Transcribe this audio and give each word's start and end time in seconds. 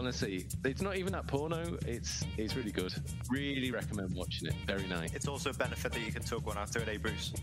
honestly, 0.00 0.46
it's 0.64 0.80
not 0.80 0.96
even 0.96 1.12
that 1.12 1.26
porno. 1.26 1.76
It's 1.86 2.24
it's 2.38 2.56
really 2.56 2.72
good. 2.72 2.94
Really 3.28 3.70
recommend 3.70 4.14
watching 4.14 4.48
it. 4.48 4.54
Very 4.66 4.86
nice. 4.86 5.12
It's 5.12 5.28
also 5.28 5.50
a 5.50 5.52
benefit 5.52 5.92
that 5.92 6.00
you 6.00 6.10
can 6.10 6.22
talk 6.22 6.46
one 6.46 6.56
after 6.56 6.78
it, 6.78 6.88
eh, 6.88 6.96
Bruce? 6.96 7.34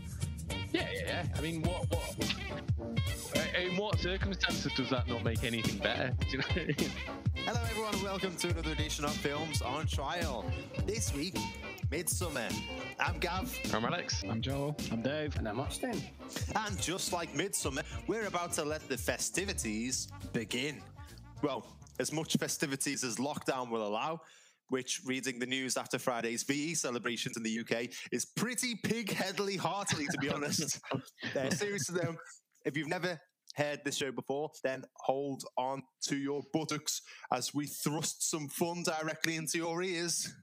Yeah, 0.73 0.87
yeah, 0.91 1.01
yeah. 1.05 1.25
I 1.37 1.41
mean, 1.41 1.61
what, 1.61 1.87
what? 1.91 2.35
In 3.61 3.77
what 3.77 3.99
circumstances 3.99 4.71
does 4.75 4.89
that 4.89 5.07
not 5.07 5.23
make 5.23 5.43
anything 5.43 5.77
better? 5.77 6.11
Do 6.19 6.27
you 6.29 6.37
know? 6.39 6.43
what 6.47 6.57
I 6.57 6.65
mean? 6.65 6.91
Hello, 7.35 7.59
everyone, 7.69 8.03
welcome 8.03 8.35
to 8.37 8.49
another 8.49 8.71
edition 8.71 9.05
of 9.05 9.11
Films 9.11 9.61
on 9.61 9.85
Trial. 9.85 10.43
This 10.87 11.13
week, 11.13 11.37
Midsummer. 11.91 12.47
I'm 12.99 13.19
Gav, 13.19 13.55
I'm 13.71 13.85
Alex. 13.85 14.23
I'm 14.27 14.41
Joel. 14.41 14.75
I'm 14.91 15.03
Dave. 15.03 15.37
And 15.37 15.47
I'm 15.47 15.59
Austin. 15.59 16.01
and 16.55 16.81
just 16.81 17.13
like 17.13 17.35
Midsummer, 17.35 17.83
we're 18.07 18.25
about 18.25 18.51
to 18.53 18.63
let 18.63 18.87
the 18.89 18.97
festivities 18.97 20.07
begin. 20.33 20.81
Well, 21.43 21.76
as 21.99 22.11
much 22.11 22.35
festivities 22.37 23.03
as 23.03 23.17
lockdown 23.17 23.69
will 23.69 23.85
allow. 23.85 24.21
Which, 24.69 24.99
reading 25.05 25.39
the 25.39 25.45
news 25.45 25.77
after 25.77 25.97
Friday's 25.97 26.43
VE 26.43 26.73
celebrations 26.73 27.37
in 27.37 27.43
the 27.43 27.59
UK, 27.61 27.87
is 28.11 28.25
pretty 28.25 28.75
pig-headily 28.83 29.55
heartily, 29.55 30.07
to 30.11 30.17
be 30.17 30.29
honest. 30.29 30.81
uh, 31.37 31.49
seriously, 31.51 32.01
though, 32.03 32.17
if 32.65 32.75
you've 32.75 32.89
never 32.89 33.17
heard 33.55 33.79
this 33.85 33.95
show 33.97 34.11
before, 34.11 34.51
then 34.63 34.83
hold 34.97 35.43
on 35.57 35.81
to 36.03 36.17
your 36.17 36.41
buttocks 36.53 37.01
as 37.33 37.53
we 37.53 37.65
thrust 37.65 38.29
some 38.29 38.47
fun 38.49 38.83
directly 38.83 39.35
into 39.35 39.57
your 39.57 39.81
ears. 39.81 40.33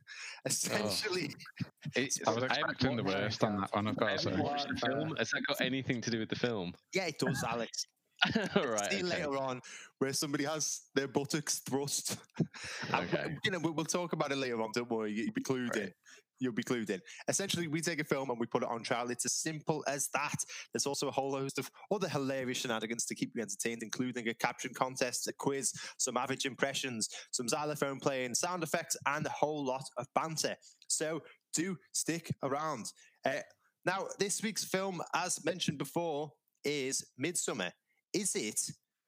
Essentially, 0.47 1.35
It's, 1.97 2.19
I 2.27 2.33
was 2.33 2.45
I 2.45 2.47
expecting 2.47 2.97
the 2.97 3.05
worst 3.05 3.45
on 3.45 3.61
that 3.61 3.71
one, 3.73 3.87
I've 3.87 3.97
got 3.97 4.19
to 4.19 4.31
haven't 4.31 4.61
say. 4.61 4.69
the 4.69 4.87
film. 4.87 5.15
Has 5.17 5.31
that 5.31 5.43
got 5.47 5.61
anything 5.61 6.01
to 6.01 6.11
do 6.11 6.19
with 6.19 6.29
the 6.29 6.37
film? 6.37 6.73
yeah, 6.93 7.07
it 7.07 7.19
does, 7.19 7.45
Alex. 7.47 7.87
All 8.57 8.67
right. 8.67 8.91
See 8.91 8.99
okay. 8.99 9.03
later 9.05 9.37
on 9.37 9.61
where 9.99 10.13
somebody 10.13 10.45
has 10.45 10.83
their 10.95 11.09
buttocks 11.09 11.61
thrust. 11.61 12.17
And 12.93 13.09
Okay. 13.13 13.37
you 13.45 13.51
know, 13.51 13.59
we'll, 13.59 13.85
talk 13.85 14.13
about 14.13 14.33
it 14.33 14.39
later 14.39 14.61
on. 14.63 14.71
Don't 14.75 14.91
worry, 14.91 15.13
you'll 15.13 15.33
be 15.33 15.43
clued 15.43 15.77
in. 15.77 15.91
You'll 16.41 16.53
be 16.53 16.63
clued 16.63 16.91
in. 16.91 17.01
Essentially, 17.29 17.69
we 17.69 17.81
take 17.81 18.01
a 18.01 18.05
film 18.05 18.29
and 18.31 18.39
we 18.41 18.47
put 18.47 18.63
it 18.63 18.69
on 18.69 18.83
trial. 18.83 19.11
It's 19.11 19.25
as 19.25 19.35
simple 19.35 19.85
as 19.87 20.09
that. 20.15 20.35
There's 20.73 20.87
also 20.87 21.09
a 21.09 21.13
whole 21.13 21.37
host 21.37 21.59
of 21.59 21.71
other 21.91 22.09
hilarious 22.09 22.59
shenanigans 22.59 23.07
to 23.07 23.15
keep 23.15 23.33
you 23.35 23.43
entertained, 23.43 23.83
including 23.83 24.29
a 24.29 24.35
caption 24.35 24.75
contest, 24.75 25.29
a 25.29 25.33
quiz, 25.33 25.73
some 25.99 26.17
average 26.17 26.45
impressions, 26.45 27.09
some 27.31 27.49
xylophone 27.49 28.01
playing, 28.01 28.35
sound 28.35 28.63
effects, 28.63 28.97
and 29.07 29.25
a 29.27 29.31
whole 29.31 29.65
lot 29.65 29.85
of 29.97 30.07
banter. 30.15 30.57
So 30.89 31.21
do 31.55 31.77
stick 31.93 32.31
around. 32.43 32.93
Uh, 33.25 33.41
now, 33.87 34.07
this 34.19 34.43
week's 34.43 34.65
film, 34.65 35.01
as 35.15 35.45
mentioned 35.45 35.79
before, 35.79 36.33
is 36.65 37.05
Midsummer. 37.19 37.71
Is 38.15 38.35
it 38.37 38.61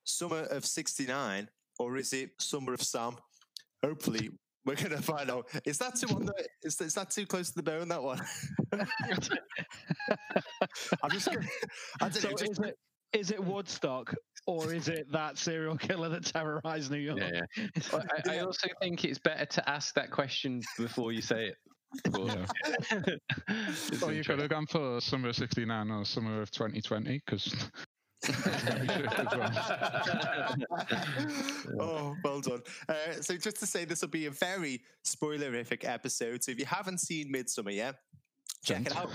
Summer 0.05 0.43
of 0.51 0.65
69 0.65 1.49
or 1.79 1.97
is 1.97 2.13
it 2.13 2.31
Summer 2.39 2.75
of 2.75 2.83
Sam? 2.83 3.17
Hopefully, 3.85 4.31
we're 4.65 4.75
going 4.75 4.91
to 4.91 5.03
find 5.03 5.31
out. 5.31 5.47
Is 5.65 5.79
that 5.79 5.95
too 5.97 6.09
on 6.15 6.27
the, 6.27 6.35
is, 6.63 6.81
is 6.81 6.95
that 6.95 7.11
too 7.11 7.27
close 7.27 7.51
to 7.51 7.57
the 7.57 7.63
bone, 7.63 7.89
that 7.89 8.03
one? 8.03 8.21
I'm 8.73 8.87
just 11.11 11.27
going 11.31 11.43
to, 11.43 11.49
I 12.01 12.09
don't 12.09 12.15
So 12.15 12.29
know. 12.31 12.37
just- 12.37 12.51
is 12.53 12.59
it 12.59 12.77
is 13.13 13.31
it 13.31 13.43
Woodstock 13.43 14.13
or 14.47 14.75
is 14.75 14.89
it 14.89 15.11
that 15.13 15.39
serial 15.39 15.77
killer 15.79 16.09
that 16.11 16.25
terrorized 16.25 16.91
New 16.91 16.99
York? 16.99 17.21
Yeah, 17.21 17.41
yeah. 17.57 17.67
Well, 17.93 18.05
I, 18.29 18.35
I 18.35 18.39
also 18.41 18.69
think 18.83 19.05
it's 19.05 19.19
better 19.19 19.47
to 19.47 19.71
ask 19.71 19.95
that 19.95 20.11
question 20.11 20.61
before 20.77 21.13
you 21.13 21.23
say 21.23 21.47
it. 21.47 21.57
Well, 22.13 22.29
it's 22.29 24.03
Or 24.03 24.13
you 24.13 24.23
could 24.25 24.39
interesting. 24.39 24.41
have 24.41 24.51
gone 24.51 24.67
for 24.67 25.01
summer 25.01 25.29
of 25.29 25.37
69 25.37 25.91
or 25.91 26.05
summer 26.05 26.43
of 26.43 26.51
2020, 26.51 27.23
because 27.25 27.55
oh, 31.81 32.17
well 32.25 32.41
done. 32.41 32.63
Uh, 32.89 32.95
so, 33.21 33.37
just 33.37 33.61
to 33.61 33.67
say, 33.67 33.85
this 33.85 34.01
will 34.01 34.09
be 34.09 34.27
a 34.27 34.31
very 34.31 34.81
spoilerific 35.07 35.85
episode. 35.85 36.43
So, 36.43 36.53
if 36.53 36.59
you 36.59 36.67
haven't 36.67 37.01
seen 37.01 37.31
Midsummer 37.31 37.71
yet, 37.71 37.97
check 38.65 38.87
it 38.87 38.97
out. 38.97 39.11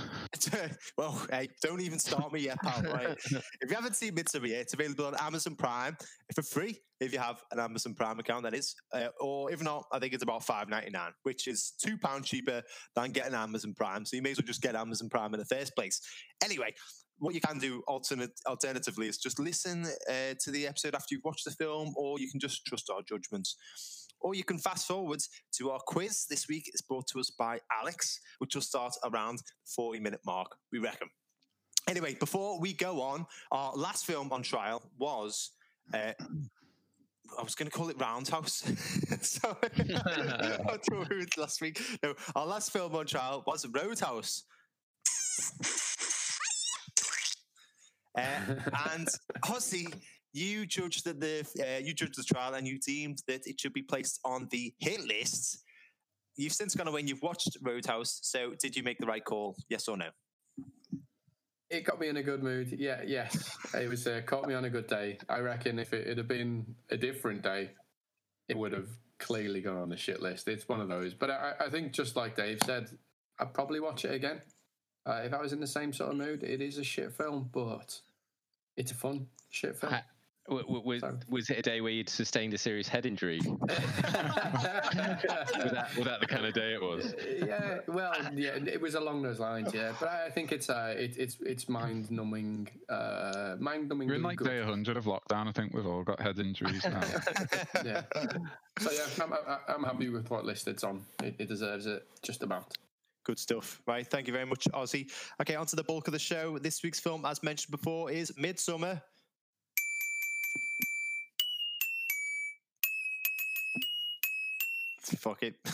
well, 0.97 1.19
hey, 1.29 1.49
don't 1.61 1.81
even 1.81 1.99
start 1.99 2.31
me 2.31 2.41
yet, 2.41 2.57
pal. 2.61 2.83
Right? 2.83 3.17
if 3.25 3.69
you 3.69 3.75
haven't 3.75 3.95
seen 3.95 4.13
Midsummer 4.15 4.47
yet, 4.47 4.61
it's 4.61 4.73
available 4.73 5.05
on 5.05 5.15
Amazon 5.15 5.55
Prime 5.55 5.97
for 6.35 6.43
free 6.43 6.79
if 7.01 7.11
you 7.11 7.19
have 7.19 7.41
an 7.51 7.59
Amazon 7.59 7.95
Prime 7.95 8.19
account, 8.19 8.43
that 8.43 8.53
is. 8.53 8.75
Uh, 8.93 9.07
or 9.19 9.51
if 9.51 9.61
not, 9.61 9.85
I 9.91 9.99
think 9.99 10.13
it's 10.13 10.23
about 10.23 10.43
five 10.43 10.69
ninety 10.69 10.91
nine, 10.91 11.11
which 11.23 11.47
is 11.47 11.73
two 11.83 11.97
pounds 11.97 12.29
cheaper 12.29 12.61
than 12.95 13.11
getting 13.11 13.33
Amazon 13.33 13.73
Prime. 13.75 14.05
So 14.05 14.15
you 14.15 14.21
may 14.21 14.31
as 14.31 14.37
well 14.37 14.45
just 14.45 14.61
get 14.61 14.75
Amazon 14.75 15.09
Prime 15.09 15.33
in 15.33 15.39
the 15.39 15.45
first 15.45 15.75
place. 15.75 15.99
Anyway, 16.43 16.73
what 17.21 17.35
you 17.35 17.39
can 17.39 17.59
do 17.59 17.83
alternate, 17.87 18.31
alternatively 18.47 19.07
is 19.07 19.17
just 19.17 19.39
listen 19.39 19.85
uh, 20.09 20.33
to 20.39 20.51
the 20.51 20.65
episode 20.67 20.95
after 20.95 21.13
you've 21.13 21.23
watched 21.23 21.45
the 21.45 21.51
film, 21.51 21.93
or 21.95 22.19
you 22.19 22.29
can 22.29 22.39
just 22.39 22.65
trust 22.65 22.89
our 22.89 23.01
judgments. 23.07 24.07
Or 24.19 24.35
you 24.35 24.43
can 24.43 24.57
fast 24.57 24.87
forward 24.87 25.21
to 25.57 25.69
our 25.69 25.79
quiz. 25.85 26.25
This 26.29 26.47
week 26.47 26.69
is 26.73 26.81
brought 26.81 27.07
to 27.07 27.19
us 27.19 27.29
by 27.29 27.59
Alex, 27.71 28.19
which 28.39 28.55
will 28.55 28.61
start 28.61 28.93
around 29.03 29.37
the 29.37 29.43
40 29.75 29.99
minute 29.99 30.21
mark, 30.25 30.55
we 30.71 30.79
reckon. 30.79 31.09
Anyway, 31.87 32.15
before 32.15 32.59
we 32.59 32.73
go 32.73 33.01
on, 33.01 33.25
our 33.51 33.73
last 33.75 34.05
film 34.05 34.31
on 34.31 34.41
trial 34.41 34.83
was. 34.97 35.51
Uh, 35.93 36.13
I 37.39 37.43
was 37.43 37.55
going 37.55 37.69
to 37.69 37.75
call 37.75 37.89
it 37.89 37.99
Roundhouse. 37.99 38.63
so, 39.21 39.57
I 39.61 40.77
thought 40.77 41.09
we 41.09 41.17
were 41.17 41.25
last 41.37 41.61
week. 41.61 41.81
No, 42.03 42.13
our 42.35 42.45
last 42.45 42.73
film 42.73 42.93
on 42.95 43.05
trial 43.05 43.43
was 43.47 43.65
Roadhouse. 43.67 44.43
Uh, 48.17 48.55
and 48.93 49.07
Ozzy, 49.45 49.93
you 50.33 50.65
judged 50.65 51.05
that 51.05 51.19
the 51.19 51.45
uh, 51.59 51.79
you 51.79 51.93
judged 51.93 52.17
the 52.17 52.23
trial 52.23 52.53
and 52.53 52.67
you 52.67 52.79
deemed 52.79 53.19
that 53.27 53.47
it 53.47 53.59
should 53.59 53.73
be 53.73 53.81
placed 53.81 54.19
on 54.23 54.47
the 54.51 54.73
hit 54.79 55.05
list. 55.05 55.63
You've 56.37 56.53
since 56.53 56.75
gone 56.75 56.87
away 56.87 57.01
and 57.01 57.09
you've 57.09 57.21
watched 57.21 57.57
Roadhouse. 57.61 58.19
So, 58.23 58.53
did 58.59 58.75
you 58.75 58.83
make 58.83 58.97
the 58.97 59.05
right 59.05 59.23
call? 59.23 59.55
Yes 59.69 59.87
or 59.87 59.97
no? 59.97 60.07
It 61.69 61.85
got 61.85 61.99
me 61.99 62.09
in 62.09 62.17
a 62.17 62.23
good 62.23 62.43
mood. 62.43 62.75
Yeah, 62.77 63.01
yes. 63.05 63.57
It 63.73 63.89
was 63.89 64.05
uh, 64.05 64.21
caught 64.25 64.45
me 64.45 64.53
on 64.53 64.65
a 64.65 64.69
good 64.69 64.87
day. 64.87 65.17
I 65.29 65.39
reckon 65.39 65.79
if 65.79 65.93
it 65.93 66.17
had 66.17 66.27
been 66.27 66.75
a 66.89 66.97
different 66.97 67.43
day, 67.43 67.71
it 68.49 68.57
would 68.57 68.73
have 68.73 68.89
clearly 69.19 69.61
gone 69.61 69.77
on 69.77 69.87
the 69.87 69.95
shit 69.95 70.21
list. 70.21 70.49
It's 70.49 70.67
one 70.67 70.81
of 70.81 70.89
those. 70.89 71.13
But 71.13 71.29
I, 71.29 71.53
I 71.61 71.69
think 71.69 71.93
just 71.93 72.17
like 72.17 72.35
Dave 72.35 72.59
said, 72.65 72.89
I'd 73.39 73.53
probably 73.53 73.79
watch 73.79 74.03
it 74.03 74.13
again. 74.13 74.41
Uh, 75.05 75.21
if 75.23 75.33
I 75.33 75.41
was 75.41 75.51
in 75.53 75.59
the 75.59 75.67
same 75.67 75.93
sort 75.93 76.11
of 76.11 76.17
mood, 76.17 76.43
it 76.43 76.61
is 76.61 76.77
a 76.77 76.83
shit 76.83 77.11
film, 77.13 77.49
but 77.51 77.99
it's 78.77 78.91
a 78.91 78.95
fun 78.95 79.27
shit 79.49 79.75
film. 79.75 79.93
Ha- 79.93 80.03
w- 80.47 80.63
w- 80.63 80.83
was, 80.85 81.03
was 81.27 81.49
it 81.49 81.57
a 81.57 81.61
day 81.63 81.81
where 81.81 81.91
you'd 81.91 82.07
sustained 82.07 82.53
a 82.53 82.57
serious 82.57 82.87
head 82.87 83.07
injury? 83.07 83.39
was, 83.45 83.59
that, 84.91 85.91
was 85.95 86.05
that 86.05 86.19
the 86.19 86.27
kind 86.27 86.45
of 86.45 86.53
day 86.53 86.73
it 86.75 86.81
was? 86.81 87.15
yeah, 87.39 87.79
well, 87.87 88.13
yeah, 88.35 88.51
it 88.51 88.79
was 88.79 88.93
along 88.93 89.23
those 89.23 89.39
lines, 89.39 89.73
yeah. 89.73 89.93
But 89.99 90.09
I 90.09 90.29
think 90.29 90.51
it's 90.51 90.69
uh, 90.69 90.93
it, 90.95 91.17
it's 91.17 91.37
it's 91.41 91.67
mind 91.67 92.11
numbing, 92.11 92.67
uh, 92.87 93.55
mind 93.59 93.89
numbing. 93.89 94.07
we're 94.07 94.15
in 94.15 94.23
like 94.23 94.39
day 94.39 94.59
100 94.59 94.97
of 94.97 95.05
lockdown. 95.05 95.47
I 95.47 95.51
think 95.51 95.73
we've 95.73 95.87
all 95.87 96.03
got 96.03 96.19
head 96.19 96.37
injuries 96.37 96.85
now. 96.85 97.01
yeah. 97.83 98.03
So 98.79 98.91
yeah, 98.91 99.23
I'm, 99.23 99.33
I'm, 99.33 99.57
I'm 99.67 99.83
happy 99.83 100.09
with 100.09 100.29
what 100.29 100.45
list 100.45 100.67
it's 100.67 100.83
on. 100.83 101.03
It, 101.23 101.35
it 101.39 101.47
deserves 101.47 101.87
it 101.87 102.05
just 102.21 102.43
about. 102.43 102.77
Good 103.23 103.37
stuff. 103.39 103.81
Right. 103.85 104.05
Thank 104.07 104.27
you 104.27 104.33
very 104.33 104.45
much, 104.45 104.67
Ozzy. 104.73 105.11
Okay, 105.41 105.55
on 105.55 105.65
to 105.67 105.75
the 105.75 105.83
bulk 105.83 106.07
of 106.07 106.13
the 106.13 106.19
show. 106.19 106.57
This 106.57 106.81
week's 106.83 106.99
film, 106.99 107.25
as 107.25 107.43
mentioned 107.43 107.71
before, 107.71 108.09
is 108.11 108.35
Midsummer. 108.37 109.01
Fuck 115.17 115.43
it. 115.43 115.55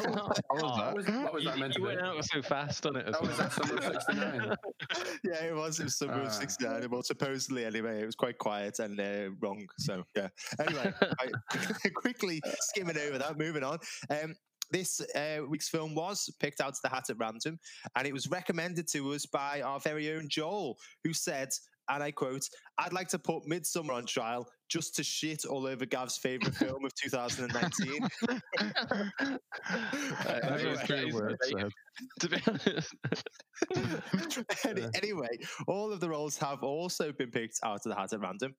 What 0.00 0.14
was 0.14 0.40
What 0.48 0.94
was, 0.94 1.06
what 1.08 1.34
was 1.34 1.44
you 1.44 1.50
that 1.50 1.58
meant 1.58 1.72
to 1.74 1.80
you 1.80 1.86
be? 1.86 1.94
went 1.96 2.00
out 2.00 2.24
so 2.24 2.42
fast 2.42 2.86
on 2.86 2.96
it 2.96 3.06
as 3.06 3.12
That 3.14 3.22
was 3.22 3.36
that 3.38 3.52
summer 3.52 3.74
of 3.76 3.84
'69. 3.84 4.56
yeah, 5.24 5.44
it 5.44 5.54
was. 5.54 5.78
It 5.80 5.84
was 5.84 5.96
summer 5.98 6.14
of 6.14 6.26
Ah. 6.26 6.30
69. 6.30 6.88
Well, 6.90 7.02
supposedly, 7.02 7.64
anyway. 7.64 8.00
It 8.02 8.06
was 8.06 8.14
quite 8.14 8.38
quiet 8.38 8.78
and 8.78 8.98
uh, 8.98 9.30
wrong. 9.40 9.66
So, 9.78 10.04
yeah. 10.16 10.28
Anyway, 10.58 10.92
right, 11.02 11.94
quickly 11.94 12.40
skimming 12.60 12.96
over 12.98 13.18
that, 13.18 13.36
moving 13.38 13.62
on. 13.64 13.78
Um, 14.08 14.34
this 14.70 15.00
uh, 15.14 15.40
week's 15.48 15.68
film 15.68 15.94
was 15.94 16.30
picked 16.40 16.60
out 16.60 16.68
of 16.68 16.80
the 16.82 16.88
hat 16.88 17.10
at 17.10 17.18
random, 17.18 17.58
and 17.96 18.06
it 18.06 18.12
was 18.12 18.30
recommended 18.30 18.88
to 18.92 19.12
us 19.12 19.26
by 19.26 19.62
our 19.62 19.80
very 19.80 20.12
own 20.12 20.28
Joel, 20.28 20.76
who 21.04 21.12
said, 21.12 21.50
and 21.90 22.02
I 22.02 22.10
quote, 22.12 22.48
I'd 22.78 22.92
like 22.92 23.08
to 23.08 23.18
put 23.18 23.46
Midsummer 23.46 23.92
on 23.92 24.06
trial 24.06 24.46
just 24.68 24.94
to 24.96 25.02
shit 25.02 25.44
all 25.44 25.66
over 25.66 25.84
Gav's 25.84 26.16
favourite 26.16 26.54
film 26.56 26.84
of 26.84 26.94
2019. 26.94 28.08
Uh, 28.28 28.38
anyway, 30.28 31.12
word 31.12 31.36
said. 31.42 31.70
to 32.20 32.28
be 32.28 32.38
honest. 32.46 32.94
Anyway, 34.94 35.38
all 35.66 35.92
of 35.92 36.00
the 36.00 36.08
roles 36.08 36.36
have 36.38 36.62
also 36.62 37.12
been 37.12 37.30
picked 37.30 37.58
out 37.64 37.76
of 37.84 37.90
the 37.90 37.94
hat 37.94 38.12
at 38.12 38.20
random. 38.20 38.54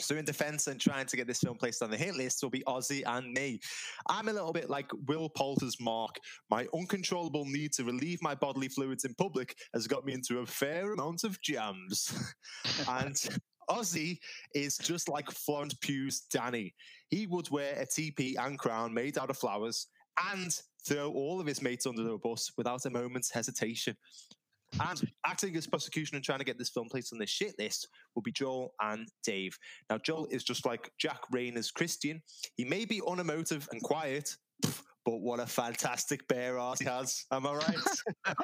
So, 0.00 0.16
in 0.16 0.24
defense 0.24 0.66
and 0.68 0.80
trying 0.80 1.06
to 1.06 1.16
get 1.16 1.26
this 1.26 1.40
film 1.40 1.56
placed 1.56 1.82
on 1.82 1.90
the 1.90 1.96
hit 1.96 2.14
list 2.14 2.42
will 2.42 2.50
be 2.50 2.62
Ozzy 2.66 3.02
and 3.06 3.32
me. 3.32 3.60
I'm 4.08 4.28
a 4.28 4.32
little 4.32 4.52
bit 4.52 4.70
like 4.70 4.90
Will 5.06 5.28
Poulter's 5.28 5.80
Mark. 5.80 6.18
My 6.50 6.66
uncontrollable 6.74 7.44
need 7.44 7.72
to 7.72 7.84
relieve 7.84 8.22
my 8.22 8.34
bodily 8.34 8.68
fluids 8.68 9.04
in 9.04 9.14
public 9.14 9.56
has 9.74 9.86
got 9.86 10.04
me 10.04 10.12
into 10.12 10.38
a 10.38 10.46
fair 10.46 10.92
amount 10.92 11.24
of 11.24 11.40
jams. 11.42 12.34
and 12.88 13.16
Ozzy 13.68 14.18
is 14.54 14.78
just 14.78 15.08
like 15.08 15.30
Florence 15.30 15.74
Pugh's 15.74 16.20
Danny. 16.30 16.74
He 17.10 17.26
would 17.26 17.50
wear 17.50 17.74
a 17.78 17.86
teepee 17.86 18.36
and 18.36 18.58
crown 18.58 18.94
made 18.94 19.18
out 19.18 19.30
of 19.30 19.38
flowers 19.38 19.88
and 20.32 20.54
throw 20.86 21.10
all 21.12 21.40
of 21.40 21.46
his 21.46 21.62
mates 21.62 21.86
under 21.86 22.02
the 22.02 22.18
bus 22.18 22.50
without 22.56 22.86
a 22.86 22.90
moment's 22.90 23.30
hesitation. 23.30 23.96
And 24.80 25.10
acting 25.26 25.56
as 25.56 25.66
prosecution 25.66 26.16
and 26.16 26.24
trying 26.24 26.38
to 26.38 26.44
get 26.44 26.58
this 26.58 26.68
film 26.68 26.88
placed 26.90 27.12
on 27.12 27.18
this 27.18 27.30
shit 27.30 27.54
list 27.58 27.88
will 28.14 28.22
be 28.22 28.32
Joel 28.32 28.74
and 28.80 29.08
Dave. 29.24 29.58
Now, 29.90 29.98
Joel 29.98 30.28
is 30.30 30.44
just 30.44 30.66
like 30.66 30.90
Jack 30.98 31.20
Reynor's 31.34 31.70
Christian. 31.70 32.22
He 32.56 32.64
may 32.64 32.84
be 32.84 33.00
unemotive 33.06 33.68
and 33.72 33.82
quiet, 33.82 34.36
but 35.08 35.22
what 35.22 35.40
a 35.40 35.46
fantastic 35.46 36.28
bear 36.28 36.58
he 36.78 36.84
has. 36.84 37.24
Am 37.30 37.46
I 37.46 37.54
right? 37.54 37.76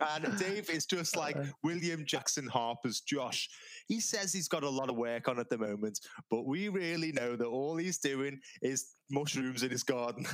and 0.00 0.38
Dave 0.38 0.68
is 0.68 0.84
just 0.84 1.16
like 1.16 1.38
William 1.64 2.04
Jackson 2.04 2.46
Harper's 2.46 3.00
Josh. 3.00 3.48
He 3.88 4.00
says 4.00 4.34
he's 4.34 4.48
got 4.48 4.62
a 4.62 4.68
lot 4.68 4.90
of 4.90 4.96
work 4.96 5.28
on 5.28 5.38
at 5.38 5.48
the 5.48 5.56
moment, 5.56 5.98
but 6.30 6.44
we 6.44 6.68
really 6.68 7.10
know 7.10 7.36
that 7.36 7.46
all 7.46 7.78
he's 7.78 7.96
doing 7.96 8.38
is 8.60 8.96
mushrooms 9.10 9.62
in 9.62 9.70
his 9.70 9.82
garden. 9.82 10.26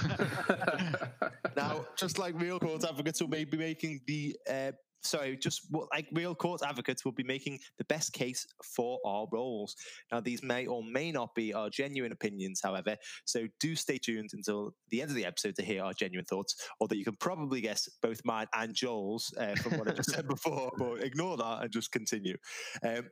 now, 1.57 1.87
just 1.97 2.19
like 2.19 2.39
real 2.39 2.59
court 2.59 2.85
advocates 2.85 3.23
will 3.23 3.29
maybe 3.29 3.57
making 3.57 4.03
the 4.07 4.37
uh, 4.51 4.73
sorry, 5.05 5.37
just 5.37 5.67
like 5.93 6.07
real 6.13 6.35
court 6.35 6.63
advocates 6.65 7.05
will 7.05 7.13
be 7.13 7.23
making 7.23 7.59
the 7.79 7.85
best 7.85 8.13
case 8.13 8.47
for 8.65 8.99
our 9.05 9.27
roles. 9.33 9.77
Now, 10.11 10.21
these 10.21 10.43
may 10.43 10.67
or 10.67 10.83
may 10.83 11.13
not 11.13 11.35
be 11.35 11.53
our 11.53 11.71
genuine 11.71 12.13
opinions, 12.13 12.61
however, 12.63 12.97
so 13.25 13.47
do 13.61 13.77
stay 13.77 13.99
tuned 13.99 14.31
until 14.33 14.75
the 14.91 15.03
end 15.03 15.11
of 15.11 15.17
the 15.17 15.27
episode 15.27 15.57
to 15.57 15.63
hear 15.63 15.83
our 15.83 15.93
genuine 15.93 16.25
thoughts, 16.25 16.55
although 16.81 16.97
you 16.97 17.05
can 17.05 17.17
probably 17.17 17.61
guess 17.61 17.89
both 18.03 18.21
mine 18.25 18.47
and 18.55 18.75
Joel's 18.75 19.33
uh, 19.39 19.55
from 19.57 19.79
what 19.79 19.89
I 19.89 19.93
just 19.93 20.11
said 20.11 20.29
before, 20.29 20.71
but 20.79 21.03
ignore 21.03 21.37
that 21.37 21.63
and 21.63 21.73
just 21.73 21.93
continue. 21.93 22.37
Um, 22.83 23.09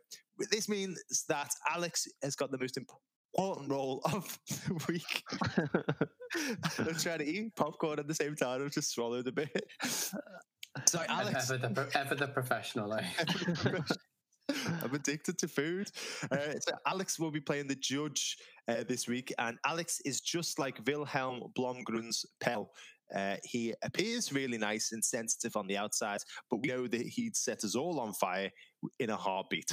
this 0.51 0.69
means 0.69 1.03
that 1.29 1.51
Alex 1.71 2.07
has 2.23 2.37
got 2.37 2.51
the 2.51 2.59
most 2.59 2.77
important 2.77 3.71
role 3.71 4.01
of 4.05 4.39
the 4.47 4.85
week. 4.89 5.23
I'm 6.79 6.95
trying 6.97 7.19
to 7.19 7.27
eat 7.27 7.55
popcorn 7.57 7.99
at 7.99 8.09
the 8.09 8.15
same 8.15 8.35
time. 8.35 8.65
I've 8.65 8.73
just 8.73 8.93
swallowed 8.93 9.27
a 9.27 9.33
bit. 9.33 9.51
So 10.87 11.03
Alex, 11.09 11.51
ever, 11.51 11.69
the, 11.69 11.75
pro- 11.75 12.01
ever 12.01 12.15
the 12.15 12.29
professional, 12.29 12.95
eh? 12.95 13.05
I'm 14.83 14.95
addicted 14.95 15.39
to 15.39 15.49
food. 15.49 15.91
Uh, 16.31 16.59
so 16.61 16.73
Alex 16.87 17.19
will 17.19 17.31
be 17.31 17.41
playing 17.41 17.69
the 17.69 17.77
judge 17.77 18.37
uh, 18.69 18.85
this 18.89 19.07
week, 19.07 19.33
and 19.39 19.59
Alex 19.67 20.01
is 20.05 20.21
just 20.21 20.59
like 20.59 20.81
Wilhelm 20.87 21.43
Blomgren's 21.57 22.25
Pelle. 22.41 22.71
Uh, 23.15 23.37
he 23.45 23.75
appears 23.83 24.33
really 24.33 24.59
nice 24.59 24.93
and 24.93 25.05
sensitive 25.05 25.57
on 25.57 25.67
the 25.67 25.77
outside, 25.77 26.21
but 26.51 26.61
we 26.63 26.69
know 26.69 26.87
that 26.87 27.03
he'd 27.03 27.37
set 27.37 27.65
us 27.65 27.75
all 27.75 28.01
on 28.01 28.13
fire 28.15 28.51
in 28.99 29.11
a 29.11 29.17
heartbeat. 29.17 29.71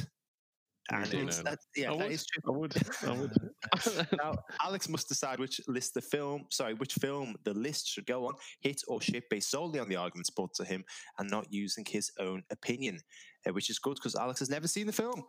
And 0.91 1.09
do 1.09 1.19
it's, 1.19 1.37
know 1.37 1.51
that, 1.51 1.59
yeah, 1.75 1.91
I 1.91 1.97
that 1.97 2.03
would. 2.05 2.11
is 2.11 2.25
true. 2.25 2.53
I 2.53 2.57
would. 2.57 2.73
I 3.07 3.11
would. 3.11 4.07
now, 4.17 4.33
Alex 4.61 4.89
must 4.89 5.07
decide 5.07 5.39
which 5.39 5.61
list 5.67 5.93
the 5.93 6.01
film, 6.01 6.45
sorry, 6.49 6.73
which 6.73 6.95
film 6.95 7.35
the 7.43 7.53
list 7.53 7.87
should 7.87 8.07
go 8.07 8.27
on, 8.27 8.33
hit 8.61 8.81
or 8.87 9.01
shit, 9.01 9.29
based 9.29 9.51
solely 9.51 9.79
on 9.79 9.89
the 9.89 9.95
arguments 9.95 10.29
brought 10.29 10.53
to 10.55 10.63
him 10.63 10.83
and 11.19 11.29
not 11.29 11.51
using 11.51 11.85
his 11.87 12.11
own 12.19 12.43
opinion, 12.49 12.99
uh, 13.47 13.53
which 13.53 13.69
is 13.69 13.77
good 13.77 13.95
because 13.95 14.15
Alex 14.15 14.39
has 14.39 14.49
never 14.49 14.67
seen 14.67 14.87
the 14.87 14.93
film. 14.93 15.23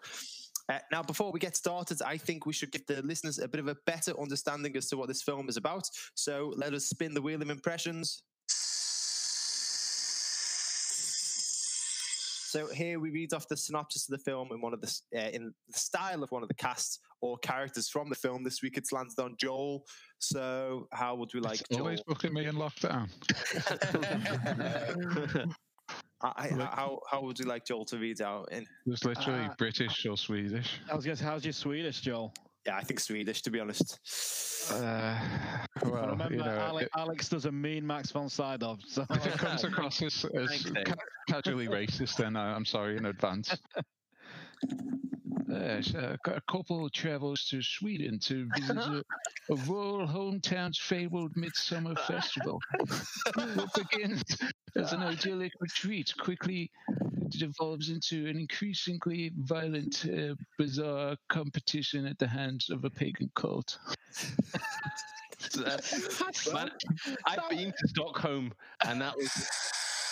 Uh, 0.70 0.78
now, 0.92 1.02
before 1.02 1.32
we 1.32 1.40
get 1.40 1.56
started, 1.56 2.00
I 2.00 2.16
think 2.16 2.46
we 2.46 2.52
should 2.52 2.70
give 2.70 2.86
the 2.86 3.02
listeners 3.02 3.38
a 3.38 3.48
bit 3.48 3.60
of 3.60 3.68
a 3.68 3.76
better 3.86 4.18
understanding 4.18 4.76
as 4.76 4.88
to 4.88 4.96
what 4.96 5.08
this 5.08 5.22
film 5.22 5.48
is 5.48 5.56
about. 5.56 5.88
So 6.14 6.52
let 6.56 6.74
us 6.74 6.86
spin 6.86 7.12
the 7.12 7.22
wheel 7.22 7.42
of 7.42 7.50
impressions. 7.50 8.22
So 12.50 12.66
here 12.66 12.98
we 12.98 13.10
read 13.10 13.32
off 13.32 13.46
the 13.46 13.56
synopsis 13.56 14.08
of 14.08 14.18
the 14.18 14.24
film 14.24 14.48
in 14.50 14.60
one 14.60 14.74
of 14.74 14.80
the 14.80 14.92
uh, 15.16 15.28
in 15.32 15.54
the 15.68 15.78
style 15.78 16.24
of 16.24 16.32
one 16.32 16.42
of 16.42 16.48
the 16.48 16.54
casts 16.54 16.98
or 17.20 17.38
characters 17.38 17.88
from 17.88 18.08
the 18.08 18.16
film. 18.16 18.42
This 18.42 18.60
week 18.60 18.76
it's 18.76 18.90
landed 18.90 19.20
on 19.20 19.36
Joel. 19.38 19.84
So 20.18 20.88
how 20.92 21.14
would 21.14 21.30
we 21.32 21.38
like 21.38 21.60
It's 21.60 21.68
Joel? 21.70 21.80
always 21.82 22.00
booking 22.02 22.34
me 22.34 22.46
in 22.46 22.56
lockdown. 22.56 23.08
I, 26.22 26.28
I- 26.36 26.48
how 26.74 27.00
how 27.08 27.22
would 27.22 27.38
you 27.38 27.44
like 27.46 27.64
Joel 27.64 27.84
to 27.86 27.98
read 27.98 28.20
out? 28.20 28.50
In 28.50 28.66
It's 28.86 29.04
literally 29.04 29.44
Uh, 29.46 29.54
British 29.56 30.04
or 30.06 30.16
Swedish. 30.16 30.80
I 30.90 30.96
was 30.96 31.04
going 31.04 31.16
to 31.16 31.22
say, 31.22 31.28
how's 31.28 31.44
your 31.44 31.52
Swedish, 31.52 32.00
Joel? 32.00 32.34
Yeah, 32.66 32.76
I 32.76 32.82
think 32.82 33.00
Swedish 33.00 33.42
to 33.42 33.50
be 33.50 33.60
honest. 33.60 33.98
Uh, 34.70 35.18
well, 35.84 36.08
Remember, 36.10 36.34
you 36.34 36.42
know, 36.42 36.68
Ale- 36.68 36.78
it- 36.78 36.88
Alex 36.96 37.28
does 37.28 37.44
a 37.46 37.52
mean 37.52 37.86
Max 37.86 38.10
von 38.10 38.28
Sydow. 38.28 38.78
So 38.86 39.04
if 39.10 39.26
it 39.26 39.32
comes 39.38 39.64
across 39.64 40.02
as, 40.02 40.24
as 40.34 40.62
Thanks, 40.62 40.88
ca- 40.90 40.94
casually 41.28 41.66
racist, 41.66 42.16
then 42.16 42.36
I'm 42.36 42.64
sorry 42.64 42.96
in 42.96 43.06
advance. 43.06 43.56
Yes, 45.48 45.94
uh, 45.94 46.16
a 46.26 46.40
couple 46.50 46.88
travels 46.90 47.44
to 47.46 47.60
Sweden 47.60 48.18
to 48.20 48.48
visit 48.56 48.76
a, 48.76 49.04
a 49.50 49.54
rural 49.68 50.06
hometown's 50.06 50.78
fabled 50.78 51.32
midsummer 51.36 51.96
festival. 52.06 52.60
What 53.34 53.74
begins 53.74 54.22
as 54.76 54.92
an 54.92 55.02
idyllic 55.02 55.52
retreat 55.60 56.12
quickly 56.20 56.70
devolves 57.30 57.90
into 57.90 58.26
an 58.26 58.38
increasingly 58.38 59.32
violent, 59.38 60.06
uh, 60.06 60.34
bizarre 60.58 61.16
competition 61.28 62.06
at 62.06 62.18
the 62.18 62.28
hands 62.28 62.70
of 62.70 62.84
a 62.84 62.90
pagan 62.90 63.30
cult. 63.34 63.78
Uh, 65.58 65.78
man, 66.52 66.70
I've 67.26 67.48
been 67.48 67.72
to 67.72 67.88
Stockholm, 67.88 68.52
and 68.84 69.00
that 69.00 69.16
was 69.16 69.32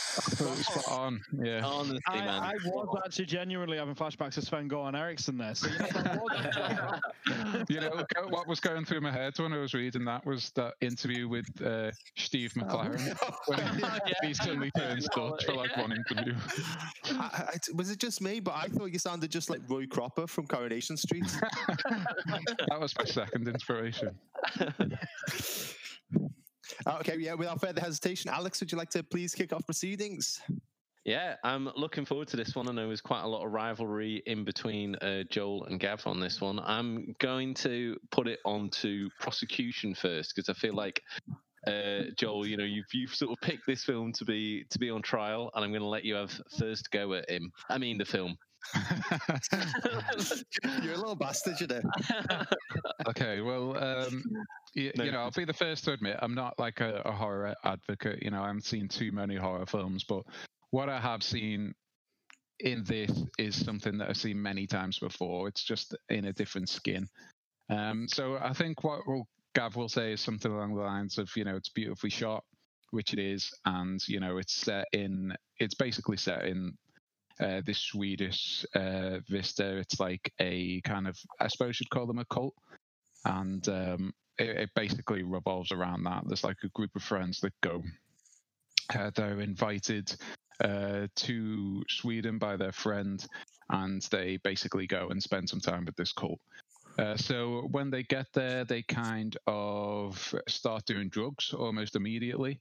Spot 0.19 0.89
on, 0.89 1.21
yeah. 1.43 1.61
honestly, 1.65 2.01
I, 2.07 2.17
man. 2.21 2.29
I 2.29 2.55
was 2.65 3.01
actually 3.05 3.27
genuinely 3.27 3.79
having 3.79 3.95
flashbacks 3.95 4.35
to 4.35 4.43
Sven 4.43 4.69
Goran 4.69 4.99
Eriksson 4.99 5.39
there. 5.39 5.55
So 5.55 5.69
you 5.69 5.79
know, 5.95 7.65
you 7.69 7.81
know 7.81 8.05
what 8.29 8.47
was 8.49 8.59
going 8.61 8.85
through 8.85 9.01
my 9.01 9.13
head 9.13 9.39
when 9.39 9.53
I 9.53 9.59
was 9.59 9.75
reading 9.75 10.05
that 10.07 10.25
was 10.27 10.51
that 10.51 10.75
interview 10.81 11.29
with 11.29 11.47
uh, 11.65 11.91
Steve 12.17 12.53
McClaren 12.55 13.01
when 13.47 13.59
he, 13.77 13.81
Yeah. 13.81 14.15
he 14.23 14.35
suddenly 14.35 14.71
turns 14.77 15.09
Dutch 15.15 15.45
for 15.45 15.55
like 15.55 15.77
one 15.77 15.93
interview. 15.93 16.35
I, 17.13 17.55
I- 17.55 17.59
was 17.75 17.91
it 17.91 17.99
just 17.99 18.21
me? 18.21 18.41
But 18.41 18.55
I 18.57 18.67
thought 18.69 18.87
you 18.93 18.99
sounded 18.99 19.31
just 19.31 19.51
like 19.51 19.61
Roy 19.69 19.87
Cropper 19.87 20.27
from 20.27 20.47
Coronation 20.47 20.97
Street. 20.97 21.25
that 21.79 22.79
was 22.81 22.95
my 22.99 23.05
second 23.05 23.47
inspiration. 23.49 24.15
Okay, 26.87 27.17
yeah. 27.19 27.35
Without 27.35 27.61
further 27.61 27.81
hesitation, 27.81 28.31
Alex, 28.31 28.61
would 28.61 28.70
you 28.70 28.79
like 28.79 28.91
to 28.91 29.03
please 29.03 29.35
kick 29.35 29.53
off 29.53 29.65
proceedings? 29.65 30.41
Yeah, 31.05 31.37
I'm 31.43 31.70
looking 31.75 32.05
forward 32.05 32.29
to 32.29 32.37
this 32.37 32.55
one. 32.55 32.69
I 32.69 32.73
know 32.73 32.87
there's 32.87 33.00
quite 33.00 33.23
a 33.23 33.26
lot 33.26 33.43
of 33.43 33.50
rivalry 33.50 34.23
in 34.26 34.44
between 34.44 34.94
uh, 34.97 35.23
Joel 35.31 35.65
and 35.65 35.81
Gav 35.81 36.06
on 36.06 36.20
this 36.20 36.38
one. 36.41 36.59
I'm 36.59 37.15
going 37.19 37.55
to 37.55 37.97
put 38.11 38.29
it 38.29 38.41
onto 38.44 39.09
prosecution 39.19 39.95
first 39.95 40.35
because 40.35 40.50
I 40.50 40.52
feel 40.52 40.75
like 40.75 41.00
uh, 41.67 42.03
Joel, 42.17 42.47
you 42.47 42.57
know, 42.57 42.65
you've 42.65 42.87
you've 42.93 43.15
sort 43.15 43.33
of 43.33 43.38
picked 43.41 43.67
this 43.67 43.85
film 43.85 44.12
to 44.15 44.25
be 44.25 44.65
to 44.71 44.79
be 44.79 44.91
on 44.91 45.03
trial, 45.03 45.50
and 45.55 45.65
I'm 45.65 45.71
going 45.71 45.83
to 45.83 45.88
let 45.88 46.05
you 46.05 46.15
have 46.15 46.33
first 46.59 46.91
go 46.91 47.15
at 47.15 47.29
him. 47.29 47.50
I 47.69 47.79
mean, 47.79 47.99
the 47.99 48.05
film. 48.05 48.37
You're 50.83 50.95
a 50.95 50.97
little 50.99 51.17
bastard, 51.17 51.61
you 51.61 51.67
know. 51.67 51.81
okay, 53.09 53.41
well, 53.41 53.77
um, 53.83 54.23
y- 54.77 54.93
No. 54.97 55.05
you 55.05 55.12
know, 55.12 55.21
I'll 55.21 55.31
be 55.31 55.45
the 55.45 55.53
first 55.53 55.85
to 55.85 55.93
admit 55.93 56.17
I'm 56.21 56.35
not 56.35 56.59
like 56.59 56.81
a, 56.81 57.03
a 57.05 57.12
horror 57.12 57.55
advocate. 57.65 58.23
You 58.23 58.31
know, 58.31 58.43
I 58.43 58.47
haven't 58.47 58.65
seen 58.65 58.88
too 58.88 59.12
many 59.12 59.37
horror 59.37 59.67
films, 59.67 60.05
but 60.05 60.23
what 60.71 60.88
I 60.88 61.00
have 61.00 61.23
seen 61.23 61.73
in 62.61 62.85
this 62.85 63.11
is 63.38 63.55
something 63.65 63.99
that 63.99 64.09
I've 64.11 64.17
seen 64.17 64.41
many 64.43 64.67
times 64.67 64.99
before. 64.99 65.49
It's 65.49 65.62
just 65.62 65.97
in 66.09 66.27
a 66.27 66.33
different 66.33 66.69
skin. 66.69 67.07
Um, 67.71 68.07
so 68.09 68.38
I 68.41 68.53
think 68.53 68.83
what 68.83 69.00
will, 69.07 69.27
Gav 69.55 69.76
will 69.76 69.88
say 69.88 70.17
something 70.17 70.52
along 70.52 70.75
the 70.75 70.83
lines 70.83 71.19
of, 71.19 71.31
you 71.37 71.45
know, 71.45 71.57
it's 71.57 71.71
beautifully 71.71 72.11
shot, 72.11 72.45
which 72.90 73.12
it 73.12 73.19
is, 73.19 73.52
and 73.64 74.00
you 74.09 74.21
know, 74.21 74.38
it's 74.38 74.55
set 74.55 74.87
in, 74.93 75.35
it's 75.59 75.75
basically 75.75 76.17
set 76.17 76.45
in 76.45 76.73
uh, 77.40 77.61
this 77.64 77.78
Swedish 77.78 78.64
uh, 78.75 79.19
vista. 79.28 79.76
It's 79.78 80.00
like 80.00 80.33
a 80.40 80.81
kind 80.83 81.09
of, 81.09 81.19
I 81.40 81.49
suppose 81.49 81.81
you'd 81.81 81.90
call 81.90 82.07
them 82.07 82.19
a 82.19 82.25
cult, 82.26 82.55
and 83.25 83.67
um, 83.69 84.12
it, 84.38 84.57
it 84.57 84.71
basically 84.75 85.23
revolves 85.23 85.73
around 85.73 86.05
that. 86.05 86.25
There's 86.26 86.45
like 86.45 86.59
a 86.64 86.69
group 86.69 86.90
of 86.97 87.02
friends 87.02 87.40
that 87.40 87.52
go. 87.62 87.83
Uh, 88.95 89.11
they're 89.14 89.40
invited 89.40 90.14
uh, 90.64 91.07
to 91.14 91.83
Sweden 91.88 92.38
by 92.38 92.57
their 92.57 92.73
friend, 92.73 93.25
and 93.71 94.02
they 94.11 94.38
basically 94.43 94.87
go 94.87 95.09
and 95.09 95.23
spend 95.23 95.49
some 95.49 95.61
time 95.61 95.85
with 95.85 95.97
this 95.97 96.12
cult. 96.12 96.40
Uh, 96.99 97.17
so 97.17 97.69
when 97.71 97.90
they 97.90 98.02
get 98.02 98.26
there, 98.33 98.64
they 98.64 98.83
kind 98.83 99.37
of 99.47 100.35
start 100.49 100.85
doing 100.85 101.09
drugs 101.09 101.55
almost 101.55 101.95
immediately. 101.95 102.59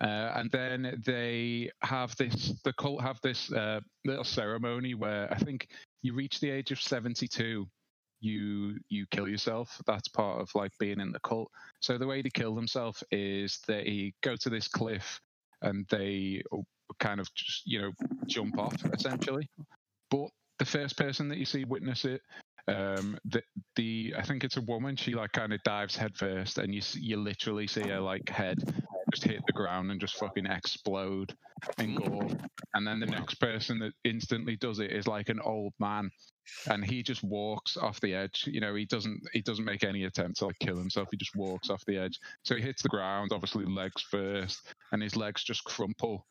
Uh, 0.00 0.32
and 0.36 0.50
then 0.50 1.02
they 1.04 1.70
have 1.82 2.14
this, 2.16 2.52
the 2.64 2.72
cult 2.74 3.02
have 3.02 3.20
this 3.22 3.50
uh, 3.52 3.80
little 4.04 4.24
ceremony 4.24 4.94
where 4.94 5.32
I 5.32 5.38
think 5.38 5.68
you 6.02 6.14
reach 6.14 6.38
the 6.38 6.50
age 6.50 6.70
of 6.70 6.80
72, 6.80 7.66
you 8.20 8.78
you 8.88 9.06
kill 9.10 9.28
yourself. 9.28 9.80
That's 9.86 10.08
part 10.08 10.40
of 10.40 10.52
like 10.54 10.72
being 10.78 11.00
in 11.00 11.12
the 11.12 11.20
cult. 11.20 11.50
So 11.80 11.98
the 11.98 12.06
way 12.06 12.20
to 12.20 12.30
kill 12.30 12.54
themselves 12.54 13.02
is 13.10 13.60
they 13.66 14.12
go 14.22 14.36
to 14.36 14.50
this 14.50 14.68
cliff 14.68 15.20
and 15.62 15.86
they 15.88 16.42
kind 16.98 17.20
of 17.20 17.32
just, 17.34 17.62
you 17.64 17.80
know, 17.80 17.92
jump 18.26 18.58
off 18.58 18.84
essentially. 18.92 19.48
But 20.10 20.28
the 20.58 20.64
first 20.64 20.96
person 20.96 21.28
that 21.28 21.38
you 21.38 21.44
see 21.44 21.64
witness 21.64 22.04
it 22.04 22.20
um 22.68 23.18
the 23.24 23.42
the 23.76 24.14
i 24.18 24.22
think 24.22 24.44
it's 24.44 24.56
a 24.56 24.62
woman 24.62 24.94
she 24.94 25.14
like 25.14 25.32
kind 25.32 25.52
of 25.52 25.62
dives 25.64 25.96
headfirst, 25.96 26.58
and 26.58 26.74
you 26.74 26.82
you 26.94 27.16
literally 27.16 27.66
see 27.66 27.82
her 27.88 28.00
like 28.00 28.28
head 28.28 28.58
just 29.10 29.24
hit 29.24 29.40
the 29.46 29.52
ground 29.52 29.90
and 29.90 30.00
just 30.00 30.16
fucking 30.16 30.46
explode 30.46 31.34
in 31.78 31.94
gore. 31.94 32.28
And 32.74 32.86
then 32.86 33.00
the 33.00 33.06
next 33.06 33.36
person 33.36 33.78
that 33.78 33.92
instantly 34.04 34.56
does 34.56 34.80
it 34.80 34.92
is 34.92 35.06
like 35.06 35.28
an 35.28 35.40
old 35.40 35.72
man 35.78 36.10
and 36.66 36.84
he 36.84 37.02
just 37.02 37.22
walks 37.22 37.76
off 37.76 38.00
the 38.00 38.14
edge 38.14 38.44
you 38.46 38.60
know 38.60 38.74
he 38.74 38.86
doesn't 38.86 39.20
he 39.34 39.42
doesn't 39.42 39.66
make 39.66 39.84
any 39.84 40.04
attempt 40.04 40.38
to 40.38 40.46
like 40.46 40.58
kill 40.60 40.76
himself 40.76 41.08
he 41.10 41.16
just 41.16 41.36
walks 41.36 41.70
off 41.70 41.84
the 41.86 41.96
edge. 41.96 42.18
So 42.42 42.54
he 42.54 42.62
hits 42.62 42.82
the 42.82 42.88
ground 42.88 43.30
obviously 43.32 43.64
legs 43.64 44.02
first 44.02 44.74
and 44.92 45.02
his 45.02 45.16
legs 45.16 45.42
just 45.42 45.64
crumple 45.64 46.26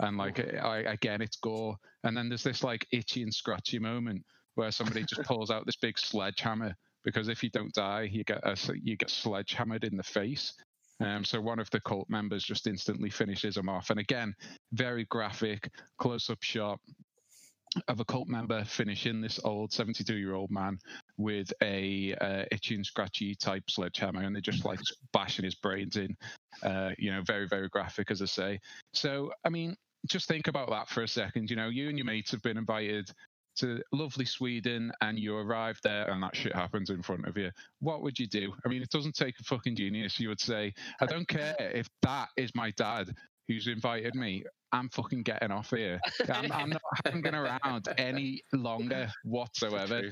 and 0.00 0.16
like 0.16 0.38
I, 0.40 0.78
again 0.78 1.20
it's 1.20 1.36
gore. 1.36 1.76
And 2.04 2.16
then 2.16 2.28
there's 2.28 2.42
this 2.42 2.64
like 2.64 2.86
itchy 2.92 3.22
and 3.22 3.34
scratchy 3.34 3.78
moment 3.78 4.24
where 4.54 4.70
somebody 4.70 5.04
just 5.04 5.22
pulls 5.22 5.50
out 5.50 5.66
this 5.66 5.76
big 5.76 5.98
sledgehammer 5.98 6.74
because 7.04 7.28
if 7.28 7.42
you 7.42 7.50
don't 7.50 7.72
die, 7.72 8.08
you 8.10 8.24
get 8.24 8.40
a, 8.44 8.56
you 8.82 8.96
get 8.96 9.10
sledgehammered 9.10 9.84
in 9.84 9.96
the 9.96 10.02
face. 10.02 10.54
Um, 11.00 11.24
so 11.24 11.40
one 11.40 11.58
of 11.58 11.70
the 11.70 11.80
cult 11.80 12.10
members 12.10 12.44
just 12.44 12.66
instantly 12.66 13.08
finishes 13.08 13.56
him 13.56 13.70
off, 13.70 13.88
and 13.90 13.98
again, 13.98 14.34
very 14.72 15.06
graphic 15.06 15.70
close-up 15.98 16.42
shot 16.42 16.78
of 17.88 18.00
a 18.00 18.04
cult 18.04 18.26
member 18.26 18.64
finishing 18.64 19.20
this 19.20 19.38
old 19.44 19.72
72 19.72 20.16
year 20.16 20.34
old 20.34 20.50
man 20.50 20.76
with 21.18 21.52
a 21.62 22.14
uh, 22.20 22.44
itchy 22.50 22.82
scratchy 22.82 23.34
type 23.34 23.62
sledgehammer 23.70 24.22
and 24.22 24.34
they're 24.34 24.40
just 24.40 24.64
like 24.64 24.80
bashing 25.12 25.44
his 25.44 25.54
brains 25.54 25.96
in 25.96 26.16
uh, 26.64 26.90
you 26.98 27.12
know 27.12 27.22
very 27.22 27.46
very 27.46 27.68
graphic 27.68 28.10
as 28.10 28.20
i 28.22 28.24
say. 28.24 28.60
So 28.92 29.30
i 29.44 29.50
mean 29.50 29.76
just 30.08 30.28
think 30.28 30.48
about 30.48 30.70
that 30.70 30.88
for 30.88 31.02
a 31.02 31.08
second. 31.08 31.50
You 31.50 31.56
know 31.56 31.68
you 31.68 31.88
and 31.88 31.98
your 31.98 32.06
mates 32.06 32.30
have 32.30 32.42
been 32.42 32.56
invited 32.56 33.10
to 33.56 33.82
lovely 33.92 34.24
Sweden 34.24 34.92
and 35.00 35.18
you 35.18 35.36
arrive 35.36 35.78
there 35.82 36.10
and 36.10 36.22
that 36.22 36.36
shit 36.36 36.54
happens 36.54 36.90
in 36.90 37.02
front 37.02 37.26
of 37.26 37.36
you, 37.36 37.50
what 37.80 38.02
would 38.02 38.18
you 38.18 38.26
do? 38.26 38.52
I 38.64 38.68
mean, 38.68 38.82
it 38.82 38.90
doesn't 38.90 39.14
take 39.14 39.38
a 39.40 39.44
fucking 39.44 39.76
genius. 39.76 40.18
You 40.18 40.28
would 40.28 40.40
say, 40.40 40.72
I 41.00 41.06
don't 41.06 41.28
care 41.28 41.54
if 41.58 41.88
that 42.02 42.28
is 42.36 42.54
my 42.54 42.70
dad 42.72 43.14
who's 43.48 43.66
invited 43.66 44.14
me. 44.14 44.44
I'm 44.72 44.88
fucking 44.90 45.24
getting 45.24 45.50
off 45.50 45.70
here. 45.70 46.00
I'm, 46.32 46.52
I'm 46.52 46.70
not 46.70 46.82
hanging 47.04 47.34
around 47.34 47.88
any 47.98 48.42
longer 48.52 49.10
whatsoever. 49.24 50.02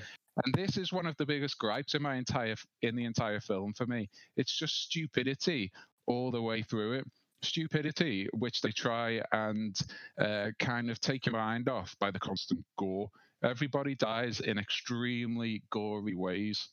And 0.45 0.55
this 0.55 0.77
is 0.77 0.93
one 0.93 1.07
of 1.07 1.17
the 1.17 1.27
biggest 1.27 1.59
gripes 1.59 1.95
in 1.95 2.03
my 2.03 2.17
entire 2.17 2.57
in 2.83 2.97
the 2.97 3.05
entire 3.05 3.41
film 3.41 3.73
for 3.75 3.87
me. 3.87 4.09
It's 4.37 4.57
just 4.57 4.83
stupidity 4.83 5.71
all 6.07 6.31
the 6.31 6.43
way 6.43 6.63
through 6.63 6.95
it 6.95 7.05
stupidity, 7.43 8.29
which 8.33 8.61
they 8.61 8.73
try 8.73 9.23
and 9.33 9.79
uh, 10.21 10.49
kind 10.59 10.91
of 10.91 11.01
take 11.01 11.27
your 11.27 11.35
mind 11.35 11.69
off 11.69 11.95
by 12.01 12.11
the 12.11 12.19
constant 12.19 12.65
gore. 12.79 13.09
Everybody 13.43 13.95
dies 13.95 14.41
in 14.41 14.59
extremely 14.59 15.63
gory 15.71 16.15
ways. 16.15 16.69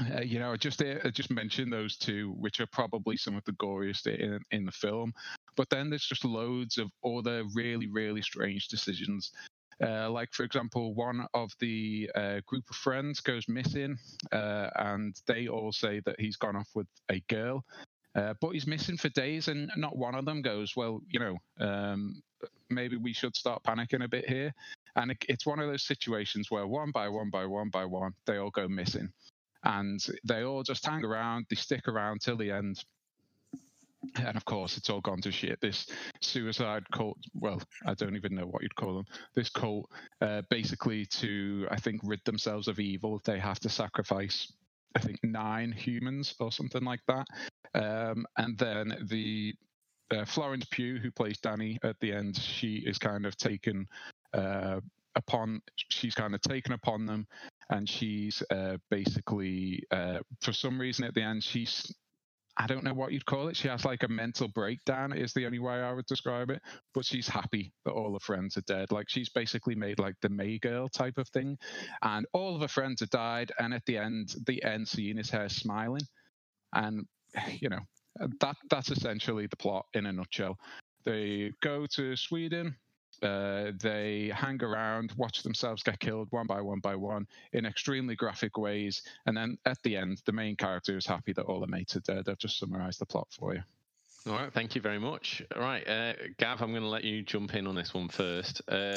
Uh, 0.00 0.22
you 0.22 0.38
know, 0.38 0.52
I 0.52 0.56
just 0.56 0.82
I 0.82 1.10
just 1.10 1.30
mentioned 1.30 1.72
those 1.72 1.98
two, 1.98 2.34
which 2.38 2.60
are 2.60 2.66
probably 2.66 3.16
some 3.16 3.36
of 3.36 3.44
the 3.44 3.52
goriest 3.52 4.06
in 4.06 4.40
in 4.50 4.64
the 4.64 4.72
film. 4.72 5.12
But 5.54 5.68
then 5.68 5.90
there's 5.90 6.06
just 6.06 6.24
loads 6.24 6.78
of 6.78 6.90
other 7.04 7.44
really 7.54 7.88
really 7.88 8.22
strange 8.22 8.68
decisions. 8.68 9.32
Uh, 9.82 10.10
like 10.10 10.32
for 10.32 10.44
example, 10.44 10.94
one 10.94 11.26
of 11.34 11.50
the 11.58 12.10
uh, 12.14 12.40
group 12.46 12.64
of 12.70 12.76
friends 12.76 13.20
goes 13.20 13.48
missing, 13.48 13.98
uh, 14.30 14.70
and 14.76 15.20
they 15.26 15.48
all 15.48 15.72
say 15.72 16.00
that 16.06 16.18
he's 16.18 16.36
gone 16.36 16.56
off 16.56 16.68
with 16.74 16.86
a 17.10 17.20
girl. 17.28 17.64
Uh, 18.14 18.34
but 18.40 18.50
he's 18.50 18.66
missing 18.66 18.96
for 18.96 19.08
days, 19.10 19.48
and 19.48 19.70
not 19.76 19.96
one 19.96 20.14
of 20.14 20.24
them 20.24 20.42
goes, 20.42 20.76
Well, 20.76 21.00
you 21.08 21.18
know, 21.18 21.36
um, 21.60 22.22
maybe 22.68 22.96
we 22.96 23.12
should 23.12 23.34
start 23.34 23.62
panicking 23.62 24.04
a 24.04 24.08
bit 24.08 24.28
here. 24.28 24.54
And 24.96 25.10
it, 25.12 25.18
it's 25.28 25.46
one 25.46 25.58
of 25.58 25.68
those 25.68 25.84
situations 25.84 26.50
where 26.50 26.66
one 26.66 26.90
by 26.90 27.08
one 27.08 27.30
by 27.30 27.46
one 27.46 27.70
by 27.70 27.84
one, 27.84 28.12
they 28.26 28.38
all 28.38 28.50
go 28.50 28.68
missing. 28.68 29.08
And 29.64 30.04
they 30.24 30.42
all 30.42 30.62
just 30.62 30.84
hang 30.84 31.04
around, 31.04 31.46
they 31.48 31.56
stick 31.56 31.88
around 31.88 32.20
till 32.20 32.36
the 32.36 32.50
end. 32.50 32.84
And 34.16 34.36
of 34.36 34.44
course, 34.44 34.76
it's 34.76 34.90
all 34.90 35.00
gone 35.00 35.20
to 35.20 35.30
shit. 35.30 35.60
This 35.60 35.86
suicide 36.20 36.84
cult, 36.92 37.18
well, 37.34 37.62
I 37.86 37.94
don't 37.94 38.16
even 38.16 38.34
know 38.34 38.46
what 38.46 38.62
you'd 38.62 38.74
call 38.74 38.96
them. 38.96 39.06
This 39.34 39.48
cult, 39.48 39.88
uh, 40.20 40.42
basically, 40.50 41.06
to, 41.06 41.68
I 41.70 41.78
think, 41.78 42.00
rid 42.02 42.20
themselves 42.24 42.66
of 42.66 42.80
evil, 42.80 43.22
they 43.24 43.38
have 43.38 43.60
to 43.60 43.68
sacrifice 43.68 44.52
I 44.94 45.00
think 45.00 45.22
nine 45.22 45.72
humans 45.72 46.34
or 46.40 46.52
something 46.52 46.84
like 46.84 47.00
that. 47.08 47.26
Um, 47.74 48.26
and 48.36 48.58
then 48.58 49.06
the 49.08 49.54
uh, 50.10 50.24
Florence 50.24 50.66
Pugh, 50.70 50.98
who 50.98 51.10
plays 51.10 51.38
Danny 51.38 51.78
at 51.82 51.98
the 52.00 52.12
end, 52.12 52.36
she 52.36 52.76
is 52.86 52.98
kind 52.98 53.24
of 53.24 53.36
taken 53.36 53.86
uh, 54.34 54.80
upon. 55.14 55.60
She's 55.76 56.14
kind 56.14 56.34
of 56.34 56.40
taken 56.40 56.72
upon 56.72 57.06
them, 57.06 57.26
and 57.70 57.88
she's 57.88 58.42
uh, 58.50 58.76
basically, 58.90 59.82
uh, 59.90 60.18
for 60.40 60.52
some 60.52 60.80
reason, 60.80 61.04
at 61.04 61.14
the 61.14 61.22
end, 61.22 61.42
she's. 61.42 61.94
I 62.58 62.66
don't 62.66 62.84
know 62.84 62.92
what 62.92 63.12
you'd 63.12 63.24
call 63.24 63.48
it. 63.48 63.56
She 63.56 63.68
has 63.68 63.86
like 63.86 64.02
a 64.02 64.08
mental 64.08 64.46
breakdown, 64.46 65.14
is 65.14 65.32
the 65.32 65.46
only 65.46 65.58
way 65.58 65.76
I 65.76 65.90
would 65.90 66.04
describe 66.04 66.50
it. 66.50 66.60
But 66.92 67.06
she's 67.06 67.26
happy 67.26 67.72
that 67.86 67.92
all 67.92 68.12
her 68.12 68.20
friends 68.20 68.58
are 68.58 68.62
dead. 68.62 68.92
Like 68.92 69.08
she's 69.08 69.30
basically 69.30 69.74
made 69.74 69.98
like 69.98 70.16
the 70.20 70.28
May 70.28 70.58
girl 70.58 70.86
type 70.90 71.16
of 71.16 71.26
thing. 71.30 71.56
And 72.02 72.26
all 72.34 72.54
of 72.54 72.60
her 72.60 72.68
friends 72.68 73.00
have 73.00 73.08
died. 73.08 73.52
And 73.58 73.72
at 73.72 73.86
the 73.86 73.96
end, 73.96 74.34
the 74.46 74.62
end 74.64 74.86
scene 74.86 75.18
is 75.18 75.30
her 75.30 75.48
smiling. 75.48 76.02
And 76.74 77.06
you 77.58 77.70
know, 77.70 77.80
that 78.40 78.56
that's 78.68 78.90
essentially 78.90 79.46
the 79.46 79.56
plot 79.56 79.86
in 79.94 80.06
a 80.06 80.12
nutshell. 80.12 80.58
They 81.04 81.52
go 81.62 81.86
to 81.94 82.16
Sweden. 82.16 82.76
Uh, 83.22 83.72
they 83.80 84.32
hang 84.34 84.62
around, 84.62 85.12
watch 85.16 85.42
themselves 85.42 85.82
get 85.82 86.00
killed 86.00 86.28
one 86.30 86.46
by 86.46 86.60
one 86.60 86.80
by 86.80 86.96
one 86.96 87.26
in 87.52 87.66
extremely 87.66 88.16
graphic 88.16 88.56
ways, 88.56 89.02
and 89.26 89.36
then 89.36 89.56
at 89.64 89.80
the 89.82 89.96
end, 89.96 90.20
the 90.26 90.32
main 90.32 90.56
character 90.56 90.96
is 90.96 91.06
happy 91.06 91.32
that 91.32 91.44
all 91.44 91.60
the 91.60 91.66
mates 91.66 91.96
are 91.96 92.00
dead. 92.00 92.28
I've 92.28 92.38
just 92.38 92.58
summarised 92.58 93.00
the 93.00 93.06
plot 93.06 93.28
for 93.30 93.54
you. 93.54 93.62
All 94.26 94.34
right, 94.34 94.52
thank 94.52 94.76
you 94.76 94.80
very 94.80 95.00
much. 95.00 95.42
All 95.54 95.62
right, 95.62 95.86
uh, 95.88 96.12
Gav, 96.38 96.62
I'm 96.62 96.70
going 96.70 96.82
to 96.82 96.88
let 96.88 97.02
you 97.02 97.22
jump 97.22 97.54
in 97.56 97.66
on 97.66 97.74
this 97.74 97.92
one 97.92 98.08
first. 98.08 98.62
Uh, 98.68 98.94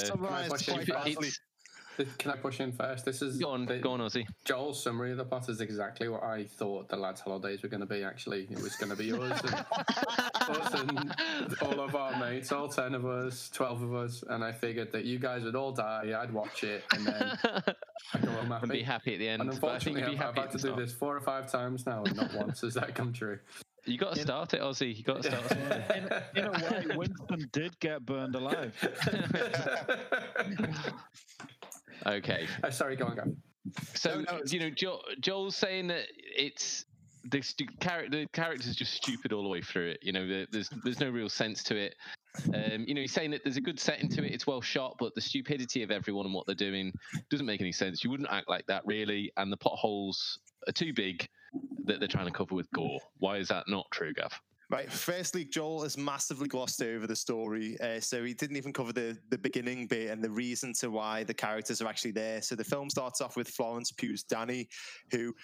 can 2.17 2.31
I 2.31 2.35
push 2.35 2.59
in 2.59 2.71
first? 2.71 3.05
This 3.05 3.21
is 3.21 3.37
go 3.37 3.49
on, 3.49 3.65
the, 3.65 3.77
go 3.77 3.91
on, 3.91 3.99
Ozzy. 3.99 4.25
Joel's 4.43 4.81
summary 4.81 5.11
of 5.11 5.17
the 5.17 5.25
plot 5.25 5.49
is 5.49 5.61
exactly 5.61 6.07
what 6.07 6.23
I 6.23 6.43
thought 6.43 6.89
the 6.89 6.97
lads' 6.97 7.21
holidays 7.21 7.63
were 7.63 7.69
going 7.69 7.81
to 7.81 7.85
be. 7.85 8.03
Actually, 8.03 8.47
it 8.49 8.61
was 8.61 8.75
going 8.75 8.89
to 8.89 8.95
be 8.95 9.13
us 9.13 9.41
and, 9.43 9.53
us 10.49 10.73
and 10.73 11.15
all 11.61 11.79
of 11.79 11.95
our 11.95 12.17
mates, 12.19 12.51
all 12.51 12.67
ten 12.67 12.95
of 12.95 13.05
us, 13.05 13.49
twelve 13.49 13.81
of 13.81 13.93
us, 13.93 14.23
and 14.29 14.43
I 14.43 14.51
figured 14.51 14.91
that 14.91 15.05
you 15.05 15.19
guys 15.19 15.43
would 15.43 15.55
all 15.55 15.71
die. 15.71 16.17
I'd 16.19 16.33
watch 16.33 16.63
it, 16.63 16.83
and 16.91 17.05
then 17.05 17.37
I'd 18.13 18.21
go 18.21 18.31
home 18.31 18.47
happy. 18.47 18.63
and 18.63 18.71
be 18.71 18.83
happy 18.83 19.13
at 19.13 19.19
the 19.19 19.27
end. 19.27 19.41
And 19.41 19.51
unfortunately, 19.51 20.03
I've, 20.03 20.21
I've 20.21 20.35
had 20.35 20.51
to 20.51 20.57
do 20.57 20.75
this 20.75 20.93
four 20.93 21.15
or 21.15 21.21
five 21.21 21.51
times 21.51 21.85
now, 21.85 22.03
and 22.03 22.15
not 22.15 22.33
once 22.33 22.61
has 22.61 22.73
that 22.75 22.95
come 22.95 23.13
true. 23.13 23.39
You 23.85 23.99
got 23.99 24.15
to 24.15 24.21
start 24.21 24.53
it, 24.55 24.61
Ozzy. 24.61 24.97
You 24.97 25.03
got 25.03 25.21
to 25.21 25.29
start 25.29 25.51
it. 25.71 26.23
In, 26.35 26.43
in, 26.43 26.47
a 26.47 26.51
way, 26.51 26.85
Winston 26.95 27.47
did 27.51 27.79
get 27.79 28.03
burned 28.05 28.35
alive. 28.35 28.73
Okay. 32.05 32.47
Uh, 32.63 32.69
sorry, 32.69 32.95
go 32.95 33.05
on, 33.05 33.15
go. 33.15 33.23
So 33.95 34.21
no, 34.21 34.37
no, 34.37 34.41
you 34.45 34.59
know, 34.59 34.69
Joel, 34.69 35.01
Joel's 35.19 35.55
saying 35.55 35.87
that 35.87 36.05
it's 36.13 36.85
the 37.31 37.41
stu- 37.41 37.65
character 37.79 38.19
the 38.19 38.27
character's 38.27 38.75
just 38.75 38.93
stupid 38.93 39.33
all 39.33 39.43
the 39.43 39.49
way 39.49 39.61
through 39.61 39.89
it. 39.89 39.99
You 40.01 40.11
know, 40.11 40.45
there's 40.51 40.69
there's 40.83 40.99
no 40.99 41.09
real 41.09 41.29
sense 41.29 41.63
to 41.63 41.75
it. 41.75 41.95
Um, 42.53 42.85
you 42.85 42.93
know, 42.93 43.01
he's 43.01 43.13
saying 43.13 43.31
that 43.31 43.43
there's 43.43 43.57
a 43.57 43.61
good 43.61 43.79
setting 43.79 44.09
to 44.09 44.23
it. 44.23 44.31
It's 44.31 44.45
well 44.45 44.61
shot, 44.61 44.97
but 44.99 45.15
the 45.15 45.21
stupidity 45.21 45.83
of 45.83 45.91
everyone 45.91 46.25
and 46.25 46.35
what 46.35 46.45
they're 46.45 46.55
doing 46.55 46.93
doesn't 47.29 47.45
make 47.45 47.61
any 47.61 47.71
sense. 47.71 48.03
You 48.03 48.09
wouldn't 48.09 48.29
act 48.29 48.49
like 48.49 48.67
that, 48.67 48.85
really. 48.85 49.31
And 49.37 49.51
the 49.51 49.57
potholes 49.57 50.39
are 50.67 50.73
too 50.73 50.93
big 50.93 51.27
that 51.85 51.99
they're 51.99 52.07
trying 52.07 52.25
to 52.25 52.31
cover 52.31 52.53
with 52.53 52.69
gore. 52.71 52.99
Why 53.19 53.37
is 53.37 53.47
that 53.47 53.63
not 53.67 53.85
true, 53.91 54.13
Gav? 54.13 54.39
Right. 54.69 54.91
Firstly, 54.91 55.45
Joel 55.45 55.83
has 55.83 55.95
massively 55.95 56.47
glossed 56.47 56.81
over 56.81 57.05
the 57.05 57.15
story, 57.15 57.79
uh, 57.81 57.99
so 57.99 58.23
he 58.23 58.33
didn't 58.33 58.57
even 58.57 58.73
cover 58.73 58.91
the 58.91 59.15
the 59.29 59.37
beginning 59.37 59.85
bit 59.85 60.09
and 60.09 60.23
the 60.23 60.29
reason 60.29 60.73
to 60.79 60.89
why 60.89 61.23
the 61.23 61.35
characters 61.35 61.81
are 61.81 61.87
actually 61.87 62.11
there. 62.11 62.41
So 62.41 62.55
the 62.55 62.63
film 62.63 62.89
starts 62.89 63.21
off 63.21 63.37
with 63.37 63.47
Florence 63.47 63.91
Pugh's 63.91 64.23
Danny, 64.23 64.67
who 65.11 65.35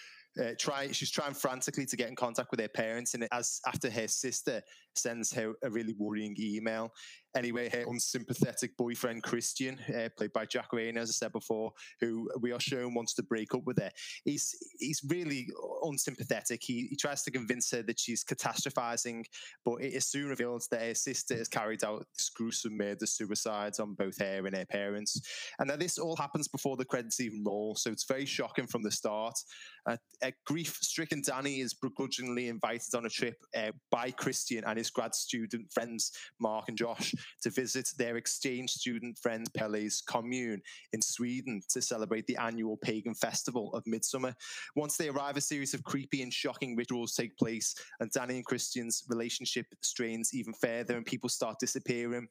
uh, 0.41 0.51
try 0.57 0.91
she's 0.91 1.11
trying 1.11 1.35
frantically 1.35 1.85
to 1.85 1.95
get 1.95 2.09
in 2.09 2.15
contact 2.15 2.49
with 2.49 2.59
her 2.61 2.67
parents, 2.67 3.13
and 3.13 3.27
as 3.31 3.59
after 3.67 3.91
her 3.91 4.07
sister 4.07 4.61
sends 4.95 5.31
her 5.33 5.53
a 5.63 5.69
really 5.69 5.93
worrying 5.99 6.35
email, 6.39 6.91
Anyway, 7.35 7.69
her 7.69 7.85
unsympathetic 7.87 8.75
boyfriend 8.75 9.23
Christian, 9.23 9.79
uh, 9.95 10.09
played 10.17 10.33
by 10.33 10.45
Jack 10.45 10.71
Reynor, 10.71 10.97
as 10.97 11.09
I 11.09 11.13
said 11.13 11.31
before, 11.31 11.71
who 12.01 12.29
we 12.41 12.51
are 12.51 12.59
shown 12.59 12.93
wants 12.93 13.13
to 13.15 13.23
break 13.23 13.55
up 13.55 13.63
with 13.65 13.79
her. 13.79 13.89
He's 14.25 14.53
he's 14.79 15.01
really 15.07 15.47
unsympathetic. 15.83 16.61
He, 16.61 16.87
he 16.89 16.95
tries 16.95 17.23
to 17.23 17.31
convince 17.31 17.71
her 17.71 17.83
that 17.83 17.99
she's 17.99 18.23
catastrophizing, 18.23 19.23
but 19.63 19.75
it 19.75 19.93
is 19.93 20.07
soon 20.07 20.27
revealed 20.27 20.63
that 20.71 20.81
her 20.81 20.93
sister 20.93 21.35
has 21.37 21.47
carried 21.47 21.83
out 21.83 22.05
this 22.17 22.29
gruesome 22.29 22.75
murder 22.75 23.05
suicides 23.05 23.79
on 23.79 23.93
both 23.93 24.19
her 24.19 24.45
and 24.45 24.55
her 24.55 24.65
parents. 24.65 25.21
And 25.59 25.69
now 25.69 25.77
this 25.77 25.97
all 25.97 26.17
happens 26.17 26.47
before 26.47 26.75
the 26.75 26.85
credits 26.85 27.21
even 27.21 27.43
roll, 27.45 27.75
so 27.75 27.91
it's 27.91 28.05
very 28.05 28.25
shocking 28.25 28.67
from 28.67 28.83
the 28.83 28.91
start. 28.91 29.39
Uh, 29.85 29.97
a 30.23 30.33
grief-stricken 30.45 31.23
Danny 31.25 31.61
is 31.61 31.73
begrudgingly 31.73 32.49
invited 32.49 32.93
on 32.93 33.05
a 33.05 33.09
trip 33.09 33.37
uh, 33.55 33.71
by 33.89 34.11
Christian 34.11 34.63
and 34.65 34.77
his 34.77 34.89
grad 34.89 35.15
student 35.15 35.71
friends 35.71 36.11
Mark 36.39 36.65
and 36.67 36.77
Josh 36.77 37.15
to 37.41 37.49
visit 37.49 37.89
their 37.97 38.17
exchange 38.17 38.71
student 38.71 39.17
friend 39.17 39.47
Pelle's 39.53 40.01
commune 40.01 40.61
in 40.93 41.01
Sweden 41.01 41.61
to 41.69 41.81
celebrate 41.81 42.27
the 42.27 42.37
annual 42.37 42.77
pagan 42.77 43.13
festival 43.13 43.73
of 43.73 43.83
Midsummer. 43.85 44.35
Once 44.75 44.97
they 44.97 45.09
arrive, 45.09 45.37
a 45.37 45.41
series 45.41 45.73
of 45.73 45.83
creepy 45.83 46.21
and 46.21 46.33
shocking 46.33 46.75
rituals 46.75 47.15
take 47.15 47.37
place, 47.37 47.75
and 47.99 48.11
Danny 48.11 48.35
and 48.35 48.45
Christian's 48.45 49.03
relationship 49.09 49.67
strains 49.81 50.31
even 50.33 50.53
further, 50.53 50.97
and 50.97 51.05
people 51.05 51.29
start 51.29 51.57
disappearing. 51.59 52.27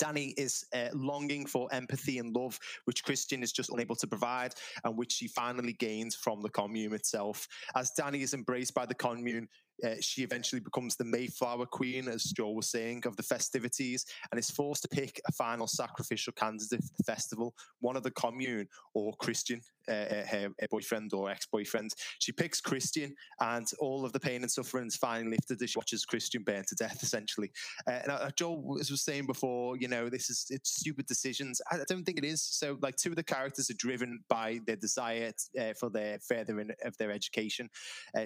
Danny 0.00 0.32
is 0.38 0.64
uh, 0.74 0.88
longing 0.94 1.44
for 1.44 1.68
empathy 1.72 2.18
and 2.18 2.34
love, 2.34 2.58
which 2.86 3.04
Christian 3.04 3.42
is 3.42 3.52
just 3.52 3.68
unable 3.68 3.94
to 3.96 4.06
provide, 4.06 4.54
and 4.84 4.96
which 4.96 5.12
she 5.12 5.28
finally 5.28 5.74
gains 5.74 6.14
from 6.14 6.40
the 6.40 6.48
commune 6.48 6.94
itself. 6.94 7.46
As 7.76 7.90
Danny 7.90 8.22
is 8.22 8.32
embraced 8.32 8.72
by 8.72 8.86
the 8.86 8.94
commune, 8.94 9.46
uh, 9.84 9.94
she 10.00 10.22
eventually 10.22 10.60
becomes 10.60 10.96
the 10.96 11.04
Mayflower 11.04 11.66
Queen, 11.66 12.08
as 12.08 12.24
Joel 12.24 12.54
was 12.54 12.70
saying, 12.70 13.02
of 13.06 13.16
the 13.16 13.22
festivities, 13.22 14.04
and 14.30 14.38
is 14.38 14.50
forced 14.50 14.82
to 14.82 14.88
pick 14.88 15.20
a 15.28 15.32
final 15.32 15.66
sacrificial 15.66 16.32
candidate 16.32 16.82
for 16.82 16.92
the 16.98 17.04
festival, 17.04 17.54
one 17.80 17.96
of 17.96 18.02
the 18.02 18.10
commune 18.10 18.68
or 18.94 19.14
Christian, 19.14 19.60
uh, 19.88 19.92
uh 19.92 20.26
her, 20.26 20.48
her, 20.60 20.68
boyfriend 20.70 21.12
or 21.14 21.30
ex-boyfriend. 21.30 21.92
She 22.18 22.32
picks 22.32 22.60
Christian, 22.60 23.14
and 23.40 23.66
all 23.78 24.04
of 24.04 24.12
the 24.12 24.20
pain 24.20 24.42
and 24.42 24.50
suffering 24.50 24.86
is 24.86 24.96
finally 24.96 25.30
lifted 25.30 25.62
as 25.62 25.70
she 25.70 25.78
watches 25.78 26.04
Christian 26.04 26.42
burn 26.42 26.64
to 26.68 26.74
death, 26.74 27.02
essentially. 27.02 27.50
Uh, 27.86 27.90
and 28.02 28.10
uh, 28.10 28.30
Joel 28.36 28.62
was, 28.62 28.90
was 28.90 29.02
saying 29.02 29.26
before, 29.26 29.76
you 29.76 29.88
know, 29.88 30.08
this 30.08 30.30
is 30.30 30.46
it's 30.50 30.76
stupid 30.76 31.06
decisions. 31.06 31.60
I, 31.70 31.76
I, 31.76 31.84
don't 31.88 32.04
think 32.04 32.18
it 32.18 32.24
is. 32.24 32.42
So, 32.42 32.78
like, 32.82 32.96
two 32.96 33.10
of 33.10 33.16
the 33.16 33.22
characters 33.22 33.70
are 33.70 33.74
driven 33.74 34.20
by 34.28 34.60
their 34.66 34.76
desire 34.76 35.32
uh, 35.58 35.72
for 35.78 35.88
their 35.88 36.18
furthering 36.18 36.70
of 36.84 36.96
their 36.98 37.10
education. 37.10 37.68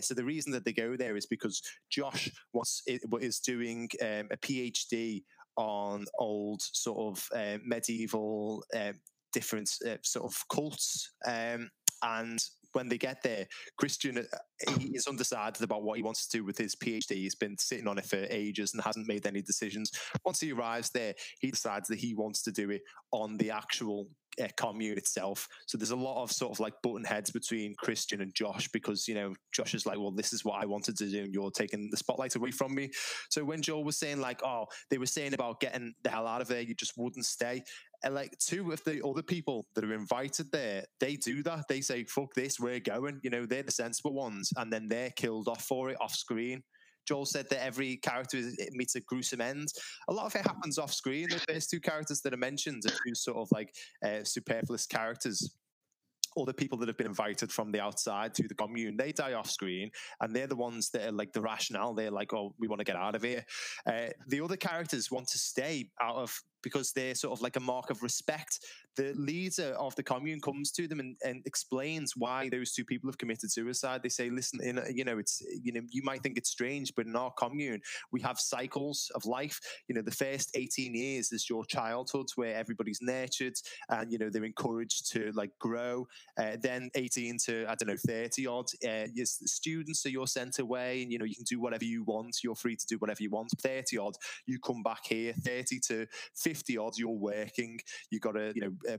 so 0.01 0.15
the 0.15 0.25
reason 0.25 0.53
that 0.53 0.65
they 0.65 0.73
go 0.73 0.97
there 0.97 1.17
is 1.17 1.27
because 1.27 1.44
because 1.45 1.63
Josh 1.91 2.31
was 2.53 2.83
is 2.87 3.41
doing 3.41 3.89
um, 4.03 4.29
a 4.31 4.37
PhD 4.39 5.23
on 5.57 6.05
old 6.19 6.63
sort 6.63 7.17
of 7.17 7.29
uh, 7.35 7.59
medieval 7.65 8.65
uh, 8.75 8.93
different 9.33 9.71
uh, 9.87 9.97
sort 10.03 10.25
of 10.25 10.43
cults. 10.49 11.13
Um, 11.27 11.71
and 12.03 12.39
when 12.75 12.88
they 12.88 12.99
get 12.99 13.23
there, 13.23 13.47
Christian 13.76 14.19
uh, 14.19 14.73
is 14.93 15.07
undecided 15.07 15.62
about 15.62 15.83
what 15.83 15.97
he 15.97 16.02
wants 16.02 16.26
to 16.26 16.38
do 16.38 16.45
with 16.45 16.59
his 16.59 16.76
PhD. 16.76 17.12
He's 17.12 17.35
been 17.35 17.57
sitting 17.59 17.88
on 17.88 17.99
it 17.99 18.07
for 18.07 18.26
ages 18.31 18.75
and 18.75 18.83
hasn't 18.83 19.09
made 19.09 19.26
any 19.26 19.43
decisions. 19.43 19.90
Once 20.25 20.40
he 20.40 20.52
arrives 20.52 20.90
there, 20.90 21.14
he 21.40 21.50
decides 21.50 21.88
that 21.88 21.99
he 21.99 22.14
wants 22.14 22.43
to 22.43 22.52
do 22.52 22.71
it 22.71 22.83
on 23.12 23.37
the 23.37 23.50
actual 23.50 24.09
uh, 24.43 24.49
commune 24.57 24.99
itself. 24.99 25.49
So 25.66 25.78
there's 25.78 25.90
a 25.90 25.97
lot 25.97 26.23
of 26.23 26.33
sort 26.33 26.52
of 26.52 26.61
like 26.61 26.75
button 26.83 27.04
heads 27.04 27.31
between 27.31 27.75
Christian 27.76 28.21
and 28.21 28.35
Josh 28.35 28.69
because 28.69 29.07
you 29.07 29.14
know 29.14 29.35
Josh 29.52 29.75
is 29.75 29.87
like, 29.87 29.99
well, 29.99 30.11
this 30.11 30.33
is 30.33 30.45
what 30.45 30.61
I 30.62 30.66
wanted 30.66 30.97
to 30.99 31.11
do, 31.11 31.23
and 31.23 31.33
you're 31.35 31.50
taking 31.50 31.88
the 31.90 31.97
spotlight 31.97 32.35
away 32.35 32.50
from 32.50 32.75
me. 32.75 32.90
So 33.31 33.45
when 33.45 33.62
Joel 33.62 33.85
was 33.85 33.99
saying 33.99 34.21
like, 34.21 34.43
oh, 34.45 34.66
they 34.90 34.99
were 34.99 35.07
saying 35.07 35.35
about 35.35 35.61
getting 35.61 35.95
the 36.02 36.11
hell 36.11 36.26
out 36.26 36.40
of 36.40 36.49
there, 36.49 36.62
you 36.62 36.75
just 36.75 36.95
wouldn't 36.97 37.26
stay. 37.26 37.62
Like 38.11 38.37
two 38.39 38.73
of 38.73 38.83
the 38.85 39.05
other 39.07 39.23
people 39.23 39.67
that 39.75 39.85
are 39.85 39.95
invited 39.95 40.51
there, 40.53 40.85
they 41.01 41.17
do 41.17 41.43
that. 41.45 41.67
They 41.69 41.81
say, 41.81 42.05
fuck 42.05 42.35
this, 42.35 42.61
we're 42.61 42.81
going. 42.81 43.21
You 43.23 43.31
know, 43.31 43.47
they're 43.47 43.63
the 43.63 43.71
sensible 43.71 44.13
ones, 44.13 44.53
and 44.57 44.73
then 44.73 44.89
they're 44.89 45.11
killed 45.11 45.49
off 45.49 45.65
for 45.65 45.91
it 45.91 45.97
off 46.01 46.15
screen. 46.15 46.63
Joel 47.07 47.27
said 47.27 47.47
that 47.51 47.63
every 47.63 47.97
character 47.99 48.41
meets 48.73 48.95
a 48.95 49.01
gruesome 49.01 49.41
end. 49.41 49.69
A 50.09 50.13
lot 50.13 50.27
of 50.27 50.35
it 50.35 50.47
happens 50.47 50.79
off 50.79 50.93
screen. 50.93 51.29
The 51.29 51.39
first 51.53 51.71
two 51.71 51.81
characters 51.81 52.21
that 52.23 52.33
are 52.33 52.39
mentioned 52.39 52.83
are 52.87 52.97
two 53.07 53.15
sort 53.15 53.37
of 53.37 53.49
like 53.53 53.75
uh, 54.05 54.25
superfluous 54.25 54.87
characters 54.87 55.55
all 56.37 56.45
the 56.45 56.55
people 56.55 56.79
that 56.79 56.89
have 56.89 56.97
been 56.97 57.07
invited 57.07 57.53
from 57.53 57.71
the 57.71 57.81
outside 57.81 58.35
to 58.35 58.49
the 58.49 58.55
commune, 58.55 58.97
they 58.97 59.13
die 59.13 59.35
off 59.35 59.51
screen, 59.51 59.91
and 60.21 60.35
they're 60.35 60.47
the 60.47 60.57
ones 60.57 60.91
that 60.91 61.09
are 61.09 61.13
like 61.13 61.33
the 61.33 61.41
rationale. 61.41 61.95
They're 61.95 62.11
like, 62.11 62.33
"Oh, 62.33 62.55
we 62.59 62.69
want 62.69 62.81
to 62.81 62.85
get 62.85 62.97
out 62.97 63.15
of 63.15 63.23
here." 63.23 63.45
Uh, 63.87 64.09
the 64.27 64.41
other 64.41 64.57
characters 64.57 65.11
want 65.11 65.29
to 65.29 65.39
stay 65.39 65.91
out 66.01 66.17
of 66.17 66.43
because 66.64 66.92
they're 66.92 67.14
sort 67.14 67.33
of 67.33 67.42
like 67.42 67.56
a 67.56 67.61
mark 67.61 67.90
of 67.90 68.02
respect. 68.02 68.59
The 68.97 69.12
leader 69.16 69.75
of 69.78 69.94
the 69.97 70.02
commune 70.02 70.40
comes 70.40 70.73
to 70.73 70.88
them 70.88 70.99
and, 70.99 71.16
and 71.25 71.42
explains 71.47 72.14
why 72.16 72.49
those 72.49 72.73
two 72.73 72.85
people 72.85 73.09
have 73.09 73.18
committed 73.18 73.52
suicide. 73.52 74.02
They 74.02 74.09
say, 74.09 74.30
listen, 74.30 74.61
in, 74.62 74.80
you 74.92 75.04
know, 75.04 75.18
it's, 75.18 75.42
you 75.62 75.73
know, 75.73 75.83
you 75.90 76.02
might 76.02 76.23
think 76.23 76.38
it's 76.38 76.50
strange, 76.50 76.92
but 76.97 77.06
in 77.06 77.14
our 77.14 77.33
commune, 77.33 77.80
we 78.11 78.20
have 78.22 78.38
cycles 78.38 79.11
of 79.14 79.27
life. 79.27 79.61
You 79.88 79.94
know, 79.94 80.03
the 80.03 80.11
first 80.11 80.50
18 80.55 80.94
years 80.94 81.33
is 81.33 81.50
your 81.50 81.64
childhood 81.66 82.27
where 82.37 82.55
everybody's 82.55 83.00
nurtured 83.03 83.55
and, 83.90 84.11
you 84.11 84.18
know, 84.18 84.31
they're 84.31 84.44
encouraged 84.44 85.12
to 85.12 85.33
like 85.35 85.50
grow. 85.61 86.07
Uh, 86.38 86.57
then 86.61 86.88
18 86.94 87.37
to, 87.46 87.66
I 87.68 87.74
don't 87.74 87.88
know, 87.88 87.96
30 88.07 88.46
odd, 88.46 88.66
uh, 88.88 89.07
students 89.24 90.07
are 90.07 90.11
you're 90.11 90.27
sent 90.27 90.59
away 90.59 91.03
and, 91.03 91.12
you 91.12 91.18
know, 91.18 91.27
you 91.27 91.35
can 91.35 91.44
do 91.44 91.61
whatever 91.61 91.85
you 91.85 92.05
want. 92.05 92.38
You're 92.42 92.55
free 92.55 92.77
to 92.77 92.87
do 92.87 92.96
whatever 92.96 93.22
you 93.22 93.31
want. 93.31 93.50
30 93.61 93.98
odd, 93.98 94.14
you 94.46 94.59
come 94.59 94.83
back 94.83 95.00
here, 95.05 95.35
30 95.44 95.81
to 95.88 96.07
50 96.37 96.54
50 96.55 96.79
odds 96.79 96.99
you're 96.99 97.11
working. 97.11 97.81
You've 98.11 98.23
got 98.23 98.33
to, 98.33 98.53
you 98.55 98.61
know, 98.61 98.93
uh, 98.93 98.99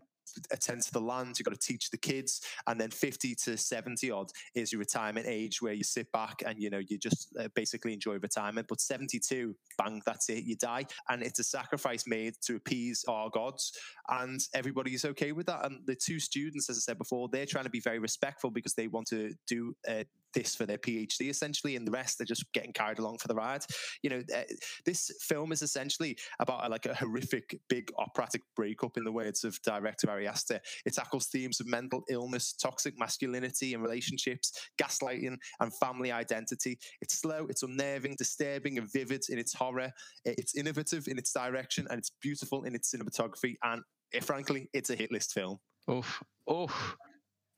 attend 0.52 0.82
to 0.82 0.92
the 0.92 1.00
land, 1.00 1.38
you've 1.38 1.46
got 1.46 1.54
to 1.54 1.68
teach 1.68 1.90
the 1.90 1.98
kids, 1.98 2.42
and 2.68 2.82
then 2.82 2.90
50 2.90 3.36
to 3.46 3.56
70 3.56 4.12
odd 4.12 4.30
is 4.56 4.74
your 4.74 4.80
retirement 4.80 5.26
age 5.30 5.62
where 5.62 5.74
you 5.74 5.84
sit 5.84 6.12
back 6.12 6.42
and 6.46 6.60
you 6.60 6.70
know 6.70 6.82
you 6.90 6.98
just 6.98 7.34
uh, 7.40 7.48
basically 7.56 7.94
enjoy 7.94 8.18
retirement. 8.18 8.68
But 8.68 8.82
72, 8.82 9.56
bang, 9.78 10.02
that's 10.06 10.28
it, 10.30 10.44
you 10.44 10.56
die, 10.56 10.86
and 11.10 11.24
it's 11.24 11.40
a 11.40 11.44
sacrifice 11.44 12.06
made 12.08 12.34
to 12.46 12.56
appease 12.56 13.06
our 13.08 13.30
gods, 13.30 13.72
and 14.10 14.42
everybody's 14.54 15.06
okay 15.06 15.32
with 15.32 15.46
that. 15.46 15.64
And 15.66 15.80
the 15.86 15.96
two 15.96 16.20
students, 16.20 16.70
as 16.70 16.78
I 16.78 16.82
said 16.82 16.98
before, 16.98 17.30
they're 17.32 17.46
trying 17.46 17.66
to 17.66 17.70
be 17.70 17.80
very 17.80 18.00
respectful 18.00 18.50
because 18.50 18.74
they 18.74 18.88
want 18.88 19.08
to 19.08 19.32
do 19.48 19.76
uh, 19.88 20.04
this 20.36 20.56
for 20.56 20.66
their 20.66 20.78
PhD 20.78 21.30
essentially, 21.30 21.76
and 21.76 21.88
the 21.88 21.92
rest 21.92 22.22
are 22.22 22.26
just 22.26 22.52
getting 22.54 22.74
carried 22.74 23.00
along 23.00 23.18
for 23.18 23.28
the 23.28 23.36
ride. 23.36 23.64
You 24.04 24.12
know, 24.12 24.22
uh, 24.36 24.44
this 24.86 25.10
film 25.22 25.52
is 25.52 25.64
essentially 25.64 26.18
about 26.40 26.66
a, 26.66 26.70
like 26.70 26.86
a 26.86 26.94
horrific 26.94 27.60
big 27.70 27.90
operatic 27.98 28.42
breakup 28.56 28.98
in 28.98 29.04
the 29.04 29.12
words 29.12 29.44
of 29.44 29.60
director 29.64 30.10
Ari 30.10 30.28
Aster. 30.28 30.60
It 30.86 30.94
tackles 30.94 31.28
themes 31.28 31.60
of 31.60 31.68
mental 31.68 32.04
illness, 32.10 32.54
toxic 32.54 33.00
masculinity 33.00 33.74
and 33.74 33.82
relationships, 33.82 34.52
gaslighting, 34.80 35.38
and 35.60 35.76
family 35.78 36.12
identity. 36.12 36.78
It's 37.02 37.20
slow, 37.20 37.48
it's 37.50 37.64
unnerving, 37.64 38.16
disturbing, 38.18 38.78
and 38.78 38.92
vivid 38.92 39.24
in 39.30 39.40
its 39.40 39.54
horror. 39.54 39.92
It's 40.26 40.56
innovative 40.56 41.08
in 41.08 41.18
its 41.18 41.32
direction, 41.32 41.88
and 41.90 41.98
it's 41.98 42.12
beautiful 42.22 42.64
in 42.64 42.76
its 42.76 42.94
cinematography. 42.94 43.56
And 43.64 43.82
eh, 44.14 44.20
frankly, 44.20 44.70
it's 44.74 44.90
a 44.90 44.96
hit 44.96 45.12
list 45.12 45.34
film. 45.34 45.60
Oof, 45.90 46.22
oof. 46.52 46.96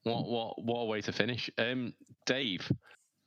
What 0.08 0.26
what 0.28 0.64
what 0.64 0.80
a 0.82 0.86
way 0.86 1.02
to 1.02 1.12
finish. 1.12 1.50
Um, 1.58 1.94
Dave. 2.26 2.70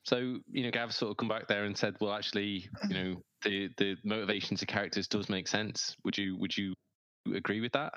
So 0.05 0.39
you 0.51 0.63
know, 0.65 0.71
Gav 0.71 0.95
sort 0.95 1.11
of 1.11 1.17
come 1.17 1.29
back 1.29 1.47
there 1.47 1.65
and 1.65 1.77
said, 1.77 1.95
well, 2.01 2.13
actually, 2.13 2.69
you 2.89 2.95
know, 2.95 3.23
the 3.43 3.69
the 3.77 3.97
motivations 4.05 4.63
of 4.63 4.69
characters 4.69 5.07
does 5.07 5.29
make 5.29 5.47
sense. 5.47 5.95
Would 6.05 6.17
you 6.17 6.37
would 6.39 6.57
you 6.57 6.75
agree 7.35 7.61
with 7.61 7.73
that? 7.73 7.95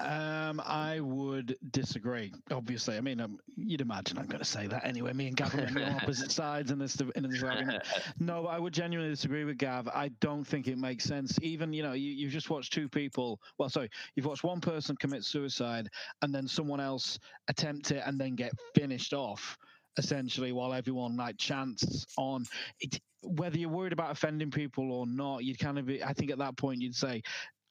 Um, 0.00 0.60
I 0.64 1.00
would 1.00 1.56
disagree. 1.70 2.32
Obviously, 2.50 2.96
I 2.96 3.00
mean, 3.00 3.20
um, 3.20 3.38
you'd 3.56 3.80
imagine 3.80 4.18
I'm 4.18 4.26
going 4.26 4.40
to 4.40 4.44
say 4.44 4.66
that 4.66 4.84
anyway. 4.84 5.12
Me 5.12 5.28
and 5.28 5.36
Gav 5.36 5.54
are 5.54 5.66
on 5.66 5.96
opposite 6.02 6.32
sides 6.32 6.70
in 6.70 6.78
this 6.78 6.98
in 7.16 7.28
this 7.28 7.42
argument. 7.42 7.84
No, 8.18 8.46
I 8.46 8.58
would 8.58 8.72
genuinely 8.72 9.12
disagree 9.12 9.44
with 9.44 9.58
Gav. 9.58 9.88
I 9.88 10.08
don't 10.20 10.44
think 10.44 10.68
it 10.68 10.78
makes 10.78 11.04
sense. 11.04 11.38
Even 11.42 11.72
you 11.72 11.82
know, 11.82 11.92
you, 11.92 12.12
you've 12.12 12.32
just 12.32 12.50
watched 12.50 12.72
two 12.72 12.88
people. 12.88 13.40
Well, 13.58 13.68
sorry, 13.68 13.90
you've 14.14 14.26
watched 14.26 14.44
one 14.44 14.60
person 14.60 14.96
commit 14.96 15.24
suicide 15.24 15.88
and 16.22 16.34
then 16.34 16.48
someone 16.48 16.80
else 16.80 17.18
attempt 17.48 17.90
it 17.90 18.02
and 18.06 18.18
then 18.18 18.34
get 18.34 18.52
finished 18.74 19.12
off 19.12 19.58
essentially 19.96 20.52
while 20.52 20.72
everyone 20.72 21.16
like 21.16 21.36
chants 21.36 22.06
on 22.16 22.44
it 22.80 23.00
whether 23.22 23.58
you're 23.58 23.68
worried 23.68 23.92
about 23.92 24.12
offending 24.12 24.50
people 24.50 24.92
or 24.92 25.04
not 25.06 25.42
you'd 25.44 25.58
kind 25.58 25.78
of 25.78 25.86
be 25.86 26.02
i 26.04 26.12
think 26.12 26.30
at 26.30 26.38
that 26.38 26.56
point 26.56 26.80
you'd 26.80 26.94
say 26.94 27.20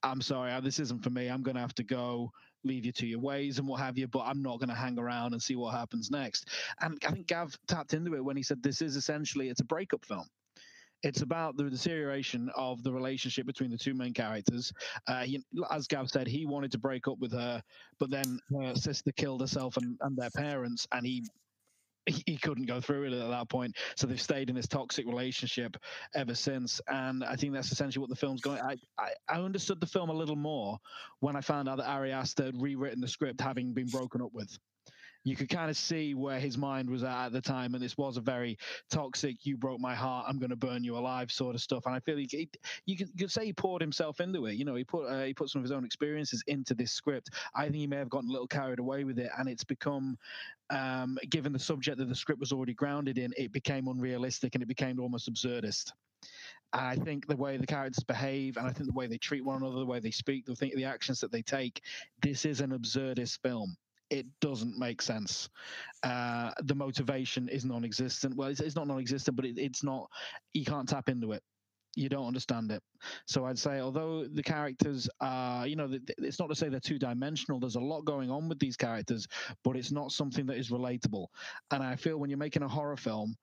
I'm 0.02 0.20
sorry, 0.20 0.52
uh, 0.52 0.60
this 0.60 0.78
isn't 0.78 1.02
for 1.02 1.10
me. 1.10 1.28
I'm 1.28 1.42
going 1.42 1.56
to 1.56 1.60
have 1.60 1.74
to 1.76 1.84
go, 1.84 2.32
leave 2.64 2.84
you 2.84 2.92
to 2.92 3.06
your 3.06 3.20
ways 3.20 3.58
and 3.58 3.66
what 3.66 3.80
have 3.80 3.98
you, 3.98 4.06
but 4.08 4.20
I'm 4.20 4.42
not 4.42 4.58
going 4.58 4.68
to 4.68 4.74
hang 4.74 4.98
around 4.98 5.32
and 5.32 5.42
see 5.42 5.56
what 5.56 5.74
happens 5.74 6.10
next. 6.10 6.48
And 6.80 6.98
I 7.06 7.10
think 7.10 7.26
Gav 7.26 7.56
tapped 7.66 7.94
into 7.94 8.14
it 8.14 8.24
when 8.24 8.36
he 8.36 8.42
said 8.42 8.62
this 8.62 8.82
is 8.82 8.96
essentially 8.96 9.48
it's 9.48 9.60
a 9.60 9.64
breakup 9.64 10.04
film. 10.04 10.26
It's 11.02 11.22
about 11.22 11.56
the 11.56 11.70
deterioration 11.70 12.50
of 12.54 12.82
the 12.82 12.92
relationship 12.92 13.46
between 13.46 13.70
the 13.70 13.78
two 13.78 13.94
main 13.94 14.12
characters. 14.12 14.70
Uh, 15.06 15.22
he, 15.22 15.42
as 15.70 15.86
Gav 15.86 16.10
said, 16.10 16.26
he 16.26 16.44
wanted 16.44 16.72
to 16.72 16.78
break 16.78 17.08
up 17.08 17.18
with 17.18 17.32
her, 17.32 17.62
but 17.98 18.10
then 18.10 18.38
her 18.50 18.74
sister 18.74 19.10
killed 19.12 19.40
herself 19.40 19.78
and, 19.78 19.96
and 20.02 20.14
their 20.16 20.30
parents, 20.30 20.86
and 20.92 21.06
he 21.06 21.24
he, 22.06 22.22
he 22.26 22.36
couldn't 22.36 22.66
go 22.66 22.80
through 22.80 23.04
it 23.04 23.12
at 23.12 23.28
that 23.28 23.48
point. 23.48 23.76
So 23.96 24.06
they've 24.06 24.20
stayed 24.20 24.48
in 24.48 24.56
this 24.56 24.68
toxic 24.68 25.06
relationship 25.06 25.76
ever 26.14 26.34
since. 26.34 26.80
And 26.88 27.24
I 27.24 27.36
think 27.36 27.52
that's 27.52 27.72
essentially 27.72 28.00
what 28.00 28.10
the 28.10 28.16
film's 28.16 28.40
going. 28.40 28.60
I, 28.60 28.76
I, 28.98 29.10
I 29.28 29.40
understood 29.40 29.80
the 29.80 29.86
film 29.86 30.10
a 30.10 30.14
little 30.14 30.36
more 30.36 30.78
when 31.20 31.36
I 31.36 31.40
found 31.40 31.68
out 31.68 31.78
that 31.78 31.88
Ari 31.88 32.12
Aster 32.12 32.46
had 32.46 32.60
rewritten 32.60 33.00
the 33.00 33.08
script, 33.08 33.40
having 33.40 33.72
been 33.72 33.86
broken 33.86 34.22
up 34.22 34.32
with 34.32 34.58
you 35.24 35.36
could 35.36 35.50
kind 35.50 35.70
of 35.70 35.76
see 35.76 36.14
where 36.14 36.40
his 36.40 36.56
mind 36.56 36.88
was 36.88 37.04
at 37.04 37.26
at 37.26 37.32
the 37.32 37.40
time, 37.40 37.74
and 37.74 37.82
this 37.82 37.98
was 37.98 38.16
a 38.16 38.20
very 38.20 38.56
toxic 38.90 39.44
"you 39.44 39.56
broke 39.56 39.80
my 39.80 39.94
heart, 39.94 40.26
I'm 40.28 40.38
going 40.38 40.50
to 40.50 40.56
burn 40.56 40.82
you 40.82 40.96
alive" 40.96 41.30
sort 41.30 41.54
of 41.54 41.60
stuff. 41.60 41.84
And 41.86 41.94
I 41.94 42.00
feel 42.00 42.16
like 42.16 42.30
he, 42.30 42.48
you 42.86 42.96
could, 42.96 43.08
you 43.14 43.26
could 43.26 43.32
say 43.32 43.44
he 43.44 43.52
poured 43.52 43.82
himself 43.82 44.20
into 44.20 44.46
it. 44.46 44.54
You 44.54 44.64
know, 44.64 44.74
he 44.74 44.84
put 44.84 45.06
uh, 45.06 45.24
he 45.24 45.34
put 45.34 45.50
some 45.50 45.60
of 45.60 45.64
his 45.64 45.72
own 45.72 45.84
experiences 45.84 46.42
into 46.46 46.74
this 46.74 46.92
script. 46.92 47.30
I 47.54 47.64
think 47.64 47.76
he 47.76 47.86
may 47.86 47.96
have 47.96 48.08
gotten 48.08 48.30
a 48.30 48.32
little 48.32 48.46
carried 48.46 48.78
away 48.78 49.04
with 49.04 49.18
it, 49.18 49.30
and 49.38 49.48
it's 49.48 49.64
become 49.64 50.16
um, 50.70 51.18
given 51.28 51.52
the 51.52 51.58
subject 51.58 51.98
that 51.98 52.08
the 52.08 52.14
script 52.14 52.40
was 52.40 52.52
already 52.52 52.74
grounded 52.74 53.18
in, 53.18 53.32
it 53.36 53.52
became 53.52 53.88
unrealistic 53.88 54.54
and 54.54 54.62
it 54.62 54.68
became 54.68 55.00
almost 55.00 55.32
absurdist. 55.32 55.92
I 56.72 56.96
think 56.96 57.26
the 57.26 57.36
way 57.36 57.56
the 57.56 57.66
characters 57.66 58.04
behave, 58.04 58.56
and 58.56 58.66
I 58.66 58.72
think 58.72 58.86
the 58.86 58.94
way 58.94 59.08
they 59.08 59.18
treat 59.18 59.44
one 59.44 59.56
another, 59.56 59.80
the 59.80 59.86
way 59.86 59.98
they 59.98 60.12
speak, 60.12 60.46
the 60.46 60.54
think 60.54 60.74
the 60.74 60.84
actions 60.84 61.20
that 61.20 61.32
they 61.32 61.42
take, 61.42 61.82
this 62.22 62.44
is 62.44 62.60
an 62.60 62.70
absurdist 62.70 63.40
film. 63.42 63.76
It 64.08 64.26
doesn't 64.40 64.78
make 64.78 65.02
sense. 65.02 65.48
Uh, 66.02 66.50
the 66.64 66.74
motivation 66.74 67.48
is 67.48 67.64
non-existent. 67.64 68.36
Well, 68.36 68.48
it's, 68.48 68.60
it's 68.60 68.76
not 68.76 68.88
non-existent, 68.88 69.36
but 69.36 69.44
it, 69.44 69.58
it's 69.58 69.82
not. 69.82 70.08
You 70.52 70.64
can't 70.64 70.88
tap 70.88 71.08
into 71.08 71.32
it 71.32 71.42
you 71.96 72.08
don't 72.08 72.26
understand 72.26 72.70
it. 72.70 72.82
So 73.26 73.44
I'd 73.44 73.58
say, 73.58 73.80
although 73.80 74.26
the 74.26 74.42
characters 74.42 75.08
are, 75.20 75.66
you 75.66 75.76
know, 75.76 75.88
it's 76.18 76.38
not 76.38 76.48
to 76.48 76.54
say 76.54 76.68
they're 76.68 76.80
two 76.80 76.98
dimensional. 76.98 77.60
There's 77.60 77.76
a 77.76 77.80
lot 77.80 78.04
going 78.04 78.30
on 78.30 78.48
with 78.48 78.58
these 78.58 78.76
characters, 78.76 79.26
but 79.64 79.76
it's 79.76 79.90
not 79.90 80.12
something 80.12 80.46
that 80.46 80.56
is 80.56 80.70
relatable. 80.70 81.26
And 81.70 81.82
I 81.82 81.96
feel 81.96 82.18
when 82.18 82.30
you're 82.30 82.38
making 82.38 82.62
a 82.62 82.68
horror 82.68 82.96
film, 82.96 83.36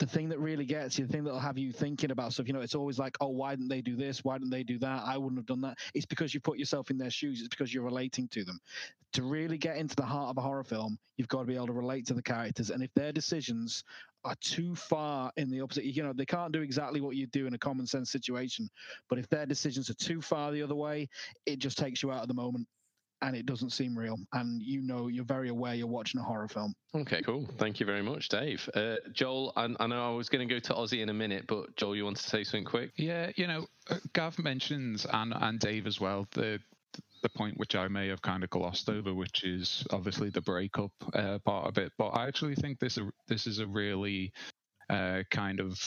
the 0.00 0.06
thing 0.06 0.28
that 0.30 0.40
really 0.40 0.64
gets 0.64 0.98
you, 0.98 1.06
the 1.06 1.12
thing 1.12 1.22
that'll 1.22 1.38
have 1.38 1.56
you 1.56 1.70
thinking 1.70 2.10
about 2.10 2.32
stuff, 2.32 2.48
you 2.48 2.52
know, 2.52 2.62
it's 2.62 2.74
always 2.74 2.98
like, 2.98 3.16
oh, 3.20 3.28
why 3.28 3.54
didn't 3.54 3.68
they 3.68 3.80
do 3.80 3.94
this? 3.94 4.24
Why 4.24 4.38
didn't 4.38 4.50
they 4.50 4.64
do 4.64 4.76
that? 4.80 5.04
I 5.06 5.16
wouldn't 5.16 5.38
have 5.38 5.46
done 5.46 5.60
that. 5.60 5.78
It's 5.94 6.06
because 6.06 6.34
you 6.34 6.40
put 6.40 6.58
yourself 6.58 6.90
in 6.90 6.98
their 6.98 7.10
shoes. 7.10 7.38
It's 7.38 7.48
because 7.48 7.72
you're 7.72 7.84
relating 7.84 8.26
to 8.28 8.44
them. 8.44 8.58
To 9.12 9.22
really 9.22 9.56
get 9.56 9.76
into 9.76 9.94
the 9.94 10.04
heart 10.04 10.30
of 10.30 10.38
a 10.38 10.40
horror 10.40 10.64
film, 10.64 10.98
you've 11.16 11.28
got 11.28 11.40
to 11.40 11.44
be 11.44 11.54
able 11.54 11.68
to 11.68 11.72
relate 11.72 12.08
to 12.08 12.14
the 12.14 12.22
characters. 12.22 12.70
And 12.70 12.82
if 12.82 12.92
their 12.94 13.12
decisions 13.12 13.84
are 14.24 14.36
too 14.40 14.74
far 14.74 15.30
in 15.36 15.50
the 15.50 15.60
opposite, 15.60 15.84
you 15.84 16.02
know, 16.02 16.12
they 16.12 16.26
can't 16.26 16.52
do 16.52 16.62
exactly 16.62 17.00
what 17.00 17.16
you 17.16 17.26
do 17.26 17.46
in 17.46 17.54
a 17.54 17.58
common 17.58 17.86
sense 17.86 18.10
situation. 18.10 18.68
But 19.08 19.18
if 19.18 19.28
their 19.28 19.46
decisions 19.46 19.90
are 19.90 19.94
too 19.94 20.20
far 20.20 20.50
the 20.52 20.62
other 20.62 20.74
way, 20.74 21.08
it 21.46 21.58
just 21.58 21.78
takes 21.78 22.02
you 22.02 22.10
out 22.10 22.22
of 22.22 22.28
the 22.28 22.34
moment 22.34 22.66
and 23.22 23.34
it 23.34 23.46
doesn't 23.46 23.70
seem 23.70 23.98
real. 23.98 24.18
And 24.32 24.62
you 24.62 24.82
know, 24.82 25.08
you're 25.08 25.24
very 25.24 25.48
aware 25.48 25.74
you're 25.74 25.86
watching 25.86 26.20
a 26.20 26.24
horror 26.24 26.48
film. 26.48 26.74
Okay, 26.94 27.22
cool. 27.22 27.48
Thank 27.58 27.80
you 27.80 27.86
very 27.86 28.02
much, 28.02 28.28
Dave. 28.28 28.68
Uh, 28.74 28.96
Joel, 29.12 29.52
I, 29.56 29.68
I, 29.80 29.86
know 29.86 30.12
I 30.12 30.14
was 30.14 30.28
going 30.28 30.46
to 30.46 30.54
go 30.54 30.58
to 30.60 30.74
Ozzy 30.74 31.00
in 31.00 31.08
a 31.08 31.14
minute, 31.14 31.46
but 31.46 31.74
Joel, 31.76 31.96
you 31.96 32.04
want 32.04 32.18
to 32.18 32.22
say 32.22 32.44
something 32.44 32.64
quick? 32.64 32.92
Yeah, 32.96 33.30
you 33.36 33.46
know, 33.46 33.66
uh, 33.88 33.96
Gav 34.12 34.38
mentions 34.38 35.06
and 35.10 35.32
and 35.34 35.58
Dave 35.58 35.86
as 35.86 36.00
well 36.00 36.26
the 36.32 36.60
the 37.24 37.30
point 37.30 37.58
which 37.58 37.74
I 37.74 37.88
may 37.88 38.08
have 38.10 38.22
kind 38.22 38.44
of 38.44 38.50
glossed 38.50 38.90
over, 38.90 39.14
which 39.14 39.44
is 39.44 39.84
obviously 39.90 40.30
the 40.30 40.42
breakup 40.42 40.92
uh, 41.14 41.40
part 41.44 41.68
of 41.68 41.78
it. 41.78 41.90
But 41.98 42.10
I 42.10 42.28
actually 42.28 42.54
think 42.54 42.78
this 42.78 43.00
this 43.26 43.48
is 43.48 43.58
a 43.58 43.66
really 43.66 44.32
uh, 44.90 45.22
kind 45.30 45.60
of 45.60 45.78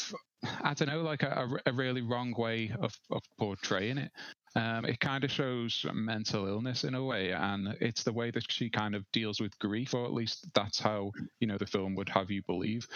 I 0.63 0.73
don't 0.73 0.89
know, 0.89 1.01
like 1.01 1.23
a, 1.23 1.47
a 1.65 1.73
really 1.73 2.01
wrong 2.01 2.33
way 2.37 2.71
of, 2.81 2.93
of 3.11 3.21
portraying 3.39 3.97
it. 3.97 4.11
Um, 4.55 4.85
it 4.85 4.99
kind 4.99 5.23
of 5.23 5.31
shows 5.31 5.85
mental 5.93 6.47
illness 6.47 6.83
in 6.83 6.95
a 6.95 7.03
way, 7.03 7.31
and 7.31 7.75
it's 7.79 8.03
the 8.03 8.13
way 8.13 8.31
that 8.31 8.51
she 8.51 8.69
kind 8.69 8.95
of 8.95 9.03
deals 9.13 9.39
with 9.39 9.57
grief, 9.59 9.93
or 9.93 10.05
at 10.05 10.13
least 10.13 10.47
that's 10.55 10.79
how 10.79 11.11
you 11.39 11.47
know 11.47 11.57
the 11.57 11.67
film 11.67 11.95
would 11.95 12.09
have 12.09 12.31
you 12.31 12.41
believe. 12.47 12.87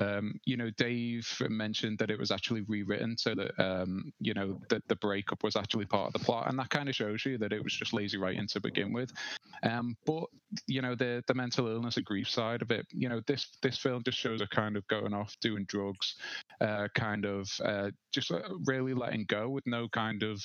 Um, 0.00 0.40
you 0.46 0.56
know, 0.56 0.70
Dave 0.70 1.28
mentioned 1.50 1.98
that 1.98 2.10
it 2.10 2.18
was 2.18 2.30
actually 2.30 2.62
rewritten 2.62 3.18
so 3.18 3.34
that 3.34 3.52
um, 3.62 4.12
you 4.18 4.32
know 4.32 4.58
that 4.70 4.86
the 4.88 4.96
breakup 4.96 5.44
was 5.44 5.56
actually 5.56 5.84
part 5.84 6.06
of 6.06 6.12
the 6.14 6.24
plot, 6.24 6.48
and 6.48 6.58
that 6.58 6.70
kind 6.70 6.88
of 6.88 6.94
shows 6.94 7.24
you 7.26 7.36
that 7.38 7.52
it 7.52 7.62
was 7.62 7.74
just 7.74 7.92
lazy 7.92 8.16
writing 8.16 8.46
to 8.48 8.60
begin 8.60 8.92
with. 8.94 9.12
Um, 9.62 9.96
but 10.06 10.24
you 10.66 10.80
know, 10.80 10.94
the 10.94 11.22
the 11.26 11.34
mental 11.34 11.68
illness 11.68 11.98
and 11.98 12.06
grief 12.06 12.30
side 12.30 12.62
of 12.62 12.70
it, 12.70 12.86
you 12.90 13.10
know, 13.10 13.20
this 13.26 13.46
this 13.62 13.76
film 13.76 14.02
just 14.02 14.18
shows 14.18 14.40
her 14.40 14.46
kind 14.46 14.76
of 14.76 14.86
going 14.88 15.12
off 15.12 15.36
doing 15.42 15.66
drugs, 15.66 16.16
uh, 16.62 16.88
kind 16.94 17.26
of 17.26 17.50
uh, 17.62 17.90
just 18.10 18.30
uh, 18.30 18.40
really 18.64 18.94
letting 18.94 19.26
go 19.26 19.50
with 19.50 19.66
no 19.66 19.86
kind 19.88 20.22
of 20.22 20.42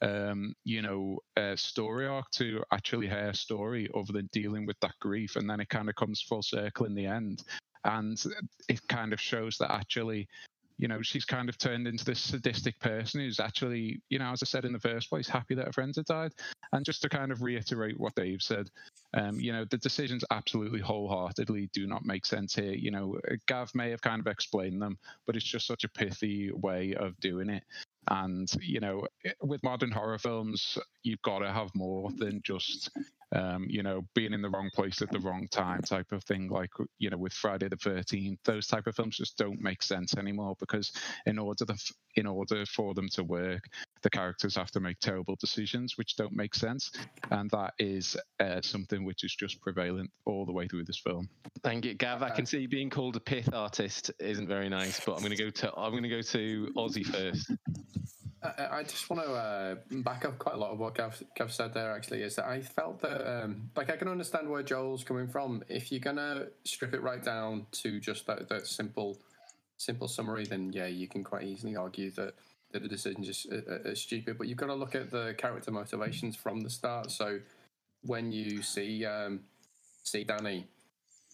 um, 0.00 0.54
you 0.64 0.82
know, 0.82 1.18
a 1.36 1.56
story 1.56 2.06
arc 2.06 2.30
to 2.32 2.62
actually 2.72 3.08
her 3.08 3.32
story 3.32 3.88
other 3.96 4.12
than 4.12 4.28
dealing 4.32 4.64
with 4.64 4.78
that 4.80 4.94
grief. 5.00 5.34
And 5.34 5.50
then 5.50 5.60
it 5.60 5.68
kind 5.70 5.88
of 5.88 5.96
comes 5.96 6.22
full 6.22 6.42
circle 6.42 6.86
in 6.86 6.94
the 6.94 7.06
end 7.06 7.42
and 7.84 8.22
it 8.68 8.86
kind 8.88 9.12
of 9.12 9.20
shows 9.20 9.58
that 9.58 9.72
actually 9.72 10.28
you 10.78 10.86
know, 10.86 11.02
she's 11.02 11.24
kind 11.24 11.48
of 11.48 11.58
turned 11.58 11.88
into 11.88 12.04
this 12.04 12.20
sadistic 12.20 12.78
person 12.78 13.20
who's 13.20 13.40
actually, 13.40 14.00
you 14.08 14.20
know, 14.20 14.30
as 14.30 14.42
I 14.42 14.46
said 14.46 14.64
in 14.64 14.72
the 14.72 14.78
first 14.78 15.10
place, 15.10 15.28
happy 15.28 15.56
that 15.56 15.66
her 15.66 15.72
friends 15.72 15.96
have 15.96 16.06
died. 16.06 16.32
And 16.72 16.84
just 16.84 17.02
to 17.02 17.08
kind 17.08 17.32
of 17.32 17.42
reiterate 17.42 17.98
what 17.98 18.14
Dave 18.14 18.40
said, 18.40 18.70
um, 19.14 19.40
you 19.40 19.52
know, 19.52 19.64
the 19.64 19.78
decisions 19.78 20.24
absolutely 20.30 20.80
wholeheartedly 20.80 21.68
do 21.72 21.86
not 21.86 22.04
make 22.04 22.24
sense 22.24 22.54
here. 22.54 22.72
You 22.72 22.92
know, 22.92 23.18
Gav 23.46 23.74
may 23.74 23.90
have 23.90 24.02
kind 24.02 24.20
of 24.20 24.28
explained 24.28 24.80
them, 24.80 24.98
but 25.26 25.34
it's 25.34 25.44
just 25.44 25.66
such 25.66 25.82
a 25.82 25.88
pithy 25.88 26.52
way 26.52 26.94
of 26.94 27.18
doing 27.18 27.50
it. 27.50 27.64
And, 28.10 28.48
you 28.62 28.80
know, 28.80 29.06
with 29.42 29.62
modern 29.64 29.90
horror 29.90 30.18
films, 30.18 30.78
you've 31.02 31.22
got 31.22 31.40
to 31.40 31.52
have 31.52 31.74
more 31.74 32.10
than 32.16 32.40
just 32.44 32.90
um, 33.34 33.66
you 33.68 33.82
know, 33.82 34.02
being 34.14 34.32
in 34.32 34.42
the 34.42 34.48
wrong 34.48 34.70
place 34.74 35.02
at 35.02 35.10
the 35.10 35.20
wrong 35.20 35.46
time 35.50 35.82
type 35.82 36.12
of 36.12 36.24
thing, 36.24 36.48
like 36.48 36.70
you 36.98 37.10
know, 37.10 37.18
with 37.18 37.32
Friday 37.32 37.68
the 37.68 37.76
Thirteenth, 37.76 38.40
those 38.44 38.66
type 38.66 38.86
of 38.86 38.96
films 38.96 39.16
just 39.16 39.36
don't 39.36 39.60
make 39.60 39.82
sense 39.82 40.16
anymore 40.16 40.56
because 40.58 40.92
in 41.26 41.38
order 41.38 41.64
to, 41.64 41.76
in 42.16 42.26
order 42.26 42.64
for 42.66 42.94
them 42.94 43.08
to 43.10 43.24
work, 43.24 43.62
the 44.02 44.10
characters 44.10 44.56
have 44.56 44.70
to 44.70 44.80
make 44.80 44.98
terrible 45.00 45.36
decisions 45.40 45.98
which 45.98 46.16
don't 46.16 46.32
make 46.32 46.54
sense, 46.54 46.90
and 47.30 47.50
that 47.50 47.74
is 47.78 48.16
uh, 48.40 48.60
something 48.62 49.04
which 49.04 49.24
is 49.24 49.34
just 49.34 49.60
prevalent 49.60 50.10
all 50.24 50.46
the 50.46 50.52
way 50.52 50.66
through 50.66 50.84
this 50.84 50.98
film. 50.98 51.28
Thank 51.62 51.84
you, 51.84 51.94
Gav. 51.94 52.22
I 52.22 52.30
can 52.30 52.46
see 52.46 52.66
being 52.66 52.90
called 52.90 53.16
a 53.16 53.20
pith 53.20 53.52
artist 53.52 54.10
isn't 54.20 54.48
very 54.48 54.68
nice, 54.68 55.00
but 55.04 55.14
I'm 55.14 55.20
going 55.20 55.36
to 55.36 55.42
go 55.42 55.50
to 55.50 55.74
I'm 55.76 55.90
going 55.90 56.02
to 56.02 56.08
go 56.08 56.22
to 56.22 56.72
Ozzy 56.76 57.04
first. 57.04 57.52
I, 58.42 58.78
I 58.78 58.82
just 58.84 59.08
want 59.10 59.24
to 59.24 59.32
uh, 59.32 59.74
back 60.02 60.24
up 60.24 60.38
quite 60.38 60.54
a 60.54 60.58
lot 60.58 60.70
of 60.70 60.78
what 60.78 60.94
Gav, 60.94 61.20
Gav 61.36 61.52
said 61.52 61.74
there. 61.74 61.92
Actually, 61.92 62.22
is 62.22 62.36
that 62.36 62.46
I 62.46 62.60
felt 62.60 63.00
that 63.00 63.17
um, 63.26 63.70
like 63.76 63.90
I 63.90 63.96
can 63.96 64.08
understand 64.08 64.48
where 64.48 64.62
Joel's 64.62 65.04
coming 65.04 65.28
from. 65.28 65.62
If 65.68 65.90
you're 65.90 66.00
gonna 66.00 66.46
strip 66.64 66.94
it 66.94 67.02
right 67.02 67.22
down 67.22 67.66
to 67.72 68.00
just 68.00 68.26
that, 68.26 68.48
that 68.48 68.66
simple 68.66 69.18
simple 69.76 70.08
summary, 70.08 70.44
then 70.44 70.72
yeah, 70.72 70.86
you 70.86 71.08
can 71.08 71.24
quite 71.24 71.44
easily 71.44 71.76
argue 71.76 72.10
that 72.12 72.34
that 72.72 72.82
the 72.82 72.88
decisions 72.88 73.28
is 73.28 73.46
uh, 73.50 73.88
uh 73.88 73.94
stupid. 73.94 74.38
But 74.38 74.48
you've 74.48 74.58
got 74.58 74.66
to 74.66 74.74
look 74.74 74.94
at 74.94 75.10
the 75.10 75.34
character 75.38 75.70
motivations 75.70 76.36
from 76.36 76.60
the 76.60 76.70
start. 76.70 77.10
So 77.10 77.40
when 78.02 78.32
you 78.32 78.62
see 78.62 79.04
um, 79.04 79.40
see 80.02 80.24
Danny, 80.24 80.66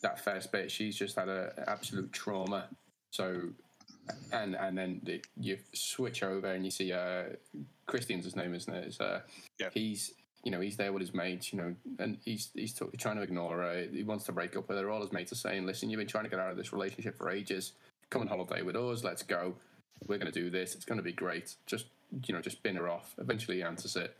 that 0.03 0.23
first 0.23 0.53
bit, 0.53 0.70
she's 0.70 0.97
just 0.97 1.16
had 1.16 1.29
an 1.29 1.51
absolute 1.66 2.12
trauma. 2.12 2.68
So 3.11 3.40
and 4.33 4.55
and 4.55 4.77
then 4.77 5.01
the, 5.03 5.23
you 5.40 5.59
switch 5.73 6.23
over 6.23 6.53
and 6.53 6.64
you 6.64 6.70
see 6.70 6.92
uh, 6.92 7.25
Christian's 7.87 8.25
his 8.25 8.37
name, 8.37 8.55
isn't 8.55 8.73
it? 8.73 8.85
It's, 8.87 9.01
uh, 9.01 9.20
yeah. 9.59 9.68
He's 9.73 10.14
you 10.45 10.51
know 10.51 10.61
he's 10.61 10.77
there 10.77 10.93
with 10.93 11.01
his 11.01 11.15
mates, 11.15 11.53
you 11.53 11.59
know, 11.59 11.75
and 11.99 12.19
he's 12.23 12.51
he's 12.55 12.75
t- 12.75 12.85
trying 12.99 13.17
to 13.17 13.23
ignore 13.23 13.57
her. 13.59 13.87
He 13.91 14.05
wants 14.05 14.25
to 14.27 14.33
break 14.33 14.57
up 14.57 14.69
with 14.69 14.79
her. 14.79 14.91
All 14.91 15.01
his 15.01 15.13
mates 15.13 15.33
are 15.33 15.37
saying, 15.37 15.65
"Listen, 15.65 15.91
you've 15.91 15.99
been 15.99 16.07
trying 16.07 16.25
to 16.25 16.31
get 16.31 16.39
out 16.39 16.51
of 16.51 16.57
this 16.57 16.73
relationship 16.73 17.17
for 17.17 17.31
ages. 17.31 17.73
Come 18.11 18.23
on 18.23 18.29
holiday 18.29 18.63
with 18.63 18.77
us. 18.77 19.03
Let's 19.03 19.23
go. 19.23 19.57
We're 20.07 20.19
going 20.19 20.31
to 20.31 20.39
do 20.39 20.51
this. 20.51 20.75
It's 20.75 20.85
going 20.85 20.99
to 20.99 21.03
be 21.03 21.13
great. 21.13 21.57
Just 21.67 21.87
you 22.27 22.35
know, 22.35 22.43
just 22.43 22.63
bin 22.63 22.77
her 22.77 22.89
off." 22.89 23.15
Eventually, 23.19 23.57
he 23.57 23.63
answers 23.63 23.97
it. 23.97 24.15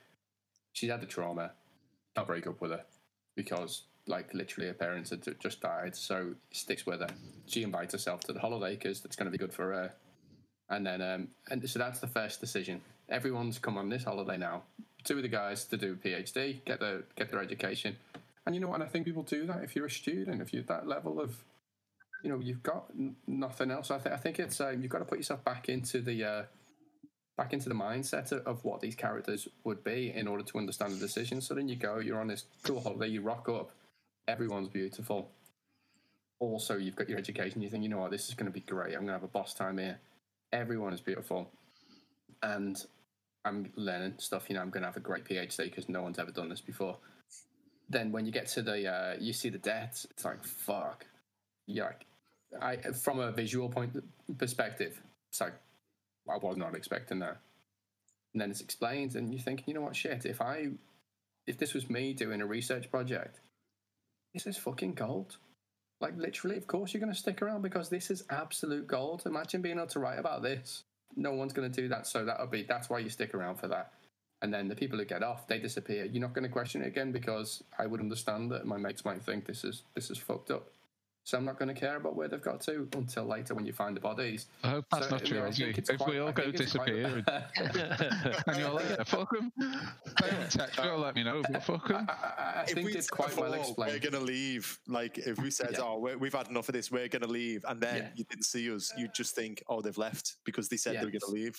She's 0.73 0.91
had 0.91 1.03
the 1.03 1.07
trauma. 1.07 1.53
I'll 2.17 2.25
break 2.25 2.47
up 2.47 2.61
with 2.61 2.71
her 2.71 2.85
because 3.37 3.83
like 4.07 4.33
literally 4.33 4.69
her 4.69 4.75
parents 4.75 5.11
had 5.11 5.23
just 5.41 5.61
died, 5.61 5.95
so 5.95 6.35
he 6.49 6.57
sticks 6.57 6.87
with 6.87 7.01
her. 7.01 7.09
She 7.47 7.63
invites 7.63 7.93
herself 7.93 8.21
to 8.21 8.33
the 8.33 8.41
holiday 8.41 8.77
because 8.77 9.01
that's 9.01 9.17
going 9.17 9.27
to 9.27 9.31
be 9.31 9.39
good 9.39 9.53
for 9.53 9.73
her. 9.73 9.93
And 10.71 10.87
then, 10.87 11.03
um, 11.03 11.29
and 11.51 11.69
so 11.69 11.79
that's 11.79 12.01
the 12.01 12.07
first 12.07 12.41
decision. 12.41 12.81
Everyone's 13.09 13.59
come 13.59 13.77
on 13.77 13.91
this 13.91 14.05
holiday 14.05 14.39
now. 14.39 14.63
Two 15.05 15.17
of 15.17 15.23
the 15.23 15.29
guys 15.29 15.65
to 15.67 15.77
do 15.77 15.93
a 15.93 15.97
PhD, 15.97 16.65
get 16.65 16.81
their 16.81 17.05
get 17.17 17.31
their 17.31 17.43
education, 17.43 17.97
and 18.47 18.55
you 18.55 18.61
know 18.61 18.69
what? 18.69 18.77
And 18.77 18.85
I 18.85 18.87
think 18.87 19.05
people 19.05 19.23
do 19.23 19.47
that 19.47 19.63
if 19.63 19.77
you're 19.77 19.87
a 19.87 19.91
student, 19.91 20.41
if 20.41 20.53
you're 20.53 20.63
that 20.65 20.87
level 20.87 21.21
of, 21.21 21.45
you 22.23 22.31
know, 22.31 22.41
you've 22.41 22.63
got 22.63 22.87
n- 22.99 23.17
nothing 23.27 23.71
else. 23.71 23.91
I, 23.91 23.99
th- 23.99 24.15
I 24.15 24.17
think 24.17 24.39
it's 24.39 24.61
um, 24.61 24.83
you've 24.83 24.91
got 24.91 25.01
to 25.01 25.05
put 25.05 25.19
yourself 25.19 25.45
back 25.45 25.69
into 25.69 26.01
the 26.01 26.25
uh, 26.25 26.43
back 27.37 27.53
into 27.53 27.69
the 27.69 27.75
mindset 27.75 28.33
of 28.33 28.65
what 28.65 28.81
these 28.81 28.95
characters 28.95 29.49
would 29.65 29.83
be 29.83 30.13
in 30.15 30.29
order 30.29 30.43
to 30.45 30.59
understand 30.59 30.93
the 30.93 30.99
decision. 30.99 31.41
So 31.41 31.55
then 31.55 31.69
you 31.69 31.77
go, 31.77 31.99
you're 31.99 32.21
on 32.21 32.29
this 32.29 32.45
cool 32.63 32.81
holiday, 32.81 33.09
you 33.09 33.23
rock 33.23 33.49
up, 33.49 33.73
everyone's 34.29 34.69
beautiful. 34.69 35.31
Also, 36.39 36.77
you've 36.77 36.97
got 36.97 37.09
your 37.09 37.19
education. 37.19 37.63
You 37.63 37.69
think, 37.69 37.83
you 37.83 37.89
know 37.89 37.99
what, 37.99 38.11
this 38.11 38.29
is 38.29 38.35
going 38.35 38.47
to 38.47 38.53
be 38.53 38.61
great. 38.61 38.95
I'm 38.95 39.01
going 39.01 39.07
to 39.09 39.13
have 39.13 39.23
a 39.23 39.29
boss 39.29 39.55
time 39.55 39.79
here. 39.79 39.99
Everyone 40.53 40.93
is 40.93 41.01
beautiful, 41.01 41.51
and 42.43 42.85
I'm 43.45 43.71
learning 43.77 44.15
stuff. 44.19 44.47
You 44.49 44.57
know, 44.57 44.63
I'm 44.63 44.71
going 44.71 44.83
to 44.83 44.89
have 44.89 44.97
a 44.97 45.01
great 45.01 45.25
PhD 45.25 45.65
because 45.65 45.89
no 45.89 46.03
one's 46.03 46.19
ever 46.19 46.31
done 46.31 46.49
this 46.49 46.61
before. 46.61 46.97
Then 47.89 48.13
when 48.13 48.25
you 48.25 48.33
get 48.33 48.47
to 48.49 48.63
the, 48.63 48.91
uh, 48.91 49.17
you 49.21 49.33
see 49.33 49.51
the 49.51 49.59
deaths. 49.59 50.07
It's 50.11 50.25
like 50.25 50.45
fuck. 50.45 51.07
Yeah, 51.67 51.91
I 52.61 52.77
from 52.77 53.21
a 53.21 53.33
visual 53.33 53.69
point 53.69 53.97
perspective, 54.39 55.01
it's 55.31 55.41
like 55.41 55.55
I 56.29 56.37
was 56.39 56.57
not 56.57 56.75
expecting 56.75 57.19
that. 57.21 57.39
And 58.33 58.41
then 58.41 58.51
it's 58.51 58.61
explained, 58.61 59.15
and 59.15 59.33
you 59.33 59.39
think, 59.39 59.63
you 59.67 59.75
know 59.75 59.83
what, 59.83 59.95
shit. 59.95 60.27
If 60.27 60.41
I, 60.41 60.71
if 61.47 61.57
this 61.57 61.73
was 61.73 61.89
me 61.89 62.15
doing 62.15 62.41
a 62.41 62.47
research 62.47 62.91
project, 62.91 63.41
this 64.33 64.47
is 64.47 64.57
fucking 64.57 64.95
gold. 64.95 65.37
Like 66.01 66.17
literally, 66.17 66.57
of 66.57 66.67
course 66.67 66.93
you're 66.93 67.01
going 67.01 67.13
to 67.13 67.19
stick 67.19 67.41
around 67.41 67.63
because 67.63 67.89
this 67.89 68.11
is 68.11 68.25
absolute 68.29 68.87
gold. 68.87 69.23
Imagine 69.25 69.63
being 69.63 69.77
able 69.77 69.87
to 69.89 70.01
write 70.01 70.19
about 70.19 70.43
this. 70.43 70.83
No 71.17 71.33
one's 71.33 71.53
going 71.53 71.71
to 71.71 71.83
do 71.83 71.89
that, 71.89 72.07
so 72.07 72.25
that'll 72.25 72.47
be 72.47 72.63
that's 72.63 72.91
why 72.91 72.99
you 72.99 73.09
stick 73.09 73.35
around 73.35 73.57
for 73.57 73.69
that. 73.69 73.93
And 74.43 74.53
then 74.53 74.69
the 74.69 74.75
people 74.75 74.99
who 74.99 75.05
get 75.05 75.23
off, 75.23 75.47
they 75.47 75.59
disappear. 75.59 76.05
You're 76.05 76.21
not 76.21 76.35
going 76.35 76.43
to 76.43 76.51
question 76.51 76.83
it 76.83 76.89
again 76.89 77.13
because 77.13 77.63
I 77.79 77.87
would 77.87 78.01
understand 78.01 78.51
that 78.51 78.67
my 78.67 78.77
mates 78.77 79.05
might 79.05 79.23
think 79.23 79.47
this 79.47 79.65
is 79.65 79.83
this 79.95 80.11
is 80.11 80.19
fucked 80.19 80.51
up. 80.51 80.69
So 81.27 81.39
I'm 81.39 81.45
not 81.47 81.59
going 81.59 81.75
to 81.75 81.79
care 81.79 81.97
about 81.97 82.15
where 82.17 82.29
they've 82.29 82.41
got 82.43 82.61
to 82.63 82.87
until 82.95 83.25
later 83.25 83.55
when 83.55 83.65
you 83.65 83.73
find 83.73 83.97
the 83.97 84.01
bodies. 84.01 84.47
I 84.63 84.69
hope 84.71 84.85
that's 84.93 85.07
So, 85.07 85.11
not 85.13 85.25
true, 85.25 85.39
know, 85.39 85.47
I 85.47 85.49
Ozzy. 85.49 85.57
think 85.65 85.79
it's 85.79 85.89
If 85.91 85.99
quite- 85.99 86.11
we 86.11 86.19
all 86.19 86.33
go 86.33 86.43
think 86.43 86.57
quite- 86.57 86.67
disappear 86.67 87.25
and 88.47 88.57
you're 88.59 88.71
like, 88.71 88.85
yeah, 88.91 89.05
fuck 89.05 89.31
them. 89.31 89.51
Text 90.51 90.79
me 90.79 90.89
or 90.89 90.99
let 90.99 91.15
me 91.15 91.25
know, 91.25 91.43
but 91.51 91.63
fuck 91.63 91.89
them. 91.89 92.07
I, 92.09 92.13
I, 92.13 92.61
I 92.61 92.63
if 92.69 92.75
think 92.75 92.87
we 92.87 92.93
it's 92.95 93.07
said 93.07 93.11
quite 93.17 93.37
well 93.37 93.55
explained. 93.55 93.93
We're 93.93 94.11
going 94.11 94.21
to 94.25 94.33
leave. 94.33 94.79
Like, 94.87 95.19
if 95.19 95.39
we 95.39 95.51
said, 95.51 95.71
Yeah. 95.73 95.81
oh, 95.83 95.99
we're, 95.99 96.19
we've 96.19 96.35
had 96.35 96.49
enough 96.49 96.69
of 96.69 96.75
this, 96.75 96.91
we're 96.91 97.09
going 97.09 97.23
to 97.23 97.29
leave. 97.29 97.65
And 97.67 97.81
then 97.81 97.97
Yeah. 97.97 98.09
you 98.17 98.25
didn't 98.25 98.45
see 98.45 98.71
us, 98.71 98.93
you'd 98.97 99.15
just 99.15 99.35
think, 99.35 99.63
oh, 99.69 99.81
they've 99.81 99.97
left 99.99 100.37
because 100.45 100.69
they 100.69 100.77
said 100.77 100.95
they 100.97 101.05
were 101.05 101.11
going 101.11 101.21
to 101.21 101.31
leave. 101.31 101.59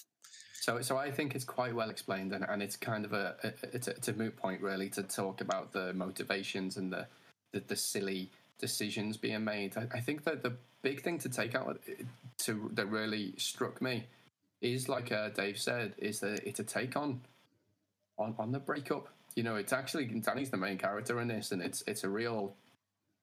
So, 0.62 0.82
so 0.82 0.98
I 0.98 1.10
think 1.12 1.36
it's 1.36 1.44
quite 1.46 1.76
well 1.76 1.90
explained, 1.90 2.34
and, 2.34 2.44
and 2.48 2.62
it's 2.64 2.76
kind 2.76 3.06
of 3.06 3.14
a, 3.14 3.36
a 3.44 3.54
it's, 3.76 3.88
a 3.88 3.92
it's 3.92 4.08
a 4.08 4.14
moot 4.14 4.36
point 4.36 4.62
really 4.62 4.90
to 4.92 5.04
talk 5.04 5.42
about 5.42 5.72
the 5.74 5.94
motivations 5.94 6.78
and 6.78 6.92
the 6.94 7.08
the, 7.52 7.60
the 7.68 7.76
silly 7.76 8.32
decisions 8.60 9.18
being 9.18 9.44
made. 9.44 9.78
I, 9.78 9.88
I 9.98 10.00
think 10.00 10.24
that 10.26 10.44
the 10.44 10.54
big 10.82 11.02
thing 11.02 11.18
to 11.20 11.30
take 11.30 11.56
out 11.56 11.80
to 12.40 12.70
that 12.74 12.88
really 12.88 13.34
struck 13.38 13.82
me 13.82 14.06
is 14.62 14.90
like 14.90 15.12
uh, 15.12 15.30
Dave 15.30 15.58
said, 15.58 15.94
is 15.98 16.20
that 16.20 16.46
it's 16.48 16.60
a 16.60 16.64
take 16.64 16.96
on 16.96 17.22
on 18.18 18.36
on 18.38 18.52
the 18.52 18.60
breakup. 18.60 19.10
You 19.36 19.44
know, 19.44 19.56
it's 19.56 19.74
actually 19.74 20.06
Danny's 20.06 20.50
the 20.50 20.58
main 20.58 20.78
character 20.78 21.20
in 21.20 21.28
this, 21.28 21.52
and 21.52 21.62
it's 21.62 21.84
it's 21.88 22.04
a 22.04 22.10
real. 22.10 22.56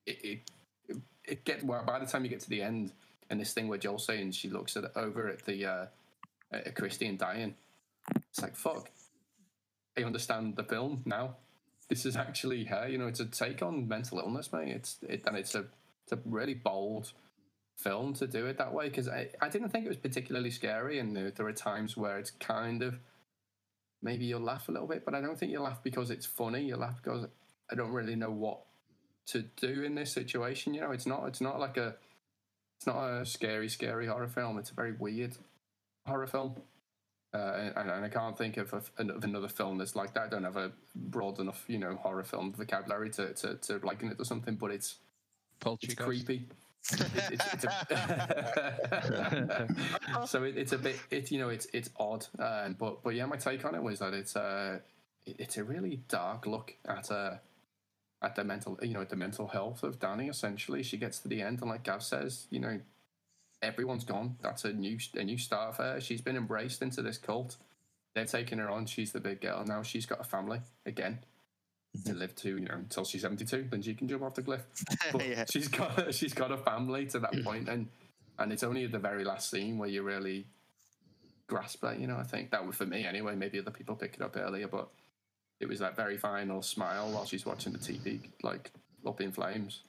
It 0.06 0.42
it, 0.88 0.96
it, 1.24 1.44
get 1.44 1.64
well 1.64 1.84
by 1.84 1.98
the 1.98 2.06
time 2.06 2.24
you 2.24 2.30
get 2.30 2.40
to 2.40 2.50
the 2.50 2.62
end, 2.62 2.92
and 3.30 3.40
this 3.40 3.52
thing 3.52 3.68
where 3.68 3.78
Joel's 3.78 4.04
saying 4.04 4.32
she 4.32 4.50
looks 4.50 4.76
at 4.76 4.96
over 4.96 5.28
at 5.28 5.44
the. 5.46 5.66
Uh, 5.66 5.86
a 6.52 6.70
Christian 6.70 7.16
dying. 7.16 7.54
It's 8.30 8.40
like 8.40 8.56
fuck. 8.56 8.90
I 9.96 10.02
understand 10.04 10.56
the 10.56 10.64
film 10.64 11.02
now. 11.04 11.36
This 11.92 12.06
is 12.06 12.16
actually 12.16 12.64
her. 12.64 12.88
You 12.88 12.96
know, 12.96 13.06
it's 13.06 13.20
a 13.20 13.26
take 13.26 13.60
on 13.60 13.86
mental 13.86 14.18
illness, 14.18 14.50
mate. 14.50 14.68
It's 14.68 14.96
it, 15.02 15.24
and 15.26 15.36
it's 15.36 15.54
a 15.54 15.66
it's 16.04 16.12
a 16.12 16.18
really 16.24 16.54
bold 16.54 17.12
film 17.76 18.14
to 18.14 18.26
do 18.26 18.46
it 18.46 18.56
that 18.56 18.72
way 18.72 18.88
because 18.88 19.08
I, 19.08 19.28
I 19.42 19.50
didn't 19.50 19.68
think 19.68 19.84
it 19.84 19.88
was 19.88 19.98
particularly 19.98 20.50
scary, 20.50 20.98
and 20.98 21.14
there, 21.14 21.30
there 21.30 21.46
are 21.46 21.52
times 21.52 21.94
where 21.94 22.16
it's 22.16 22.30
kind 22.30 22.82
of 22.82 22.98
maybe 24.02 24.24
you'll 24.24 24.40
laugh 24.40 24.70
a 24.70 24.72
little 24.72 24.88
bit, 24.88 25.04
but 25.04 25.14
I 25.14 25.20
don't 25.20 25.38
think 25.38 25.52
you'll 25.52 25.64
laugh 25.64 25.82
because 25.82 26.10
it's 26.10 26.24
funny. 26.24 26.64
you'll 26.64 26.78
laugh 26.78 26.98
because 27.02 27.26
I 27.70 27.74
don't 27.74 27.92
really 27.92 28.16
know 28.16 28.30
what 28.30 28.60
to 29.26 29.42
do 29.42 29.82
in 29.82 29.94
this 29.94 30.12
situation. 30.12 30.72
You 30.72 30.80
know, 30.80 30.92
it's 30.92 31.04
not 31.04 31.28
it's 31.28 31.42
not 31.42 31.60
like 31.60 31.76
a 31.76 31.96
it's 32.78 32.86
not 32.86 33.04
a 33.04 33.26
scary 33.26 33.68
scary 33.68 34.06
horror 34.06 34.28
film. 34.28 34.56
It's 34.56 34.70
a 34.70 34.74
very 34.74 34.92
weird 34.92 35.36
horror 36.06 36.26
film. 36.26 36.54
Uh, 37.34 37.70
and, 37.76 37.90
and 37.90 38.04
I 38.04 38.08
can't 38.08 38.36
think 38.36 38.58
of, 38.58 38.72
of, 38.74 38.90
of 38.98 39.24
another 39.24 39.48
film 39.48 39.78
that's 39.78 39.96
like 39.96 40.12
that. 40.14 40.24
I 40.24 40.28
don't 40.28 40.44
have 40.44 40.56
a 40.58 40.70
broad 40.94 41.38
enough, 41.38 41.64
you 41.66 41.78
know, 41.78 41.94
horror 41.96 42.24
film 42.24 42.52
vocabulary 42.52 43.08
to, 43.10 43.32
to, 43.32 43.54
to 43.54 43.78
liken 43.86 44.10
it 44.10 44.18
to 44.18 44.24
something, 44.24 44.54
but 44.56 44.70
it's 44.70 44.96
it's 44.96 44.98
Poltergeist. 45.94 45.98
creepy. 45.98 46.34
It- 46.34 46.56
it's, 47.30 47.54
it's 47.54 47.64
a, 47.64 47.70
so 50.26 50.42
it, 50.44 50.56
it's 50.56 50.72
a 50.72 50.78
bit, 50.78 50.96
it 51.10 51.30
you 51.30 51.38
know, 51.38 51.48
it's 51.48 51.66
it's 51.72 51.90
odd. 51.98 52.26
Um, 52.38 52.76
but 52.78 53.02
but 53.02 53.14
yeah, 53.14 53.26
my 53.26 53.36
take 53.36 53.64
on 53.64 53.74
it 53.74 53.82
was 53.82 53.98
that 54.00 54.14
it's 54.14 54.36
uh, 54.36 54.78
it- 55.26 55.36
it's 55.38 55.56
a 55.56 55.64
really 55.64 56.00
dark 56.08 56.46
look 56.46 56.74
at 56.86 57.10
uh, 57.10 57.34
at 58.20 58.34
the 58.36 58.44
mental, 58.44 58.78
you 58.82 58.94
know, 58.94 59.04
the 59.04 59.16
mental 59.16 59.48
health 59.48 59.82
of 59.82 59.98
Danny. 60.00 60.28
Essentially, 60.28 60.82
she 60.82 60.96
gets 60.96 61.18
to 61.20 61.28
the 61.28 61.42
end, 61.42 61.60
and 61.60 61.70
like 61.70 61.84
Gav 61.84 62.02
says, 62.02 62.46
you 62.50 62.60
know, 62.60 62.80
everyone's 63.62 64.04
gone. 64.04 64.36
That's 64.42 64.64
a 64.64 64.72
new 64.72 64.98
a 65.14 65.24
new 65.24 65.38
start 65.38 65.76
for 65.76 65.82
her. 65.82 66.00
She's 66.00 66.20
been 66.20 66.36
embraced 66.36 66.82
into 66.82 67.02
this 67.02 67.18
cult. 67.18 67.56
They're 68.14 68.24
taking 68.26 68.58
her 68.58 68.68
on. 68.68 68.86
She's 68.86 69.12
the 69.12 69.20
big 69.20 69.40
girl 69.40 69.64
now. 69.64 69.82
She's 69.82 70.04
got 70.04 70.20
a 70.20 70.24
family 70.24 70.60
again 70.84 71.20
to 72.04 72.10
mm-hmm. 72.10 72.18
live 72.18 72.34
to, 72.36 72.48
you 72.48 72.60
know, 72.60 72.74
until 72.74 73.04
she's 73.04 73.22
seventy 73.22 73.44
two. 73.44 73.66
Then 73.70 73.82
she 73.82 73.94
can 73.94 74.08
jump 74.08 74.22
off 74.22 74.34
the 74.34 74.42
cliff. 74.42 74.62
But 75.12 75.26
Yeah. 75.26 75.44
she's 75.50 75.68
got 75.68 76.12
she's 76.14 76.34
got 76.34 76.50
a 76.50 76.58
family 76.58 77.06
to 77.06 77.20
that 77.20 77.32
mm. 77.32 77.44
point, 77.44 77.68
and 77.68 77.88
and 78.38 78.52
it's 78.52 78.62
only 78.62 78.84
at 78.84 78.92
the 78.92 78.98
very 78.98 79.24
last 79.24 79.50
scene 79.50 79.78
where 79.78 79.88
you 79.88 80.02
really 80.02 80.46
grasp 81.46 81.80
that. 81.82 82.00
You 82.00 82.06
know, 82.06 82.16
I 82.16 82.24
think 82.24 82.50
that 82.50 82.66
was 82.66 82.76
for 82.76 82.86
me 82.86 83.06
anyway. 83.06 83.34
Maybe 83.36 83.58
other 83.58 83.70
people 83.70 83.94
pick 83.94 84.14
it 84.14 84.22
up 84.22 84.36
earlier, 84.36 84.68
but 84.68 84.88
it 85.60 85.68
was 85.68 85.78
that 85.78 85.96
very 85.96 86.18
final 86.18 86.60
smile 86.62 87.12
while 87.12 87.24
she's 87.24 87.46
watching 87.46 87.72
the 87.72 87.78
TV 87.78 88.20
like 88.42 88.72
up 89.06 89.20
in 89.20 89.32
flames. 89.32 89.82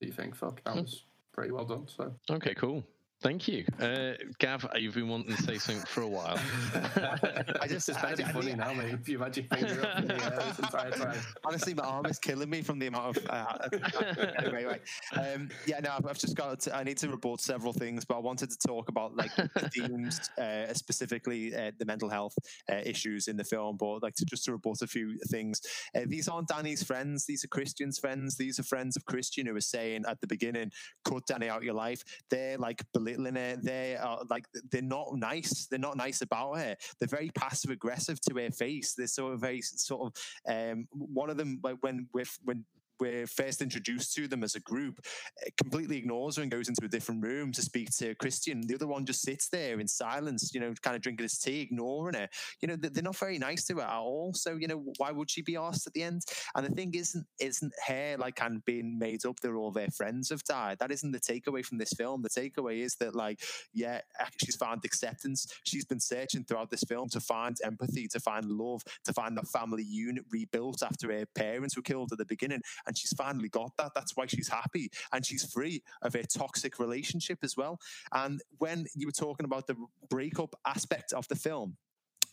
Do 0.00 0.08
you 0.08 0.12
think, 0.12 0.34
fuck, 0.34 0.62
that 0.64 0.74
hmm. 0.74 0.80
was 0.80 1.02
pretty 1.32 1.50
well 1.50 1.64
done. 1.64 1.86
So 1.88 2.14
Okay, 2.30 2.54
cool. 2.54 2.84
Thank 3.22 3.48
you, 3.48 3.64
uh, 3.80 4.12
Gav. 4.38 4.66
You've 4.76 4.94
been 4.96 5.08
wanting 5.08 5.34
to 5.34 5.42
say 5.42 5.56
something 5.56 5.82
for 5.86 6.02
a 6.02 6.06
while. 6.06 6.38
I 6.74 7.66
just- 7.66 7.88
it's 7.88 7.96
I- 7.96 8.10
better 8.10 8.24
I 8.26 8.32
funny 8.32 8.54
now, 8.54 8.74
mate. 8.74 8.92
If 9.00 9.08
you 9.08 9.18
had 9.18 9.34
your 9.34 9.46
finger 9.46 9.82
up 9.86 9.98
in 10.00 10.08
the 10.08 10.14
air 10.22 10.42
this 10.46 10.58
entire 10.58 10.90
time. 10.90 11.16
Honestly, 11.42 11.72
my 11.72 11.84
arm 11.84 12.04
is 12.04 12.18
killing 12.18 12.50
me 12.50 12.60
from 12.60 12.78
the 12.78 12.88
amount 12.88 13.16
of. 13.16 13.26
Uh, 13.30 13.68
anyway, 14.44 14.64
right. 14.64 14.80
Um, 15.16 15.48
yeah, 15.66 15.80
no, 15.80 15.92
I've- 15.96 16.06
I've 16.06 16.18
just 16.18 16.36
got. 16.36 16.60
To, 16.60 16.76
I 16.76 16.82
need 16.84 16.98
to 16.98 17.08
report 17.08 17.40
several 17.40 17.72
things, 17.72 18.04
but 18.04 18.16
I 18.16 18.20
wanted 18.20 18.50
to 18.50 18.58
talk 18.66 18.90
about 18.90 19.16
like 19.16 19.34
the 19.36 19.48
themes, 19.74 20.20
uh, 20.38 20.74
specifically 20.74 21.54
uh, 21.54 21.70
the 21.78 21.86
mental 21.86 22.10
health 22.10 22.34
uh, 22.70 22.80
issues 22.84 23.28
in 23.28 23.38
the 23.38 23.44
film. 23.44 23.78
But 23.78 24.02
like 24.02 24.14
to 24.16 24.26
just 24.26 24.44
to 24.44 24.52
report 24.52 24.82
a 24.82 24.86
few 24.86 25.18
things. 25.30 25.62
Uh, 25.96 26.00
these 26.06 26.28
aren't 26.28 26.48
Danny's 26.48 26.82
friends. 26.82 27.24
These 27.24 27.42
are 27.42 27.48
Christian's 27.48 27.98
friends. 27.98 28.36
These 28.36 28.58
are 28.58 28.64
friends 28.64 28.98
of 28.98 29.06
Christian 29.06 29.46
who 29.46 29.56
are 29.56 29.60
saying 29.62 30.04
at 30.06 30.20
the 30.20 30.26
beginning, 30.26 30.70
"Cut 31.06 31.24
Danny 31.26 31.48
out 31.48 31.58
of 31.58 31.64
your 31.64 31.72
life." 31.72 32.02
They're 32.28 32.58
like 32.58 32.82
belittling 32.92 33.13
They 33.22 33.96
are 33.96 34.22
like 34.30 34.46
they're 34.70 34.82
not 34.82 35.14
nice. 35.14 35.66
They're 35.66 35.78
not 35.78 35.96
nice 35.96 36.22
about 36.22 36.58
her. 36.58 36.76
They're 36.98 37.08
very 37.08 37.30
passive 37.34 37.70
aggressive 37.70 38.20
to 38.22 38.34
her 38.36 38.50
face. 38.50 38.94
They're 38.94 39.06
sort 39.06 39.34
of 39.34 39.40
very 39.40 39.60
sort 39.62 40.12
of 40.46 40.72
um, 40.72 40.86
one 40.90 41.30
of 41.30 41.36
them 41.36 41.60
like 41.62 41.76
when 41.80 42.08
with 42.12 42.36
when 42.44 42.64
we're 43.00 43.26
first 43.26 43.62
introduced 43.62 44.14
to 44.14 44.28
them 44.28 44.42
as 44.42 44.54
a 44.54 44.60
group, 44.60 45.00
uh, 45.44 45.50
completely 45.60 45.98
ignores 45.98 46.36
her 46.36 46.42
and 46.42 46.50
goes 46.50 46.68
into 46.68 46.84
a 46.84 46.88
different 46.88 47.22
room 47.22 47.52
to 47.52 47.62
speak 47.62 47.90
to 47.98 48.14
Christian. 48.16 48.66
The 48.66 48.74
other 48.74 48.86
one 48.86 49.06
just 49.06 49.22
sits 49.22 49.48
there 49.48 49.80
in 49.80 49.88
silence, 49.88 50.52
you 50.54 50.60
know, 50.60 50.72
kind 50.82 50.96
of 50.96 51.02
drinking 51.02 51.24
his 51.24 51.38
tea, 51.38 51.60
ignoring 51.60 52.14
her. 52.14 52.28
You 52.60 52.68
know, 52.68 52.76
they- 52.76 52.88
they're 52.88 53.02
not 53.02 53.16
very 53.16 53.38
nice 53.38 53.64
to 53.66 53.76
her 53.76 53.82
at 53.82 53.98
all. 53.98 54.32
So, 54.34 54.56
you 54.56 54.68
know, 54.68 54.84
why 54.98 55.10
would 55.10 55.30
she 55.30 55.42
be 55.42 55.56
asked 55.56 55.86
at 55.86 55.92
the 55.92 56.02
end? 56.02 56.22
And 56.54 56.66
the 56.66 56.70
thing 56.70 56.94
isn't, 56.94 57.26
isn't 57.38 57.72
her 57.86 58.16
like 58.18 58.36
kind 58.36 58.56
of 58.56 58.64
being 58.64 58.98
made 58.98 59.24
up 59.26 59.40
that 59.40 59.52
all 59.52 59.72
their 59.72 59.90
friends 59.90 60.30
have 60.30 60.44
died. 60.44 60.78
That 60.78 60.92
isn't 60.92 61.12
the 61.12 61.20
takeaway 61.20 61.64
from 61.64 61.78
this 61.78 61.92
film. 61.96 62.22
The 62.22 62.28
takeaway 62.28 62.78
is 62.80 62.96
that, 62.96 63.14
like, 63.14 63.40
yeah, 63.72 64.00
she's 64.42 64.56
found 64.56 64.84
acceptance. 64.84 65.46
She's 65.64 65.84
been 65.84 66.00
searching 66.00 66.44
throughout 66.44 66.70
this 66.70 66.84
film 66.84 67.08
to 67.10 67.20
find 67.20 67.56
empathy, 67.64 68.08
to 68.08 68.20
find 68.20 68.46
love, 68.46 68.82
to 69.04 69.12
find 69.12 69.36
that 69.36 69.48
family 69.48 69.82
unit 69.84 70.24
rebuilt 70.30 70.82
after 70.82 71.12
her 71.12 71.26
parents 71.34 71.76
were 71.76 71.82
killed 71.82 72.12
at 72.12 72.18
the 72.18 72.24
beginning. 72.24 72.62
And 72.86 72.96
she's 72.96 73.12
finally 73.12 73.48
got 73.48 73.72
that. 73.78 73.92
That's 73.94 74.16
why 74.16 74.26
she's 74.26 74.48
happy. 74.48 74.90
And 75.12 75.24
she's 75.24 75.50
free 75.52 75.82
of 76.02 76.14
a 76.14 76.22
toxic 76.24 76.78
relationship 76.78 77.38
as 77.42 77.56
well. 77.56 77.78
And 78.12 78.40
when 78.58 78.86
you 78.94 79.06
were 79.06 79.12
talking 79.12 79.44
about 79.44 79.66
the 79.66 79.76
breakup 80.10 80.54
aspect 80.66 81.12
of 81.12 81.26
the 81.28 81.36
film, 81.36 81.76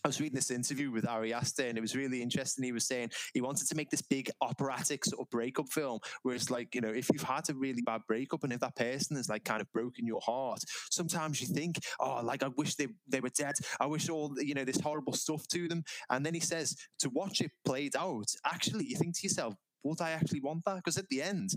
I 0.04 0.08
was 0.08 0.20
reading 0.20 0.36
this 0.36 0.50
interview 0.50 0.90
with 0.90 1.08
Ari 1.08 1.32
Aster, 1.32 1.68
and 1.68 1.78
it 1.78 1.82
was 1.82 1.96
really 1.96 2.24
interesting. 2.24 2.64
He 2.64 2.72
was 2.72 2.88
saying 2.88 3.12
he 3.36 3.42
wanted 3.42 3.68
to 3.68 3.76
make 3.76 3.92
this 3.92 4.02
big 4.02 4.32
operatic 4.42 5.06
sort 5.06 5.22
of 5.22 5.30
breakup 5.30 5.70
film, 5.70 6.00
where 6.24 6.34
it's 6.34 6.50
like, 6.50 6.74
you 6.74 6.82
know, 6.82 6.90
if 6.90 7.08
you've 7.14 7.22
had 7.22 7.48
a 7.52 7.54
really 7.54 7.84
bad 7.84 8.02
breakup 8.08 8.44
and 8.44 8.52
if 8.52 8.62
that 8.62 8.76
person 8.76 9.16
has 9.18 9.30
like 9.30 9.44
kind 9.44 9.62
of 9.62 9.72
broken 9.72 10.08
your 10.08 10.22
heart, 10.22 10.64
sometimes 10.90 11.40
you 11.40 11.46
think, 11.54 11.78
oh, 12.00 12.22
like 12.24 12.42
I 12.42 12.48
wish 12.58 12.76
they, 12.76 12.88
they 13.08 13.20
were 13.20 13.30
dead. 13.30 13.54
I 13.80 13.86
wish 13.86 14.10
all, 14.10 14.34
you 14.40 14.56
know, 14.56 14.66
this 14.66 14.80
horrible 14.80 15.14
stuff 15.14 15.48
to 15.50 15.68
them. 15.68 15.84
And 16.10 16.26
then 16.26 16.34
he 16.34 16.40
says, 16.40 16.76
to 17.00 17.10
watch 17.10 17.40
it 17.40 17.52
played 17.64 17.96
out, 17.96 18.34
actually, 18.44 18.88
you 18.88 18.96
think 18.96 19.16
to 19.20 19.28
yourself, 19.28 19.54
would 19.84 20.02
I 20.02 20.12
actually 20.12 20.42
want 20.42 20.66
that? 20.66 20.76
Because 20.76 20.98
at 20.98 21.08
the 21.10 21.22
end, 21.22 21.52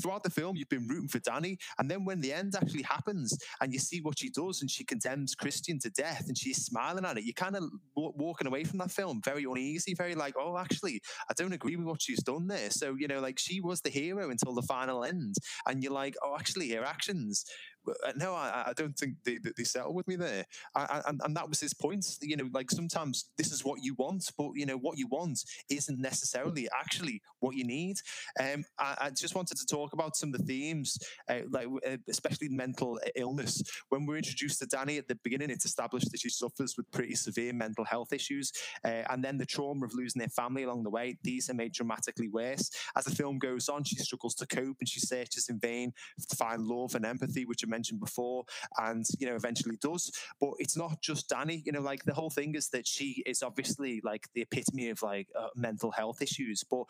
throughout 0.00 0.22
the 0.22 0.30
film, 0.30 0.56
you've 0.56 0.68
been 0.68 0.88
rooting 0.88 1.08
for 1.08 1.18
Danny, 1.20 1.58
and 1.78 1.90
then 1.90 2.04
when 2.04 2.20
the 2.20 2.32
end 2.32 2.54
actually 2.54 2.82
happens, 2.82 3.36
and 3.60 3.72
you 3.72 3.78
see 3.78 4.00
what 4.00 4.18
she 4.18 4.30
does, 4.30 4.60
and 4.60 4.70
she 4.70 4.84
condemns 4.84 5.34
Christian 5.34 5.78
to 5.80 5.90
death, 5.90 6.24
and 6.28 6.36
she's 6.36 6.64
smiling 6.64 7.04
at 7.04 7.18
it, 7.18 7.24
you're 7.24 7.32
kind 7.34 7.56
of 7.56 7.62
w- 7.96 8.12
walking 8.16 8.46
away 8.46 8.64
from 8.64 8.78
that 8.78 8.90
film 8.90 9.20
very 9.24 9.44
uneasy, 9.44 9.94
very 9.94 10.14
like, 10.14 10.34
oh, 10.38 10.56
actually, 10.56 11.00
I 11.28 11.34
don't 11.34 11.52
agree 11.52 11.76
with 11.76 11.86
what 11.86 12.02
she's 12.02 12.22
done 12.22 12.46
there. 12.46 12.70
So 12.70 12.96
you 12.98 13.08
know, 13.08 13.20
like 13.20 13.38
she 13.38 13.60
was 13.60 13.80
the 13.80 13.90
hero 13.90 14.30
until 14.30 14.54
the 14.54 14.62
final 14.62 15.04
end, 15.04 15.34
and 15.66 15.82
you're 15.82 15.92
like, 15.92 16.16
oh, 16.22 16.36
actually, 16.38 16.70
her 16.72 16.84
actions. 16.84 17.44
Uh, 17.88 18.12
No, 18.16 18.34
I, 18.34 18.64
I 18.68 18.72
don't 18.74 18.96
think 18.96 19.14
they, 19.24 19.38
they 19.38 19.64
settle 19.64 19.94
with 19.94 20.08
me 20.08 20.16
there, 20.16 20.44
I, 20.74 21.02
and 21.06 21.20
and 21.24 21.36
that 21.36 21.48
was 21.48 21.60
his 21.60 21.74
point. 21.74 22.06
You 22.20 22.36
know, 22.36 22.48
like 22.52 22.70
sometimes 22.70 23.30
this 23.36 23.52
is 23.52 23.64
what 23.64 23.82
you 23.82 23.94
want, 23.94 24.30
but 24.36 24.50
you 24.54 24.66
know 24.66 24.76
what 24.76 24.98
you 24.98 25.06
want 25.08 25.44
isn't 25.68 25.98
necessarily 25.98 26.68
actually 26.78 27.22
what 27.40 27.56
you 27.56 27.64
need. 27.64 27.96
Um, 28.38 28.64
I, 28.78 28.96
I 29.00 29.10
just 29.10 29.34
wanted 29.34 29.56
to 29.58 29.66
talk 29.66 29.92
about 29.92 30.16
some 30.16 30.34
of 30.34 30.40
the 30.40 30.46
themes, 30.46 30.98
uh, 31.28 31.40
like 31.50 31.66
uh, 31.86 31.96
especially 32.08 32.48
mental 32.48 32.98
illness. 33.16 33.62
When 33.88 34.06
we're 34.06 34.18
introduced 34.18 34.60
to 34.60 34.66
Danny 34.66 34.98
at 34.98 35.08
the 35.08 35.16
beginning, 35.22 35.50
it's 35.50 35.64
established 35.64 36.10
that 36.10 36.20
she 36.20 36.28
suffers 36.28 36.76
with 36.76 36.90
pretty 36.90 37.14
severe 37.14 37.52
mental 37.52 37.84
health 37.84 38.12
issues, 38.12 38.52
uh, 38.84 39.02
and 39.10 39.22
then 39.24 39.38
the 39.38 39.46
trauma 39.46 39.86
of 39.86 39.94
losing 39.94 40.20
their 40.20 40.28
family 40.28 40.64
along 40.64 40.82
the 40.82 40.90
way. 40.90 41.18
These 41.22 41.50
are 41.50 41.54
made 41.54 41.72
dramatically 41.72 42.28
worse. 42.28 42.70
As 42.96 43.04
the 43.04 43.14
film 43.14 43.38
goes 43.38 43.68
on, 43.68 43.84
she 43.84 43.96
struggles 43.96 44.34
to 44.36 44.46
cope 44.46 44.76
and 44.80 44.88
she 44.88 45.00
searches 45.00 45.48
in 45.48 45.58
vain 45.58 45.92
to 46.28 46.36
find 46.36 46.62
love 46.62 46.94
and 46.94 47.04
empathy, 47.04 47.44
which 47.44 47.64
I 47.64 47.69
mentioned 47.70 48.00
before, 48.00 48.44
and 48.78 49.06
you 49.18 49.26
know 49.26 49.36
eventually 49.36 49.78
does. 49.80 50.10
But 50.40 50.50
it's 50.58 50.76
not 50.76 51.00
just 51.00 51.28
Danny. 51.28 51.62
You 51.64 51.72
know, 51.72 51.80
like 51.80 52.04
the 52.04 52.14
whole 52.14 52.30
thing 52.30 52.54
is 52.54 52.68
that 52.70 52.86
she 52.86 53.22
is 53.26 53.42
obviously 53.42 54.00
like 54.04 54.26
the 54.34 54.42
epitome 54.42 54.90
of 54.90 55.02
like 55.02 55.28
uh, 55.38 55.48
mental 55.56 55.90
health 55.90 56.20
issues, 56.20 56.64
but 56.68 56.84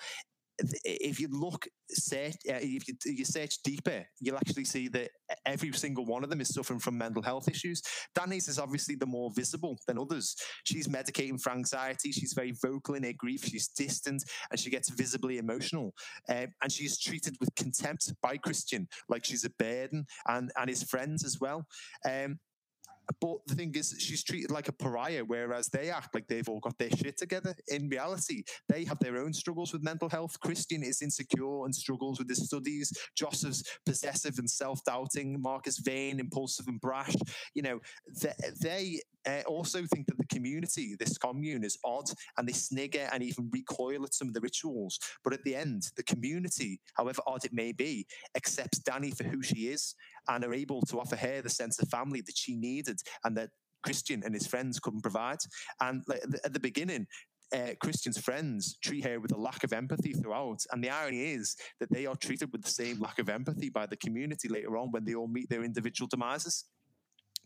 if 0.84 1.20
you 1.20 1.28
look 1.30 1.66
search 1.90 2.34
uh, 2.48 2.60
if 2.60 2.86
you, 2.86 2.94
you 3.04 3.24
search 3.24 3.62
deeper 3.64 4.04
you'll 4.20 4.36
actually 4.36 4.64
see 4.64 4.88
that 4.88 5.10
every 5.46 5.72
single 5.72 6.04
one 6.04 6.22
of 6.22 6.30
them 6.30 6.40
is 6.40 6.52
suffering 6.52 6.78
from 6.78 6.96
mental 6.96 7.22
health 7.22 7.48
issues. 7.48 7.82
Danny's 8.14 8.48
is 8.48 8.58
obviously 8.58 8.94
the 8.94 9.06
more 9.06 9.30
visible 9.34 9.78
than 9.86 9.98
others. 9.98 10.36
She's 10.64 10.88
medicating 10.88 11.40
for 11.40 11.52
anxiety 11.52 12.12
she's 12.12 12.32
very 12.32 12.52
vocal 12.62 12.94
in 12.94 13.02
her 13.02 13.12
grief 13.12 13.44
she's 13.44 13.68
distant 13.68 14.22
and 14.50 14.58
she 14.58 14.70
gets 14.70 14.90
visibly 14.90 15.38
emotional. 15.38 15.94
Um, 16.28 16.48
and 16.62 16.70
she's 16.70 16.98
treated 16.98 17.36
with 17.40 17.54
contempt 17.54 18.12
by 18.22 18.36
christian 18.36 18.88
like 19.08 19.24
she's 19.24 19.44
a 19.44 19.50
burden 19.58 20.06
and 20.28 20.50
and 20.56 20.68
his 20.68 20.82
friends 20.82 21.24
as 21.24 21.38
well. 21.40 21.66
Um, 22.04 22.38
but 23.20 23.38
the 23.46 23.54
thing 23.54 23.74
is, 23.74 23.94
she's 23.98 24.22
treated 24.22 24.50
like 24.50 24.68
a 24.68 24.72
pariah, 24.72 25.24
whereas 25.24 25.68
they 25.68 25.90
act 25.90 26.14
like 26.14 26.26
they've 26.28 26.48
all 26.48 26.60
got 26.60 26.78
their 26.78 26.90
shit 26.90 27.16
together. 27.16 27.54
In 27.68 27.88
reality, 27.88 28.42
they 28.68 28.84
have 28.84 28.98
their 29.00 29.18
own 29.18 29.32
struggles 29.32 29.72
with 29.72 29.82
mental 29.82 30.08
health. 30.08 30.38
Christian 30.40 30.82
is 30.82 31.02
insecure 31.02 31.64
and 31.64 31.74
struggles 31.74 32.18
with 32.18 32.28
his 32.28 32.46
studies. 32.46 32.92
Joseph's 33.16 33.62
possessive 33.86 34.38
and 34.38 34.48
self 34.48 34.84
doubting. 34.84 35.40
Marcus 35.40 35.78
vain, 35.78 36.20
impulsive, 36.20 36.68
and 36.68 36.80
brash. 36.80 37.14
You 37.54 37.62
know, 37.62 37.80
they, 38.20 38.32
they 38.60 39.00
uh, 39.26 39.42
also 39.46 39.82
think 39.92 40.06
that 40.06 40.18
the 40.18 40.26
community, 40.26 40.96
this 40.98 41.18
commune, 41.18 41.64
is 41.64 41.78
odd 41.84 42.10
and 42.38 42.48
they 42.48 42.52
snigger 42.52 43.08
and 43.12 43.22
even 43.22 43.50
recoil 43.52 44.04
at 44.04 44.14
some 44.14 44.28
of 44.28 44.34
the 44.34 44.40
rituals. 44.40 44.98
But 45.24 45.32
at 45.32 45.44
the 45.44 45.56
end, 45.56 45.84
the 45.96 46.02
community, 46.02 46.80
however 46.94 47.22
odd 47.26 47.44
it 47.44 47.52
may 47.52 47.72
be, 47.72 48.06
accepts 48.36 48.80
Dani 48.80 49.16
for 49.16 49.24
who 49.24 49.42
she 49.42 49.68
is 49.68 49.94
and 50.28 50.44
are 50.44 50.54
able 50.54 50.82
to 50.82 51.00
offer 51.00 51.16
her 51.16 51.42
the 51.42 51.50
sense 51.50 51.78
of 51.78 51.88
family 51.88 52.20
that 52.22 52.36
she 52.36 52.54
needed 52.54 52.98
and 53.24 53.36
that 53.36 53.50
Christian 53.82 54.22
and 54.24 54.34
his 54.34 54.46
friends 54.46 54.78
couldn't 54.78 55.02
provide. 55.02 55.38
And 55.80 56.02
at 56.44 56.52
the 56.52 56.60
beginning, 56.60 57.06
uh, 57.54 57.74
Christian's 57.80 58.18
friends 58.18 58.78
treat 58.82 59.04
her 59.04 59.18
with 59.18 59.32
a 59.32 59.40
lack 59.40 59.64
of 59.64 59.72
empathy 59.72 60.12
throughout. 60.12 60.60
And 60.70 60.82
the 60.82 60.90
irony 60.90 61.32
is 61.32 61.56
that 61.80 61.90
they 61.90 62.06
are 62.06 62.16
treated 62.16 62.52
with 62.52 62.62
the 62.62 62.70
same 62.70 63.00
lack 63.00 63.18
of 63.18 63.28
empathy 63.28 63.70
by 63.70 63.86
the 63.86 63.96
community 63.96 64.48
later 64.48 64.76
on 64.76 64.92
when 64.92 65.04
they 65.04 65.14
all 65.14 65.28
meet 65.28 65.48
their 65.48 65.64
individual 65.64 66.08
demises. 66.08 66.64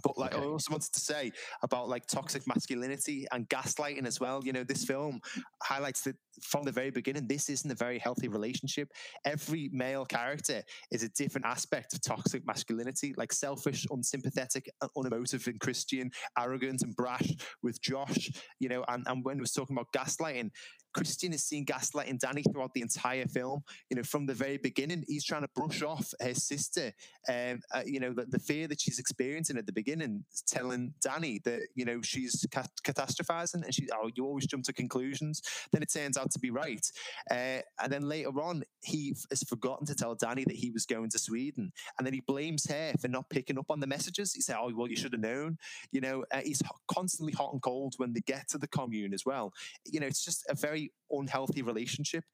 But 0.04 0.18
like 0.18 0.34
okay. 0.34 0.44
I 0.44 0.46
also 0.46 0.70
wanted 0.70 0.92
to 0.92 1.00
say 1.00 1.32
about 1.62 1.88
like 1.88 2.06
toxic 2.06 2.46
masculinity 2.46 3.26
and 3.32 3.48
gaslighting 3.48 4.06
as 4.06 4.20
well. 4.20 4.42
You 4.44 4.52
know, 4.52 4.62
this 4.62 4.84
film 4.84 5.20
highlights 5.62 6.02
that 6.02 6.16
from 6.42 6.64
the 6.64 6.72
very 6.72 6.90
beginning, 6.90 7.26
this 7.26 7.48
isn't 7.48 7.70
a 7.70 7.74
very 7.74 7.98
healthy 7.98 8.28
relationship. 8.28 8.88
Every 9.24 9.70
male 9.72 10.04
character 10.04 10.62
is 10.92 11.02
a 11.02 11.08
different 11.08 11.46
aspect 11.46 11.94
of 11.94 12.02
toxic 12.02 12.46
masculinity, 12.46 13.14
like 13.16 13.32
selfish, 13.32 13.86
unsympathetic, 13.90 14.70
unemotive 14.94 15.46
and 15.46 15.58
Christian, 15.58 16.10
arrogant 16.38 16.82
and 16.82 16.94
brash 16.94 17.30
with 17.62 17.80
Josh, 17.80 18.30
you 18.60 18.68
know, 18.68 18.84
and, 18.88 19.04
and 19.06 19.24
when 19.24 19.38
we're 19.38 19.44
talking 19.44 19.76
about 19.76 19.92
gaslighting, 19.92 20.50
Christian 20.94 21.32
is 21.32 21.44
seeing 21.44 21.66
gaslighting 21.66 22.20
Dani 22.20 22.44
throughout 22.50 22.72
the 22.72 22.80
entire 22.80 23.26
film. 23.26 23.62
You 23.90 23.96
know, 23.96 24.02
from 24.02 24.26
the 24.26 24.34
very 24.34 24.56
beginning, 24.56 25.04
he's 25.06 25.24
trying 25.24 25.42
to 25.42 25.48
brush 25.54 25.82
off 25.82 26.14
her 26.20 26.34
sister. 26.34 26.92
Um, 27.28 27.60
uh, 27.74 27.82
you 27.84 28.00
know, 28.00 28.12
the, 28.12 28.26
the, 28.26 28.38
fear 28.38 28.68
that 28.68 28.80
she's 28.80 28.98
experiencing 28.98 29.56
at 29.56 29.66
the 29.66 29.72
beginning, 29.72 30.24
telling 30.46 30.94
Dani 31.04 31.42
that 31.44 31.60
you 31.74 31.84
know 31.84 32.00
she's 32.02 32.46
catastrophizing, 32.52 33.64
and 33.64 33.74
she, 33.74 33.88
oh, 33.92 34.10
you 34.14 34.24
always 34.24 34.46
jump 34.46 34.64
to 34.64 34.72
conclusions. 34.72 35.42
Then 35.72 35.82
it 35.82 35.92
turns 35.92 36.16
out 36.16 36.30
to 36.30 36.38
be 36.38 36.50
right, 36.50 36.86
uh, 37.30 37.60
and 37.82 37.90
then 37.90 38.08
later 38.08 38.40
on, 38.40 38.62
he 38.82 39.16
has 39.30 39.42
forgotten 39.42 39.86
to 39.86 39.94
tell 39.94 40.14
Dani 40.16 40.44
that 40.44 40.56
he 40.56 40.70
was 40.70 40.86
going 40.86 41.10
to 41.10 41.18
Sweden, 41.18 41.72
and 41.98 42.06
then 42.06 42.14
he 42.14 42.20
blames 42.20 42.66
her 42.70 42.92
for 43.00 43.08
not 43.08 43.28
picking 43.30 43.58
up 43.58 43.66
on 43.70 43.80
the 43.80 43.86
messages. 43.86 44.32
He 44.32 44.40
said, 44.40 44.56
"Oh, 44.58 44.70
well, 44.74 44.88
you 44.88 44.96
should 44.96 45.12
have 45.12 45.20
known." 45.20 45.58
You 45.90 46.00
know, 46.00 46.24
uh, 46.30 46.40
he's 46.44 46.62
constantly 46.86 47.32
hot 47.32 47.52
and 47.52 47.62
cold 47.62 47.94
when 47.96 48.12
they 48.12 48.20
get 48.20 48.48
to 48.48 48.58
the 48.58 48.68
commune 48.68 49.12
as 49.12 49.24
well. 49.24 49.52
You 49.84 50.00
know, 50.00 50.06
it's 50.06 50.24
just 50.24 50.44
a 50.48 50.54
very 50.54 50.83
unhealthy 51.10 51.62
relationship. 51.62 52.24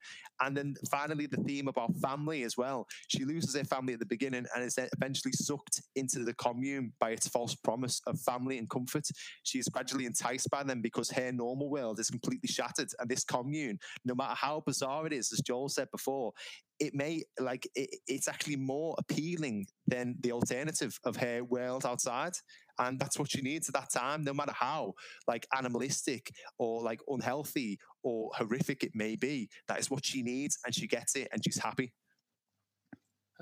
And 0.41 0.57
then 0.57 0.75
finally, 0.91 1.27
the 1.27 1.37
theme 1.39 1.69
about 1.69 1.95
family 1.97 2.43
as 2.45 2.57
well. 2.57 2.87
She 3.09 3.25
loses 3.25 3.55
her 3.55 3.65
family 3.65 3.95
at 3.95 4.01
the 4.01 4.07
beginning 4.07 4.47
and 4.55 4.65
is 4.65 4.79
eventually 4.79 5.33
sucked 5.33 5.83
into 5.97 6.21
the 6.21 6.35
commune 6.35 6.93
by 7.01 7.11
its 7.11 7.29
false 7.29 7.55
promise 7.55 8.01
of 8.07 8.21
family 8.21 8.59
and 8.59 8.69
comfort. 8.69 9.07
She 9.43 9.59
is 9.59 9.69
gradually 9.69 10.07
enticed 10.07 10.51
by 10.51 10.63
them 10.63 10.81
because 10.83 11.11
her 11.11 11.33
normal 11.33 11.69
world 11.71 12.01
is 12.01 12.11
completely 12.11 12.49
shattered. 12.49 12.91
And 12.99 13.11
this 13.11 13.25
commune, 13.25 13.79
no 14.05 14.15
matter 14.15 14.35
how 14.35 14.63
bizarre 14.67 15.07
it 15.07 15.13
is, 15.13 15.33
as 15.33 15.41
Joel 15.41 15.69
said 15.69 15.89
before, 15.91 16.33
it 16.81 16.95
may 16.95 17.23
like 17.39 17.69
it, 17.75 17.91
it's 18.09 18.27
actually 18.27 18.57
more 18.57 18.97
appealing 18.99 19.67
than 19.87 20.17
the 20.21 20.33
alternative 20.33 20.99
of 21.05 21.17
her 21.17 21.45
world 21.45 21.85
outside 21.85 22.33
and 22.81 22.99
that's 22.99 23.19
what 23.19 23.31
she 23.31 23.41
needs 23.41 23.69
at 23.69 23.75
that 23.75 23.91
time 23.91 24.25
no 24.25 24.35
matter 24.35 24.53
how 24.53 24.93
like 25.27 25.47
animalistic 25.57 26.33
or 26.59 26.83
like 26.83 27.01
unhealthy 27.09 27.79
or 28.03 28.31
horrific 28.35 28.83
it 28.83 28.91
may 28.95 29.15
be 29.17 29.49
that 29.69 29.79
is 29.79 29.91
what 29.91 30.05
she 30.05 30.23
needs 30.23 30.59
and 30.65 30.75
she 30.75 30.87
gets 30.87 31.15
it 31.15 31.29
and 31.33 31.45
she's 31.45 31.59
happy 31.59 31.93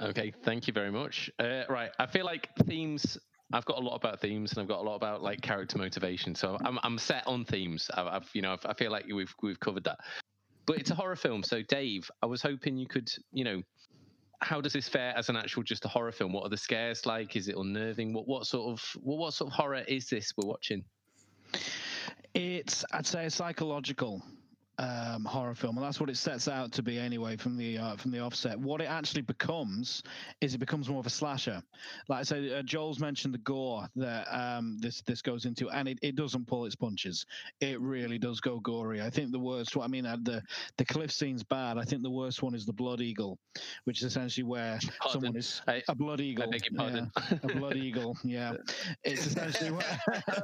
okay 0.01 0.33
thank 0.45 0.67
you 0.67 0.73
very 0.73 0.91
much 0.91 1.31
uh, 1.39 1.63
right 1.69 1.91
i 1.99 2.07
feel 2.07 2.25
like 2.25 2.49
themes 2.67 3.19
I've 3.53 3.65
got 3.65 3.79
a 3.79 3.81
lot 3.81 3.95
about 3.95 4.21
themes 4.21 4.53
and 4.53 4.61
I've 4.61 4.69
got 4.69 4.81
a 4.81 4.83
lot 4.83 4.97
about 4.97 5.23
like 5.23 5.41
character 5.41 5.79
motivation. 5.79 6.35
So 6.35 6.59
I'm 6.65 6.79
I'm 6.83 6.99
set 6.99 7.27
on 7.27 7.47
themes. 7.47 7.91
I've, 7.95 8.07
I've 8.07 8.31
you 8.35 8.43
know 8.43 8.53
I've, 8.53 8.67
i 8.67 8.75
feel 8.75 8.91
like 8.91 9.07
we've 9.07 9.35
we've 9.43 9.59
covered 9.59 9.85
that. 9.85 9.99
But 10.67 10.77
it's 10.79 10.91
a 10.91 10.95
horror 10.95 11.17
film. 11.17 11.43
So 11.43 11.63
Dave, 11.63 12.11
I 12.23 12.27
was 12.27 12.43
hoping 12.43 12.77
you 12.77 12.87
could 12.87 13.11
you 13.33 13.45
know 13.45 13.63
how 14.41 14.61
does 14.61 14.73
this 14.73 14.89
fare 14.89 15.17
as 15.17 15.29
an 15.29 15.37
actual 15.37 15.63
just 15.63 15.85
a 15.85 15.89
horror 15.89 16.13
film? 16.13 16.33
What 16.33 16.45
are 16.45 16.49
the 16.49 16.57
scares 16.57 17.07
like? 17.07 17.37
Is 17.37 17.49
it 17.49 17.57
unnerving? 17.57 18.13
What 18.13 18.29
what 18.29 18.47
sort 18.47 18.71
of 18.73 18.97
what, 19.03 19.19
what 19.19 19.35
sort 19.35 19.51
of 19.51 19.57
horror 19.57 19.85
is 19.89 20.09
this 20.09 20.33
we're 20.37 20.49
watching? 20.49 20.85
It's 22.35 22.85
I'd 22.93 23.07
say 23.07 23.29
psychological 23.29 24.23
um, 24.79 25.25
horror 25.25 25.55
film, 25.55 25.77
and 25.77 25.85
that's 25.85 25.99
what 26.01 26.09
it 26.09 26.17
sets 26.17 26.49
out 26.49 26.73
to 26.73 26.83
be 26.83 26.99
anyway 26.99 27.37
from 27.37 27.57
the 27.57 27.79
uh, 27.79 27.97
from 27.97 28.11
the 28.11 28.21
offset. 28.21 28.59
What 28.59 28.81
it 28.81 28.87
actually 28.87 29.23
becomes 29.23 30.03
is 30.41 30.55
it 30.55 30.59
becomes 30.59 30.89
more 30.89 31.01
of 31.01 31.07
a 31.07 31.11
slasher. 31.11 31.63
Like 32.09 32.21
I 32.21 32.23
said, 32.23 32.53
uh, 32.53 32.63
Joel's 32.63 33.01
mentioned 33.01 33.35
the 33.35 33.39
gore 33.39 33.89
that 33.97 34.27
um, 34.31 34.79
this 34.81 35.03
this 35.03 35.23
goes 35.23 35.45
into, 35.47 35.69
and 35.71 35.89
it, 35.89 35.99
it 36.03 36.15
doesn't 36.15 36.47
pull 36.47 36.65
its 36.65 36.77
punches. 36.77 37.27
It 37.61 37.81
really 37.81 38.19
does 38.19 38.41
go 38.41 38.61
gory. 38.61 39.03
I 39.03 39.11
think 39.11 39.33
the 39.33 39.39
worst. 39.39 39.77
I 39.77 39.87
mean, 39.89 40.07
uh, 40.07 40.17
the 40.23 40.43
the 40.77 40.85
cliff 40.85 41.11
scene's 41.11 41.43
bad. 41.43 41.79
I 41.79 41.83
think 41.83 42.03
the 42.03 42.11
worst 42.11 42.43
one 42.43 42.55
is 42.55 42.65
the 42.65 42.73
blood 42.73 43.01
eagle, 43.01 43.39
which 43.85 43.99
is 43.99 44.05
essentially 44.05 44.45
where 44.45 44.79
pardon. 45.01 45.13
someone 45.13 45.37
is 45.37 45.63
I, 45.67 45.83
a 45.89 45.95
blood 45.95 46.21
eagle. 46.21 46.45
I 46.45 46.51
beg 46.51 46.71
your 46.71 46.79
pardon. 46.79 47.11
Yeah, 47.17 47.39
a 47.43 47.47
blood 47.49 47.77
eagle. 47.89 48.17
Yeah, 48.23 48.55
it's 49.03 49.27
essentially 49.27 49.73
where 49.73 50.43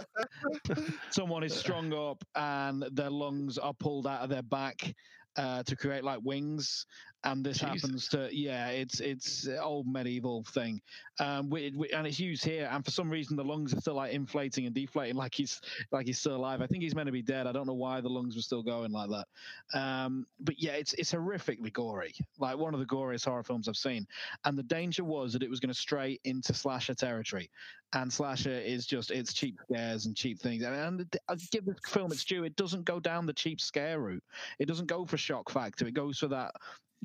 someone 1.11 1.45
is 1.45 1.55
strung 1.55 1.93
up 1.93 2.25
and 2.35 2.85
their 2.93 3.11
lungs 3.11 3.59
are 3.59 3.75
pulled 3.75 4.07
out 4.25 4.31
of 4.31 4.31
their 4.31 4.43
back 4.43 4.95
uh, 5.37 5.63
to 5.65 5.77
create 5.77 6.03
like 6.05 6.21
wings, 6.23 6.87
and 7.25 7.45
this 7.45 7.59
Jesus. 7.59 7.83
happens 7.83 8.09
to 8.09 8.29
yeah, 8.33 8.69
it's 8.69 9.01
it's 9.01 9.49
old 9.61 9.87
medieval 9.87 10.45
thing, 10.45 10.81
um, 11.21 11.49
we, 11.49 11.73
we, 11.77 11.91
and 11.91 12.07
it's 12.07 12.21
used 12.21 12.45
here. 12.45 12.69
And 12.71 12.85
for 12.85 12.91
some 12.91 13.11
reason, 13.11 13.37
the 13.37 13.45
lungs 13.45 13.73
are 13.73 13.81
still 13.81 13.95
like 13.95 14.13
inflating 14.13 14.67
and 14.67 14.75
deflating, 14.75 15.17
like 15.17 15.35
he's 15.35 15.61
like 15.91 16.07
he's 16.07 16.19
still 16.19 16.37
alive. 16.37 16.61
I 16.61 16.67
think 16.67 16.83
he's 16.83 16.95
meant 16.95 17.07
to 17.07 17.13
be 17.13 17.23
dead. 17.23 17.47
I 17.47 17.53
don't 17.53 17.67
know 17.67 17.75
why 17.75 18.01
the 18.01 18.09
lungs 18.09 18.37
were 18.37 18.43
still 18.43 18.63
going 18.63 18.93
like 18.93 19.11
that. 19.11 19.79
Um, 19.79 20.27
but 20.41 20.61
yeah, 20.61 20.73
it's 20.73 20.93
it's 20.95 21.13
horrifically 21.13 21.73
gory, 21.73 22.15
like 22.39 22.59
one 22.59 22.75
of 22.75 22.81
the 22.81 22.87
goriest 22.87 23.25
horror 23.25 23.43
films 23.43 23.69
I've 23.69 23.77
seen. 23.77 24.07
And 24.45 24.59
the 24.59 24.63
danger 24.63 25.05
was 25.05 25.33
that 25.33 25.43
it 25.43 25.51
was 25.51 25.61
going 25.61 25.73
to 25.73 25.79
stray 25.79 26.19
into 26.25 26.53
slasher 26.53 26.95
territory, 26.95 27.51
and 27.95 28.13
slasher 28.13 28.59
is 28.59 28.87
just 28.87 29.11
it's 29.11 29.33
cheap 29.33 29.57
scares 29.71 30.07
and 30.07 30.17
cheap 30.17 30.41
things. 30.41 30.63
And, 30.63 30.75
and 30.75 31.17
I 31.29 31.37
give 31.51 31.65
this 31.65 31.77
film 31.87 32.13
its 32.13 32.25
due. 32.25 32.45
It 32.45 32.57
doesn't 32.57 32.85
go 32.85 33.01
down 33.01 33.27
the 33.27 33.33
cheap 33.33 33.61
scare 33.61 34.01
route. 34.01 34.25
It 34.59 34.67
doesn't 34.67 34.87
go 34.87 35.07
for 35.07 35.17
shock 35.17 35.51
factor. 35.51 35.87
It 35.87 35.95
goes 35.95 36.19
for 36.19 36.29
that 36.29 36.53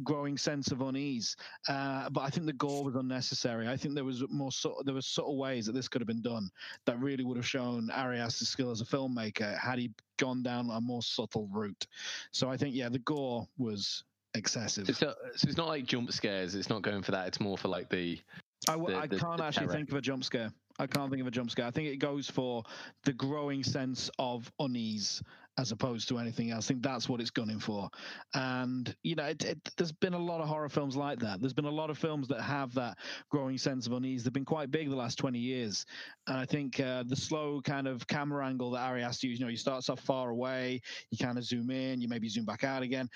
growing 0.03 0.38
sense 0.38 0.71
of 0.71 0.81
unease. 0.81 1.35
Uh, 1.67 2.09
but 2.09 2.21
I 2.21 2.29
think 2.29 2.45
the 2.45 2.53
gore 2.53 2.83
was 2.83 2.95
unnecessary. 2.95 3.67
I 3.67 3.77
think 3.77 3.95
there 3.95 4.03
was 4.03 4.23
more 4.29 4.51
su- 4.51 4.81
there 4.85 4.93
were 4.93 5.01
subtle 5.01 5.38
ways 5.38 5.65
that 5.65 5.73
this 5.73 5.88
could 5.88 6.01
have 6.01 6.07
been 6.07 6.21
done 6.21 6.49
that 6.85 6.99
really 6.99 7.23
would 7.23 7.38
have 7.38 7.47
shown 7.47 7.89
Ari 7.91 8.19
Aster's 8.19 8.49
skill 8.49 8.71
as 8.71 8.81
a 8.81 8.85
filmmaker 8.85 9.57
had 9.57 9.79
he 9.79 9.91
gone 10.17 10.43
down 10.43 10.69
a 10.69 10.81
more 10.81 11.01
subtle 11.01 11.47
route. 11.51 11.88
So 12.31 12.49
I 12.49 12.57
think 12.57 12.75
yeah, 12.75 12.89
the 12.89 12.99
gore 12.99 13.47
was 13.57 14.03
excessive. 14.33 14.88
So, 14.88 15.13
so 15.35 15.47
it's 15.47 15.57
not 15.57 15.67
like 15.67 15.85
jump 15.85 16.12
scares. 16.12 16.55
It's 16.55 16.69
not 16.69 16.81
going 16.81 17.01
for 17.01 17.12
that. 17.12 17.27
It's 17.27 17.39
more 17.39 17.57
for 17.57 17.67
like 17.67 17.89
the. 17.89 18.19
I, 18.67 18.73
w- 18.73 18.91
the, 18.91 19.01
I 19.01 19.07
can't 19.07 19.38
the 19.38 19.43
actually 19.43 19.67
think 19.67 19.89
of 19.89 19.95
a 19.95 20.01
jump 20.01 20.23
scare. 20.23 20.51
I 20.79 20.88
can't 20.88 21.09
think 21.09 21.21
of 21.21 21.27
a 21.27 21.31
jump 21.31 21.51
scare. 21.51 21.65
I 21.65 21.71
think 21.71 21.88
it 21.88 21.97
goes 21.97 22.29
for 22.29 22.63
the 23.03 23.13
growing 23.13 23.63
sense 23.63 24.09
of 24.17 24.51
unease 24.59 25.21
as 25.59 25.73
opposed 25.73 26.07
to 26.07 26.17
anything 26.17 26.51
else. 26.51 26.67
I 26.67 26.69
think 26.69 26.83
that's 26.83 27.09
what 27.09 27.19
it's 27.19 27.29
gunning 27.29 27.59
for. 27.59 27.89
And 28.33 28.95
you 29.03 29.15
know, 29.15 29.25
it, 29.25 29.43
it, 29.43 29.57
there's 29.75 29.91
been 29.91 30.13
a 30.13 30.19
lot 30.19 30.39
of 30.39 30.47
horror 30.47 30.69
films 30.69 30.95
like 30.95 31.19
that. 31.19 31.41
There's 31.41 31.53
been 31.53 31.65
a 31.65 31.69
lot 31.69 31.89
of 31.89 31.97
films 31.97 32.29
that 32.29 32.41
have 32.41 32.73
that 32.75 32.97
growing 33.29 33.57
sense 33.57 33.85
of 33.85 33.91
unease. 33.91 34.23
They've 34.23 34.31
been 34.31 34.45
quite 34.45 34.71
big 34.71 34.89
the 34.89 34.95
last 34.95 35.17
20 35.17 35.37
years. 35.37 35.85
And 36.27 36.37
I 36.37 36.45
think 36.45 36.79
uh, 36.79 37.03
the 37.05 37.15
slow 37.15 37.62
kind 37.62 37.87
of 37.87 38.07
camera 38.07 38.47
angle 38.47 38.71
that 38.71 38.79
Ari 38.79 39.03
Aster 39.03 39.27
used, 39.27 39.41
you 39.41 39.45
know, 39.45 39.51
you 39.51 39.57
start 39.57 39.89
off 39.89 39.99
far 39.99 40.29
away, 40.29 40.79
you 41.12 41.17
kind 41.17 41.37
of 41.37 41.43
zoom 41.43 41.71
in, 41.71 41.99
you 41.99 42.07
maybe 42.07 42.29
zoom 42.29 42.45
back 42.45 42.63
out 42.63 42.81
again. 42.81 43.10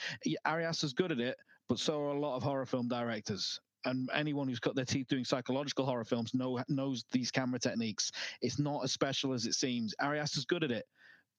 Ari 0.45 0.65
Aster's 0.65 0.93
good 0.93 1.13
at 1.13 1.19
it, 1.19 1.37
but 1.69 1.79
so 1.79 2.01
are 2.01 2.15
a 2.15 2.19
lot 2.19 2.35
of 2.35 2.43
horror 2.43 2.65
film 2.65 2.89
directors 2.89 3.59
and 3.85 4.09
anyone 4.13 4.47
who's 4.47 4.59
cut 4.59 4.75
their 4.75 4.85
teeth 4.85 5.07
doing 5.07 5.25
psychological 5.25 5.85
horror 5.85 6.05
films 6.05 6.33
know 6.33 6.61
knows 6.69 7.03
these 7.11 7.31
camera 7.31 7.59
techniques. 7.59 8.11
It's 8.41 8.57
not 8.57 8.83
as 8.83 8.93
special 8.93 9.33
as 9.33 9.45
it 9.45 9.55
seems. 9.55 9.93
Ari 9.99 10.19
Aster's 10.19 10.45
good 10.45 10.63
at 10.63 10.71
it, 10.71 10.85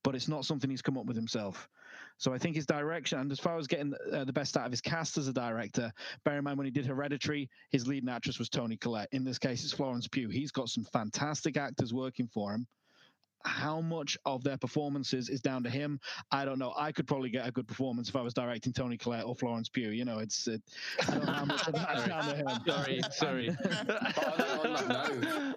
but 0.04 0.14
it's 0.14 0.28
not 0.28 0.44
something 0.44 0.70
he's 0.70 0.82
come 0.82 0.96
up 0.96 1.06
with 1.06 1.16
himself. 1.16 1.68
So 2.18 2.32
I 2.32 2.38
think 2.38 2.54
his 2.54 2.66
direction, 2.66 3.18
and 3.18 3.32
as 3.32 3.40
far 3.40 3.58
as 3.58 3.66
getting 3.66 3.92
uh, 4.12 4.24
the 4.24 4.32
best 4.32 4.56
out 4.56 4.66
of 4.66 4.70
his 4.70 4.80
cast 4.80 5.18
as 5.18 5.26
a 5.26 5.32
director, 5.32 5.92
bear 6.24 6.38
in 6.38 6.44
mind 6.44 6.58
when 6.58 6.66
he 6.66 6.70
did 6.70 6.86
Hereditary, 6.86 7.50
his 7.70 7.88
leading 7.88 8.08
actress 8.08 8.38
was 8.38 8.48
Toni 8.48 8.76
Collette. 8.76 9.08
In 9.10 9.24
this 9.24 9.38
case, 9.38 9.64
it's 9.64 9.72
Florence 9.72 10.06
Pugh. 10.06 10.28
He's 10.28 10.52
got 10.52 10.68
some 10.68 10.84
fantastic 10.84 11.56
actors 11.56 11.92
working 11.92 12.28
for 12.28 12.54
him 12.54 12.68
how 13.44 13.80
much 13.80 14.16
of 14.24 14.42
their 14.42 14.56
performances 14.56 15.28
is 15.28 15.40
down 15.40 15.62
to 15.64 15.70
him, 15.70 16.00
I 16.30 16.44
don't 16.44 16.58
know. 16.58 16.72
I 16.76 16.92
could 16.92 17.06
probably 17.06 17.30
get 17.30 17.46
a 17.46 17.50
good 17.50 17.66
performance 17.66 18.08
if 18.08 18.16
I 18.16 18.22
was 18.22 18.34
directing 18.34 18.72
Toni 18.72 18.96
Collette 18.96 19.24
or 19.24 19.34
Florence 19.34 19.68
Pugh. 19.68 19.90
You 19.90 20.04
know, 20.04 20.18
it's 20.18 20.46
it, 20.46 20.62
I 21.00 21.10
don't 21.10 21.26
know 21.26 21.32
how 21.32 21.44
much 21.44 21.66
of 21.68 21.74
that's 21.74 22.06
down 22.06 22.24
to 22.24 22.36
him. 22.36 22.48
Sorry, 22.66 23.00
sorry. 23.10 23.56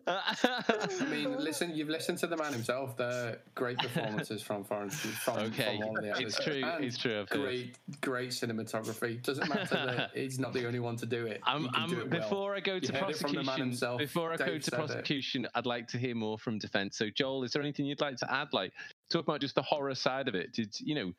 I 0.08 1.06
mean, 1.10 1.38
listen, 1.38 1.76
you've 1.76 1.90
listened 1.90 2.18
to 2.20 2.28
the 2.28 2.38
man 2.38 2.54
himself. 2.54 2.98
The 2.98 3.40
great 3.56 3.78
performances 3.78 4.42
from 4.42 4.64
Florence 4.64 5.02
Pugh. 5.02 5.12
From, 5.12 5.38
okay, 5.38 5.78
from 5.78 5.88
all 5.88 5.94
the 5.94 6.14
it's 6.20 6.44
true. 6.44 6.64
And 6.64 6.84
it's 6.84 6.98
true. 6.98 7.26
Great, 7.30 7.78
great 8.02 8.30
cinematography. 8.30 9.22
Doesn't 9.24 9.48
matter 9.48 9.76
that 9.76 10.12
he's 10.14 10.40
not 10.40 10.54
the 10.54 10.66
only 10.66 10.80
one 10.80 10.96
to 10.98 11.06
do 11.06 11.26
it. 11.26 11.42
I'm, 11.46 11.70
I'm, 11.74 11.90
do 11.90 12.02
it 12.02 12.10
before 12.10 12.50
well. 12.50 12.58
I 12.58 12.60
go 12.60 12.80
to 12.80 12.94
prosecution, 12.94 13.98
before 13.98 14.34
I 14.34 14.36
Dave 14.36 14.48
go 14.48 14.58
to 14.58 14.72
prosecution, 14.72 15.48
I'd 15.56 15.66
like 15.66 15.88
to 15.90 15.98
hear 15.98 16.16
more 16.16 16.38
from 16.38 16.58
defence. 16.60 16.98
So, 16.98 17.10
Joel, 17.10 17.44
is 17.44 17.52
there 17.52 17.62
anything 17.62 17.77
you'd 17.86 18.02
like 18.02 18.18
to 18.18 18.34
add? 18.34 18.50
Like, 18.54 18.74
talk 19.10 19.24
about 19.24 19.42
just 19.42 19.56
the 19.56 19.62
horror 19.62 19.96
side 19.96 20.28
of 20.28 20.36
it. 20.36 20.54
Did 20.54 20.76
you 20.80 20.96
know? 20.96 21.12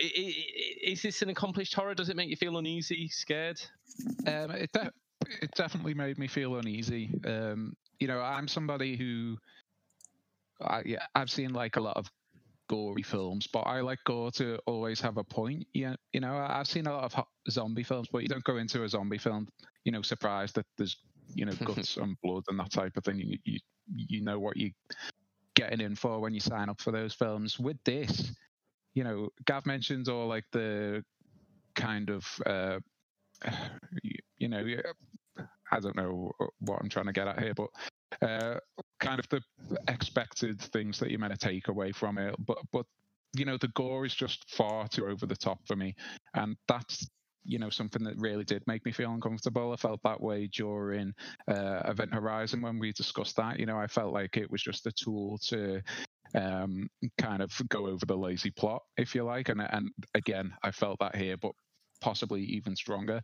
Is 0.00 1.02
this 1.02 1.22
an 1.22 1.30
accomplished 1.30 1.74
horror? 1.74 1.94
Does 1.94 2.08
it 2.08 2.16
make 2.16 2.28
you 2.28 2.36
feel 2.36 2.58
uneasy, 2.58 3.08
scared? 3.08 3.60
Um, 4.26 4.50
it, 4.50 4.72
de- 4.72 4.92
it 5.40 5.50
definitely 5.54 5.94
made 5.94 6.18
me 6.18 6.26
feel 6.26 6.56
uneasy. 6.56 7.10
Um, 7.24 7.76
you 8.00 8.08
know, 8.08 8.20
I'm 8.20 8.48
somebody 8.48 8.96
who, 8.96 9.36
I, 10.60 10.82
yeah, 10.84 11.06
I've 11.14 11.30
seen 11.30 11.52
like 11.52 11.76
a 11.76 11.80
lot 11.80 11.96
of 11.96 12.10
gory 12.68 13.02
films, 13.02 13.46
but 13.46 13.60
I 13.60 13.80
like 13.80 13.98
gore 14.04 14.30
to 14.32 14.58
always 14.66 15.00
have 15.00 15.16
a 15.16 15.24
point. 15.24 15.66
Yeah, 15.74 15.96
you 16.12 16.20
know, 16.20 16.36
I've 16.36 16.68
seen 16.68 16.86
a 16.86 16.92
lot 16.92 17.14
of 17.14 17.24
zombie 17.50 17.82
films, 17.82 18.08
but 18.12 18.22
you 18.22 18.28
don't 18.28 18.44
go 18.44 18.56
into 18.56 18.84
a 18.84 18.88
zombie 18.88 19.18
film, 19.18 19.48
you 19.84 19.92
know, 19.92 20.02
surprised 20.02 20.54
that 20.56 20.66
there's, 20.76 20.96
you 21.34 21.46
know, 21.46 21.52
guts 21.64 21.96
and 21.96 22.16
blood 22.22 22.44
and 22.48 22.58
that 22.60 22.70
type 22.70 22.96
of 22.96 23.04
thing. 23.04 23.18
You, 23.18 23.38
you, 23.44 23.58
you 23.94 24.22
know 24.22 24.38
what 24.38 24.56
you 24.56 24.72
getting 25.58 25.80
in 25.80 25.96
for 25.96 26.20
when 26.20 26.32
you 26.32 26.40
sign 26.40 26.68
up 26.68 26.80
for 26.80 26.92
those 26.92 27.12
films. 27.12 27.58
With 27.58 27.78
this, 27.84 28.32
you 28.94 29.02
know, 29.02 29.28
Gav 29.44 29.66
mentions 29.66 30.08
all 30.08 30.28
like 30.28 30.44
the 30.52 31.04
kind 31.74 32.10
of, 32.10 32.24
uh, 32.46 32.78
you 34.38 34.48
know, 34.48 34.64
I 35.70 35.80
don't 35.80 35.96
know 35.96 36.30
what 36.60 36.80
I'm 36.80 36.88
trying 36.88 37.06
to 37.06 37.12
get 37.12 37.26
at 37.26 37.40
here, 37.42 37.54
but 37.54 37.68
uh, 38.22 38.58
kind 39.00 39.18
of 39.18 39.28
the 39.28 39.42
expected 39.88 40.60
things 40.60 40.98
that 41.00 41.10
you're 41.10 41.18
meant 41.18 41.38
to 41.38 41.38
take 41.38 41.68
away 41.68 41.90
from 41.92 42.18
it. 42.18 42.34
But 42.38 42.58
but 42.72 42.86
you 43.34 43.44
know, 43.44 43.58
the 43.58 43.68
gore 43.68 44.06
is 44.06 44.14
just 44.14 44.48
far 44.50 44.86
too 44.86 45.06
over 45.06 45.26
the 45.26 45.36
top 45.36 45.58
for 45.66 45.74
me, 45.76 45.94
and 46.34 46.56
that's 46.68 47.08
you 47.48 47.58
know 47.58 47.70
something 47.70 48.04
that 48.04 48.18
really 48.18 48.44
did 48.44 48.62
make 48.66 48.84
me 48.84 48.92
feel 48.92 49.12
uncomfortable. 49.12 49.72
I 49.72 49.76
felt 49.76 50.02
that 50.04 50.20
way 50.20 50.46
during 50.46 51.14
uh, 51.48 51.80
Event 51.86 52.14
Horizon 52.14 52.60
when 52.60 52.78
we 52.78 52.92
discussed 52.92 53.36
that. 53.36 53.58
You 53.58 53.66
know, 53.66 53.78
I 53.78 53.86
felt 53.86 54.12
like 54.12 54.36
it 54.36 54.50
was 54.50 54.62
just 54.62 54.86
a 54.86 54.92
tool 54.92 55.38
to 55.48 55.80
um, 56.34 56.88
kind 57.16 57.42
of 57.42 57.50
go 57.68 57.86
over 57.86 58.04
the 58.04 58.16
lazy 58.16 58.50
plot, 58.50 58.82
if 58.98 59.14
you 59.14 59.24
like. 59.24 59.48
And 59.48 59.62
and 59.62 59.90
again, 60.14 60.52
I 60.62 60.70
felt 60.70 60.98
that 61.00 61.16
here, 61.16 61.36
but 61.36 61.52
possibly 62.00 62.42
even 62.42 62.76
stronger. 62.76 63.20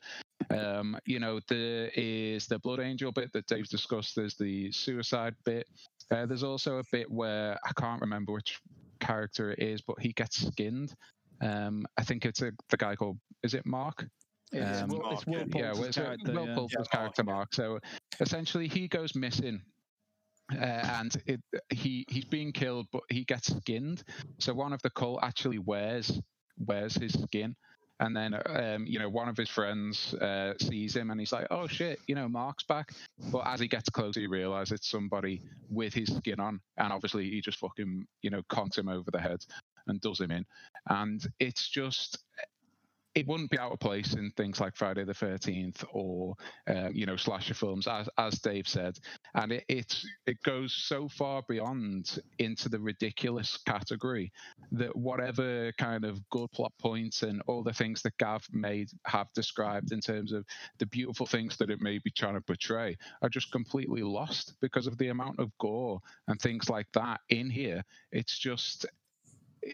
Um, 0.50 0.98
you 1.06 1.20
know, 1.20 1.40
there 1.48 1.90
is 1.94 2.46
the 2.46 2.58
Blood 2.58 2.80
Angel 2.80 3.12
bit 3.12 3.32
that 3.32 3.46
Dave's 3.46 3.70
discussed. 3.70 4.16
There's 4.16 4.34
the 4.34 4.72
suicide 4.72 5.34
bit. 5.44 5.68
Uh, 6.10 6.26
there's 6.26 6.42
also 6.42 6.78
a 6.78 6.84
bit 6.90 7.10
where 7.10 7.58
I 7.64 7.72
can't 7.80 8.00
remember 8.00 8.32
which 8.32 8.60
character 9.00 9.52
it 9.52 9.58
is, 9.60 9.80
but 9.80 10.00
he 10.00 10.12
gets 10.12 10.46
skinned. 10.46 10.94
Um, 11.40 11.86
I 11.96 12.04
think 12.04 12.24
it's 12.24 12.42
a, 12.42 12.52
the 12.70 12.76
guy 12.76 12.96
called 12.96 13.18
is 13.42 13.54
it 13.54 13.66
Mark? 13.66 14.06
Yeah, 14.52 14.82
um, 14.82 14.88
Will, 14.88 15.10
it's 15.10 15.26
Will 15.26 15.44
yeah, 15.54 15.72
well, 15.72 15.90
character, 15.90 16.32
Will 16.32 16.46
yeah. 16.46 16.54
Poulter's 16.54 16.86
yeah, 16.92 16.98
character 16.98 17.24
Mark. 17.24 17.54
So 17.54 17.78
essentially, 18.20 18.68
he 18.68 18.88
goes 18.88 19.14
missing. 19.14 19.60
Uh, 20.52 20.56
and 20.56 21.16
it, 21.26 21.40
he 21.70 22.04
he's 22.08 22.26
being 22.26 22.52
killed, 22.52 22.86
but 22.92 23.00
he 23.08 23.24
gets 23.24 23.54
skinned. 23.56 24.04
So 24.38 24.52
one 24.52 24.74
of 24.74 24.82
the 24.82 24.90
cult 24.90 25.20
actually 25.22 25.58
wears 25.58 26.20
wears 26.58 26.94
his 26.94 27.14
skin, 27.14 27.56
and 28.00 28.16
then, 28.16 28.34
um, 28.46 28.86
you 28.86 28.98
know, 28.98 29.08
one 29.08 29.28
of 29.28 29.36
his 29.36 29.48
friends 29.48 30.14
uh, 30.14 30.54
sees 30.60 30.96
him 30.96 31.10
and 31.10 31.20
he's 31.20 31.32
like, 31.32 31.46
oh 31.50 31.68
shit, 31.68 32.00
you 32.08 32.14
know, 32.14 32.28
Mark's 32.28 32.64
back. 32.64 32.90
But 33.30 33.46
as 33.46 33.60
he 33.60 33.68
gets 33.68 33.88
closer, 33.88 34.20
he 34.20 34.26
realizes 34.26 34.72
it's 34.72 34.90
somebody 34.90 35.42
with 35.70 35.94
his 35.94 36.14
skin 36.14 36.40
on. 36.40 36.60
And 36.76 36.92
obviously, 36.92 37.30
he 37.30 37.40
just 37.40 37.58
fucking, 37.58 38.04
you 38.22 38.30
know, 38.30 38.42
conks 38.50 38.76
him 38.76 38.88
over 38.88 39.10
the 39.10 39.20
head 39.20 39.38
and 39.86 40.00
does 40.00 40.20
him 40.20 40.30
in. 40.30 40.44
And 40.88 41.26
it's 41.38 41.68
just, 41.68 42.18
it 43.14 43.28
wouldn't 43.28 43.50
be 43.50 43.58
out 43.58 43.72
of 43.72 43.78
place 43.78 44.14
in 44.14 44.32
things 44.32 44.60
like 44.60 44.74
Friday 44.74 45.04
the 45.04 45.12
13th 45.12 45.84
or, 45.92 46.34
uh, 46.68 46.88
you 46.92 47.06
know, 47.06 47.16
slasher 47.16 47.54
films, 47.54 47.86
as, 47.86 48.08
as 48.18 48.40
Dave 48.40 48.66
said. 48.66 48.98
And 49.34 49.52
it, 49.52 49.64
it, 49.68 50.02
it 50.26 50.42
goes 50.42 50.72
so 50.72 51.08
far 51.08 51.42
beyond 51.48 52.18
into 52.38 52.68
the 52.68 52.80
ridiculous 52.80 53.56
category 53.66 54.32
that 54.72 54.94
whatever 54.96 55.70
kind 55.78 56.04
of 56.04 56.28
good 56.30 56.50
plot 56.50 56.72
points 56.80 57.22
and 57.22 57.40
all 57.46 57.62
the 57.62 57.72
things 57.72 58.02
that 58.02 58.18
Gav 58.18 58.44
may 58.52 58.86
have 59.06 59.28
described 59.32 59.92
in 59.92 60.00
terms 60.00 60.32
of 60.32 60.44
the 60.78 60.86
beautiful 60.86 61.26
things 61.26 61.56
that 61.58 61.70
it 61.70 61.80
may 61.80 61.98
be 61.98 62.10
trying 62.10 62.34
to 62.34 62.40
portray 62.40 62.96
are 63.22 63.28
just 63.28 63.52
completely 63.52 64.02
lost 64.02 64.54
because 64.60 64.88
of 64.88 64.98
the 64.98 65.08
amount 65.08 65.38
of 65.38 65.56
gore 65.58 66.00
and 66.26 66.40
things 66.40 66.68
like 66.68 66.88
that 66.94 67.20
in 67.28 67.48
here. 67.48 67.84
It's 68.10 68.36
just 68.38 68.86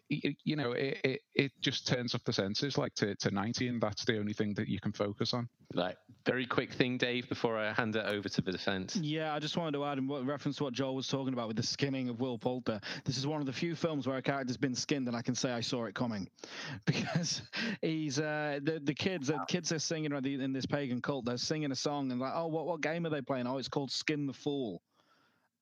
you 0.08 0.56
know, 0.56 0.72
it, 0.72 0.98
it, 1.04 1.20
it, 1.34 1.52
just 1.60 1.86
turns 1.86 2.14
up 2.14 2.24
the 2.24 2.32
senses 2.32 2.78
like 2.78 2.94
to, 2.94 3.14
to 3.16 3.30
90, 3.30 3.68
and 3.68 3.80
that's 3.80 4.04
the 4.04 4.18
only 4.18 4.32
thing 4.32 4.54
that 4.54 4.68
you 4.68 4.80
can 4.80 4.92
focus 4.92 5.34
on. 5.34 5.48
Right. 5.74 5.96
Very 6.26 6.46
quick 6.46 6.72
thing, 6.72 6.98
Dave, 6.98 7.28
before 7.28 7.56
I 7.56 7.72
hand 7.72 7.96
it 7.96 8.04
over 8.06 8.28
to 8.28 8.42
the 8.42 8.52
defense. 8.52 8.96
Yeah, 8.96 9.34
I 9.34 9.38
just 9.38 9.56
wanted 9.56 9.72
to 9.72 9.84
add 9.84 9.98
in 9.98 10.08
reference 10.08 10.56
to 10.58 10.64
what 10.64 10.72
Joel 10.74 10.94
was 10.94 11.08
talking 11.08 11.32
about 11.32 11.48
with 11.48 11.56
the 11.56 11.62
skinning 11.62 12.08
of 12.08 12.20
Will 12.20 12.38
Poulter. 12.38 12.80
This 13.04 13.16
is 13.16 13.26
one 13.26 13.40
of 13.40 13.46
the 13.46 13.52
few 13.52 13.74
films 13.74 14.06
where 14.06 14.16
a 14.16 14.22
character's 14.22 14.56
been 14.56 14.74
skinned, 14.74 15.08
and 15.08 15.16
I 15.16 15.22
can 15.22 15.34
say 15.34 15.52
I 15.52 15.60
saw 15.60 15.84
it 15.84 15.94
coming 15.94 16.28
because 16.86 17.42
he's 17.82 18.18
uh, 18.18 18.60
the 18.62 18.80
the 18.82 18.94
kids. 18.94 19.28
The 19.28 19.44
kids 19.48 19.72
are 19.72 19.78
singing 19.78 20.12
in 20.12 20.52
this 20.52 20.66
pagan 20.66 21.00
cult. 21.00 21.24
They're 21.24 21.36
singing 21.36 21.72
a 21.72 21.76
song 21.76 22.10
and 22.10 22.20
like, 22.20 22.32
oh, 22.34 22.46
what 22.46 22.66
what 22.66 22.80
game 22.80 23.06
are 23.06 23.10
they 23.10 23.22
playing? 23.22 23.46
Oh, 23.46 23.58
it's 23.58 23.68
called 23.68 23.90
Skin 23.90 24.26
the 24.26 24.32
Fool 24.32 24.82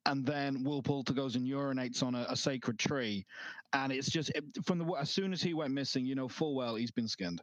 and 0.08 0.24
then 0.24 0.64
Will 0.64 0.82
Poulter 0.82 1.12
goes 1.12 1.36
and 1.36 1.46
urinates 1.46 2.02
on 2.02 2.14
a, 2.14 2.26
a 2.30 2.36
sacred 2.36 2.78
tree, 2.78 3.26
and 3.74 3.92
it's 3.92 4.10
just 4.10 4.30
it, 4.30 4.44
from 4.64 4.78
the 4.78 4.86
as 4.94 5.10
soon 5.10 5.32
as 5.32 5.42
he 5.42 5.54
went 5.54 5.72
missing, 5.74 6.06
you 6.06 6.14
know 6.14 6.28
full 6.28 6.54
well 6.54 6.74
he's 6.76 6.90
been 6.90 7.08
skinned. 7.08 7.42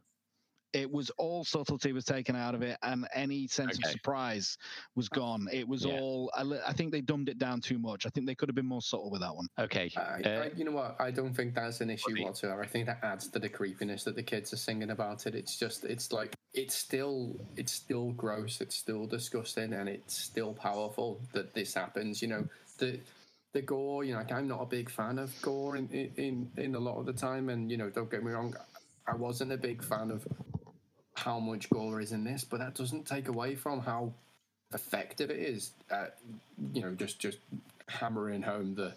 It 0.76 0.92
was 0.92 1.10
all 1.12 1.46
subtlety 1.46 1.94
was 1.94 2.04
taken 2.04 2.36
out 2.36 2.54
of 2.54 2.62
it, 2.62 2.78
and 2.84 3.08
any 3.14 3.48
sense 3.48 3.78
okay. 3.80 3.88
of 3.88 3.92
surprise 3.94 4.58
was 4.94 5.08
gone. 5.08 5.48
It 5.50 5.66
was 5.66 5.86
yeah. 5.86 5.94
all. 5.94 6.30
I, 6.36 6.42
I, 6.68 6.74
think 6.74 6.92
they 6.92 7.00
dumbed 7.00 7.30
it 7.30 7.38
down 7.38 7.62
too 7.62 7.80
much. 7.80 8.06
I 8.06 8.10
think 8.10 8.28
they 8.28 8.36
could 8.36 8.50
have 8.50 8.58
been 8.58 8.66
more 8.66 8.82
subtle 8.82 9.10
with 9.10 9.22
that 9.22 9.34
one. 9.34 9.48
Okay, 9.58 9.90
uh, 9.96 10.28
I, 10.28 10.52
you 10.54 10.66
know 10.66 10.74
what? 10.74 10.98
I 11.00 11.12
don't 11.12 11.34
think 11.34 11.56
that's 11.56 11.80
an 11.80 11.90
issue 11.90 12.22
whatsoever. 12.22 12.62
I 12.62 12.68
think 12.68 12.88
that 12.88 13.00
adds 13.04 13.30
to 13.30 13.40
the 13.40 13.48
creepiness 13.48 14.04
that 14.04 14.18
the 14.18 14.24
kids 14.24 14.52
are 14.52 14.58
singing 14.58 14.90
about 14.90 15.26
it. 15.28 15.34
It's 15.34 15.56
just, 15.56 15.86
it's 15.86 16.12
like 16.12 16.36
it's 16.54 16.76
still, 16.76 17.40
it's 17.56 17.72
still 17.72 18.12
gross. 18.12 18.60
It's 18.60 18.76
still 18.76 19.06
disgusting, 19.06 19.72
and 19.72 19.88
it's 19.88 20.18
still 20.18 20.54
powerful 20.54 21.22
that 21.32 21.54
this 21.54 21.74
happens. 21.74 22.22
You 22.22 22.28
know, 22.28 22.48
the 22.80 23.00
the 23.54 23.62
gore. 23.62 24.04
You 24.04 24.12
know, 24.12 24.20
like 24.20 24.34
I'm 24.34 24.50
not 24.50 24.62
a 24.62 24.66
big 24.66 24.90
fan 24.90 25.20
of 25.20 25.34
gore 25.42 25.78
in 25.78 25.88
in 26.18 26.52
in 26.58 26.76
a 26.76 26.80
lot 26.80 26.98
of 26.98 27.06
the 27.06 27.14
time, 27.14 27.48
and 27.48 27.72
you 27.72 27.78
know, 27.78 27.90
don't 27.90 28.12
get 28.12 28.26
me 28.26 28.34
wrong, 28.34 28.54
I 29.08 29.16
wasn't 29.16 29.52
a 29.52 29.58
big 29.58 29.84
fan 29.84 30.12
of 30.12 30.28
how 31.16 31.40
much 31.40 31.70
gore 31.70 32.02
is 32.02 32.12
in 32.12 32.24
this, 32.24 32.44
but 32.44 32.60
that 32.60 32.76
doesn't 32.76 33.06
take 33.06 33.28
away 33.28 33.56
from 33.56 33.80
how 33.80 34.12
effective 34.74 35.30
it 35.30 35.40
is 35.40 35.72
at 35.90 36.18
you 36.74 36.82
know 36.82 36.94
just 36.94 37.20
just 37.20 37.38
hammering 37.88 38.42
home 38.42 38.76
the 38.76 38.94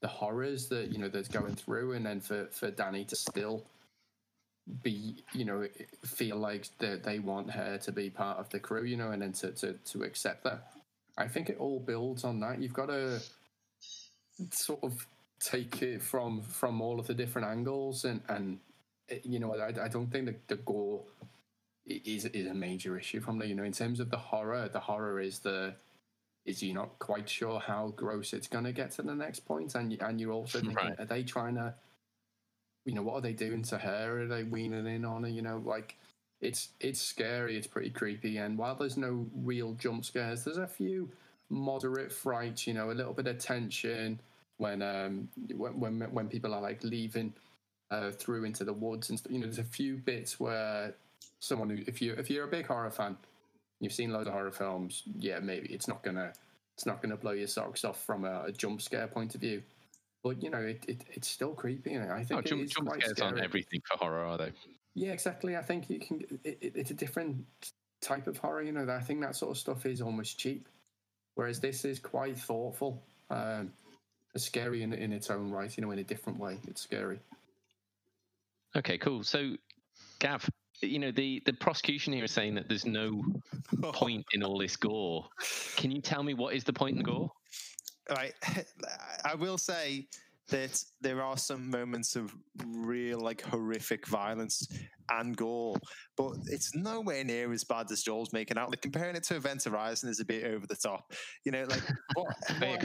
the 0.00 0.08
horrors 0.08 0.68
that 0.68 0.90
you 0.90 0.98
know 0.98 1.08
that's 1.08 1.28
going 1.28 1.54
through, 1.54 1.92
and 1.92 2.06
then 2.06 2.20
for 2.20 2.46
for 2.46 2.70
Dani 2.70 3.06
to 3.08 3.16
still 3.16 3.64
be 4.82 5.24
you 5.32 5.44
know 5.44 5.66
feel 6.04 6.36
like 6.36 6.66
that 6.78 7.02
they 7.02 7.18
want 7.18 7.50
her 7.50 7.78
to 7.78 7.92
be 7.92 8.10
part 8.10 8.38
of 8.38 8.48
the 8.50 8.58
crew, 8.58 8.84
you 8.84 8.96
know, 8.96 9.10
and 9.10 9.22
then 9.22 9.32
to 9.32 9.52
to 9.52 9.72
to 9.72 10.02
accept 10.02 10.44
that. 10.44 10.72
I 11.16 11.26
think 11.26 11.50
it 11.50 11.58
all 11.58 11.80
builds 11.80 12.22
on 12.22 12.40
that. 12.40 12.60
You've 12.60 12.72
got 12.72 12.86
to 12.86 13.20
sort 14.52 14.84
of 14.84 15.04
take 15.40 15.82
it 15.82 16.00
from 16.00 16.42
from 16.42 16.80
all 16.80 17.00
of 17.00 17.06
the 17.06 17.14
different 17.14 17.48
angles, 17.48 18.04
and 18.04 18.20
and 18.28 18.58
you 19.24 19.40
know 19.40 19.54
I, 19.54 19.84
I 19.84 19.88
don't 19.88 20.06
think 20.06 20.26
the, 20.26 20.34
the 20.46 20.56
gore 20.56 21.02
is 21.88 22.26
is 22.26 22.46
a 22.46 22.54
major 22.54 22.98
issue 22.98 23.20
from 23.20 23.38
there. 23.38 23.48
You 23.48 23.54
know, 23.54 23.64
in 23.64 23.72
terms 23.72 24.00
of 24.00 24.10
the 24.10 24.16
horror, 24.16 24.68
the 24.68 24.80
horror 24.80 25.20
is 25.20 25.40
the 25.40 25.74
is 26.44 26.62
you're 26.62 26.74
not 26.74 26.98
quite 26.98 27.28
sure 27.28 27.60
how 27.60 27.92
gross 27.96 28.32
it's 28.32 28.48
going 28.48 28.64
to 28.64 28.72
get 28.72 28.90
to 28.92 29.02
the 29.02 29.14
next 29.14 29.40
point, 29.40 29.74
and 29.74 29.96
and 30.00 30.20
you're 30.20 30.32
also 30.32 30.60
thinking, 30.60 30.76
right. 30.76 30.98
are 30.98 31.04
they 31.04 31.22
trying 31.22 31.54
to, 31.56 31.74
you 32.84 32.94
know, 32.94 33.02
what 33.02 33.14
are 33.14 33.20
they 33.20 33.32
doing 33.32 33.62
to 33.62 33.78
her? 33.78 34.22
Are 34.22 34.26
they 34.26 34.44
weaning 34.44 34.86
in 34.86 35.04
on 35.04 35.22
her? 35.24 35.28
You 35.28 35.42
know, 35.42 35.62
like 35.64 35.96
it's 36.40 36.68
it's 36.80 37.00
scary, 37.00 37.56
it's 37.56 37.66
pretty 37.66 37.90
creepy, 37.90 38.38
and 38.38 38.58
while 38.58 38.74
there's 38.74 38.96
no 38.96 39.26
real 39.34 39.74
jump 39.74 40.04
scares, 40.04 40.44
there's 40.44 40.58
a 40.58 40.66
few 40.66 41.10
moderate 41.50 42.12
frights. 42.12 42.66
You 42.66 42.74
know, 42.74 42.90
a 42.90 42.92
little 42.92 43.14
bit 43.14 43.26
of 43.26 43.38
tension. 43.38 44.20
when 44.58 44.82
um 44.82 45.28
when 45.54 45.80
when, 45.80 46.00
when 46.12 46.28
people 46.28 46.54
are 46.54 46.60
like 46.60 46.82
leaving 46.84 47.32
uh, 47.90 48.10
through 48.10 48.44
into 48.44 48.64
the 48.64 48.72
woods 48.72 49.08
and 49.08 49.20
you 49.30 49.38
know 49.38 49.46
there's 49.46 49.58
a 49.58 49.64
few 49.64 49.96
bits 49.96 50.38
where 50.38 50.94
someone 51.40 51.70
who 51.70 51.82
if 51.86 52.02
you 52.02 52.14
if 52.14 52.30
you're 52.30 52.44
a 52.44 52.48
big 52.48 52.66
horror 52.66 52.90
fan 52.90 53.16
you've 53.80 53.92
seen 53.92 54.12
loads 54.12 54.26
of 54.26 54.34
horror 54.34 54.50
films 54.50 55.04
yeah 55.18 55.38
maybe 55.38 55.68
it's 55.68 55.88
not 55.88 56.02
gonna 56.02 56.32
it's 56.76 56.86
not 56.86 57.00
gonna 57.00 57.16
blow 57.16 57.32
your 57.32 57.46
socks 57.46 57.84
off 57.84 58.04
from 58.04 58.24
a, 58.24 58.44
a 58.46 58.52
jump 58.52 58.82
scare 58.82 59.06
point 59.06 59.34
of 59.34 59.40
view 59.40 59.62
but 60.22 60.42
you 60.42 60.50
know 60.50 60.58
it, 60.58 60.84
it 60.88 61.04
it's 61.12 61.28
still 61.28 61.52
creepy 61.52 61.94
and 61.94 62.10
I 62.10 62.24
think 62.24 62.40
Oh, 62.40 62.42
jump, 62.42 62.68
jump 62.68 62.88
quite 62.88 63.00
scares 63.00 63.20
aren't 63.20 63.40
everything 63.40 63.80
for 63.86 63.96
horror, 63.96 64.24
are 64.24 64.38
they? 64.38 64.52
Yeah, 64.94 65.12
exactly. 65.12 65.56
I 65.56 65.62
think 65.62 65.88
you 65.88 66.00
can. 66.00 66.24
It, 66.44 66.58
it, 66.60 66.72
it's 66.74 66.90
a 66.90 66.94
different 66.94 67.46
type 68.00 68.26
of 68.26 68.36
horror. 68.36 68.62
You 68.62 68.72
know, 68.72 68.88
I 68.90 69.00
think 69.00 69.20
that 69.20 69.36
sort 69.36 69.52
of 69.52 69.58
stuff 69.58 69.86
is 69.86 70.00
almost 70.00 70.38
cheap, 70.38 70.68
whereas 71.34 71.60
this 71.60 71.84
is 71.84 71.98
quite 71.98 72.38
thoughtful. 72.38 73.02
Um, 73.30 73.72
scary 74.36 74.82
in 74.82 74.92
in 74.92 75.12
its 75.12 75.30
own 75.30 75.50
right. 75.50 75.74
You 75.76 75.84
know, 75.84 75.92
in 75.92 76.00
a 76.00 76.04
different 76.04 76.38
way. 76.38 76.58
It's 76.66 76.82
scary. 76.82 77.20
Okay, 78.76 78.98
cool. 78.98 79.22
So, 79.22 79.54
Gav, 80.18 80.48
you 80.80 80.98
know 80.98 81.10
the 81.10 81.42
the 81.46 81.52
prosecution 81.52 82.12
here 82.12 82.24
is 82.24 82.30
saying 82.30 82.54
that 82.54 82.68
there's 82.68 82.86
no 82.86 83.22
point 83.82 84.24
in 84.32 84.42
all 84.42 84.58
this 84.58 84.76
gore. 84.76 85.26
Can 85.76 85.90
you 85.90 86.00
tell 86.00 86.22
me 86.22 86.34
what 86.34 86.54
is 86.54 86.64
the 86.64 86.72
point 86.72 86.96
in 86.96 87.02
gore? 87.02 87.30
right 88.10 88.32
i 89.24 89.34
will 89.34 89.58
say 89.58 90.06
that 90.48 90.82
there 91.00 91.22
are 91.22 91.36
some 91.36 91.68
moments 91.68 92.16
of 92.16 92.34
real 92.66 93.20
like 93.20 93.42
horrific 93.42 94.06
violence 94.06 94.66
and 95.10 95.36
gore 95.36 95.76
but 96.16 96.32
it's 96.46 96.74
nowhere 96.74 97.24
near 97.24 97.52
as 97.52 97.64
bad 97.64 97.90
as 97.90 98.02
joel's 98.02 98.32
making 98.32 98.58
out 98.58 98.70
like 98.70 98.82
comparing 98.82 99.16
it 99.16 99.22
to 99.22 99.36
event 99.36 99.62
horizon 99.64 100.08
is 100.08 100.20
a 100.20 100.24
bit 100.24 100.44
over 100.44 100.66
the 100.66 100.76
top 100.76 101.12
you 101.44 101.52
know 101.52 101.64
like 101.68 101.82
what, 102.14 102.28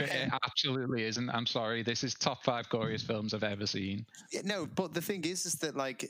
it 0.00 0.30
absolutely 0.44 1.04
isn't. 1.04 1.30
I'm 1.30 1.46
sorry. 1.46 1.82
This 1.82 2.04
is 2.04 2.14
top 2.14 2.44
five 2.44 2.68
goriest 2.68 3.06
films 3.06 3.34
I've 3.34 3.44
ever 3.44 3.66
seen. 3.66 4.06
Yeah, 4.32 4.42
no, 4.44 4.66
but 4.66 4.94
the 4.94 5.00
thing 5.00 5.24
is, 5.24 5.46
is 5.46 5.54
that 5.56 5.76
like 5.76 6.08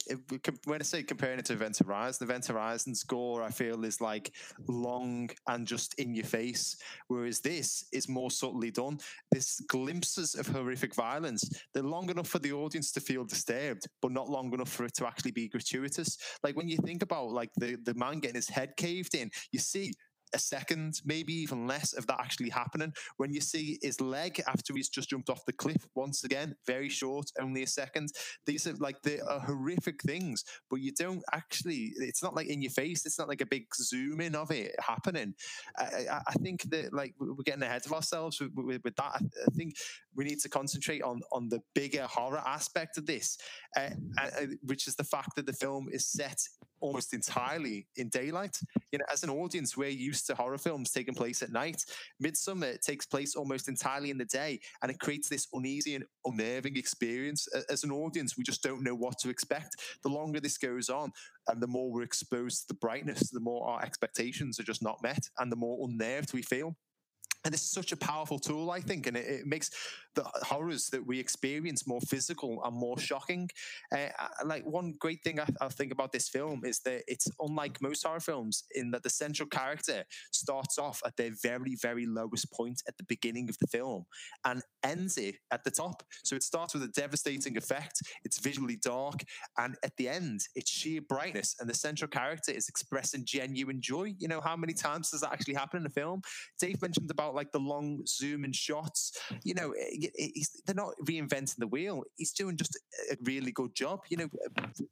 when 0.65 0.81
I 0.81 0.85
say 0.85 1.03
comparing 1.03 1.39
it 1.39 1.47
to 1.47 1.55
Event 1.55 1.79
Horizon, 1.79 2.27
Event 2.27 2.47
Horizon's 2.47 3.01
score 3.01 3.43
I 3.43 3.51
feel 3.51 3.85
is 3.85 4.01
like 4.01 4.33
long 4.69 5.31
and 5.49 5.67
just 5.67 5.95
in 5.99 6.15
your 6.15 6.25
face, 6.25 6.77
whereas 7.09 7.41
this 7.41 7.87
is 7.93 8.09
more 8.09 8.31
subtly 8.31 8.71
done. 8.71 8.99
This 9.31 9.61
glimpses 9.69 10.35
of 10.35 10.47
horrific 10.47 10.95
violence. 10.95 11.49
They're 11.73 11.83
long 11.83 12.11
enough 12.11 12.29
for 12.29 12.39
the 12.39 12.53
audience 12.53 12.93
to 12.93 13.01
feel 13.01 13.25
disturbed, 13.25 13.87
but 14.03 14.13
not 14.13 14.29
long 14.29 14.53
enough 14.53 14.71
for 14.71 14.85
it 14.85 14.95
to 14.95 15.07
actually 15.07 15.33
be 15.33 15.49
gratuitous. 15.49 16.04
Like 16.43 16.57
when 16.57 16.69
you 16.69 16.79
think 16.79 17.03
about 17.03 17.31
like 17.31 17.51
the 17.57 17.77
the 17.77 17.95
man 17.95 18.21
getting 18.21 18.37
his 18.37 18.49
head 18.49 18.77
caved 18.77 19.15
in, 19.15 19.31
you 19.53 19.59
see 19.59 19.93
a 20.35 20.39
second, 20.39 21.01
maybe 21.05 21.33
even 21.33 21.67
less 21.67 21.93
of 21.93 22.07
that 22.09 22.21
actually 22.21 22.51
happening. 22.51 22.93
When 23.17 23.33
you 23.33 23.41
see 23.41 23.79
his 23.81 24.01
leg 24.01 24.43
after 24.47 24.75
he's 24.75 24.89
just 24.89 25.09
jumped 25.09 25.31
off 25.31 25.47
the 25.47 25.53
cliff, 25.53 25.87
once 25.95 26.25
again, 26.25 26.57
very 26.67 26.89
short, 26.89 27.31
only 27.41 27.63
a 27.63 27.67
second. 27.67 28.11
These 28.45 28.67
are 28.67 28.75
like 28.75 29.03
they 29.03 29.21
are 29.21 29.41
horrific 29.41 30.03
things, 30.03 30.45
but 30.69 30.81
you 30.81 30.93
don't 30.93 31.23
actually. 31.33 31.93
It's 31.97 32.23
not 32.23 32.35
like 32.35 32.49
in 32.49 32.61
your 32.61 32.73
face. 32.73 33.07
It's 33.07 33.19
not 33.19 33.29
like 33.29 33.41
a 33.41 33.47
big 33.47 33.67
zoom 33.75 34.21
in 34.21 34.35
of 34.35 34.51
it 34.51 34.75
happening. 34.81 35.35
I, 35.79 35.85
I, 36.11 36.21
I 36.29 36.33
think 36.35 36.65
that 36.71 36.93
like 36.93 37.15
we're 37.19 37.35
getting 37.45 37.63
ahead 37.63 37.87
of 37.87 37.93
ourselves 37.93 38.41
with, 38.41 38.51
with, 38.55 38.81
with 38.85 38.97
that. 38.97 39.13
I, 39.15 39.51
think 39.55 39.77
we 40.15 40.25
need 40.25 40.41
to 40.41 40.49
concentrate 40.49 41.03
on 41.03 41.21
on 41.33 41.49
the 41.49 41.61
bigger 41.75 42.07
horror 42.07 42.43
aspect 42.45 42.99
of 42.99 43.07
this, 43.07 43.39
uh, 43.77 43.91
uh, 44.19 44.47
which 44.63 44.89
is 44.89 44.97
the 44.97 45.05
fact 45.05 45.37
that 45.37 45.47
the 45.47 45.53
film 45.53 45.89
is 45.93 46.07
set 46.07 46.41
almost 46.85 47.15
entirely 47.15 47.87
in 47.97 48.11
daylight. 48.11 48.59
You 48.93 48.99
know, 48.99 49.07
as 49.11 49.23
an 49.23 49.31
audience, 49.31 49.75
we're 49.77 49.89
used 49.89 50.27
to 50.27 50.35
horror 50.35 50.59
films 50.59 50.91
taking 50.91 51.15
place 51.15 51.43
at 51.43 51.51
night. 51.51 51.83
Midsommar 52.23 52.79
takes 52.81 53.07
place 53.07 53.35
almost 53.35 53.69
entirely 53.69 54.11
in 54.11 54.19
the 54.19 54.27
day, 54.27 54.61
and 54.83 54.91
it 54.91 55.01
creates 55.01 55.29
this 55.29 55.49
uneasy 55.55 55.95
and 55.95 56.05
unnerving 56.27 56.77
experience. 56.77 57.49
As 57.71 57.85
an 57.85 57.91
audience, 57.91 58.37
we 58.37 58.45
just 58.45 58.63
don't 58.63 58.83
know 58.83 58.95
what 58.95 59.19
to 59.21 59.31
expect. 59.31 59.77
The 60.03 60.11
longer 60.11 60.41
this 60.41 60.59
goes 60.59 60.91
on, 60.91 61.11
and 61.49 61.63
the 61.63 61.67
more 61.67 61.91
we're 61.91 62.03
exposed 62.03 62.63
to 62.63 62.69
the 62.69 62.75
brightness, 62.75 63.31
the 63.31 63.41
more 63.41 63.67
our 63.67 63.83
expectations 63.83 64.61
are 64.61 64.65
just 64.65 64.83
not 64.83 65.03
met, 65.03 65.31
and 65.39 65.51
the 65.51 65.57
more 65.57 65.89
unnerved 65.89 66.35
we 66.35 66.43
feel. 66.43 66.77
And 67.45 67.55
is 67.55 67.61
such 67.61 67.93
a 67.93 67.97
powerful 67.97 68.39
tool, 68.39 68.71
I 68.71 68.81
think, 68.81 69.07
and 69.07 69.17
it, 69.17 69.27
it 69.27 69.47
makes 69.47 69.71
the 70.15 70.25
horrors 70.43 70.89
that 70.89 71.07
we 71.07 71.19
experience 71.19 71.87
more 71.87 72.01
physical 72.01 72.63
and 72.65 72.75
more 72.75 72.99
shocking. 72.99 73.51
Uh, 73.95 74.07
like 74.45 74.65
one 74.65 74.95
great 74.99 75.23
thing 75.23 75.41
I, 75.41 75.47
I 75.61 75.69
think 75.69 75.93
about 75.93 76.13
this 76.13 76.29
film 76.29 76.63
is 76.65 76.81
that 76.81 77.03
it's 77.07 77.29
unlike 77.41 77.83
most 77.83 78.07
horror 78.07 78.21
films 78.21 78.65
in 78.75 78.91
that 78.93 79.03
the 79.03 79.11
central 79.11 79.49
character 79.49 80.05
starts 80.33 80.79
off 80.79 81.03
at 81.05 81.17
their 81.17 81.33
very, 81.43 81.77
very 81.81 82.07
lowest 82.07 82.51
point 82.53 82.83
at 82.89 82.97
the 82.97 83.05
beginning 83.05 83.49
of 83.49 83.59
the 83.59 83.67
film 83.67 84.07
and 84.45 84.63
ends 84.83 85.19
it 85.19 85.37
at 85.51 85.65
the 85.65 85.71
top. 85.71 86.03
So 86.23 86.37
it 86.37 86.43
starts 86.43 86.75
with 86.75 86.83
a 86.83 86.89
devastating 86.89 87.57
effect. 87.57 88.01
It's 88.25 88.39
visually 88.39 88.77
dark, 88.77 89.23
and 89.59 89.77
at 89.83 89.97
the 89.97 90.09
end, 90.09 90.41
it's 90.55 90.71
sheer 90.71 91.01
brightness, 91.01 91.57
and 91.61 91.69
the 91.69 91.75
central 91.75 92.09
character 92.09 92.53
is 92.53 92.69
expressing 92.69 93.25
genuine 93.25 93.81
joy. 93.81 94.15
You 94.19 94.29
know, 94.29 94.41
how 94.41 94.57
many 94.57 94.73
times 94.73 95.11
does 95.11 95.21
that 95.21 95.33
actually 95.33 95.55
happen 95.55 95.81
in 95.81 95.87
a 95.87 95.91
film? 95.91 96.23
Dave 96.59 96.81
mentioned 96.81 97.11
about 97.11 97.34
like 97.35 97.53
the 97.53 97.59
long 97.59 98.03
zoom 98.07 98.45
in 98.45 98.53
shots. 98.53 99.13
You 99.43 99.55
know, 99.55 99.71
eh, 99.73 99.85
it- 99.93 100.05
it- 100.05 100.13
eh, 100.19 100.29
he's, 100.35 100.51
they're 100.67 100.75
not 100.75 100.95
reinventing 101.09 101.57
the 101.59 101.67
wheel. 101.67 102.05
He's 102.17 102.33
doing 102.33 102.57
just 102.57 102.79
a 103.11 103.17
really 103.23 103.53
good 103.53 103.75
job. 103.75 104.01
You 104.09 104.17
know, 104.19 104.29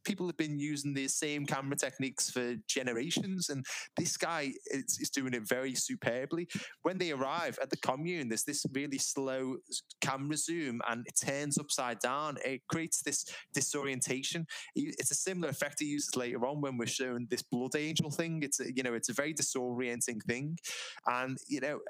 people 0.04 0.26
have 0.26 0.36
been 0.36 0.58
using 0.58 0.94
the 0.94 1.08
same 1.08 1.46
camera 1.46 1.76
techniques 1.76 2.30
for 2.30 2.56
generations, 2.68 3.48
and 3.48 3.64
this 3.96 4.16
guy 4.16 4.52
is, 4.66 4.98
is 5.00 5.10
doing 5.10 5.34
it 5.34 5.48
very 5.48 5.74
superbly. 5.74 6.48
When 6.82 6.98
they 6.98 7.12
arrive 7.12 7.58
at 7.62 7.70
the 7.70 7.76
commune, 7.76 8.28
there's 8.28 8.44
this 8.44 8.64
really 8.72 8.98
slow 8.98 9.56
camera 10.00 10.36
zoom, 10.36 10.80
and 10.88 11.06
it 11.06 11.14
turns 11.24 11.58
upside 11.58 11.98
down. 12.00 12.36
It 12.44 12.62
creates 12.68 13.02
this 13.02 13.24
disorientation. 13.54 14.46
It's 14.74 15.10
a 15.10 15.14
similar 15.14 15.48
effect 15.48 15.76
he 15.80 15.86
uses 15.86 16.16
later 16.16 16.44
on 16.46 16.60
when 16.60 16.76
we're 16.76 16.86
shown 16.86 17.26
this 17.30 17.42
blood 17.42 17.76
angel 17.76 18.10
thing. 18.10 18.42
It's 18.42 18.60
a, 18.60 18.74
you 18.74 18.82
know, 18.82 18.94
it's 18.94 19.08
a 19.08 19.12
very 19.14 19.34
disorienting 19.34 20.22
thing, 20.24 20.58
and 21.06 21.38
you 21.48 21.60
know, 21.60 21.80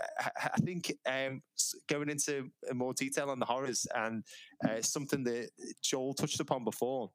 I, 0.44 0.60
think 0.60 0.92
um, 1.06 1.42
going 1.88 2.08
into 2.08 2.48
uh, 2.70 2.74
more 2.74 2.94
detail 2.94 3.30
on 3.30 3.38
the 3.38 3.46
horrors 3.46 3.86
and 3.94 4.24
uh, 4.68 4.80
something 4.80 5.24
that 5.24 5.50
Joel 5.82 6.14
touched 6.14 6.40
upon 6.40 6.64
before 6.64 7.10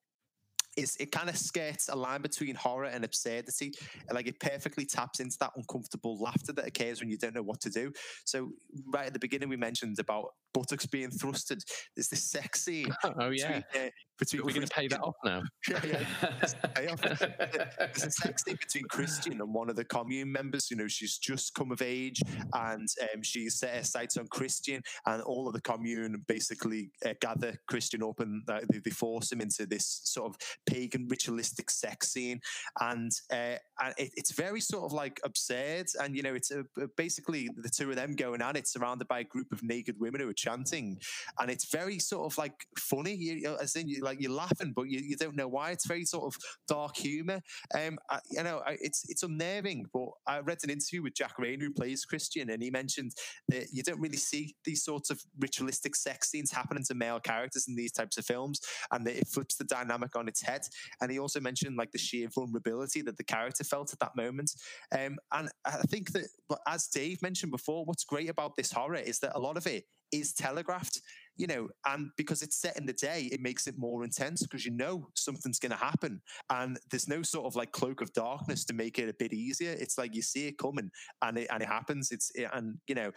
is 0.78 0.96
it 1.00 1.12
kind 1.12 1.28
of 1.28 1.38
skirts 1.38 1.90
a 1.90 1.96
line 1.96 2.22
between 2.22 2.56
horror 2.56 2.86
and 2.86 3.04
absurdity. 3.04 3.74
Like 4.12 4.28
it 4.28 4.40
perfectly 4.40 4.86
taps 4.86 5.20
into 5.20 5.36
that 5.40 5.52
uncomfortable 5.56 6.18
laughter 6.22 6.54
that 6.54 6.68
occurs 6.68 7.00
when 7.02 7.10
you 7.10 7.18
don't 7.18 7.34
know 7.34 7.42
what 7.42 7.60
to 7.62 7.70
do. 7.70 7.92
So 8.26 8.52
right 8.94 9.08
at 9.08 9.14
the 9.14 9.20
beginning, 9.20 9.50
we 9.50 9.58
mentioned 9.58 9.98
about 10.00 10.30
buttocks 10.54 10.86
being 10.86 11.10
thrusted. 11.10 11.62
There's 11.96 12.10
this 12.10 12.30
sex 12.30 12.64
scene 12.64 12.94
Oh 13.20 13.32
yeah, 13.32 13.62
between, 13.62 13.88
uh, 13.88 13.90
between 14.18 14.44
we're 14.44 14.54
going 14.54 14.68
to 14.68 14.74
pay 14.74 14.88
that 14.88 15.02
off 15.02 15.16
now. 15.24 15.42
yeah, 15.70 15.80
yeah. 15.86 16.70
pay 16.76 16.88
off. 16.88 17.02
There's 17.02 18.04
a 18.06 18.12
sex 18.12 18.44
scene 18.44 18.58
between 18.60 18.86
Christian 18.86 19.42
and 19.42 19.54
one 19.54 19.70
of 19.70 19.76
the 19.76 19.86
commune 19.86 20.32
members. 20.32 20.70
You 20.72 20.78
know, 20.78 20.88
she's 20.88 21.18
just 21.18 21.54
come 21.54 21.72
of 21.72 21.82
age 21.82 22.22
and 22.54 22.88
um, 23.14 23.22
she's 23.22 23.56
set 23.56 23.76
her 23.76 23.84
sights 23.84 24.18
on 24.18 24.28
Christian, 24.28 24.82
and 25.06 25.22
all 25.22 25.48
of 25.48 25.54
the 25.54 25.62
commune 25.62 26.24
basically 26.28 26.92
uh, 27.06 27.14
gather 27.22 27.60
Christian 27.68 28.04
up 28.04 28.20
and 28.20 28.44
uh, 28.50 28.62
they, 28.72 28.80
they 28.80 28.92
force 28.92 29.32
him 29.32 29.42
into 29.42 29.66
this 29.66 30.02
sort 30.04 30.30
of 30.30 30.38
pagan 30.66 31.08
ritualistic 31.08 31.70
sex 31.70 32.10
scene. 32.10 32.40
And, 32.80 33.12
uh, 33.32 33.58
and 33.82 33.94
it, 33.98 34.12
it's 34.16 34.32
very 34.32 34.62
sort 34.62 34.86
of 34.86 34.94
like 34.94 35.20
absurd. 35.24 35.88
And, 36.02 36.16
you 36.16 36.24
know, 36.24 36.34
it's 36.34 36.52
uh 36.52 36.64
basically 36.96 37.50
the 37.58 37.70
two 37.70 37.90
of 37.90 37.96
them 37.96 38.16
going 38.16 38.42
at 38.42 38.58
it, 38.58 38.68
surrounded 38.68 39.08
by 39.08 39.20
a 39.20 39.24
group 39.24 39.52
of 39.52 39.64
naked 39.64 40.00
women 40.00 40.22
who 40.22 40.30
are 40.30 40.34
chanting. 40.34 41.00
And 41.40 41.52
it's 41.52 41.66
very 41.72 42.00
sort 42.00 42.32
of 42.32 42.38
like 42.38 42.66
funny, 42.78 43.14
you, 43.14 43.34
you 43.34 43.44
know, 43.44 43.56
as 43.56 43.76
in 43.76 43.88
you, 43.88 44.02
like 44.08 44.22
you're 44.22 44.32
laughing, 44.32 44.74
but 44.76 44.90
you, 44.90 45.00
you 45.00 45.16
don't 45.16 45.36
know 45.36 45.48
why. 45.48 45.72
It's 45.72 45.88
very 45.88 46.06
sort 46.06 46.26
of 46.26 46.40
dark 46.68 46.96
humor. 46.96 47.42
Um, 47.76 47.98
I, 48.10 48.20
you 48.32 48.44
know, 48.44 48.62
I, 48.66 48.78
it's 48.82 49.04
it's 49.10 49.24
unnerving. 49.24 49.86
But 49.94 50.10
I 50.26 50.40
read 50.40 50.60
an 50.64 50.70
interview 50.70 51.04
with 51.04 51.14
Jack 51.14 51.38
Reynor, 51.38 51.62
who 51.62 51.74
plays 51.74 52.06
Christian, 52.06 52.50
and 52.50 52.64
he 52.64 52.72
mentioned 52.72 53.12
that 53.50 53.68
you 53.72 53.84
don't 53.84 54.00
really 54.00 54.18
see 54.18 54.56
these 54.66 54.84
sorts 54.84 55.10
of 55.10 55.22
ritualistic 55.40 55.96
sex 55.96 56.32
scenes 56.32 56.52
happening 56.52 56.84
to 56.88 56.96
male 56.96 57.20
characters 57.20 57.66
in 57.68 57.76
these 57.76 57.92
types 57.92 58.18
of 58.18 58.26
films, 58.26 58.60
and 58.92 59.06
that 59.06 59.18
it 59.18 59.28
flips 59.28 59.56
the 59.56 59.64
dynamic 59.66 60.16
on 60.16 60.28
its 60.28 60.42
head. 60.42 60.62
And 61.02 61.12
he 61.12 61.20
also 61.20 61.40
mentioned 61.40 61.78
like 61.78 61.92
the 61.92 61.98
sheer 61.98 62.30
vulnerability 62.34 63.02
that 63.02 63.18
the 63.18 63.24
character 63.24 63.64
felt 63.64 63.94
at 63.94 64.00
that 64.00 64.16
moment. 64.16 64.52
Um, 64.98 65.18
and 65.34 65.50
I 65.66 65.84
think 65.90 66.12
that, 66.14 66.28
but 66.50 66.60
as 66.68 66.88
Dave 66.88 67.22
mentioned 67.22 67.52
before, 67.52 67.86
what's 67.86 68.04
great 68.04 68.30
about 68.30 68.56
this 68.56 68.72
horror 68.72 68.96
is 68.96 69.20
that 69.20 69.36
a 69.36 69.40
lot 69.40 69.58
of 69.58 69.68
it 69.68 69.86
is 70.12 70.34
telegraphed 70.34 71.02
you 71.38 71.48
know, 71.48 71.70
and 71.86 72.10
because 72.18 72.42
it's 72.42 72.60
set 72.60 72.78
in 72.78 72.86
the 72.86 72.94
day, 72.94 73.30
it 73.32 73.42
makes 73.42 73.68
it 73.68 73.78
more 73.78 74.04
intense 74.04 74.44
because 74.44 74.66
you 74.66 74.72
know 74.72 75.08
something's 75.14 75.60
going 75.60 75.72
to 75.72 75.78
happen, 75.78 76.22
and 76.50 76.80
there's 76.90 77.08
no 77.08 77.22
sort 77.22 77.46
of 77.46 77.56
like 77.56 77.72
cloak 77.72 78.02
of 78.02 78.14
darkness 78.14 78.66
to 78.66 78.74
make 78.74 79.00
it 79.00 79.10
a 79.10 79.14
bit 79.14 79.34
easier. 79.34 79.72
It's 79.72 79.98
like 79.98 80.16
you 80.16 80.22
see 80.22 80.48
it 80.48 80.58
coming, 80.58 80.92
and 81.22 81.38
it 81.38 81.48
and 81.52 81.62
it 81.62 81.68
happens. 81.68 82.12
It's 82.12 82.32
and 82.54 82.78
you 82.88 82.96
know, 82.96 83.12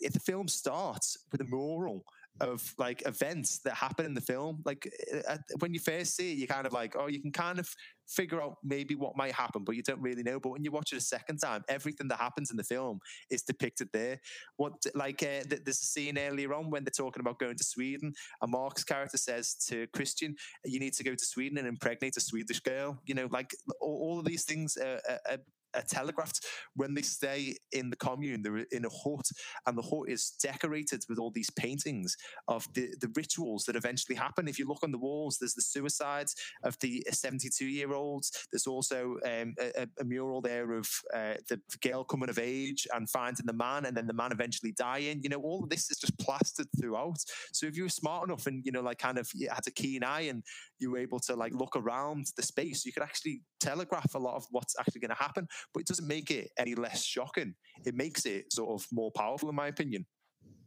if 0.00 0.12
the 0.12 0.20
film 0.20 0.48
starts 0.48 1.16
with 1.32 1.40
a 1.40 1.46
moral, 1.48 2.04
of 2.40 2.74
like 2.78 3.02
events 3.06 3.58
that 3.60 3.74
happen 3.74 4.06
in 4.06 4.14
the 4.14 4.20
film. 4.20 4.62
Like 4.64 4.90
uh, 5.28 5.38
when 5.58 5.74
you 5.74 5.80
first 5.80 6.16
see 6.16 6.32
it, 6.32 6.38
you 6.38 6.46
kind 6.46 6.66
of 6.66 6.72
like, 6.72 6.94
oh, 6.96 7.06
you 7.06 7.20
can 7.20 7.32
kind 7.32 7.58
of 7.58 7.68
figure 8.08 8.42
out 8.42 8.56
maybe 8.64 8.94
what 8.94 9.16
might 9.16 9.32
happen, 9.32 9.64
but 9.64 9.76
you 9.76 9.82
don't 9.82 10.00
really 10.00 10.22
know. 10.22 10.40
But 10.40 10.50
when 10.50 10.64
you 10.64 10.70
watch 10.70 10.92
it 10.92 10.96
a 10.96 11.00
second 11.00 11.38
time, 11.38 11.62
everything 11.68 12.08
that 12.08 12.18
happens 12.18 12.50
in 12.50 12.56
the 12.56 12.64
film 12.64 13.00
is 13.30 13.42
depicted 13.42 13.88
there. 13.92 14.20
What 14.56 14.72
like 14.94 15.22
uh, 15.22 15.44
there's 15.46 15.80
a 15.80 15.86
scene 15.86 16.18
earlier 16.18 16.54
on 16.54 16.70
when 16.70 16.84
they're 16.84 16.90
talking 16.90 17.20
about 17.20 17.38
going 17.38 17.56
to 17.56 17.64
Sweden, 17.64 18.12
and 18.40 18.50
Mark's 18.50 18.84
character 18.84 19.18
says 19.18 19.54
to 19.68 19.86
Christian, 19.88 20.36
"You 20.64 20.80
need 20.80 20.94
to 20.94 21.04
go 21.04 21.14
to 21.14 21.24
Sweden 21.24 21.58
and 21.58 21.68
impregnate 21.68 22.16
a 22.16 22.20
Swedish 22.20 22.60
girl." 22.60 22.98
You 23.04 23.14
know, 23.14 23.28
like 23.30 23.54
all, 23.80 23.98
all 24.02 24.18
of 24.18 24.24
these 24.24 24.44
things 24.44 24.76
are, 24.76 25.00
are, 25.08 25.20
are 25.30 25.38
telegraphed 25.82 26.44
when 26.74 26.94
they 26.94 27.02
stay 27.02 27.56
in 27.72 27.90
the 27.90 27.96
commune. 27.96 28.42
They're 28.42 28.58
in 28.72 28.84
a 28.84 28.90
hut, 28.90 29.26
and 29.66 29.76
the 29.76 29.82
hut 29.82 30.08
is 30.08 30.30
decorated 30.42 31.04
with 31.08 31.18
all 31.18 31.30
these 31.30 31.50
paintings 31.50 32.16
of 32.46 32.66
the, 32.74 32.94
the 33.00 33.10
rituals 33.14 33.64
that 33.64 33.76
eventually 33.76 34.16
happen. 34.16 34.48
If 34.48 34.58
you 34.58 34.66
look 34.66 34.82
on 34.82 34.92
the 34.92 34.98
walls, 34.98 35.38
there's 35.38 35.54
the 35.54 35.62
suicides 35.62 36.34
of 36.62 36.78
the 36.80 37.04
72 37.10 37.64
year 37.64 37.92
olds. 37.92 38.46
There's 38.52 38.66
also 38.66 39.16
um, 39.24 39.54
a, 39.60 39.86
a, 40.00 40.04
mural 40.04 40.40
there 40.40 40.72
of 40.72 40.88
uh, 41.14 41.34
the 41.48 41.60
girl 41.82 42.04
coming 42.04 42.30
of 42.30 42.38
age 42.38 42.86
and 42.94 43.08
finding 43.08 43.46
the 43.46 43.52
man, 43.52 43.84
and 43.84 43.96
then 43.96 44.06
the 44.06 44.14
man 44.14 44.32
eventually 44.32 44.72
dying. 44.72 45.20
You 45.22 45.30
know, 45.30 45.40
all 45.40 45.62
of 45.62 45.70
this 45.70 45.90
is 45.90 45.98
just 45.98 46.18
plastered 46.18 46.68
throughout. 46.80 47.18
So 47.52 47.66
if 47.66 47.76
you 47.76 47.84
were 47.84 47.88
smart 47.88 48.28
enough 48.28 48.46
and 48.46 48.64
you 48.64 48.72
know, 48.72 48.82
like 48.82 48.98
kind 48.98 49.18
of 49.18 49.30
had 49.50 49.66
a 49.66 49.70
keen 49.70 50.04
eye 50.04 50.22
and 50.22 50.42
you 50.78 50.90
were 50.90 50.98
able 50.98 51.20
to 51.20 51.34
like 51.34 51.52
look 51.52 51.76
around 51.76 52.26
the 52.36 52.42
space, 52.42 52.84
you 52.84 52.92
could 52.92 53.02
actually 53.02 53.42
telegraph 53.60 54.14
a 54.14 54.18
lot 54.18 54.36
of 54.36 54.46
what's 54.50 54.74
actually 54.78 55.00
going 55.00 55.10
to 55.10 55.22
happen 55.22 55.46
but 55.72 55.80
it 55.80 55.86
doesn't 55.86 56.06
make 56.06 56.30
it 56.30 56.50
any 56.58 56.74
less 56.74 57.04
shocking. 57.04 57.54
It 57.84 57.94
makes 57.94 58.26
it 58.26 58.52
sort 58.52 58.70
of 58.70 58.86
more 58.92 59.10
powerful, 59.10 59.48
in 59.48 59.54
my 59.54 59.68
opinion. 59.68 60.06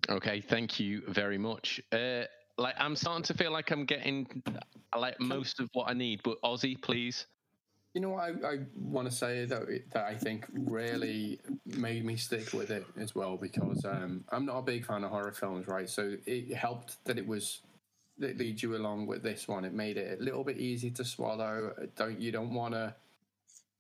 Okay, 0.09 0.41
thank 0.41 0.79
you 0.79 1.03
very 1.07 1.37
much. 1.37 1.81
Uh, 1.91 2.23
like 2.57 2.75
I'm 2.77 2.95
starting 2.95 3.23
to 3.23 3.33
feel 3.33 3.51
like 3.51 3.71
I'm 3.71 3.85
getting 3.85 4.43
like 4.97 5.19
most 5.19 5.59
of 5.59 5.69
what 5.73 5.89
I 5.89 5.93
need, 5.93 6.21
but 6.23 6.37
Ozzy, 6.43 6.81
please. 6.81 7.27
You 7.93 8.01
know 8.01 8.09
what 8.09 8.23
I, 8.23 8.47
I 8.47 8.57
want 8.75 9.09
to 9.09 9.15
say 9.15 9.45
that 9.45 9.63
that 9.91 10.05
I 10.05 10.15
think 10.15 10.45
really 10.53 11.39
made 11.65 12.05
me 12.05 12.15
stick 12.15 12.53
with 12.53 12.71
it 12.71 12.85
as 12.97 13.13
well 13.13 13.37
because 13.37 13.83
um, 13.85 14.23
I'm 14.29 14.45
not 14.45 14.57
a 14.57 14.61
big 14.61 14.85
fan 14.85 15.03
of 15.03 15.11
horror 15.11 15.33
films, 15.33 15.67
right? 15.67 15.89
So 15.89 16.15
it 16.25 16.53
helped 16.55 17.03
that 17.05 17.17
it 17.17 17.27
was 17.27 17.61
that 18.22 18.38
leads 18.38 18.63
you 18.63 18.76
along 18.76 19.07
with 19.07 19.24
this 19.24 19.47
one. 19.47 19.65
It 19.65 19.74
made 19.74 19.97
it 19.97 20.19
a 20.19 20.24
little 20.24 20.43
bit 20.43 20.57
easy 20.57 20.91
to 20.91 21.03
swallow. 21.03 21.74
Don't 21.95 22.19
you 22.19 22.32
don't 22.32 22.53
want 22.53 22.74
to 22.74 22.95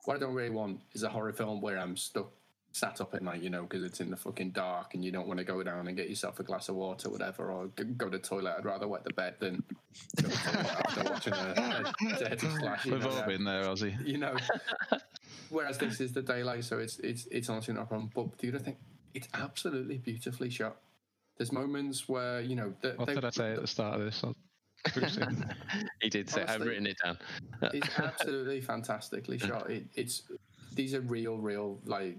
what 0.05 0.17
I 0.17 0.19
don't 0.19 0.33
really 0.33 0.49
want 0.49 0.81
is 0.93 1.03
a 1.03 1.09
horror 1.09 1.33
film 1.33 1.61
where 1.61 1.77
I'm 1.77 1.95
stuck, 1.95 2.31
sat 2.71 3.01
up 3.01 3.13
at 3.13 3.21
night, 3.21 3.41
you 3.41 3.49
know, 3.49 3.63
because 3.63 3.83
it's 3.83 3.99
in 3.99 4.09
the 4.09 4.17
fucking 4.17 4.51
dark 4.51 4.93
and 4.93 5.03
you 5.05 5.11
don't 5.11 5.27
want 5.27 5.37
to 5.39 5.43
go 5.43 5.61
down 5.61 5.87
and 5.87 5.95
get 5.95 6.09
yourself 6.09 6.39
a 6.39 6.43
glass 6.43 6.69
of 6.69 6.75
water, 6.75 7.07
or 7.07 7.11
whatever, 7.11 7.51
or 7.51 7.67
go 7.67 8.09
to 8.09 8.17
the 8.17 8.23
toilet. 8.23 8.55
I'd 8.57 8.65
rather 8.65 8.87
wet 8.87 9.03
the 9.03 9.13
bed 9.13 9.35
than 9.39 9.63
go 10.21 10.29
to 10.29 10.29
the 10.29 10.37
toilet 10.37 10.67
after 10.85 11.03
watching 11.03 11.33
a, 11.33 11.93
a 12.15 12.19
dead 12.19 12.39
slash. 12.39 12.85
We've 12.85 13.05
all 13.05 13.23
been 13.23 13.43
there, 13.43 13.63
Ozzy. 13.65 13.95
You 14.05 14.17
know. 14.17 14.35
Whereas 15.49 15.77
this 15.77 15.99
is 15.99 16.13
the 16.13 16.21
daylight, 16.21 16.63
so 16.63 16.79
it's 16.79 16.97
it's 16.99 17.27
it's 17.29 17.49
honestly 17.49 17.73
not 17.73 17.83
a 17.83 17.85
problem. 17.85 18.09
But 18.15 18.37
the 18.37 18.49
other 18.49 18.59
thing, 18.59 18.77
it's 19.13 19.27
absolutely 19.33 19.97
beautifully 19.97 20.49
shot. 20.49 20.77
There's 21.37 21.51
moments 21.51 22.07
where 22.07 22.41
you 22.41 22.55
know. 22.55 22.73
The, 22.81 22.93
what 22.93 23.07
they, 23.07 23.15
did 23.15 23.25
I 23.25 23.29
say 23.29 23.53
at 23.53 23.61
the 23.61 23.67
start 23.67 23.99
of 23.99 24.05
this? 24.05 24.23
he 26.01 26.09
did 26.09 26.29
say, 26.29 26.41
Honestly, 26.41 26.55
I've 26.55 26.61
written 26.61 26.87
it 26.87 26.97
down. 27.03 27.17
it's 27.61 27.99
absolutely 27.99 28.61
fantastically 28.61 29.37
shot. 29.37 29.69
It, 29.69 29.85
it's 29.95 30.23
these 30.73 30.93
are 30.93 31.01
real, 31.01 31.37
real 31.37 31.79
like 31.85 32.17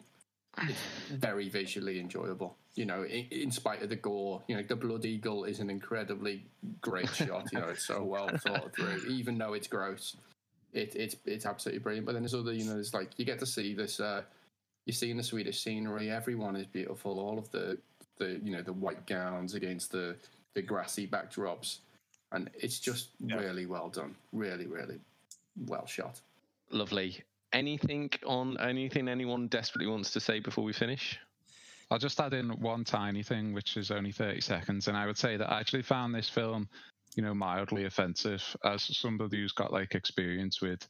it's 0.59 0.79
very 1.11 1.49
visually 1.49 1.99
enjoyable. 1.99 2.57
You 2.75 2.87
know, 2.87 3.03
in, 3.03 3.27
in, 3.31 3.51
spite 3.51 3.83
of 3.83 3.89
the 3.91 3.97
gore, 3.97 4.43
you 4.49 4.57
know, 4.57 4.63
the 4.63 4.77
Blood 4.77 5.05
Eagle 5.05 5.45
is 5.45 5.61
an 5.61 5.69
incredibly 5.69 6.45
great 6.81 7.09
shot. 7.15 7.49
You 7.53 7.61
know, 7.61 7.69
it's 7.69 7.87
so 7.87 8.03
well 8.03 8.29
thought 8.29 8.75
through, 8.75 9.03
even 9.09 9.37
though 9.37 9.55
it's 9.55 9.67
gross. 9.67 10.17
It, 10.73 10.95
it's 10.97 11.17
it's 11.27 11.45
absolutely 11.45 11.81
brilliant. 11.81 12.07
But 12.07 12.13
then 12.13 12.23
there's 12.23 12.35
other, 12.35 12.53
you 12.53 12.65
know, 12.65 12.75
there's 12.75 12.95
like 12.95 13.11
you 13.17 13.25
get 13.25 13.39
to 13.41 13.47
see 13.47 13.75
this. 13.75 14.01
Uh, 14.01 14.23
you're 14.87 14.95
seeing 14.95 15.17
the 15.17 15.23
Swedish 15.23 15.61
scenery. 15.61 16.11
Everyone 16.11 16.57
is 16.57 16.67
beautiful. 16.67 17.21
All 17.21 17.39
of 17.39 17.51
the 17.51 17.79
the 18.19 18.41
you 18.43 18.53
know 18.53 18.63
the 18.63 18.73
white 18.73 19.07
gowns 19.07 19.55
against 19.55 19.93
the 19.93 20.17
the 20.55 20.63
grassy 20.63 21.07
backdrops 21.07 21.79
and 22.33 22.51
it's 22.55 22.81
just 22.81 23.11
yeah. 23.21 23.37
really 23.37 23.67
well 23.67 23.89
done. 23.89 24.15
Really, 24.33 24.67
really 24.67 24.99
well 25.67 25.87
shot. 25.87 26.21
Lovely. 26.71 27.23
Anything 27.53 28.11
on 28.27 28.59
anything 28.61 29.09
anyone 29.09 29.47
desperately 29.49 29.91
wants 29.91 30.11
to 30.13 30.21
say 30.21 30.41
before 30.41 30.65
we 30.65 30.73
finish? 30.73 31.19
I'll 31.91 31.99
just 31.99 32.19
add 32.21 32.33
in 32.33 32.49
one 32.61 32.85
tiny 32.85 33.23
thing, 33.23 33.53
which 33.53 33.77
is 33.77 33.91
only 33.91 34.13
30 34.13 34.41
seconds. 34.41 34.89
And 34.89 34.97
I 34.97 35.05
would 35.05 35.19
say 35.19 35.37
that 35.37 35.53
I 35.53 35.61
actually 35.61 35.83
found 35.83 36.15
this 36.15 36.29
film, 36.29 36.67
you 37.17 37.23
know, 37.23 37.35
mildly 37.35 37.85
offensive 37.85 38.43
as 38.65 38.83
somebody 38.97 39.37
who's 39.37 39.53
got 39.53 39.75
like 39.75 39.95
experience 39.95 40.63
with, 40.63 40.89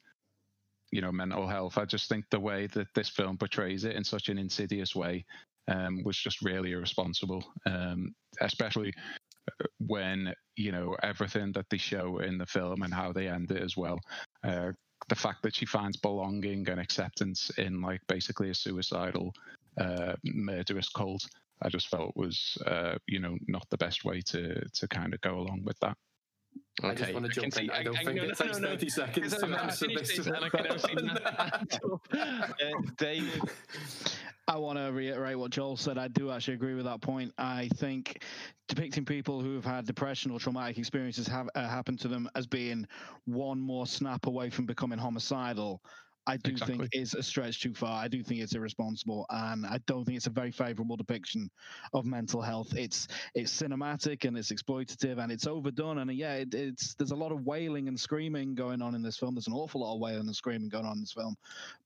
you 0.92 1.00
know, 1.00 1.10
mental 1.10 1.48
health. 1.48 1.76
I 1.76 1.86
just 1.86 2.08
think 2.08 2.26
the 2.30 2.38
way 2.38 2.68
that 2.68 2.86
this 2.94 3.08
film 3.08 3.36
portrays 3.36 3.82
it 3.82 3.96
in 3.96 4.04
such 4.04 4.28
an 4.28 4.38
insidious 4.38 4.94
way 4.94 5.24
um, 5.68 6.02
was 6.04 6.16
just 6.16 6.42
really 6.42 6.72
irresponsible, 6.72 7.44
um, 7.66 8.14
especially 8.40 8.92
when 9.78 10.32
you 10.56 10.72
know 10.72 10.96
everything 11.02 11.52
that 11.52 11.66
they 11.70 11.76
show 11.76 12.18
in 12.18 12.38
the 12.38 12.46
film 12.46 12.82
and 12.82 12.94
how 12.94 13.12
they 13.12 13.28
end 13.28 13.50
it 13.50 13.62
as 13.62 13.76
well. 13.76 13.98
Uh, 14.44 14.72
the 15.08 15.14
fact 15.14 15.42
that 15.42 15.54
she 15.54 15.66
finds 15.66 15.96
belonging 15.96 16.68
and 16.68 16.80
acceptance 16.80 17.50
in 17.58 17.80
like 17.80 18.00
basically 18.06 18.50
a 18.50 18.54
suicidal, 18.54 19.34
uh, 19.80 20.14
murderous 20.24 20.88
cult, 20.88 21.26
I 21.60 21.68
just 21.68 21.88
felt 21.88 22.16
was 22.16 22.56
uh, 22.66 22.96
you 23.06 23.20
know 23.20 23.36
not 23.48 23.66
the 23.70 23.78
best 23.78 24.04
way 24.04 24.20
to 24.26 24.68
to 24.68 24.88
kind 24.88 25.14
of 25.14 25.20
go 25.20 25.38
along 25.38 25.62
with 25.64 25.78
that. 25.80 25.96
Okay. 26.82 26.90
I 26.90 26.94
just 26.94 27.14
want 27.14 27.26
to 27.26 27.32
jump 27.32 27.56
in. 27.58 27.70
I, 27.70 27.82
don't 27.82 27.96
I, 27.96 28.04
think 28.04 28.20
I, 28.20 28.24
it 28.24 28.36
takes 28.36 28.58
no, 28.58 28.68
30 28.68 28.88
seconds 28.88 29.36
to 29.36 29.46
answer 29.46 29.86
this. 29.88 30.26
And 30.26 30.36
I 30.36 30.48
can 30.48 31.10
uh, 32.18 32.46
David. 32.96 33.42
I 34.48 34.56
want 34.56 34.78
to 34.78 34.90
reiterate 34.92 35.38
what 35.38 35.50
Joel 35.52 35.76
said. 35.76 35.98
I 35.98 36.08
do 36.08 36.30
actually 36.30 36.54
agree 36.54 36.74
with 36.74 36.84
that 36.86 37.00
point. 37.00 37.32
I 37.38 37.68
think 37.76 38.24
depicting 38.68 39.04
people 39.04 39.40
who 39.40 39.54
have 39.54 39.64
had 39.64 39.86
depression 39.86 40.30
or 40.32 40.40
traumatic 40.40 40.78
experiences 40.78 41.28
have 41.28 41.48
uh, 41.54 41.68
happen 41.68 41.96
to 41.98 42.08
them 42.08 42.28
as 42.34 42.46
being 42.46 42.86
one 43.26 43.60
more 43.60 43.86
snap 43.86 44.26
away 44.26 44.50
from 44.50 44.66
becoming 44.66 44.98
homicidal 44.98 45.80
I 46.26 46.36
do 46.36 46.52
exactly. 46.52 46.78
think 46.78 46.90
is 46.92 47.14
a 47.14 47.22
stretch 47.22 47.60
too 47.60 47.74
far. 47.74 48.02
I 48.02 48.08
do 48.08 48.22
think 48.22 48.40
it's 48.40 48.54
irresponsible, 48.54 49.26
and 49.30 49.66
I 49.66 49.78
don't 49.86 50.04
think 50.04 50.16
it's 50.16 50.28
a 50.28 50.30
very 50.30 50.52
favourable 50.52 50.96
depiction 50.96 51.50
of 51.92 52.04
mental 52.04 52.40
health. 52.40 52.74
It's 52.76 53.08
it's 53.34 53.52
cinematic 53.52 54.24
and 54.24 54.38
it's 54.38 54.52
exploitative 54.52 55.18
and 55.18 55.32
it's 55.32 55.46
overdone. 55.46 55.98
And 55.98 56.12
yeah, 56.12 56.34
it, 56.34 56.54
it's 56.54 56.94
there's 56.94 57.10
a 57.10 57.16
lot 57.16 57.32
of 57.32 57.44
wailing 57.44 57.88
and 57.88 57.98
screaming 57.98 58.54
going 58.54 58.82
on 58.82 58.94
in 58.94 59.02
this 59.02 59.16
film. 59.16 59.34
There's 59.34 59.48
an 59.48 59.52
awful 59.52 59.80
lot 59.80 59.94
of 59.94 60.00
wailing 60.00 60.26
and 60.26 60.36
screaming 60.36 60.68
going 60.68 60.86
on 60.86 60.94
in 60.94 61.00
this 61.00 61.12
film. 61.12 61.36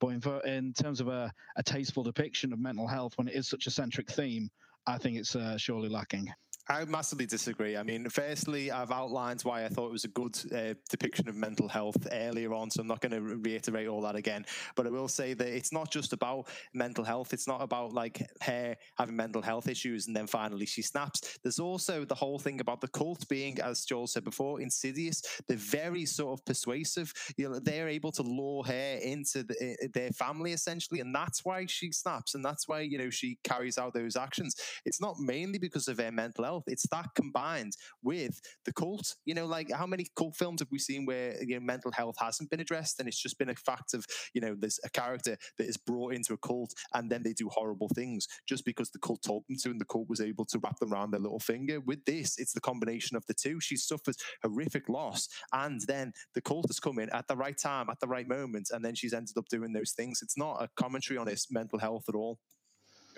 But 0.01 0.09
in, 0.09 0.23
in 0.45 0.73
terms 0.75 1.01
of 1.01 1.09
a, 1.09 1.33
a 1.57 1.63
tasteful 1.63 2.03
depiction 2.03 2.53
of 2.53 2.59
mental 2.59 2.87
health, 2.87 3.17
when 3.17 3.29
it 3.29 3.35
is 3.35 3.49
such 3.49 3.67
a 3.67 3.71
centric 3.71 4.11
theme, 4.11 4.51
I 4.87 4.99
think 4.99 5.17
it's 5.17 5.35
uh, 5.35 5.57
surely 5.57 5.89
lacking. 5.89 6.33
I 6.69 6.85
massively 6.85 7.27
disagree. 7.27 7.77
I 7.77 7.85
mean, 7.85 8.09
firstly, 8.09 8.73
I've 8.73 8.91
outlined 8.91 9.43
why 9.43 9.65
I 9.65 9.69
thought 9.69 9.87
it 9.87 9.93
was 9.93 10.05
a 10.05 10.09
good 10.09 10.37
uh, 10.53 10.75
depiction 10.91 11.29
of 11.29 11.37
mental 11.37 11.69
health 11.69 12.09
earlier 12.11 12.53
on, 12.55 12.71
so 12.71 12.81
I'm 12.81 12.89
not 12.89 13.01
going 13.01 13.13
to 13.13 13.21
reiterate 13.21 13.87
all 13.87 14.01
that 14.01 14.17
again. 14.17 14.45
But 14.75 14.89
I 14.89 14.91
will 14.91 15.07
say 15.07 15.33
that 15.35 15.47
it's 15.47 15.73
not 15.73 15.93
just 15.93 16.13
about 16.13 16.49
mental 16.75 17.05
health. 17.05 17.33
It's 17.33 17.47
not 17.47 17.63
about 17.63 17.93
like 17.93 18.21
her 18.43 18.75
having 18.99 19.15
mental 19.15 19.43
health 19.43 19.69
issues 19.69 20.09
and 20.09 20.17
then 20.17 20.27
finally 20.27 20.67
she 20.67 20.83
snaps. 20.83 21.39
There's 21.45 21.61
also 21.61 22.05
the 22.05 22.17
whole 22.17 22.39
thing 22.39 22.61
about 22.61 22.81
the 22.81 22.89
cult 22.89 23.29
being, 23.29 23.61
as 23.61 23.85
Joel 23.85 24.09
said 24.09 24.25
before, 24.25 24.61
insidious. 24.61 25.23
They're 25.47 25.57
very 25.57 26.05
sort 26.05 26.37
of 26.37 26.45
persuasive. 26.45 27.13
You 27.37 27.49
know, 27.49 27.61
they're 27.61 27.89
able 27.89 28.11
to 28.11 28.23
lure 28.23 28.65
her 28.65 28.99
into 29.01 29.45
the, 29.45 29.89
their 29.95 30.11
family 30.11 30.53
essentially, 30.53 30.99
and 30.99 31.15
that's 31.15 31.45
why 31.45 31.67
she 31.67 31.93
snaps, 31.93 32.35
and 32.35 32.45
that's 32.45 32.67
why 32.67 32.81
you 32.81 32.99
know 32.99 33.11
she 33.11 33.39
carries 33.45 33.79
out 33.79 33.95
those 33.95 34.17
actions. 34.17 34.57
It's 34.85 35.01
not 35.01 35.21
mainly 35.21 35.61
because 35.61 35.87
of 35.87 35.99
her 35.99 36.11
mental 36.11 36.43
health 36.43 36.56
health. 36.57 36.65
It's 36.67 36.87
that 36.89 37.09
combined 37.15 37.77
with 38.03 38.41
the 38.65 38.73
cult. 38.73 39.15
You 39.25 39.35
know, 39.35 39.47
like 39.47 39.71
how 39.73 39.87
many 39.87 40.07
cult 40.17 40.37
films 40.37 40.61
have 40.61 40.69
we 40.71 40.79
seen 40.79 41.05
where 41.07 41.37
you 41.43 41.55
know 41.55 41.65
mental 41.65 41.93
health 41.93 42.17
hasn't 42.19 42.51
been 42.51 42.61
addressed, 42.61 42.99
and 42.99 43.09
it's 43.09 43.21
just 43.21 43.39
been 43.39 43.51
a 43.51 43.55
fact 43.55 43.95
of 43.95 44.07
you 44.35 44.41
know 44.41 44.57
there's 44.59 44.81
a 44.85 44.91
character 44.91 45.37
that 45.59 45.67
is 45.67 45.77
brought 45.77 46.15
into 46.15 46.33
a 46.35 46.39
cult, 46.39 46.73
and 46.95 47.11
then 47.11 47.23
they 47.23 47.33
do 47.33 47.49
horrible 47.51 47.89
things 47.95 48.27
just 48.49 48.65
because 48.65 48.91
the 48.91 48.99
cult 48.99 49.23
told 49.23 49.45
them 49.49 49.57
to, 49.63 49.71
and 49.71 49.81
the 49.81 49.85
cult 49.85 50.09
was 50.09 50.21
able 50.21 50.45
to 50.47 50.59
wrap 50.59 50.79
them 50.79 50.93
around 50.93 51.11
their 51.11 51.21
little 51.21 51.41
finger. 51.41 51.81
With 51.81 52.05
this, 52.05 52.39
it's 52.39 52.53
the 52.53 52.61
combination 52.61 53.17
of 53.17 53.27
the 53.27 53.35
two. 53.35 53.61
She 53.61 53.77
suffers 53.77 54.17
horrific 54.43 54.89
loss, 54.89 55.29
and 55.53 55.81
then 55.87 56.13
the 56.35 56.41
cult 56.41 56.67
has 56.69 56.81
come 56.81 56.99
in 56.99 57.11
at 57.11 57.29
the 57.29 57.37
right 57.37 57.57
time, 57.57 57.91
at 57.91 58.01
the 58.01 58.09
right 58.09 58.29
moment, 58.29 58.69
and 58.73 58.85
then 58.85 58.95
she's 58.95 59.13
ended 59.13 59.37
up 59.37 59.49
doing 59.49 59.73
those 59.73 59.93
things. 59.93 60.21
It's 60.23 60.39
not 60.39 60.63
a 60.63 60.69
commentary 60.77 61.19
on 61.19 61.27
his 61.27 61.47
mental 61.51 61.79
health 61.79 62.05
at 62.09 62.15
all. 62.15 62.39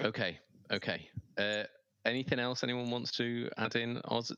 Okay, 0.01 0.39
okay. 0.71 1.09
Uh, 1.37 1.65
anything 2.09 2.39
else 2.39 2.63
anyone 2.65 2.91
wants 2.91 3.13
to 3.13 3.49
add 3.57 3.77
in? 3.77 4.01
Oz? 4.07 4.33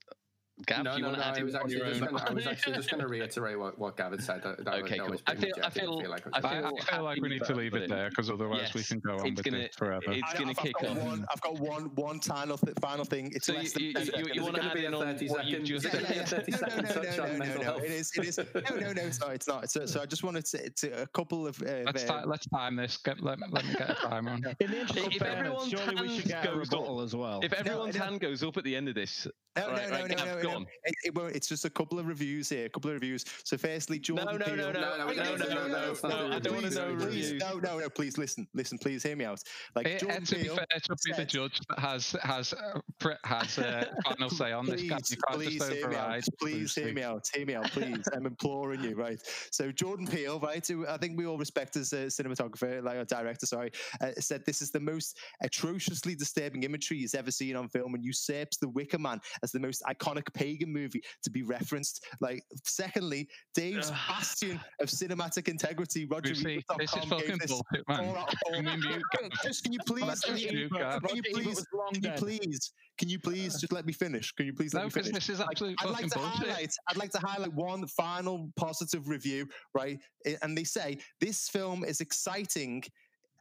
Gav, 0.66 0.84
no, 0.84 0.90
do 0.92 0.96
you 0.98 1.02
no, 1.02 1.08
want 1.08 1.18
no. 1.18 1.24
to 1.24 1.28
add 1.30 1.38
I 1.38 1.42
was 1.44 1.54
actually 1.54 1.78
just 1.80 2.00
gonna, 2.00 2.24
I 2.24 2.32
was 2.32 2.46
actually 2.46 2.74
just 2.74 2.90
going 2.90 3.00
to 3.00 3.06
reiterate 3.08 3.58
what, 3.58 3.78
what 3.78 3.96
Gavin 3.96 4.20
said. 4.20 4.42
That, 4.42 4.64
that, 4.64 4.74
Okay, 4.84 4.96
that 4.98 5.02
cool. 5.04 5.10
was 5.10 5.22
I 5.26 5.34
feel- 5.34 5.52
I 5.62 5.70
feel- 5.70 6.08
like 6.08 6.26
I 6.26 6.28
was- 6.40 6.44
I, 6.44 6.60
feel 6.60 6.66
I 6.66 6.94
feel 6.94 7.04
like 7.04 7.20
we 7.20 7.28
need 7.28 7.44
to 7.44 7.54
leave 7.54 7.74
it 7.74 7.88
there 7.88 8.08
because 8.10 8.30
otherwise 8.30 8.72
we 8.74 8.82
can 8.84 9.00
go 9.00 9.18
on 9.18 9.26
it's 9.26 9.36
with 9.36 9.44
gonna- 9.44 9.58
this 9.58 9.74
forever. 9.76 10.02
It's 10.08 10.22
I- 10.34 10.38
going 10.38 10.54
to 10.54 10.60
I've 10.60 10.64
kick 10.66 10.74
got 10.80 10.90
off. 10.90 10.98
One, 10.98 11.26
I've 11.32 11.40
got 11.40 11.58
one 11.60 11.94
one 11.94 12.20
final 12.20 12.58
th- 12.58 12.76
final 12.80 13.04
thing. 13.04 13.30
It's 13.34 13.46
So 13.46 13.54
less 13.54 13.78
you, 13.78 13.92
than 13.92 14.06
you, 14.06 14.12
you, 14.26 14.30
you 14.34 14.42
want 14.42 14.56
to 14.56 14.64
add 14.64 14.74
be 14.74 14.84
in 14.84 14.94
on 14.94 15.02
30 15.02 15.28
what 15.28 15.46
you 15.46 15.60
just 15.62 15.86
is 15.86 15.94
it 15.94 16.02
Yeah, 16.02 16.24
gonna 16.24 16.44
be 16.44 16.52
yeah, 16.52 16.58
a 16.58 16.70
yeah. 16.70 16.86
30 16.86 17.20
No, 17.20 17.22
no, 17.22 17.36
no, 17.36 17.36
no, 17.36 17.54
no, 17.54 17.62
no. 17.62 17.84
It 17.84 17.90
is, 17.90 18.12
it 18.16 18.24
is. 18.26 18.38
No, 18.38 18.76
no, 18.76 18.92
no. 18.92 19.10
Sorry, 19.10 19.34
it's 19.34 19.48
not. 19.48 19.64
It's, 19.64 19.92
so 19.92 20.00
I 20.00 20.06
just 20.06 20.22
wanted 20.24 20.44
to, 20.46 20.70
to 20.70 21.02
a 21.02 21.06
couple 21.08 21.46
of. 21.46 21.60
Uh, 21.62 21.82
Let's, 21.84 22.06
let's 22.26 22.46
time 22.48 22.76
this. 22.76 22.96
Get, 22.98 23.20
let, 23.22 23.38
let 23.50 23.64
me 23.64 23.72
get 23.74 23.90
a 23.90 23.94
timer 23.94 24.30
on. 24.32 24.42
In 24.60 24.70
the 24.70 24.80
interest 24.80 25.06
of 25.06 25.12
fairness, 25.14 25.68
surely 25.68 25.94
we 26.02 26.20
should 26.20 26.30
hands 26.30 26.44
get 26.44 26.44
a 26.44 26.48
goes 26.48 26.70
rebuttal 26.70 27.00
as 27.00 27.14
well. 27.16 27.40
If 27.42 27.52
everyone's 27.52 27.96
hand 27.96 28.20
goes 28.20 28.42
up 28.42 28.56
at 28.56 28.64
the 28.64 28.74
end 28.76 28.88
of 28.88 28.94
this, 28.94 29.26
No, 29.56 29.66
Right, 29.68 29.90
no, 29.90 29.90
right, 29.90 30.08
no, 30.08 30.14
Gav, 30.14 30.26
no, 30.26 30.34
no, 30.42 30.58
no. 30.60 30.66
It, 30.84 30.94
it 31.06 31.14
won't, 31.14 31.34
it's 31.34 31.48
just 31.48 31.64
a 31.64 31.70
couple 31.70 31.98
of 31.98 32.06
reviews 32.06 32.48
here, 32.48 32.66
a 32.66 32.68
couple 32.68 32.90
of 32.90 32.94
reviews. 32.94 33.24
So, 33.42 33.56
firstly, 33.58 33.98
Jordan 33.98 34.26
no, 34.26 34.36
no, 34.36 34.44
Peele. 34.44 34.56
no, 34.56 34.70
no, 34.72 34.80
No, 34.80 34.80
no, 34.80 35.06
no, 35.06 35.12
no, 35.12 35.14
no, 35.14 35.36
no, 35.36 35.36
no, 35.36 35.54
no, 35.54 35.66
no, 35.68 35.90
it's 35.90 36.02
not 36.04 36.10
no, 36.28 36.36
I 36.36 36.38
don't 36.38 36.54
want 36.54 36.66
to 36.66 36.70
please, 36.70 36.76
know 36.76 36.94
please, 36.94 37.04
reviews. 37.04 37.32
No, 37.40 37.58
no, 37.58 37.78
no. 37.80 37.88
Please 37.90 38.16
listen, 38.16 38.46
listen. 38.54 38.78
Please 38.78 39.02
hear 39.02 39.16
me 39.16 39.24
out. 39.24 39.42
Like 39.74 39.86
It, 39.88 40.00
Jordan 40.00 40.24
to 40.24 40.34
be 40.36 40.44
fair, 40.44 40.66
it 40.74 40.86
should 40.86 40.98
be 41.04 41.12
the 41.12 41.24
judge 41.24 41.60
that 41.68 41.78
has 41.80 42.12
has 42.22 42.52
uh, 42.52 42.80
pr- 43.00 43.10
has 43.24 43.58
uh, 43.58 43.86
final 44.04 44.30
say 44.30 44.52
on 44.52 44.66
this. 44.66 44.82
Gav. 44.82 44.98
Please, 44.98 45.10
You 45.10 45.16
can't 45.26 45.40
please 45.40 45.58
just 45.58 45.72
hear 45.72 45.88
me 45.88 45.96
out. 45.96 46.24
Please 46.40 46.74
hear 46.74 46.92
me 46.94 47.02
out. 47.02 47.28
Hear 47.34 47.46
me 47.46 47.54
out, 47.56 47.70
please. 47.72 48.04
I'm 48.14 48.26
imploring 48.26 48.84
you, 48.84 48.94
right? 48.94 49.20
So 49.50 49.72
Jordan 49.72 50.06
Peele, 50.06 50.38
right? 50.38 50.64
Who 50.68 50.86
I 50.86 50.96
think 50.96 51.18
we 51.18 51.26
all 51.26 51.38
respect 51.38 51.74
as 51.76 51.92
a 51.92 52.06
cinematographer, 52.06 52.82
like 52.84 52.98
a 52.98 53.04
director. 53.04 53.46
Sorry, 53.46 53.72
uh, 54.00 54.12
said 54.20 54.44
this 54.46 54.62
is 54.62 54.70
the 54.70 54.80
most 54.80 55.18
atrociously 55.42 56.14
disturbing 56.14 56.62
imagery 56.62 56.98
he's 56.98 57.14
ever 57.16 57.32
seen 57.32 57.56
on 57.56 57.68
film, 57.68 57.94
and 57.94 58.04
usurps 58.04 58.56
The 58.58 58.68
Wicker 58.68 58.98
Man 58.98 59.20
as 59.42 59.52
the 59.52 59.60
most 59.60 59.82
iconic 59.88 60.32
pagan 60.34 60.72
movie 60.72 61.02
to 61.22 61.30
be 61.30 61.42
referenced. 61.42 62.04
Like, 62.20 62.42
secondly, 62.64 63.28
Dave's 63.54 63.90
Ugh. 63.90 63.96
bastion 64.08 64.60
of 64.80 64.88
cinematic 64.88 65.48
integrity, 65.48 66.06
Roger 66.06 66.30
Lucy, 66.30 66.64
this 66.78 66.90
is 66.90 66.96
Ebert.com 66.96 67.08
fucking 67.18 67.38
bullshit, 67.46 67.88
man. 67.88 68.04
four 68.04 68.18
out 68.18 68.32
of 68.32 68.38
four. 68.44 68.62
Can 68.62 69.30
Just 69.42 69.62
can 69.64 69.72
you 69.72 69.78
please? 69.86 70.20
Can 70.20 70.36
you, 70.38 70.68
can 70.68 71.16
you 71.16 71.22
please? 71.32 71.66
Can 71.92 72.04
you 72.04 72.12
please? 72.16 72.72
Can 72.98 73.08
you 73.08 73.18
please 73.18 73.58
just 73.58 73.72
let 73.72 73.86
me 73.86 73.94
finish? 73.94 74.30
Can 74.32 74.44
you 74.44 74.52
please 74.52 74.74
let 74.74 74.80
No, 74.80 74.84
me 74.86 74.90
finish? 74.90 75.12
this 75.12 75.28
is 75.30 75.40
absolute 75.40 75.74
I'd 75.80 75.88
like 75.88 76.06
to 76.08 76.18
bullshit. 76.18 76.48
highlight. 76.48 76.74
I'd 76.90 76.98
like 76.98 77.10
to 77.12 77.18
highlight 77.18 77.52
one 77.54 77.86
final 77.86 78.50
positive 78.56 79.08
review, 79.08 79.48
right? 79.74 79.98
And 80.42 80.56
they 80.56 80.64
say 80.64 80.98
this 81.18 81.48
film 81.48 81.82
is 81.82 82.00
exciting 82.02 82.82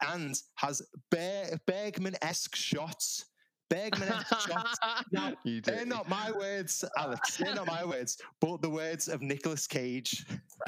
and 0.01 0.33
has 0.55 0.81
Bergman-esque 1.11 2.55
shots. 2.55 3.25
Bergman-esque 3.69 4.49
shots. 4.49 4.79
Now, 5.11 5.33
they're 5.63 5.85
not 5.85 6.09
my 6.09 6.31
words, 6.31 6.83
uh, 6.83 6.89
Alex. 6.97 7.37
They're 7.37 7.55
not 7.55 7.67
my 7.67 7.85
words, 7.85 8.17
but 8.39 8.61
the 8.61 8.69
words 8.69 9.07
of 9.07 9.21
Nicolas 9.21 9.65
Cage. 9.67 10.25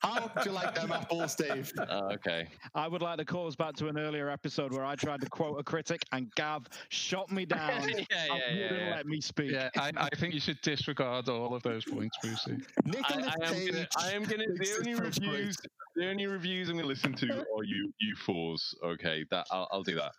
How 0.00 0.30
would 0.34 0.44
you 0.44 0.52
like 0.52 0.74
them 0.74 0.90
apples, 0.92 1.34
Dave? 1.34 1.72
Oh, 1.78 2.10
okay. 2.12 2.48
I 2.74 2.88
would 2.88 3.02
like 3.02 3.18
to 3.18 3.24
call 3.24 3.46
us 3.46 3.54
back 3.56 3.74
to 3.76 3.88
an 3.88 3.98
earlier 3.98 4.28
episode 4.30 4.72
where 4.72 4.84
I 4.84 4.94
tried 4.94 5.20
to 5.20 5.28
quote 5.28 5.58
a 5.58 5.62
critic 5.62 6.02
and 6.12 6.32
Gav 6.34 6.66
shot 6.88 7.30
me 7.30 7.44
down. 7.44 7.88
yeah, 7.88 7.96
and 7.96 8.06
yeah, 8.10 8.26
yeah, 8.52 8.62
wouldn't 8.70 8.88
yeah. 8.88 8.96
let 8.96 9.06
me 9.06 9.20
speak. 9.20 9.52
Yeah, 9.52 9.70
I, 9.76 9.92
I 9.96 10.08
think 10.16 10.34
you 10.34 10.40
should 10.40 10.60
disregard 10.62 11.28
all 11.28 11.54
of 11.54 11.62
those 11.62 11.84
points, 11.84 12.16
Brucey. 12.22 12.56
I, 12.84 12.88
Nicolas 12.88 13.26
I 13.26 13.46
am 13.46 13.54
Cage. 13.54 13.72
gonna, 13.72 13.88
I 13.98 14.10
am 14.12 14.24
gonna. 14.24 14.44
The 14.54 14.74
only 14.78 14.94
French 14.94 15.20
great. 15.20 15.30
reviews, 15.30 15.56
the 15.96 16.08
only 16.08 16.26
reviews 16.26 16.68
I'm 16.68 16.76
gonna 16.76 16.88
listen 16.88 17.12
to 17.14 17.26
are 17.26 17.64
you, 17.64 17.92
you 18.00 18.16
fours. 18.16 18.74
Okay, 18.82 19.24
that 19.30 19.46
I'll, 19.50 19.68
I'll 19.70 19.82
do 19.82 19.94
that. 19.96 20.12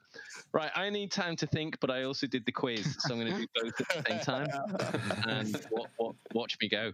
Right, 0.52 0.72
I 0.76 0.90
need 0.90 1.12
time 1.14 1.36
to 1.38 1.48
think, 1.48 1.80
but 1.80 1.90
I 1.90 2.04
also 2.04 2.28
did 2.28 2.46
the 2.46 2.52
quiz, 2.52 2.96
so 3.00 3.14
I'm 3.14 3.20
gonna 3.20 3.38
do 3.38 3.48
both 3.56 3.82
at 3.82 4.06
the 4.06 4.10
same 4.10 4.20
time. 4.20 4.48
and 5.28 5.66
what, 5.70 5.90
what, 5.98 6.16
watch 6.34 6.58
me 6.62 6.70
go. 6.70 6.92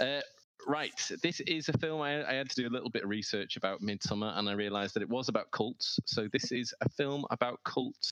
Uh, 0.00 0.20
right, 0.66 1.10
this 1.22 1.40
is 1.40 1.68
a 1.68 1.78
film 1.78 2.00
I, 2.00 2.28
I 2.28 2.34
had 2.34 2.48
to 2.50 2.62
do 2.62 2.68
a 2.68 2.72
little 2.72 2.90
bit 2.90 3.04
of 3.04 3.10
research 3.10 3.56
about 3.56 3.80
Midsommar, 3.82 4.36
and 4.38 4.48
I 4.48 4.52
realised 4.52 4.94
that 4.94 5.02
it 5.02 5.08
was 5.08 5.28
about 5.28 5.50
cults. 5.50 5.98
So 6.06 6.28
this 6.32 6.52
is 6.52 6.74
a 6.80 6.88
film 6.88 7.24
about 7.30 7.60
cults. 7.64 8.10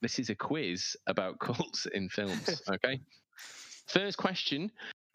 This 0.00 0.18
is 0.18 0.30
a 0.30 0.34
quiz 0.34 0.96
about 1.06 1.38
cults 1.40 1.86
in 1.86 2.08
films. 2.08 2.62
Okay. 2.70 3.00
First 3.86 4.18
question: 4.18 4.70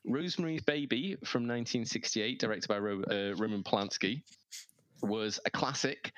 Rosemary's 0.06 0.62
Baby 0.62 1.16
from 1.26 1.44
1968, 1.44 2.40
directed 2.40 2.68
by 2.68 2.80
Ro- 2.80 3.04
uh, 3.10 3.36
Roman 3.36 3.64
Polanski, 3.64 4.22
was 5.02 5.40
a 5.46 5.50
classic. 5.50 6.14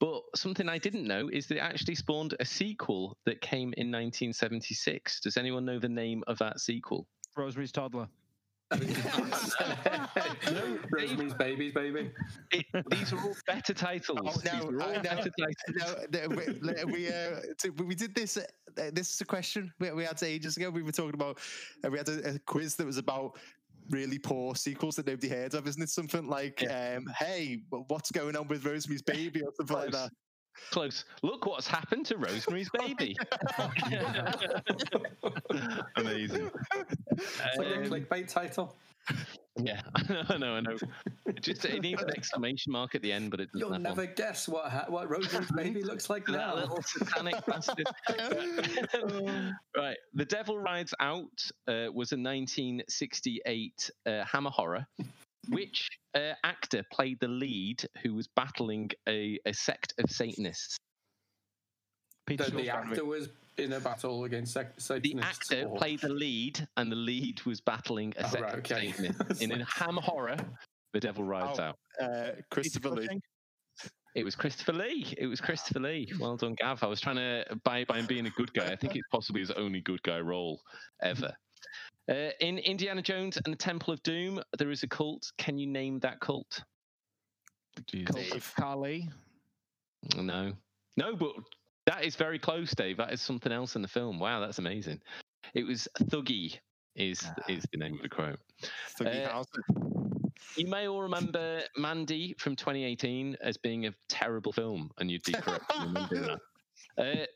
But 0.00 0.22
something 0.34 0.68
I 0.68 0.78
didn't 0.78 1.06
know 1.06 1.28
is 1.30 1.46
that 1.48 1.58
it 1.58 1.60
actually 1.60 1.94
spawned 1.94 2.34
a 2.40 2.44
sequel 2.44 3.16
that 3.26 3.40
came 3.42 3.74
in 3.76 3.92
1976. 3.92 5.20
Does 5.20 5.36
anyone 5.36 5.64
know 5.66 5.78
the 5.78 5.88
name 5.90 6.24
of 6.26 6.38
that 6.38 6.58
sequel? 6.60 7.06
Rosemary's 7.36 7.70
Toddler. 7.70 8.08
Rosemary's 10.90 11.34
Babies, 11.34 11.72
baby. 11.72 12.10
It, 12.52 12.64
these 12.90 13.12
are 13.12 13.18
all 13.18 13.34
better 13.46 13.74
titles. 13.74 14.20
Oh, 14.24 14.32
These 14.40 14.52
no, 14.52 14.68
are 14.70 14.82
all 14.82 14.88
I 14.90 14.96
know. 14.96 15.02
better 15.02 15.30
titles. 15.38 16.06
No, 16.12 16.20
no, 16.20 16.28
we, 16.28 16.84
we, 16.92 17.08
uh, 17.08 17.40
we 17.84 17.94
did 17.94 18.14
this. 18.14 18.36
Uh, 18.36 18.42
this 18.92 19.12
is 19.12 19.20
a 19.20 19.24
question 19.24 19.72
we, 19.80 19.90
we 19.90 20.04
had 20.04 20.22
ages 20.22 20.56
ago. 20.56 20.70
We 20.70 20.82
were 20.82 20.92
talking 20.92 21.14
about. 21.14 21.38
Uh, 21.84 21.90
we 21.90 21.98
had 21.98 22.08
a, 22.08 22.34
a 22.34 22.38
quiz 22.38 22.76
that 22.76 22.86
was 22.86 22.96
about 22.96 23.38
really 23.90 24.18
poor 24.18 24.54
sequels 24.54 24.96
that 24.96 25.06
nobody 25.06 25.28
heard 25.28 25.54
of. 25.54 25.66
Isn't 25.66 25.82
it 25.82 25.90
something 25.90 26.26
like, 26.26 26.64
um, 26.70 27.06
"Hey, 27.18 27.62
what's 27.88 28.10
going 28.10 28.36
on 28.36 28.48
with 28.48 28.64
Rosemary's 28.64 29.02
Baby" 29.02 29.42
or 29.42 29.52
something 29.56 29.76
like 29.76 29.90
that? 29.92 30.10
Close. 30.70 31.04
Look 31.22 31.46
what's 31.46 31.66
happened 31.66 32.06
to 32.06 32.16
Rosemary's 32.16 32.70
Baby. 32.70 33.16
Amazing. 35.96 36.50
It's 37.12 37.56
like 37.58 37.66
a 37.68 37.76
Um, 37.78 37.84
clickbait 37.84 38.28
title. 38.28 38.76
yeah, 39.56 39.80
I 39.96 40.02
know, 40.12 40.22
I 40.28 40.36
know, 40.38 40.54
I 40.56 40.60
know. 40.60 40.76
It 41.26 41.42
just 41.42 41.64
it 41.64 41.80
needs 41.82 42.02
an 42.02 42.10
exclamation 42.10 42.70
mark 42.72 42.94
at 42.94 43.02
the 43.02 43.10
end, 43.12 43.30
but 43.30 43.40
it 43.40 43.50
doesn't 43.52 43.60
You'll 43.68 43.78
never 43.78 44.02
one. 44.04 44.12
guess 44.14 44.46
what 44.46 44.70
ha- 44.70 44.84
what 44.88 45.08
Rosemary's 45.10 45.50
Baby 45.52 45.82
looks 45.90 46.10
like 46.10 46.26
That 46.26 46.32
now. 46.32 46.54
little 46.54 46.82
satanic 46.82 47.44
bastard. 47.46 47.86
right. 49.76 49.96
The 50.14 50.24
Devil 50.24 50.58
Rides 50.58 50.94
Out 51.00 51.42
uh, 51.66 51.88
was 51.92 52.12
a 52.12 52.16
1968 52.18 53.90
uh, 54.06 54.24
Hammer 54.24 54.50
horror. 54.50 54.86
Which 55.48 55.88
uh, 56.14 56.32
actor 56.44 56.84
played 56.92 57.18
the 57.20 57.28
lead 57.28 57.82
who 58.02 58.14
was 58.14 58.28
battling 58.36 58.90
a, 59.08 59.38
a 59.46 59.52
sect 59.52 59.94
of 59.98 60.10
Satanists? 60.10 60.76
Peter 62.26 62.44
The, 62.50 62.56
the 62.58 62.68
actor 62.70 63.04
was 63.04 63.28
in 63.58 63.72
a 63.72 63.80
battle 63.80 64.24
against 64.24 64.52
sec- 64.52 64.76
The 64.78 65.18
actor 65.22 65.64
or- 65.66 65.76
played 65.78 66.00
the 66.00 66.08
lead, 66.10 66.66
and 66.76 66.90
the 66.92 66.96
lead 66.96 67.42
was 67.44 67.60
battling 67.60 68.12
a 68.18 68.24
Oh, 68.26 68.28
sect 68.28 68.42
right, 68.42 68.58
of. 68.58 68.66
Satanists. 68.66 69.40
In 69.40 69.52
a 69.52 69.64
Hammer 69.64 70.00
horror, 70.02 70.36
The 70.92 71.00
Devil 71.00 71.24
Rides 71.24 71.58
Oh. 71.58 71.62
Out. 71.62 71.78
Uh, 72.00 72.30
Christopher 72.50 72.90
Lee. 72.90 73.08
It 74.14 74.24
was 74.24 74.34
Christopher 74.34 74.72
Lee. 74.72 75.14
It 75.18 75.26
was 75.26 75.40
Christopher 75.40 75.80
Lee. 75.80 76.12
Well 76.18 76.36
done, 76.36 76.54
Gav. 76.58 76.82
I 76.82 76.86
was 76.86 77.00
trying 77.00 77.16
to 77.16 77.44
by 77.64 77.84
by 77.84 78.02
being 78.02 78.26
a 78.26 78.30
good 78.30 78.52
guy. 78.52 78.66
I 78.72 78.76
think 78.76 78.96
it's 78.96 79.06
possibly 79.12 79.40
his 79.40 79.52
only 79.52 79.80
good 79.80 80.02
guy 80.02 80.18
role 80.18 80.60
ever. 81.02 81.32
Uh, 82.10 82.30
in 82.40 82.58
Indiana 82.58 83.00
Jones 83.00 83.38
and 83.44 83.52
the 83.52 83.58
Temple 83.58 83.94
of 83.94 84.02
Doom, 84.02 84.42
there 84.58 84.70
is 84.70 84.82
a 84.82 84.88
cult. 84.88 85.30
Can 85.38 85.56
you 85.58 85.66
name 85.66 86.00
that 86.00 86.18
cult? 86.18 86.64
Jesus. 87.86 88.14
Cult 88.14 88.32
of 88.32 88.54
Kali. 88.56 89.08
No, 90.16 90.52
no, 90.96 91.14
but 91.14 91.32
that 91.86 92.04
is 92.04 92.16
very 92.16 92.38
close, 92.38 92.74
Dave. 92.74 92.96
That 92.96 93.12
is 93.12 93.20
something 93.22 93.52
else 93.52 93.76
in 93.76 93.82
the 93.82 93.88
film. 93.88 94.18
Wow, 94.18 94.40
that's 94.40 94.58
amazing. 94.58 95.00
It 95.54 95.64
was 95.64 95.86
Thuggee. 96.04 96.58
Is 96.96 97.24
is 97.48 97.64
the 97.70 97.78
name 97.78 97.94
of 97.94 98.02
the 98.02 98.08
quote? 98.08 98.40
Doogie 98.98 99.26
Uh, 99.26 99.30
Howser. 99.30 100.26
You 100.56 100.66
may 100.66 100.88
all 100.88 101.02
remember 101.02 101.62
Mandy 101.76 102.34
from 102.38 102.56
2018 102.56 103.36
as 103.40 103.56
being 103.56 103.86
a 103.86 103.94
terrible 104.08 104.52
film, 104.52 104.90
and 104.98 105.08
you'd 105.08 105.22
be 105.22 105.32
correct 105.32 105.72
in 105.76 105.82
remembering 105.82 106.22
that. 106.96 107.22
Uh, 107.22 107.26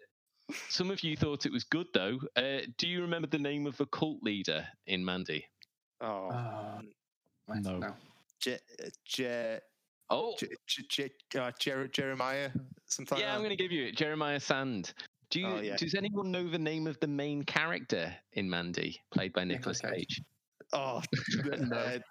some 0.68 0.90
of 0.90 1.02
you 1.02 1.16
thought 1.16 1.46
it 1.46 1.52
was 1.52 1.64
good, 1.64 1.86
though. 1.94 2.18
Uh, 2.36 2.60
do 2.78 2.86
you 2.86 3.00
remember 3.00 3.28
the 3.28 3.38
name 3.38 3.66
of 3.66 3.76
the 3.76 3.86
cult 3.86 4.22
leader 4.22 4.66
in 4.86 5.04
Mandy? 5.04 5.44
Oh, 6.00 6.28
Uh, 6.28 6.80
right, 7.48 7.62
No. 7.62 7.94
Je, 8.40 8.58
Je, 9.04 9.58
Oh, 10.10 10.36
Je, 10.38 10.48
Je, 10.66 10.82
Je, 10.88 11.38
uh, 11.40 11.50
Jer- 11.58 11.88
Jeremiah. 11.88 12.50
Something 12.86 13.18
yeah, 13.18 13.34
I'm 13.34 13.40
going 13.40 13.50
to 13.50 13.56
give 13.56 13.72
you 13.72 13.86
it. 13.86 13.96
Jeremiah 13.96 14.38
Sand. 14.38 14.92
Do 15.30 15.40
you, 15.40 15.46
Oh, 15.46 15.60
yeah. 15.60 15.76
Does 15.76 15.94
anyone 15.94 16.30
know 16.30 16.48
the 16.48 16.58
name 16.58 16.86
of 16.86 17.00
the 17.00 17.06
main 17.08 17.42
character 17.42 18.14
in 18.34 18.48
Mandy, 18.48 19.00
played 19.10 19.32
by 19.32 19.44
Nicholas 19.44 19.82
Nicolas 19.82 19.96
Cage? 19.98 20.16
Cage. 20.18 20.22
Oh, 20.74 21.02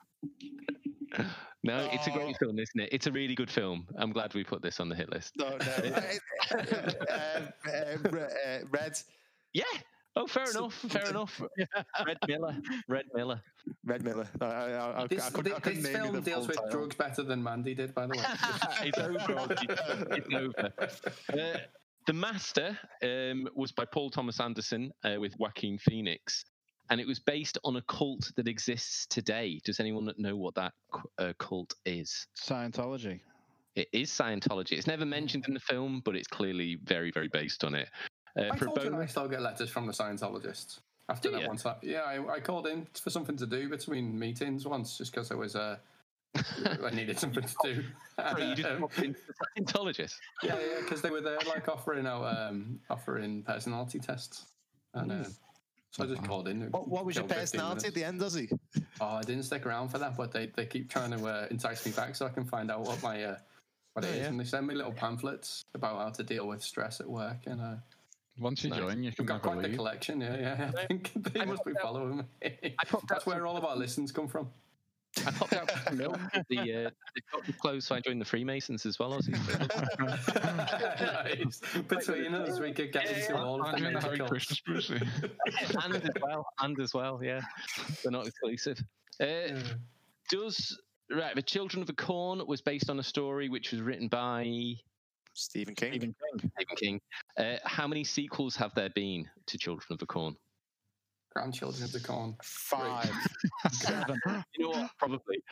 uh, 1.18 1.24
No, 1.64 1.90
it's 1.94 2.08
a 2.08 2.12
Oh. 2.12 2.16
great 2.16 2.38
film, 2.38 2.60
isn't 2.60 2.80
it? 2.82 2.90
It's 2.92 3.08
a 3.08 3.12
really 3.12 3.36
good 3.36 3.50
film. 3.50 3.88
I'm 3.98 4.12
glad 4.12 4.34
we 4.34 4.44
put 4.44 4.62
this 4.62 4.80
on 4.80 4.90
the 4.90 4.96
hit 4.96 5.10
list. 5.10 5.34
no, 5.38 5.50
no. 5.50 5.56
uh, 7.10 7.42
uh, 7.68 8.60
Red, 8.70 8.98
Yeah. 9.54 9.64
Oh, 10.16 10.28
fair 10.28 10.48
enough. 10.52 10.74
Fair 10.76 11.10
enough. 11.10 11.42
Red 12.06 12.18
Miller. 12.28 12.56
Red 12.88 13.06
Miller. 13.16 13.42
Red 13.84 14.04
Miller. 14.04 14.28
I, 14.42 14.46
I, 14.46 15.04
I, 15.04 15.08
This, 15.08 15.26
I 15.26 15.30
couldn't, 15.32 15.54
I 15.56 15.60
this 15.60 15.84
name 15.84 15.94
film 15.94 16.22
deals 16.22 16.46
full 16.46 16.48
with 16.48 16.56
title. 16.58 16.70
drugs 16.72 16.96
better 16.96 17.24
than 17.24 17.42
Mandy 17.42 17.74
did, 17.74 17.96
by 17.96 18.06
the 18.06 18.18
way. 18.18 18.24
it's 18.84 19.00
over. 19.00 19.56
It's, 19.62 20.28
it's 20.28 20.34
over. 20.36 20.74
Uh, 21.34 21.58
the 22.06 22.14
Master 22.14 22.78
um, 23.02 23.48
was 23.56 23.72
by 23.72 23.86
Paul 23.86 24.12
Thomas 24.12 24.40
Anderson 24.40 24.92
uh, 25.04 25.16
with 25.20 25.34
Joaquin 25.40 25.80
Phoenix. 25.80 26.44
And 26.90 27.00
it 27.00 27.08
was 27.08 27.20
based 27.20 27.58
on 27.64 27.76
a 27.78 27.82
cult 27.84 28.32
that 28.36 28.48
exists 28.48 29.06
today. 29.08 29.60
Does 29.64 29.80
anyone 29.80 30.12
know 30.18 30.36
what 30.36 30.56
that 30.56 30.74
uh, 31.18 31.34
cult 31.40 31.74
is? 31.86 32.28
Scientology. 32.40 33.20
It 33.76 33.88
is 33.92 34.12
Scientology. 34.12 34.74
It's 34.74 34.88
never 34.88 35.06
mentioned 35.06 35.46
in 35.48 35.54
the 35.54 35.60
film, 35.60 36.02
but 36.06 36.16
it's 36.16 36.28
clearly 36.28 36.78
very, 36.84 37.12
very 37.12 37.28
based 37.28 37.64
on 37.64 37.74
it. 37.74 37.90
Uh, 38.38 38.46
I 38.52 38.58
for 38.58 38.66
a 38.66 38.68
told 38.68 38.84
you 38.84 39.02
I 39.02 39.06
still 39.06 39.28
get 39.28 39.42
letters 39.42 39.70
from 39.70 39.88
the 39.88 39.94
Scientologists. 39.94 40.80
After 41.10 41.30
Do 41.30 41.36
that 41.36 41.42
ya? 41.42 41.48
one 41.48 41.58
time, 41.58 41.76
yeah, 41.82 42.02
I, 42.02 42.36
I 42.36 42.40
called 42.40 42.66
in 42.68 42.88
for 42.94 43.10
something 43.10 43.36
to 43.38 43.46
do 43.46 43.68
between 43.68 44.18
meetings 44.18 44.66
once, 44.66 44.98
just 44.98 45.12
because 45.12 45.32
I 45.32 45.36
was 45.36 45.56
uh, 45.56 45.78
I 46.82 46.90
needed 46.92 47.20
something 47.20 47.44
to 47.44 47.56
do. 47.64 47.84
Sorry, 48.16 48.46
you 48.46 48.56
just 48.56 48.70
Um, 48.70 48.80
popped 48.82 49.02
Scientologist. 49.58 50.16
yeah, 50.44 50.56
yeah, 50.56 50.80
because 50.82 51.02
they 51.02 51.10
were 51.10 51.22
there 51.22 51.40
like 51.48 51.68
offering 51.68 52.08
out 52.08 52.24
um, 52.24 52.80
offering 52.90 53.44
personality 53.44 54.00
tests, 54.00 54.46
and 54.94 55.12
uh, 55.12 55.26
so 55.94 56.04
I 56.04 56.08
just 56.08 56.24
called 56.26 56.48
in. 56.48 56.62
What, 56.72 56.88
what 56.88 57.06
was 57.06 57.16
your 57.16 57.26
killed 57.26 57.40
15 57.40 57.60
personality 57.60 57.88
at 57.88 57.94
the 57.94 58.04
end, 58.04 58.20
does 58.20 58.34
he? 58.34 58.50
Oh, 59.00 59.06
I 59.08 59.22
didn't 59.22 59.44
stick 59.44 59.66
around 59.66 59.90
for 59.90 60.00
that, 60.00 60.18
but 60.18 60.32
they, 60.32 60.48
they 60.56 60.66
keep 60.66 60.90
trying 60.90 61.12
to 61.12 61.24
uh, 61.26 61.48
entice 61.52 61.86
me 61.86 61.92
back 61.92 62.16
so 62.16 62.26
I 62.26 62.30
can 62.30 62.46
find 62.46 62.72
out 62.72 62.82
what 62.82 63.02
my 63.04 63.24
uh, 63.24 63.36
what 63.94 64.04
it 64.04 64.08
Oh, 64.08 64.12
is, 64.12 64.18
yeah. 64.22 64.26
and 64.28 64.40
they 64.40 64.44
send 64.44 64.66
me 64.66 64.74
little 64.74 64.92
pamphlets 64.92 65.64
about 65.76 66.00
how 66.00 66.10
to 66.10 66.24
deal 66.24 66.48
with 66.48 66.64
stress 66.64 67.00
at 67.00 67.08
work, 67.08 67.38
and 67.46 67.62
uh, 67.62 67.76
Once 68.40 68.64
you 68.64 68.72
Nice. 68.72 68.80
join, 68.80 68.98
you 69.04 69.10
we've 69.10 69.16
can 69.18 69.26
got 69.28 69.44
never 69.46 69.58
quite 69.60 69.70
the 69.70 69.76
collection. 69.78 70.20
Yeah, 70.22 70.36
yeah. 70.40 70.72
I 70.78 70.86
think 70.88 71.12
they 71.16 71.42
I 71.42 71.46
must 71.46 71.64
be 71.64 71.74
popped 71.74 71.84
following 71.84 72.18
me. 72.42 72.76
That's 73.08 73.28
where 73.28 73.46
all 73.46 73.56
of 73.56 73.64
our 73.66 73.76
listens 73.76 74.12
come 74.12 74.28
from. 74.28 74.50
I 75.26 75.32
popped 75.32 75.54
out 75.54 75.70
for 75.72 75.94
milk. 75.96 76.18
The 76.50 76.58
uh, 76.60 76.90
they 77.16 77.22
got 77.32 77.48
me 77.48 77.54
close, 77.60 77.86
so 77.86 77.96
I 77.96 78.00
joined 78.00 78.20
the 78.22 78.26
Freemasons 78.26 78.86
as 78.86 78.98
well. 79.00 79.12
Ozzy. 79.20 79.34
Nice. 80.00 81.60
Between 81.88 82.34
us, 82.34 82.60
we 82.60 82.72
could 82.72 82.92
get 82.92 83.06
Yeah, 83.10 83.18
into 83.18 83.34
yeah. 83.34 83.44
all 83.44 83.62
of 83.62 83.68
I'm 83.68 83.74
the 83.74 83.78
doing 83.80 83.94
the 83.94 84.00
major 84.00 84.08
Hare 84.10 84.18
cults. 84.18 84.32
Krishna 84.32 84.58
Brucey. 84.66 85.02
and 85.84 85.96
as 85.96 86.10
well, 86.22 86.46
and 86.60 86.80
as 86.80 86.94
well, 86.94 87.20
yeah, 87.24 87.42
they're 88.02 88.12
not 88.12 88.28
exclusive. 88.28 88.82
Uh, 89.22 89.60
does 90.30 90.80
right? 91.12 91.36
The 91.36 91.42
Children 91.42 91.82
of 91.82 91.88
the 91.88 91.94
Corn 91.94 92.42
was 92.48 92.62
based 92.62 92.90
on 92.90 93.00
a 93.00 93.04
story 93.04 93.50
which 93.50 93.72
was 93.72 93.82
written 93.82 94.08
by 94.08 94.74
Stephen 95.34 95.76
King. 95.76 95.92
Stephen 95.94 96.16
King. 96.40 96.52
Stephen 96.58 96.76
King. 96.76 97.02
Uh, 97.38 97.58
how 97.66 97.88
many 97.88 98.04
sequels 98.04 98.56
have 98.56 98.74
there 98.76 98.90
been 98.90 99.30
to 99.48 99.58
Children 99.58 99.88
of 99.92 100.00
the 100.00 100.06
Corn? 100.06 100.36
Grandchildren 101.34 101.84
of 101.84 101.92
the 101.92 102.00
corn. 102.00 102.36
Five. 102.44 103.10
Seven. 103.72 104.20
You 104.58 104.66
know 104.66 104.70
what? 104.70 104.92
Probably 105.00 105.44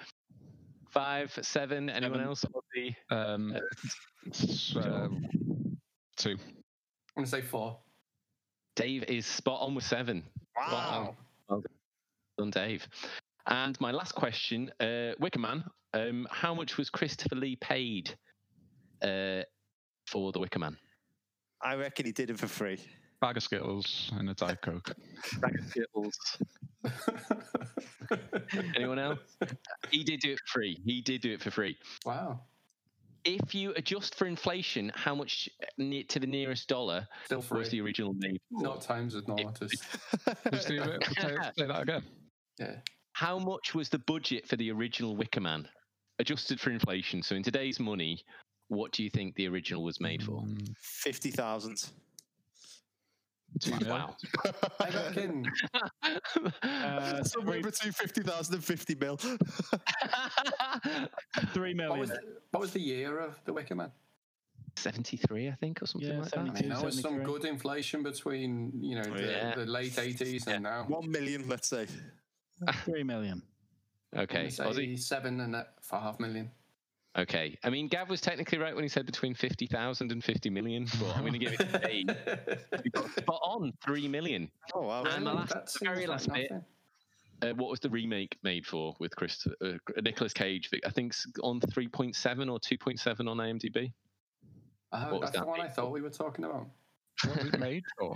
five, 0.91 1.37
seven. 1.41 1.89
Anyone 1.89 2.15
Seven. 2.19 2.27
else? 2.27 2.45
Ozzy? 2.45 2.95
Um, 3.09 3.55
s- 4.31 4.75
um, 4.75 5.25
two. 6.17 6.31
I'm 6.31 6.37
gonna 7.15 7.27
say 7.27 7.41
four. 7.41 7.79
Dave 8.75 9.03
is 9.05 9.25
spot 9.25 9.59
on 9.61 9.73
with 9.75 9.83
seven. 9.83 10.23
Wow. 10.55 11.15
Well 11.49 11.63
done, 12.37 12.51
Dave. 12.51 12.87
And 13.47 13.79
my 13.81 13.91
last 13.91 14.13
question, 14.13 14.71
uh, 14.79 15.13
Wickerman, 15.19 15.63
um, 15.93 16.27
how 16.29 16.53
much 16.53 16.77
was 16.77 16.89
Christopher 16.89 17.35
Lee 17.35 17.55
paid 17.55 18.13
uh, 19.01 19.41
for 20.07 20.31
the 20.31 20.39
Wickerman? 20.39 20.75
I 21.61 21.75
reckon 21.75 22.05
he 22.05 22.11
did 22.11 22.29
it 22.29 22.39
for 22.39 22.47
free. 22.47 22.79
Bag 23.21 23.37
of 23.37 23.43
Skittles 23.43 24.11
and 24.17 24.29
a 24.29 24.33
Diet 24.33 24.61
Coke. 24.61 24.93
Bag 25.39 25.59
of 25.59 25.65
Skittles. 25.69 26.17
Anyone 28.75 28.97
else? 28.99 29.19
He 29.91 30.03
did 30.03 30.19
do 30.21 30.31
it 30.31 30.39
for 30.39 30.59
free. 30.59 30.81
He 30.83 31.01
did 31.01 31.21
do 31.21 31.31
it 31.33 31.41
for 31.41 31.51
free. 31.51 31.77
wow. 32.05 32.41
If 33.23 33.53
you 33.53 33.71
adjust 33.75 34.15
for 34.15 34.25
inflation, 34.25 34.91
how 34.95 35.13
much 35.13 35.47
ne- 35.77 36.01
to 36.05 36.19
the 36.19 36.25
nearest 36.25 36.67
dollar 36.67 37.07
Still 37.25 37.43
free. 37.43 37.59
was 37.59 37.69
the 37.69 37.79
original 37.79 38.13
made? 38.17 38.41
for? 38.51 38.63
Not 38.63 38.81
times 38.81 39.13
with 39.13 39.27
not. 39.27 39.59
Just, 39.59 39.85
Just 40.51 40.67
do 40.67 40.81
it. 40.81 41.05
Say, 41.21 41.35
say 41.59 41.67
that 41.67 41.81
again. 41.83 42.01
yeah. 42.59 42.77
How 43.13 43.37
much 43.37 43.75
was 43.75 43.89
the 43.89 43.99
budget 43.99 44.47
for 44.47 44.55
the 44.55 44.71
original 44.71 45.15
Wicker 45.15 45.39
Man? 45.41 45.67
adjusted 46.17 46.59
for 46.59 46.71
inflation? 46.71 47.21
So 47.21 47.35
in 47.35 47.43
today's 47.43 47.79
money, 47.79 48.23
what 48.69 48.91
do 48.91 49.03
you 49.03 49.11
think 49.11 49.35
the 49.35 49.47
original 49.47 49.83
was 49.83 50.01
made 50.01 50.23
for? 50.23 50.41
Mm, 50.41 50.73
50,000. 50.81 51.91
Two 53.59 53.75
mil. 53.79 53.89
Wow. 53.89 54.15
I 54.79 54.89
reckon 54.89 55.45
Uh, 56.63 57.23
Somewhere 57.23 57.61
three, 57.61 57.71
between 57.71 57.91
50,000 57.93 58.55
and 58.55 58.63
50 58.63 58.95
mil. 58.95 59.17
3 59.17 59.37
million. 61.73 61.89
what 61.89 61.99
was, 61.99 62.09
million. 62.09 62.27
what 62.51 62.61
was 62.61 62.71
the 62.71 62.79
year 62.81 63.19
of 63.19 63.39
the 63.45 63.53
Wicker 63.53 63.75
Man? 63.75 63.91
73, 64.77 65.49
I 65.49 65.51
think, 65.55 65.81
or 65.81 65.85
something 65.85 66.09
Yeah, 66.09 66.15
like 66.19 66.23
that. 66.31 66.35
72. 66.35 66.61
mean, 66.63 66.69
there 66.73 66.85
was 66.85 66.99
some 67.01 67.23
good 67.23 67.45
inflation 67.45 68.03
between 68.03 68.71
you 68.81 68.95
know 68.95 69.03
the, 69.03 69.23
Yeah. 69.23 69.55
the 69.55 69.65
late 69.65 69.93
80s 69.93 70.47
and 70.47 70.63
now. 70.63 70.85
1 70.87 71.11
million, 71.11 71.47
let's 71.47 71.67
say. 71.67 71.87
Three 72.85 73.03
million. 73.03 73.41
I'm 74.13 74.21
Okay, 74.21 74.35
gonna 74.49 74.51
say 74.51 74.63
Ozzy? 74.65 74.99
seven 74.99 75.39
and 75.41 75.55
a 75.55 75.67
half 75.91 76.19
million. 76.19 76.51
Okay. 77.17 77.57
I 77.63 77.69
mean, 77.69 77.87
Gav 77.89 78.09
was 78.09 78.21
technically 78.21 78.57
right 78.57 78.73
when 78.73 78.83
he 78.83 78.87
said 78.89 79.05
between 79.05 79.33
50,000 79.35 80.11
and 80.11 80.23
50 80.23 80.49
million, 80.49 80.87
but 80.99 81.15
I'm 81.15 81.21
going 81.21 81.33
to 81.33 81.39
give 81.39 81.53
it 81.53 81.59
to 81.59 81.79
Dave. 81.79 82.07
He 82.83 82.89
spot 83.21 83.39
on 83.43 83.73
3 83.85 84.07
million. 84.07 84.49
Oh, 84.73 84.83
wow. 84.87 85.03
And 85.03 85.25
my 85.25 85.33
last- 85.33 85.79
the 85.79 85.85
very 85.85 85.97
seems 86.05 86.07
like 86.07 86.09
last 86.09 86.33
bit, 86.33 86.51
nothing. 86.51 86.65
Uh, 87.43 87.53
what 87.55 87.69
was 87.71 87.79
the 87.79 87.89
remake 87.89 88.37
made 88.43 88.65
for 88.65 88.93
with 88.99 89.15
Chris 89.15 89.45
uh, 89.65 89.73
Nicolas 90.03 90.31
Cage? 90.31 90.69
I 90.85 90.89
think 90.91 91.11
it's 91.11 91.25
on 91.43 91.59
3.7 91.59 92.51
or 92.51 92.59
2.7 92.59 93.29
on 93.29 93.37
IMDb. 93.37 93.91
Oh, 94.93 95.11
what 95.11 95.21
was 95.21 95.31
that's 95.31 95.39
the 95.39 95.45
one 95.45 95.59
I 95.59 95.63
bit 95.63 95.75
thought 95.75 95.91
we 95.91 96.01
were 96.01 96.09
talking 96.09 96.45
about. 96.45 96.67
What 97.25 97.43
was 97.43 97.57
made 97.59 97.83
for? 97.99 98.15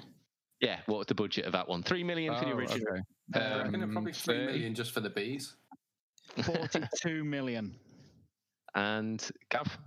Yeah, 0.62 0.80
what 0.86 1.00
was 1.00 1.08
the 1.08 1.16
budget 1.16 1.46
of 1.46 1.52
that 1.54 1.68
one? 1.68 1.84
3 1.84 2.04
million 2.04 2.34
for 2.36 2.46
the 2.46 2.52
Oh, 2.52 2.56
original. 2.56 2.88
okay. 2.92 3.02
Uh, 3.36 3.40
I 3.40 3.64
reckon 3.64 3.84
Um, 3.84 3.92
probably 3.92 4.14
three 4.14 4.46
million 4.46 4.74
just 4.76 4.92
for 4.92 5.00
the 5.02 5.10
bees. 5.10 5.56
Forty-two 6.44 7.24
million. 7.24 7.76
And 8.76 9.28
Gav, 9.50 9.78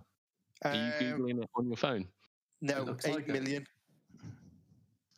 are 0.64 0.74
you 0.74 0.80
Um, 0.80 0.92
Googling 1.20 1.42
it 1.42 1.50
on 1.54 1.66
your 1.66 1.76
phone? 1.76 2.08
no, 2.62 2.82
looks 2.82 3.04
8 3.06 3.14
like 3.14 3.28
million. 3.28 3.66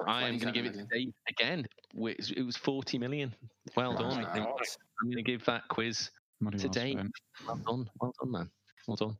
I 0.06 0.26
am 0.28 0.38
going 0.38 0.52
to 0.52 0.60
give 0.60 0.66
it 0.66 0.70
to 0.72 0.86
million. 0.86 0.88
Dave 0.92 1.14
again. 1.28 1.66
Wh- 1.94 2.30
It 2.36 2.44
was 2.44 2.56
40 2.56 2.98
million. 2.98 3.34
Well 3.76 3.94
done. 3.94 4.22
Wow. 4.22 4.32
I'm 4.34 5.10
going 5.10 5.16
to 5.16 5.22
give 5.22 5.44
that 5.44 5.68
quiz 5.68 6.10
Money 6.40 6.56
well 6.56 6.72
Today. 6.72 6.92
spent. 6.92 7.12
Well 7.46 7.56
done, 7.66 7.90
well 8.00 8.14
done, 8.20 8.30
man. 8.30 8.50
Well 8.86 8.96
done. 8.96 9.16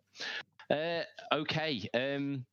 Uh, 0.71 1.03
okay. 1.35 1.89
Um, 1.95 2.45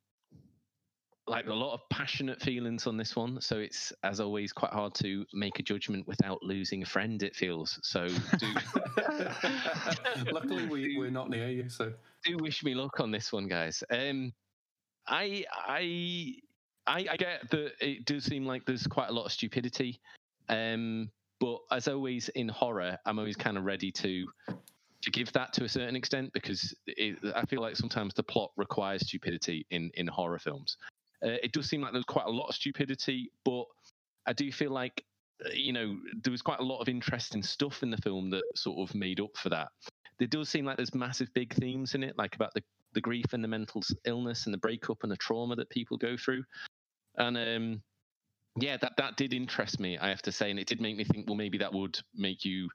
like 1.28 1.47
a 1.47 1.53
lot 1.53 1.73
of 1.73 1.82
passionate 1.89 2.41
feelings 2.41 2.88
on 2.88 2.97
this 2.97 3.15
one, 3.15 3.41
so 3.41 3.57
it's 3.57 3.91
as 4.03 4.19
always 4.19 4.53
quite 4.53 4.71
hard 4.71 4.93
to 4.95 5.25
make 5.34 5.59
a 5.59 5.63
judgment 5.63 6.07
without 6.07 6.41
losing 6.41 6.84
a 6.84 6.86
friend. 6.86 7.21
It 7.21 7.36
feels 7.36 7.80
so. 7.84 8.07
Do 8.07 8.47
Luckily, 10.32 10.65
we, 10.67 10.97
we're 10.97 11.11
not 11.11 11.30
near 11.30 11.49
you, 11.49 11.69
so 11.69 11.91
do 12.23 12.38
wish 12.38 12.63
me 12.63 12.75
luck 12.75 12.99
on 12.99 13.11
this 13.11 13.32
one, 13.32 13.47
guys. 13.47 13.84
Um, 13.89 14.34
I 15.07 15.45
I 15.51 16.36
I, 16.86 17.05
I 17.11 17.17
get 17.17 17.49
that 17.51 17.71
it 17.82 18.05
does 18.05 18.23
seem 18.23 18.45
like 18.45 18.65
there's 18.65 18.88
quite 18.88 19.09
a 19.09 19.13
lot 19.13 19.25
of 19.25 19.32
stupidity, 19.32 19.99
um, 20.49 21.11
but 21.39 21.59
as 21.71 21.88
always 21.88 22.30
in 22.30 22.47
horror, 22.47 22.97
I'm 23.05 23.19
always 23.19 23.36
kind 23.36 23.57
of 23.57 23.65
ready 23.65 23.91
to 23.91 24.25
to 25.01 25.11
give 25.11 25.32
that 25.34 25.53
to 25.53 25.63
a 25.63 25.69
certain 25.69 25.95
extent 25.95 26.32
because 26.34 26.73
it, 26.88 27.19
I 27.36 27.45
feel 27.45 27.61
like 27.61 27.75
sometimes 27.75 28.13
the 28.13 28.23
plot 28.23 28.51
requires 28.57 29.05
stupidity 29.05 29.65
in 29.69 29.91
in 29.95 30.07
horror 30.07 30.39
films. 30.39 30.78
Uh, 31.26 31.38
it 31.43 31.51
does 31.51 31.70
seem 31.70 31.82
like 31.82 31.93
there's 31.93 32.05
quite 32.05 32.28
a 32.28 32.32
lot 32.32 32.47
of 32.47 32.55
stupidity, 32.55 33.32
but 33.43 33.65
I 34.26 34.34
do 34.34 34.51
feel 34.51 34.72
like 34.72 35.03
uh, 35.45 35.49
you 35.53 35.74
know 35.74 35.97
there 36.24 36.32
was 36.32 36.41
quite 36.41 36.59
a 36.59 36.63
lot 36.63 36.80
of 36.80 36.89
interesting 36.89 37.43
stuff 37.43 37.84
in 37.84 37.89
the 37.89 37.97
film 37.97 38.30
that 38.32 38.43
sort 38.55 38.88
of 38.88 38.95
made 38.95 39.20
up 39.20 39.36
for 39.36 39.49
that. 39.49 39.70
There 40.20 40.28
does 40.28 40.49
seem 40.49 40.65
like 40.65 40.78
there's 40.78 40.95
massive 40.95 41.30
big 41.34 41.53
themes 41.53 41.95
in 41.95 42.03
it, 42.03 42.18
like 42.18 42.36
about 42.36 42.53
the 42.53 42.63
the 42.93 43.01
grief 43.01 43.26
and 43.34 43.43
the 43.43 43.47
mental 43.47 43.82
illness 44.05 44.45
and 44.45 44.53
the 44.53 44.59
breakup 44.59 45.03
and 45.03 45.11
the 45.11 45.18
trauma 45.18 45.55
that 45.55 45.70
people 45.70 45.97
go 45.97 46.15
through, 46.18 46.43
and 47.18 47.38
um, 47.38 47.82
yeah, 48.59 48.78
that 48.78 48.93
that 48.97 49.18
did 49.18 49.34
interest 49.34 49.80
me, 49.80 49.97
I 49.97 50.09
have 50.09 50.22
to 50.24 50.32
say, 50.32 50.49
and 50.49 50.59
it 50.59 50.68
did 50.68 50.82
make 50.82 50.97
me 50.97 51.03
think, 51.03 51.28
well, 51.28 51.36
maybe 51.36 51.57
that 51.59 51.74
would 51.74 51.99
make 52.15 52.43
you 52.45 52.70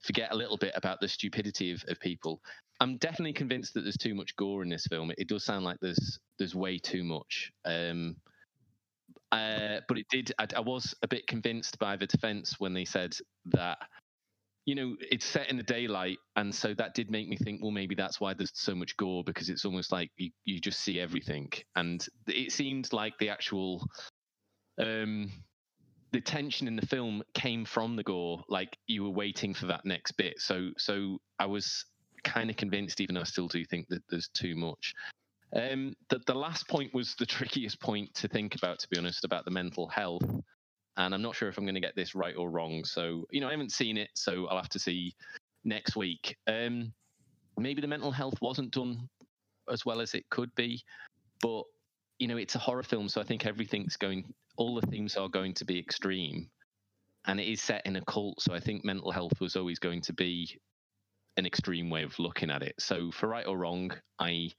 forget 0.00 0.32
a 0.32 0.36
little 0.36 0.56
bit 0.56 0.72
about 0.74 1.00
the 1.00 1.08
stupidity 1.08 1.72
of, 1.72 1.84
of 1.88 1.98
people. 2.00 2.40
I'm 2.80 2.96
definitely 2.98 3.32
convinced 3.32 3.74
that 3.74 3.82
there's 3.82 3.96
too 3.96 4.14
much 4.14 4.36
gore 4.36 4.62
in 4.62 4.68
this 4.68 4.86
film. 4.86 5.10
It, 5.18 5.28
does 5.28 5.44
sound 5.44 5.64
like 5.64 5.78
there's 5.80 6.18
there's 6.38 6.54
way 6.54 6.78
too 6.78 7.02
much. 7.02 7.52
Um, 7.64 8.16
uh, 9.32 9.80
but 9.88 9.98
it 9.98 10.06
did. 10.10 10.32
I, 10.38 10.46
I 10.56 10.60
was 10.60 10.94
a 11.02 11.08
bit 11.08 11.26
convinced 11.26 11.78
by 11.78 11.96
the 11.96 12.06
defense 12.06 12.56
when 12.58 12.72
they 12.72 12.84
said 12.84 13.16
that, 13.46 13.78
you 14.64 14.74
know, 14.74 14.96
it's 15.00 15.26
set 15.26 15.50
in 15.50 15.56
the 15.56 15.62
daylight, 15.62 16.18
and 16.36 16.54
so 16.54 16.72
that 16.74 16.94
did 16.94 17.10
make 17.10 17.28
me 17.28 17.36
think, 17.36 17.60
well, 17.62 17.70
maybe 17.70 17.94
that's 17.94 18.20
why 18.20 18.34
there's 18.34 18.52
so 18.54 18.74
much 18.74 18.96
gore 18.96 19.24
because 19.24 19.48
it's 19.48 19.64
almost 19.64 19.92
like 19.92 20.10
you, 20.16 20.30
you 20.44 20.60
just 20.60 20.80
see 20.80 21.00
everything, 21.00 21.50
and 21.76 22.06
it 22.26 22.52
seemed 22.52 22.92
like 22.92 23.14
the 23.18 23.28
actual, 23.28 23.86
um, 24.80 25.30
the 26.12 26.20
tension 26.20 26.66
in 26.66 26.76
the 26.76 26.86
film 26.86 27.22
came 27.34 27.64
from 27.64 27.96
the 27.96 28.02
gore. 28.02 28.42
Like 28.48 28.76
you 28.86 29.04
were 29.04 29.10
waiting 29.10 29.54
for 29.54 29.66
that 29.66 29.84
next 29.84 30.12
bit. 30.12 30.40
So 30.40 30.70
so 30.78 31.18
I 31.38 31.46
was 31.46 31.84
kind 32.24 32.50
of 32.50 32.56
convinced, 32.56 33.00
even 33.00 33.14
though 33.14 33.20
I 33.20 33.24
still 33.24 33.48
do 33.48 33.64
think 33.64 33.88
that 33.88 34.02
there's 34.08 34.28
too 34.28 34.56
much. 34.56 34.94
Um, 35.54 35.94
the, 36.10 36.20
the 36.26 36.34
last 36.34 36.68
point 36.68 36.92
was 36.92 37.14
the 37.14 37.26
trickiest 37.26 37.80
point 37.80 38.12
to 38.14 38.28
think 38.28 38.54
about, 38.54 38.80
to 38.80 38.88
be 38.88 38.98
honest, 38.98 39.24
about 39.24 39.44
the 39.44 39.50
mental 39.50 39.88
health. 39.88 40.24
and 40.96 41.14
I'm 41.14 41.22
not 41.22 41.36
sure 41.36 41.48
if 41.48 41.56
I'm 41.56 41.64
going 41.64 41.74
to 41.74 41.80
get 41.80 41.96
this 41.96 42.14
right 42.14 42.36
or 42.36 42.50
wrong. 42.50 42.84
So 42.84 43.26
you 43.30 43.40
know, 43.40 43.48
I 43.48 43.52
haven't 43.52 43.72
seen 43.72 43.96
it, 43.96 44.10
so 44.14 44.46
I'll 44.48 44.58
have 44.58 44.68
to 44.70 44.78
see 44.78 45.14
next 45.64 45.96
week. 45.96 46.36
Um, 46.46 46.92
maybe 47.56 47.80
the 47.80 47.86
mental 47.88 48.12
health 48.12 48.34
wasn't 48.40 48.72
done 48.72 49.08
as 49.70 49.84
well 49.84 50.00
as 50.00 50.14
it 50.14 50.28
could 50.30 50.54
be, 50.54 50.82
but 51.40 51.64
you 52.18 52.26
know, 52.26 52.36
it's 52.36 52.54
a 52.54 52.58
horror 52.58 52.82
film, 52.82 53.08
so 53.08 53.20
I 53.20 53.24
think 53.24 53.46
everything's 53.46 53.96
going, 53.96 54.32
all 54.58 54.74
the 54.78 54.86
themes 54.88 55.16
are 55.16 55.28
going 55.28 55.54
to 55.54 55.64
be 55.64 55.78
extreme, 55.78 56.50
and 57.26 57.40
it 57.40 57.46
is 57.50 57.62
set 57.62 57.86
in 57.86 57.96
a 57.96 58.04
cult, 58.04 58.42
so 58.42 58.52
I 58.52 58.60
think 58.60 58.84
mental 58.84 59.12
health 59.12 59.40
was 59.40 59.56
always 59.56 59.78
going 59.78 60.02
to 60.02 60.12
be 60.12 60.60
an 61.36 61.46
extreme 61.46 61.88
way 61.88 62.02
of 62.02 62.18
looking 62.18 62.50
at 62.50 62.62
it. 62.62 62.74
So 62.78 63.10
for 63.12 63.28
right 63.28 63.46
or 63.46 63.56
wrong, 63.56 63.92
I 64.18 64.50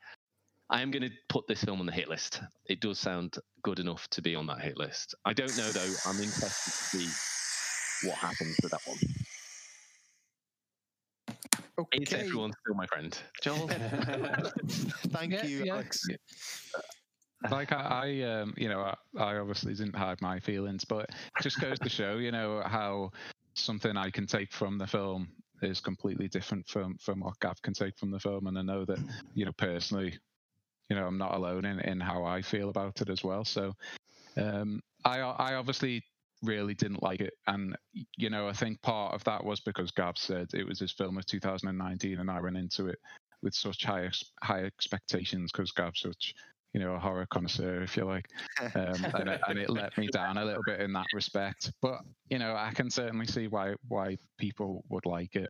I 0.69 0.81
am 0.81 0.91
going 0.91 1.03
to 1.03 1.11
put 1.27 1.47
this 1.47 1.63
film 1.63 1.79
on 1.79 1.85
the 1.85 1.91
hit 1.91 2.07
list. 2.07 2.41
It 2.65 2.79
does 2.79 2.99
sound 2.99 3.35
good 3.63 3.79
enough 3.79 4.07
to 4.11 4.21
be 4.21 4.35
on 4.35 4.47
that 4.47 4.61
hit 4.61 4.77
list. 4.77 5.15
I 5.25 5.33
don't 5.33 5.55
know 5.57 5.69
though. 5.71 5.93
I'm 6.05 6.17
interested 6.17 6.71
to 6.71 7.07
see 7.07 8.07
what 8.07 8.17
happens 8.17 8.55
with 8.63 8.71
that 8.71 8.81
one. 8.85 8.97
Okay. 11.79 11.99
Is 12.03 12.13
everyone 12.13 12.51
still 12.61 12.75
my 12.75 12.85
friend? 12.87 13.17
Joel? 13.41 13.67
Thank 15.11 15.33
Yeah, 15.33 15.45
you, 15.45 15.63
yeah. 15.65 15.73
Alex. 15.73 16.03
Like 17.51 17.71
I, 17.71 18.21
I 18.21 18.31
um, 18.31 18.53
you 18.57 18.69
know, 18.69 18.81
I, 18.81 18.95
I 19.17 19.37
obviously 19.37 19.73
didn't 19.73 19.95
hide 19.95 20.21
my 20.21 20.39
feelings, 20.39 20.83
but 20.85 21.09
just 21.41 21.59
goes 21.61 21.79
to 21.79 21.89
show, 21.89 22.17
you 22.17 22.31
know, 22.31 22.61
how 22.65 23.11
something 23.53 23.95
I 23.97 24.09
can 24.09 24.27
take 24.27 24.51
from 24.51 24.77
the 24.77 24.87
film 24.87 25.29
is 25.61 25.79
completely 25.79 26.27
different 26.27 26.67
from 26.67 26.97
from 26.97 27.21
what 27.21 27.39
Gav 27.39 27.61
can 27.61 27.73
take 27.73 27.97
from 27.97 28.11
the 28.11 28.19
film, 28.19 28.47
and 28.47 28.57
I 28.57 28.61
know 28.61 28.85
that, 28.85 28.99
you 29.33 29.45
know, 29.45 29.53
personally, 29.53 30.17
you 30.89 30.95
know, 30.95 31.05
I'm 31.05 31.17
not 31.17 31.33
alone 31.35 31.65
in 31.65 31.79
in 31.79 31.99
how 31.99 32.23
I 32.23 32.41
feel 32.41 32.69
about 32.69 33.01
it 33.01 33.09
as 33.09 33.23
well. 33.23 33.45
So, 33.45 33.73
um, 34.37 34.81
I 35.05 35.19
I 35.19 35.55
obviously 35.55 36.03
really 36.43 36.73
didn't 36.73 37.03
like 37.03 37.21
it, 37.21 37.33
and 37.47 37.75
you 38.17 38.29
know, 38.29 38.47
I 38.47 38.53
think 38.53 38.81
part 38.81 39.13
of 39.13 39.23
that 39.25 39.43
was 39.43 39.61
because 39.61 39.91
Gav 39.91 40.17
said 40.17 40.47
it 40.53 40.67
was 40.67 40.79
his 40.79 40.91
film 40.91 41.17
of 41.17 41.25
2019, 41.25 42.19
and 42.19 42.29
I 42.29 42.41
went 42.41 42.57
into 42.57 42.87
it 42.87 42.99
with 43.41 43.53
such 43.53 43.85
high 43.85 44.09
high 44.43 44.63
expectations 44.63 45.51
because 45.51 45.71
Gav's 45.71 46.01
such 46.01 46.33
you 46.73 46.79
know 46.79 46.93
a 46.93 46.99
horror 46.99 47.25
connoisseur, 47.31 47.81
if 47.81 47.97
you 47.97 48.05
like, 48.05 48.25
um, 48.75 49.05
and, 49.15 49.29
it, 49.29 49.41
and 49.47 49.59
it 49.59 49.69
let 49.69 49.97
me 49.97 50.07
down 50.13 50.37
a 50.37 50.45
little 50.45 50.63
bit 50.65 50.81
in 50.81 50.93
that 50.93 51.07
respect. 51.13 51.71
But 51.81 52.01
you 52.29 52.39
know, 52.39 52.55
I 52.55 52.71
can 52.73 52.89
certainly 52.89 53.25
see 53.25 53.47
why 53.47 53.75
why 53.87 54.17
people 54.37 54.83
would 54.89 55.05
like 55.05 55.35
it. 55.35 55.49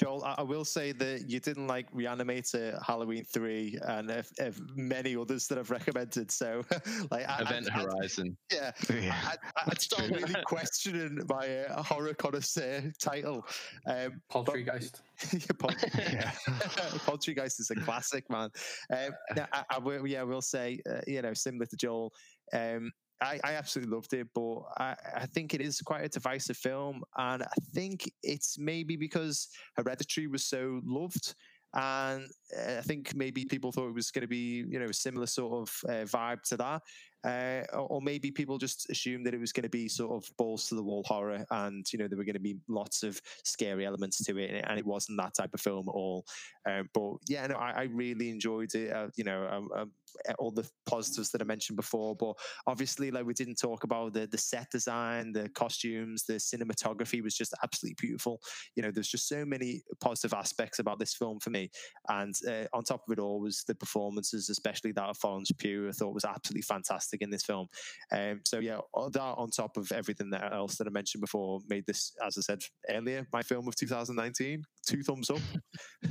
Joel, 0.00 0.24
I, 0.24 0.36
I 0.38 0.42
will 0.42 0.64
say 0.64 0.92
that 0.92 1.28
you 1.28 1.40
didn't 1.40 1.66
like 1.66 1.92
Reanimator, 1.92 2.82
Halloween 2.82 3.22
Three, 3.24 3.78
and 3.82 4.10
if, 4.10 4.30
if 4.38 4.58
many 4.74 5.14
others 5.14 5.46
that 5.48 5.58
I've 5.58 5.70
recommended. 5.70 6.30
So, 6.30 6.64
like, 7.10 7.28
I, 7.28 7.42
Event 7.42 7.68
I'd- 7.70 7.80
I'd- 7.82 7.84
Horizon. 7.96 8.36
yeah, 8.50 8.72
Yeah. 8.88 9.14
I'd, 9.30 9.38
I'd 9.66 9.78
start 9.80 10.10
really 10.10 10.34
questioning 10.46 11.20
my 11.28 11.64
uh, 11.66 11.82
horror 11.82 12.14
connoisseur 12.14 12.90
title. 12.98 13.46
Um, 13.86 14.22
Poltergeist. 14.30 15.02
yeah, 15.34 15.40
Pol- 15.58 15.74
Poltergeist 17.04 17.60
is 17.60 17.70
a 17.70 17.74
classic, 17.74 18.28
man. 18.30 18.48
Um, 18.90 19.10
now, 19.36 19.48
I, 19.52 19.64
I 19.68 19.78
will, 19.78 20.06
yeah, 20.06 20.22
I 20.22 20.24
will 20.24 20.40
say, 20.40 20.80
uh, 20.88 21.00
you 21.06 21.20
know, 21.20 21.34
similar 21.34 21.66
to 21.66 21.76
Joel, 21.76 22.10
um, 22.54 22.90
I, 23.20 23.38
I 23.44 23.52
absolutely 23.54 23.94
loved 23.94 24.12
it, 24.14 24.28
but 24.34 24.60
I, 24.78 24.96
I 25.16 25.26
think 25.26 25.54
it 25.54 25.60
is 25.60 25.80
quite 25.80 26.04
a 26.04 26.08
divisive 26.08 26.56
film, 26.56 27.02
and 27.16 27.42
I 27.42 27.60
think 27.74 28.10
it's 28.22 28.58
maybe 28.58 28.96
because 28.96 29.48
Hereditary 29.76 30.26
was 30.26 30.44
so 30.44 30.80
loved. 30.84 31.34
And 31.72 32.24
uh, 32.58 32.78
I 32.78 32.80
think 32.80 33.14
maybe 33.14 33.44
people 33.44 33.70
thought 33.70 33.88
it 33.88 33.94
was 33.94 34.10
going 34.10 34.22
to 34.22 34.28
be, 34.28 34.64
you 34.68 34.80
know, 34.80 34.86
a 34.86 34.92
similar 34.92 35.26
sort 35.26 35.68
of 35.68 35.80
uh, 35.88 36.04
vibe 36.04 36.42
to 36.48 36.56
that. 36.56 36.82
Uh, 37.22 37.62
or, 37.76 38.00
maybe 38.00 38.30
people 38.30 38.56
just 38.56 38.88
assumed 38.88 39.26
that 39.26 39.34
it 39.34 39.40
was 39.40 39.52
going 39.52 39.62
to 39.62 39.68
be 39.68 39.86
sort 39.88 40.10
of 40.10 40.28
balls 40.38 40.66
to 40.68 40.74
the 40.74 40.82
wall 40.82 41.04
horror 41.06 41.44
and, 41.50 41.84
you 41.92 41.98
know, 41.98 42.08
there 42.08 42.16
were 42.16 42.24
going 42.24 42.32
to 42.32 42.40
be 42.40 42.56
lots 42.66 43.02
of 43.02 43.20
scary 43.44 43.84
elements 43.84 44.24
to 44.24 44.38
it. 44.38 44.64
And 44.66 44.78
it 44.78 44.86
wasn't 44.86 45.18
that 45.18 45.34
type 45.34 45.50
of 45.52 45.60
film 45.60 45.86
at 45.88 45.92
all. 45.92 46.24
Um, 46.66 46.88
but 46.94 47.12
yeah, 47.28 47.46
no, 47.46 47.56
I, 47.56 47.70
I 47.72 47.82
really 47.92 48.30
enjoyed 48.30 48.74
it. 48.74 48.90
Uh, 48.90 49.08
you 49.16 49.24
know, 49.24 49.46
um, 49.50 49.68
um, 49.76 49.92
all 50.38 50.50
the 50.50 50.68
positives 50.86 51.30
that 51.30 51.42
I 51.42 51.44
mentioned 51.44 51.76
before. 51.76 52.16
But 52.16 52.34
obviously, 52.66 53.10
like 53.10 53.24
we 53.24 53.34
didn't 53.34 53.56
talk 53.60 53.84
about 53.84 54.14
the 54.14 54.26
the 54.26 54.38
set 54.38 54.68
design, 54.70 55.32
the 55.32 55.48
costumes, 55.50 56.24
the 56.24 56.34
cinematography 56.34 57.22
was 57.22 57.34
just 57.34 57.54
absolutely 57.62 57.96
beautiful. 58.00 58.40
You 58.76 58.82
know, 58.82 58.90
there's 58.90 59.08
just 59.08 59.28
so 59.28 59.44
many 59.44 59.82
positive 60.00 60.34
aspects 60.34 60.78
about 60.78 60.98
this 60.98 61.14
film 61.14 61.40
for 61.40 61.50
me. 61.50 61.70
And 62.08 62.34
uh, 62.48 62.64
on 62.72 62.84
top 62.84 63.02
of 63.08 63.12
it 63.12 63.20
all 63.20 63.40
was 63.40 63.64
the 63.66 63.74
performances, 63.74 64.48
especially 64.48 64.92
that 64.92 65.08
of 65.08 65.18
Florence 65.18 65.50
Pugh. 65.58 65.88
I 65.88 65.92
thought 65.92 66.14
was 66.14 66.24
absolutely 66.24 66.62
fantastic 66.62 67.22
in 67.22 67.30
this 67.30 67.44
film. 67.44 67.66
Um, 68.12 68.40
so 68.44 68.58
yeah, 68.58 68.78
that 69.12 69.20
on 69.20 69.50
top 69.50 69.76
of 69.76 69.90
everything 69.92 70.30
that 70.30 70.52
else 70.52 70.76
that 70.76 70.86
I 70.86 70.90
mentioned 70.90 71.20
before 71.20 71.60
made 71.68 71.84
this, 71.86 72.12
as 72.26 72.36
I 72.38 72.42
said 72.42 72.62
earlier, 72.88 73.26
my 73.32 73.42
film 73.42 73.68
of 73.68 73.76
2019. 73.76 74.62
Two 74.86 75.02
thumbs 75.02 75.30
up. 75.30 75.40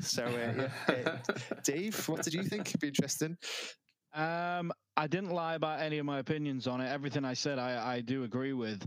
so 0.01 0.23
uh, 0.23 0.67
yeah, 0.89 0.93
uh, 0.93 1.17
Dave, 1.63 2.07
what 2.07 2.23
did 2.23 2.33
you 2.33 2.43
think? 2.43 2.67
would 2.71 2.81
Be 2.81 2.87
interesting. 2.87 3.37
Um, 4.13 4.71
I 4.97 5.07
didn't 5.07 5.29
lie 5.31 5.55
about 5.55 5.81
any 5.81 5.97
of 5.97 6.05
my 6.05 6.19
opinions 6.19 6.67
on 6.67 6.81
it. 6.81 6.89
Everything 6.89 7.23
I 7.25 7.33
said, 7.33 7.59
I, 7.59 7.95
I 7.95 8.01
do 8.01 8.23
agree 8.23 8.53
with, 8.53 8.85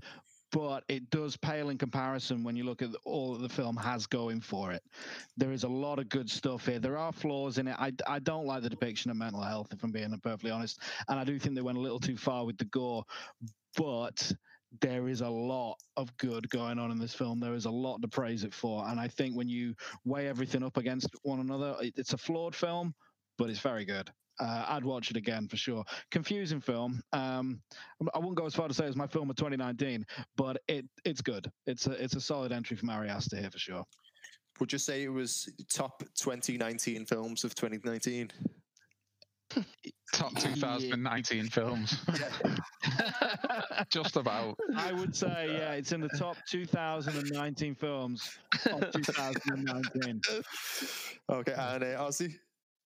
but 0.51 0.85
it 0.89 1.09
does 1.11 1.37
pale 1.37 1.71
in 1.71 1.79
comparison 1.79 2.45
when 2.45 2.57
you 2.57 2.65
look 2.65 2.83
at 2.83 2.91
all 3.05 3.35
that 3.35 3.43
the 3.43 3.49
film 3.49 3.77
has 3.77 4.07
going 4.07 4.41
for 4.41 4.73
it. 4.73 4.83
There 5.37 5.53
is 5.53 5.65
a 5.65 5.69
lot 5.69 5.99
of 5.99 6.09
good 6.09 6.29
stuff 6.29 6.67
here. 6.67 6.81
There 6.81 6.99
are 6.99 7.13
flaws 7.13 7.59
in 7.59 7.69
it. 7.69 7.77
I, 7.79 7.93
I 8.07 8.19
don't 8.19 8.47
like 8.47 8.63
the 8.63 8.71
depiction 8.71 9.11
of 9.11 9.17
mental 9.17 9.43
health, 9.43 9.69
if 9.73 9.83
I'm 9.83 9.93
being 9.93 10.19
perfectly 10.23 10.51
honest, 10.51 10.81
and 11.09 11.19
I 11.19 11.25
do 11.25 11.39
think 11.39 11.55
they 11.55 11.63
went 11.63 11.79
a 11.79 11.83
little 11.83 12.01
too 12.01 12.17
far 12.17 12.45
with 12.45 12.59
the 12.59 12.67
gore, 12.67 13.05
but. 13.77 14.33
There 14.81 15.07
is 15.07 15.21
a 15.21 15.29
lot 15.29 15.77
of 15.99 16.17
good 16.17 16.49
going 16.49 16.79
on 16.79 16.91
in 16.91 16.99
this 16.99 17.13
film. 17.13 17.41
There 17.41 17.53
is 17.53 17.67
a 17.67 17.71
lot 17.71 18.01
to 18.01 18.09
praise 18.09 18.43
it 18.43 18.55
for. 18.55 18.89
And 18.89 18.99
I 18.99 19.07
think 19.07 19.37
when 19.37 19.47
you 19.47 19.75
weigh 20.07 20.29
everything 20.29 20.63
up 20.63 20.79
against 20.79 21.11
one 21.25 21.41
another, 21.41 21.77
it's 21.83 22.15
a 22.15 22.17
flawed 22.17 22.55
film, 22.55 22.95
but 23.37 23.51
it's 23.51 23.59
very 23.61 23.85
good. 23.85 24.11
Uh, 24.41 24.65
I'd 24.69 24.85
watch 24.85 25.11
it 25.11 25.17
again 25.17 25.47
for 25.49 25.57
sure. 25.57 25.85
Confusing 26.11 26.61
film. 26.61 27.03
Um, 27.13 27.61
I 28.15 28.19
wouldn't 28.19 28.37
go 28.37 28.47
as 28.47 28.55
far 28.55 28.69
to 28.69 28.75
say 28.75 28.87
it's 28.87 28.97
my 28.97 29.07
film 29.07 29.31
of 29.31 29.37
2019, 29.37 30.05
but 30.37 30.59
it 30.69 30.87
it's 31.05 31.21
good. 31.21 31.51
It's 31.67 31.87
a 31.87 31.93
it's 31.93 32.17
a 32.17 32.21
solid 32.21 32.53
entry 32.53 32.77
from 32.77 32.91
Ari 32.91 33.09
Aster 33.09 33.37
here 33.37 33.51
for 33.51 33.59
sure. 33.59 33.85
Would 34.61 34.73
you 34.73 34.79
say 34.79 35.03
it 35.05 35.09
was 35.09 35.49
top 35.73 36.03
2019 36.19 37.07
films 37.07 37.45
of 37.45 37.55
2019? 37.55 38.31
Top 40.15 40.35
2019 40.35 41.49
films, 41.49 41.97
just 43.91 44.17
about. 44.17 44.59
I 44.77 44.93
would 44.93 45.17
say 45.17 45.49
yeah, 45.59 45.73
it's 45.73 45.93
in 45.93 46.01
the 46.01 46.09
top 46.11 46.37
2019 46.51 47.75
films 47.75 48.39
of 48.71 48.91
2019. 48.93 50.21
okay, 51.31 51.53
and 51.53 51.83
uh, 51.83 51.87
Ozzy? 51.99 52.35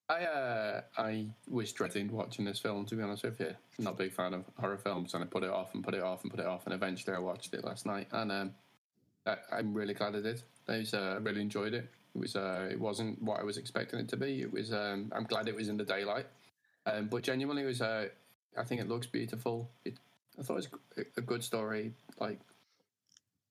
I 0.08 0.24
uh, 0.24 0.80
I 0.96 1.26
was 1.48 1.72
dreading 1.72 2.12
watching 2.12 2.44
this 2.44 2.60
film. 2.60 2.86
To 2.86 2.94
be 2.94 3.02
honest 3.02 3.24
with 3.24 3.40
you, 3.40 3.54
not 3.78 3.94
a 3.94 3.96
big 3.96 4.12
fan 4.12 4.34
of 4.34 4.44
horror 4.58 4.78
films, 4.78 5.14
and 5.14 5.24
I 5.24 5.26
put 5.26 5.42
it 5.42 5.50
off 5.50 5.74
and 5.74 5.82
put 5.82 5.94
it 5.94 6.02
off 6.02 6.22
and 6.22 6.30
put 6.30 6.40
it 6.40 6.46
off, 6.46 6.64
and 6.64 6.74
eventually 6.74 7.16
I 7.16 7.18
watched 7.18 7.54
it 7.54 7.64
last 7.64 7.86
night, 7.86 8.06
and 8.12 8.30
um, 8.30 8.54
I, 9.26 9.36
I'm 9.52 9.74
really 9.74 9.94
glad 9.94 10.14
I 10.14 10.20
did. 10.20 10.42
I 10.68 10.78
was, 10.78 10.94
uh, 10.94 11.18
really 11.22 11.40
enjoyed 11.40 11.74
it. 11.74 11.90
It 12.14 12.18
was 12.20 12.36
uh, 12.36 12.68
it 12.70 12.80
wasn't 12.80 13.20
what 13.20 13.40
I 13.40 13.42
was 13.42 13.56
expecting 13.58 13.98
it 13.98 14.08
to 14.10 14.16
be. 14.16 14.42
It 14.42 14.52
was 14.52 14.72
um, 14.72 15.12
I'm 15.14 15.24
glad 15.24 15.48
it 15.48 15.56
was 15.56 15.68
in 15.68 15.76
the 15.76 15.84
daylight, 15.84 16.26
um, 16.86 17.08
but 17.08 17.22
genuinely 17.22 17.62
it 17.62 17.66
was. 17.66 17.82
Uh, 17.82 18.08
I 18.56 18.62
think 18.62 18.80
it 18.80 18.88
looks 18.88 19.06
beautiful. 19.06 19.68
It, 19.84 19.98
I 20.38 20.42
thought 20.42 20.54
it 20.58 20.68
was 20.96 21.06
a- 21.16 21.20
good 21.20 21.42
story. 21.42 21.92
Like 22.20 22.38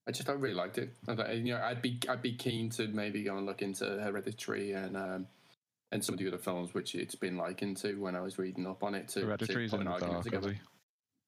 I 0.08 0.12
just 0.12 0.30
I 0.30 0.34
really 0.34 0.56
liked 0.56 0.78
it. 0.78 0.94
I 1.08 1.34
you 1.34 1.54
know, 1.54 1.62
I'd 1.62 1.82
be 1.82 2.00
I'd 2.08 2.22
be 2.22 2.34
keen 2.34 2.70
to 2.72 2.88
maybe 2.88 3.24
go 3.24 3.36
and 3.38 3.46
look 3.46 3.62
into 3.62 3.86
Hereditary 3.86 4.72
and 4.72 4.96
um, 4.96 5.28
and 5.96 6.04
some 6.04 6.14
of 6.14 6.20
the 6.20 6.28
other 6.28 6.38
films 6.38 6.74
which 6.74 6.94
it's 6.94 7.16
been 7.16 7.38
likened 7.38 7.78
to 7.78 7.96
when 7.96 8.16
I 8.16 8.22
was 8.22 8.38
reading 8.38 8.68
up 8.68 8.84
on 8.84 8.94
it. 8.94 9.08
To, 9.10 9.22
to 9.22 9.26
Hereditary's 9.26 9.72
put 9.72 9.82
in 9.82 9.88
an 9.88 9.88
the 9.88 9.92
argument 9.94 10.14
dark, 10.14 10.24
together. 10.24 10.50
Ozzy. 10.50 10.58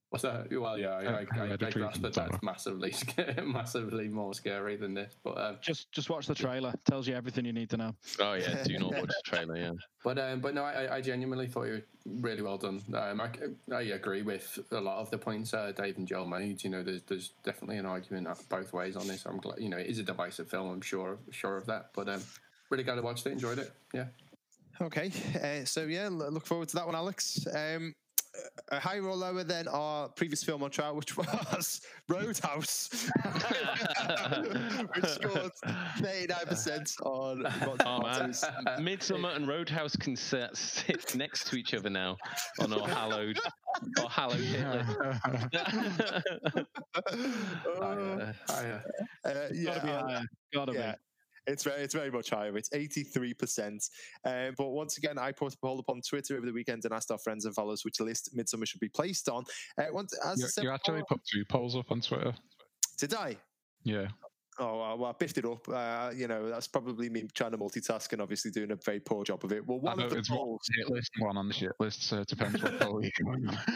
What's 0.09 0.23
that? 0.23 0.47
Well, 0.49 0.77
yeah, 0.77 0.91
I, 0.91 1.03
I, 1.03 1.25
I, 1.37 1.53
I 1.53 1.69
grasp 1.69 2.01
that 2.01 2.13
that's 2.13 2.41
massively, 2.41 2.93
massively 3.43 4.07
more 4.07 4.33
scary 4.33 4.77
than 4.77 4.93
this. 4.93 5.17
But 5.21 5.37
um, 5.37 5.57
Just 5.61 5.91
just 5.91 6.09
watch 6.09 6.27
the 6.27 6.35
trailer. 6.35 6.73
Tells 6.85 7.09
you 7.09 7.13
everything 7.13 7.43
you 7.43 7.51
need 7.51 7.69
to 7.71 7.77
know. 7.77 7.93
Oh 8.19 8.35
yeah, 8.35 8.63
do 8.63 8.79
not 8.79 8.93
watch 8.93 9.09
the 9.09 9.21
trailer. 9.25 9.57
Yeah, 9.57 9.73
But 10.05 10.17
um, 10.17 10.39
but 10.39 10.53
no, 10.53 10.63
I, 10.63 10.95
I 10.95 11.01
genuinely 11.01 11.47
thought 11.47 11.63
you 11.63 11.83
were 12.05 12.21
really 12.21 12.41
well 12.41 12.57
done. 12.57 12.81
Um, 12.93 13.19
I, 13.19 13.29
I 13.73 13.81
agree 13.81 14.21
with 14.21 14.59
a 14.71 14.79
lot 14.79 14.99
of 14.99 15.11
the 15.11 15.17
points 15.17 15.53
uh, 15.53 15.73
Dave 15.75 15.97
and 15.97 16.07
Joel 16.07 16.25
made. 16.25 16.63
You 16.63 16.69
know, 16.69 16.83
there's 16.83 17.01
there's 17.03 17.31
definitely 17.43 17.77
an 17.77 17.85
argument 17.85 18.29
both 18.47 18.71
ways 18.71 18.95
on 18.95 19.07
this. 19.07 19.25
I'm 19.25 19.39
glad. 19.39 19.59
You 19.59 19.67
know, 19.67 19.77
it 19.77 19.87
is 19.87 19.99
a 19.99 20.03
divisive 20.03 20.49
film. 20.49 20.69
I'm 20.69 20.81
sure 20.81 21.17
sure 21.31 21.57
of 21.57 21.65
that. 21.65 21.89
But 21.93 22.07
um, 22.07 22.21
really 22.69 22.85
glad 22.85 22.97
I 22.97 23.01
watched 23.01 23.25
it. 23.27 23.33
Enjoyed 23.33 23.59
it. 23.59 23.73
Yeah. 23.93 24.05
Okay, 24.81 25.11
uh, 25.43 25.65
so 25.65 25.83
yeah, 25.85 26.07
look 26.11 26.45
forward 26.45 26.67
to 26.69 26.75
that 26.75 26.85
one, 26.85 26.95
Alex. 26.95 27.45
Um, 27.53 27.93
uh, 28.71 28.79
higher 28.79 29.03
or 29.03 29.15
lower 29.15 29.43
than 29.43 29.67
our 29.67 30.09
previous 30.09 30.43
film 30.43 30.61
on 30.61 30.69
trial, 30.69 30.95
which 30.95 31.17
was 31.17 31.81
Roadhouse, 32.07 32.89
which 34.93 35.05
scored 35.05 35.51
39% 35.65 36.93
on 37.03 37.41
Rotten 37.43 37.77
Oh. 37.87 38.03
Midsommar 38.79 39.35
and 39.35 39.47
Roadhouse 39.47 39.95
can 39.95 40.15
sit, 40.15 40.55
sit 40.55 41.15
next 41.15 41.47
to 41.47 41.55
each 41.55 41.73
other 41.73 41.89
now 41.89 42.15
on 42.59 42.71
our 42.73 42.87
hallowed, 42.87 43.39
our 43.99 44.09
hallowed 44.09 44.39
hit 44.41 44.67
list. 44.67 44.97
Uh, 47.07 48.33
Higher. 48.47 48.83
uh, 49.25 49.31
yeah, 49.53 49.65
Gotta 49.75 49.81
be 49.85 49.89
uh, 49.91 50.01
higher. 50.07 50.21
Gotta 50.53 50.73
yeah. 50.73 50.95
It's 51.47 51.63
very, 51.63 51.81
it's 51.81 51.93
very 51.93 52.11
much 52.11 52.29
higher. 52.29 52.55
It's 52.57 52.69
eighty 52.73 53.03
three 53.03 53.33
percent. 53.33 53.89
Um, 54.25 54.53
but 54.57 54.67
once 54.67 54.97
again, 54.97 55.17
I 55.17 55.31
put 55.31 55.53
a 55.53 55.57
poll 55.57 55.79
up 55.79 55.89
on 55.89 56.01
Twitter 56.01 56.35
over 56.35 56.45
the 56.45 56.51
weekend 56.51 56.83
and 56.85 56.93
asked 56.93 57.09
our 57.09 57.17
friends 57.17 57.45
and 57.45 57.55
followers 57.55 57.85
which 57.85 57.99
list 58.01 58.35
Midsommar 58.35 58.67
should 58.67 58.81
be 58.81 58.89
placed 58.89 59.29
on. 59.29 59.45
Uh, 59.77 59.85
once, 59.91 60.13
as 60.25 60.39
You, 60.41 60.47
said 60.47 60.63
you 60.65 60.71
actually 60.71 61.03
put 61.07 61.21
two 61.25 61.45
polls 61.45 61.75
up 61.75 61.89
on 61.91 62.01
Twitter. 62.01 62.33
did 62.99 63.13
I? 63.13 63.37
Yeah. 63.83 64.07
Oh 64.59 64.95
well, 64.97 65.05
I 65.05 65.11
biffed 65.11 65.37
it 65.37 65.45
up. 65.45 65.67
Uh, 65.69 66.11
you 66.15 66.27
know, 66.27 66.49
that's 66.49 66.67
probably 66.67 67.09
me 67.09 67.27
trying 67.35 67.51
to 67.51 67.59
multitask 67.59 68.11
and 68.13 68.21
obviously 68.21 68.49
doing 68.49 68.71
a 68.71 68.75
very 68.75 68.99
poor 68.99 69.23
job 69.23 69.43
of 69.45 69.51
it. 69.51 69.65
Well, 69.67 69.79
one 69.79 69.99
of 69.99 70.09
the 70.09 70.23
polls. 70.27 70.67
hit 70.75 70.89
list, 70.89 71.11
one 71.19 71.37
on 71.37 71.47
the 71.47 71.53
shit 71.53 71.73
list, 71.79 72.03
so 72.03 72.21
it 72.21 72.27
depends 72.27 72.63
what 72.63 72.79
poll 72.79 73.03
you're 73.03 73.11
going 73.23 73.47
on. 73.47 73.59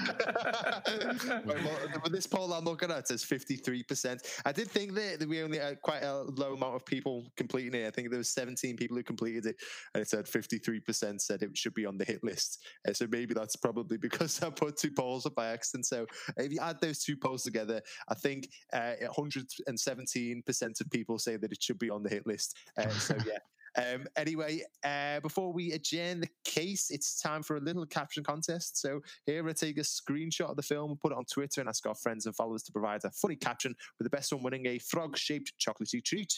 Well, 1.45 2.09
this 2.09 2.25
poll 2.25 2.51
I'm 2.53 2.65
looking 2.65 2.89
at 2.91 3.07
says 3.07 3.23
53%. 3.23 4.41
I 4.45 4.51
did 4.51 4.69
think 4.69 4.93
that, 4.95 5.19
that 5.19 5.29
we 5.29 5.43
only 5.43 5.59
had 5.59 5.82
quite 5.82 6.03
a 6.03 6.21
low 6.21 6.53
amount 6.53 6.75
of 6.75 6.86
people 6.86 7.25
completing 7.36 7.79
it. 7.79 7.88
I 7.88 7.91
think 7.91 8.09
there 8.09 8.17
was 8.17 8.29
17 8.29 8.75
people 8.75 8.97
who 8.97 9.03
completed 9.03 9.45
it, 9.45 9.57
and 9.93 10.01
it 10.01 10.07
said 10.07 10.25
53% 10.25 11.21
said 11.21 11.43
it 11.43 11.55
should 11.55 11.73
be 11.73 11.86
on 11.86 11.97
the 11.97 12.05
hit 12.05 12.23
list. 12.23 12.63
Uh, 12.88 12.93
so 12.93 13.05
maybe 13.09 13.34
that's 13.34 13.55
probably 13.55 13.97
because 14.01 14.41
I 14.41 14.49
put 14.49 14.77
two 14.77 14.91
polls 14.91 15.25
up 15.25 15.36
by 15.36 15.49
accident. 15.49 15.86
So 15.86 16.05
if 16.38 16.51
you 16.51 16.59
add 16.61 16.82
those 16.82 17.03
two 17.03 17.17
polls 17.17 17.43
together, 17.43 17.82
I 18.09 18.15
think 18.15 18.49
uh, 18.73 18.93
117% 19.17 20.70
of 20.80 20.89
people 20.89 21.19
say 21.19 21.36
that 21.36 21.51
it 21.51 21.61
should 21.61 21.80
be 21.80 21.89
on 21.89 22.03
the 22.03 22.09
hit 22.09 22.26
list. 22.26 22.55
Uh, 22.78 22.89
so 22.89 23.15
yeah. 23.28 23.39
Um, 23.78 24.05
anyway, 24.17 24.63
uh, 24.84 25.22
before 25.22 25.53
we 25.53 25.72
adjourn 25.72 26.22
the 26.22 26.30
case, 26.43 26.89
it's 26.89 27.22
time 27.22 27.41
for 27.41 27.55
a 27.55 27.59
little 27.59 27.86
caption 27.86 28.24
contest. 28.24 28.82
So 28.82 29.01
here 29.26 29.47
I 29.47 29.53
take 29.53 29.78
a 29.78 29.82
screenshot 29.82 30.49
of 30.49 30.57
the 30.57 30.63
film, 30.63 30.97
put 31.01 31.11
it 31.11 31.17
on 31.17 31.26
Twitter, 31.26 31.61
and 31.61 31.69
ask 31.69 31.86
our 31.86 31.95
friends 31.95 32.26
and 32.26 32.36
followers 32.36 32.63
to 32.63 32.72
provide 32.72 33.01
a 33.05 33.11
funny 33.11 33.36
caption 33.36 33.76
with 33.97 34.05
the 34.05 34.15
best 34.15 34.34
one 34.34 34.43
winning 34.43 34.65
a 34.65 34.78
frog-shaped 34.80 35.53
chocolatey 35.59 36.03
treat. 36.03 36.34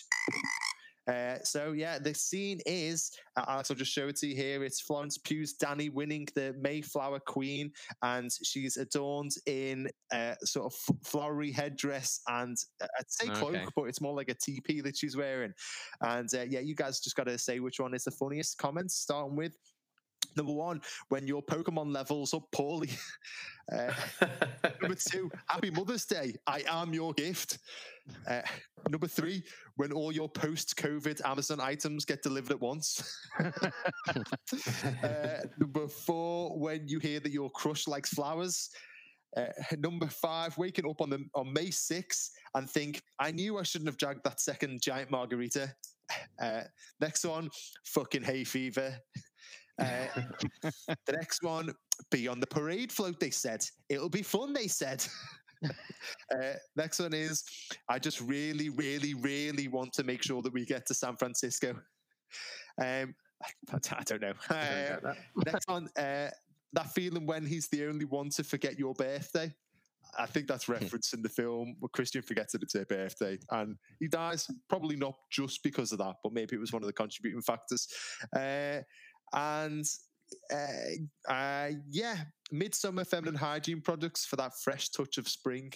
Uh, 1.07 1.35
so 1.43 1.71
yeah, 1.73 1.99
the 1.99 2.13
scene 2.13 2.59
is 2.65 3.11
uh, 3.35 3.43
Alex. 3.47 3.69
I'll 3.69 3.77
just 3.77 3.91
show 3.91 4.07
it 4.07 4.15
to 4.17 4.27
you 4.27 4.35
here. 4.35 4.63
It's 4.63 4.79
Florence 4.81 5.17
Pugh's 5.17 5.55
Dani 5.61 5.91
winning 5.91 6.27
the 6.35 6.55
Mayflower 6.61 7.19
Queen, 7.19 7.71
and 8.01 8.29
she's 8.43 8.77
adorned 8.77 9.31
in 9.45 9.89
a 10.13 10.35
sort 10.43 10.67
of 10.71 10.73
f- 10.89 10.95
flowery 11.03 11.51
headdress 11.51 12.21
and 12.27 12.57
uh, 12.81 12.87
I'd 12.99 13.11
say 13.11 13.27
cloak, 13.27 13.55
Okay. 13.55 13.65
but 13.75 13.83
it's 13.83 14.01
more 14.01 14.15
like 14.15 14.29
a 14.29 14.35
teepee 14.35 14.81
that 14.81 14.97
she's 14.97 15.17
wearing. 15.17 15.53
And 16.01 16.29
uh, 16.33 16.43
yeah, 16.49 16.59
you 16.59 16.75
guys 16.75 16.99
just 16.99 17.15
got 17.15 17.25
to 17.27 17.37
say 17.37 17.59
which 17.59 17.79
one 17.79 17.93
is 17.93 18.03
the 18.03 18.11
funniest. 18.11 18.57
Comments 18.57 18.93
starting 18.93 19.35
with 19.35 19.57
number 20.37 20.53
one 20.53 20.81
when 21.09 21.27
your 21.27 21.41
Pokemon 21.41 21.93
levels 21.93 22.33
up 22.33 22.43
poorly. 22.51 22.89
uh, 23.71 23.91
number 24.81 24.95
two, 25.09 25.29
Happy 25.47 25.69
Mother's 25.69 26.05
Day. 26.05 26.35
I 26.47 26.63
am 26.67 26.93
your 26.93 27.13
gift. 27.13 27.59
Uh, 28.27 28.41
number 28.89 29.07
three, 29.07 29.43
when 29.77 29.93
all 29.93 30.11
your 30.11 30.27
post-COVID 30.27 31.21
Amazon 31.25 31.59
items 31.59 32.05
get 32.05 32.21
delivered 32.21 32.51
at 32.51 32.61
once. 32.61 33.17
uh, 33.39 35.39
number 35.59 35.87
four, 35.87 36.59
when 36.59 36.87
you 36.87 36.99
hear 36.99 37.19
that 37.19 37.31
your 37.31 37.49
crush 37.49 37.87
likes 37.87 38.09
flowers. 38.09 38.69
Uh, 39.35 39.45
number 39.79 40.07
five, 40.07 40.55
waking 40.59 40.87
up 40.87 41.01
on 41.01 41.09
the 41.09 41.25
on 41.33 41.51
May 41.51 41.69
6th 41.69 42.29
and 42.53 42.69
think, 42.69 43.01
I 43.19 43.31
knew 43.31 43.57
I 43.57 43.63
shouldn't 43.63 43.87
have 43.87 43.97
dragged 43.97 44.23
that 44.25 44.39
second 44.39 44.81
giant 44.81 45.09
margarita. 45.09 45.73
Uh, 46.39 46.61
next 46.99 47.25
one, 47.25 47.49
fucking 47.85 48.23
hay 48.23 48.43
fever. 48.43 48.95
Uh, 49.79 50.21
the 50.61 51.13
next 51.13 51.43
one, 51.43 51.73
be 52.11 52.27
on 52.27 52.39
the 52.39 52.47
parade 52.47 52.91
float, 52.91 53.19
they 53.19 53.29
said. 53.29 53.65
It'll 53.89 54.09
be 54.09 54.21
fun, 54.21 54.53
they 54.53 54.67
said. 54.67 55.05
uh, 55.65 56.53
next 56.75 56.99
one 56.99 57.13
is, 57.13 57.43
I 57.89 57.99
just 57.99 58.21
really, 58.21 58.69
really, 58.69 59.13
really 59.13 59.67
want 59.67 59.93
to 59.93 60.03
make 60.03 60.23
sure 60.23 60.41
that 60.41 60.53
we 60.53 60.65
get 60.65 60.85
to 60.87 60.93
San 60.93 61.15
Francisco. 61.17 61.75
Um, 62.81 63.15
I, 63.43 63.47
I 63.73 64.03
don't 64.03 64.21
know. 64.21 64.33
I 64.49 64.53
don't 64.53 64.57
Uh, 64.57 64.99
that. 65.03 65.17
next 65.45 65.67
one, 65.67 65.89
uh, 65.97 66.29
that 66.73 66.93
feeling 66.93 67.25
when 67.25 67.45
he's 67.45 67.67
the 67.69 67.85
only 67.85 68.05
one 68.05 68.29
to 68.31 68.43
forget 68.43 68.79
your 68.79 68.93
birthday. 68.93 69.53
I 70.17 70.25
think 70.25 70.47
that's 70.47 70.69
referenced 70.69 71.13
in 71.13 71.21
the 71.21 71.29
film 71.29 71.75
where 71.79 71.89
Christian 71.89 72.21
forgets 72.21 72.53
that 72.53 72.61
it's 72.61 72.73
her 72.73 72.85
birthday 72.85 73.37
and 73.51 73.77
he 73.99 74.07
dies. 74.07 74.47
Probably 74.69 74.95
not 74.95 75.15
just 75.31 75.63
because 75.63 75.91
of 75.91 75.97
that, 75.99 76.15
but 76.23 76.33
maybe 76.33 76.55
it 76.55 76.59
was 76.59 76.73
one 76.73 76.83
of 76.83 76.87
the 76.87 76.93
contributing 76.93 77.41
factors. 77.41 77.87
Uh, 78.35 78.81
and 79.33 79.85
uh, 80.51 81.31
uh, 81.31 81.69
yeah, 81.89 82.17
midsummer 82.51 83.03
feminine 83.03 83.35
hygiene 83.35 83.81
products 83.81 84.25
for 84.25 84.35
that 84.37 84.51
fresh 84.63 84.89
touch 84.89 85.17
of 85.17 85.27
spring. 85.27 85.71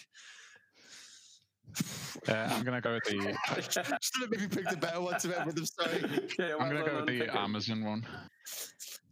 Uh, 2.28 2.34
I'm 2.34 2.64
gonna 2.64 2.82
go 2.82 2.94
with 2.94 3.04
the 3.04 3.36
Should 3.72 3.86
have 3.86 4.32
maybe 4.32 4.48
picked 4.48 4.72
a 4.74 4.78
better 4.78 5.02
one 5.02 5.20
to 5.20 5.38
end 5.40 5.46
with. 5.48 5.58
I'm 5.58 5.66
sorry. 5.66 6.28
Yeah, 6.40 6.54
I'm 6.60 6.70
gonna 6.70 6.76
well 6.76 6.86
go 6.86 6.86
done, 6.86 6.96
with 6.98 7.06
the 7.08 7.20
thinking. 7.20 7.38
Amazon 7.38 7.84
one. 7.84 8.08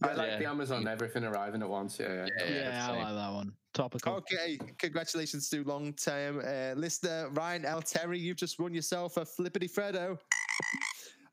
I 0.02 0.14
like 0.14 0.28
Yeah. 0.28 0.40
the 0.40 0.46
Amazon 0.46 0.88
everything 0.88 1.24
arriving 1.26 1.62
at 1.62 1.70
once. 1.70 2.00
Yeah, 2.00 2.26
yeah. 2.26 2.46
Yeah, 2.46 2.70
Yeah, 2.70 2.88
I 2.88 3.04
like 3.04 3.16
that 3.16 3.34
one. 3.34 3.52
Topical. 3.74 4.14
Okay, 4.16 4.58
congratulations 4.78 5.50
to 5.50 5.64
long 5.66 5.94
time 5.94 6.40
uh, 6.40 6.74
listener 6.80 7.30
Ryan 7.34 7.66
L. 7.66 7.82
Terry. 7.82 8.20
You've 8.20 8.38
just 8.38 8.58
won 8.60 8.74
yourself 8.74 9.18
a 9.18 9.26
Flippity 9.26 9.68
Freddo. 9.68 10.18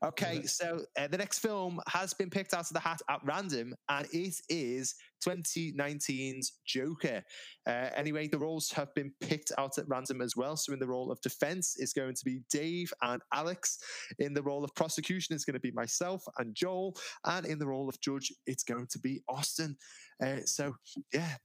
Okay, 0.03 0.43
so 0.43 0.81
uh, 0.99 1.07
the 1.07 1.17
next 1.17 1.39
film 1.39 1.79
has 1.87 2.13
been 2.13 2.29
picked 2.29 2.53
out 2.53 2.67
of 2.67 2.73
the 2.73 2.79
hat 2.79 3.01
at 3.09 3.21
random, 3.23 3.73
and 3.87 4.05
it 4.11 4.35
is 4.49 4.95
2019's 5.25 6.59
Joker. 6.67 7.23
Uh, 7.65 7.89
anyway, 7.95 8.27
the 8.27 8.37
roles 8.37 8.69
have 8.71 8.93
been 8.95 9.13
picked 9.21 9.53
out 9.57 9.77
at 9.77 9.87
random 9.87 10.21
as 10.21 10.35
well. 10.35 10.57
So, 10.57 10.73
in 10.73 10.79
the 10.79 10.87
role 10.87 11.09
of 11.09 11.21
defense 11.21 11.77
is 11.77 11.93
going 11.93 12.15
to 12.15 12.25
be 12.25 12.41
Dave 12.51 12.91
and 13.01 13.21
Alex. 13.33 13.79
In 14.19 14.33
the 14.33 14.43
role 14.43 14.65
of 14.65 14.75
prosecution 14.75 15.35
is 15.35 15.45
going 15.45 15.53
to 15.53 15.61
be 15.61 15.71
myself 15.71 16.21
and 16.37 16.53
Joel, 16.53 16.97
and 17.23 17.45
in 17.45 17.57
the 17.57 17.67
role 17.67 17.87
of 17.87 17.97
judge, 18.01 18.33
it's 18.45 18.63
going 18.65 18.87
to 18.87 18.99
be 18.99 19.21
Austin. 19.29 19.77
Uh, 20.21 20.41
so, 20.45 20.75
yeah, 21.13 21.35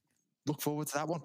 look 0.46 0.60
forward 0.60 0.88
to 0.88 0.94
that 0.94 1.06
one. 1.06 1.20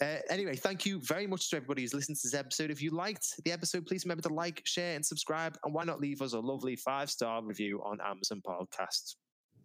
Uh, 0.00 0.16
anyway, 0.30 0.54
thank 0.54 0.86
you 0.86 1.00
very 1.00 1.26
much 1.26 1.50
to 1.50 1.56
everybody 1.56 1.82
who's 1.82 1.94
listened 1.94 2.16
to 2.18 2.26
this 2.26 2.34
episode. 2.34 2.70
If 2.70 2.80
you 2.80 2.90
liked 2.90 3.34
the 3.44 3.52
episode, 3.52 3.86
please 3.86 4.04
remember 4.04 4.22
to 4.22 4.32
like, 4.32 4.62
share, 4.64 4.94
and 4.94 5.04
subscribe. 5.04 5.56
And 5.64 5.74
why 5.74 5.84
not 5.84 6.00
leave 6.00 6.22
us 6.22 6.34
a 6.34 6.40
lovely 6.40 6.76
five 6.76 7.10
star 7.10 7.42
review 7.42 7.82
on 7.84 7.98
Amazon 8.04 8.42
Podcasts? 8.46 9.16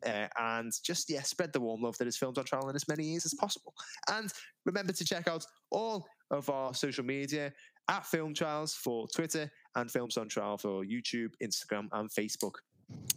Uh, 0.06 0.28
and 0.38 0.74
just 0.84 1.10
yeah, 1.10 1.22
spread 1.22 1.54
the 1.54 1.60
warm 1.60 1.82
love 1.82 1.98
that 1.98 2.08
is 2.08 2.18
filmed 2.18 2.38
on 2.38 2.44
trial 2.44 2.68
in 2.70 2.76
as 2.76 2.88
many 2.88 3.06
years 3.06 3.26
as 3.26 3.34
possible. 3.36 3.74
And 4.10 4.32
remember 4.66 4.92
to 4.92 5.06
check 5.06 5.28
out 5.28 5.46
all 5.72 6.06
of 6.32 6.50
our 6.50 6.74
social 6.74 7.06
media 7.06 7.54
at 7.90 8.06
Film 8.06 8.34
Trials 8.34 8.74
for 8.74 9.08
Twitter 9.08 9.50
and 9.76 9.90
Films 9.90 10.18
on 10.18 10.28
Trial 10.30 10.58
for 10.58 10.84
YouTube, 10.84 11.30
Instagram, 11.42 11.88
and 11.94 12.10
Facebook. 12.10 12.56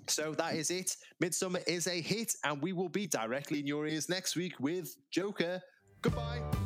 So 0.08 0.32
that 0.34 0.54
is 0.54 0.70
it. 0.70 0.96
Midsommar 1.22 1.62
is 1.66 1.86
a 1.86 2.00
hit, 2.00 2.32
and 2.44 2.62
we 2.62 2.72
will 2.72 2.88
be 2.88 3.06
directly 3.06 3.60
in 3.60 3.66
your 3.66 3.86
ears 3.86 4.08
next 4.08 4.36
week 4.36 4.54
with 4.60 4.94
Joker. 5.10 5.60
Goodbye. 6.02 6.65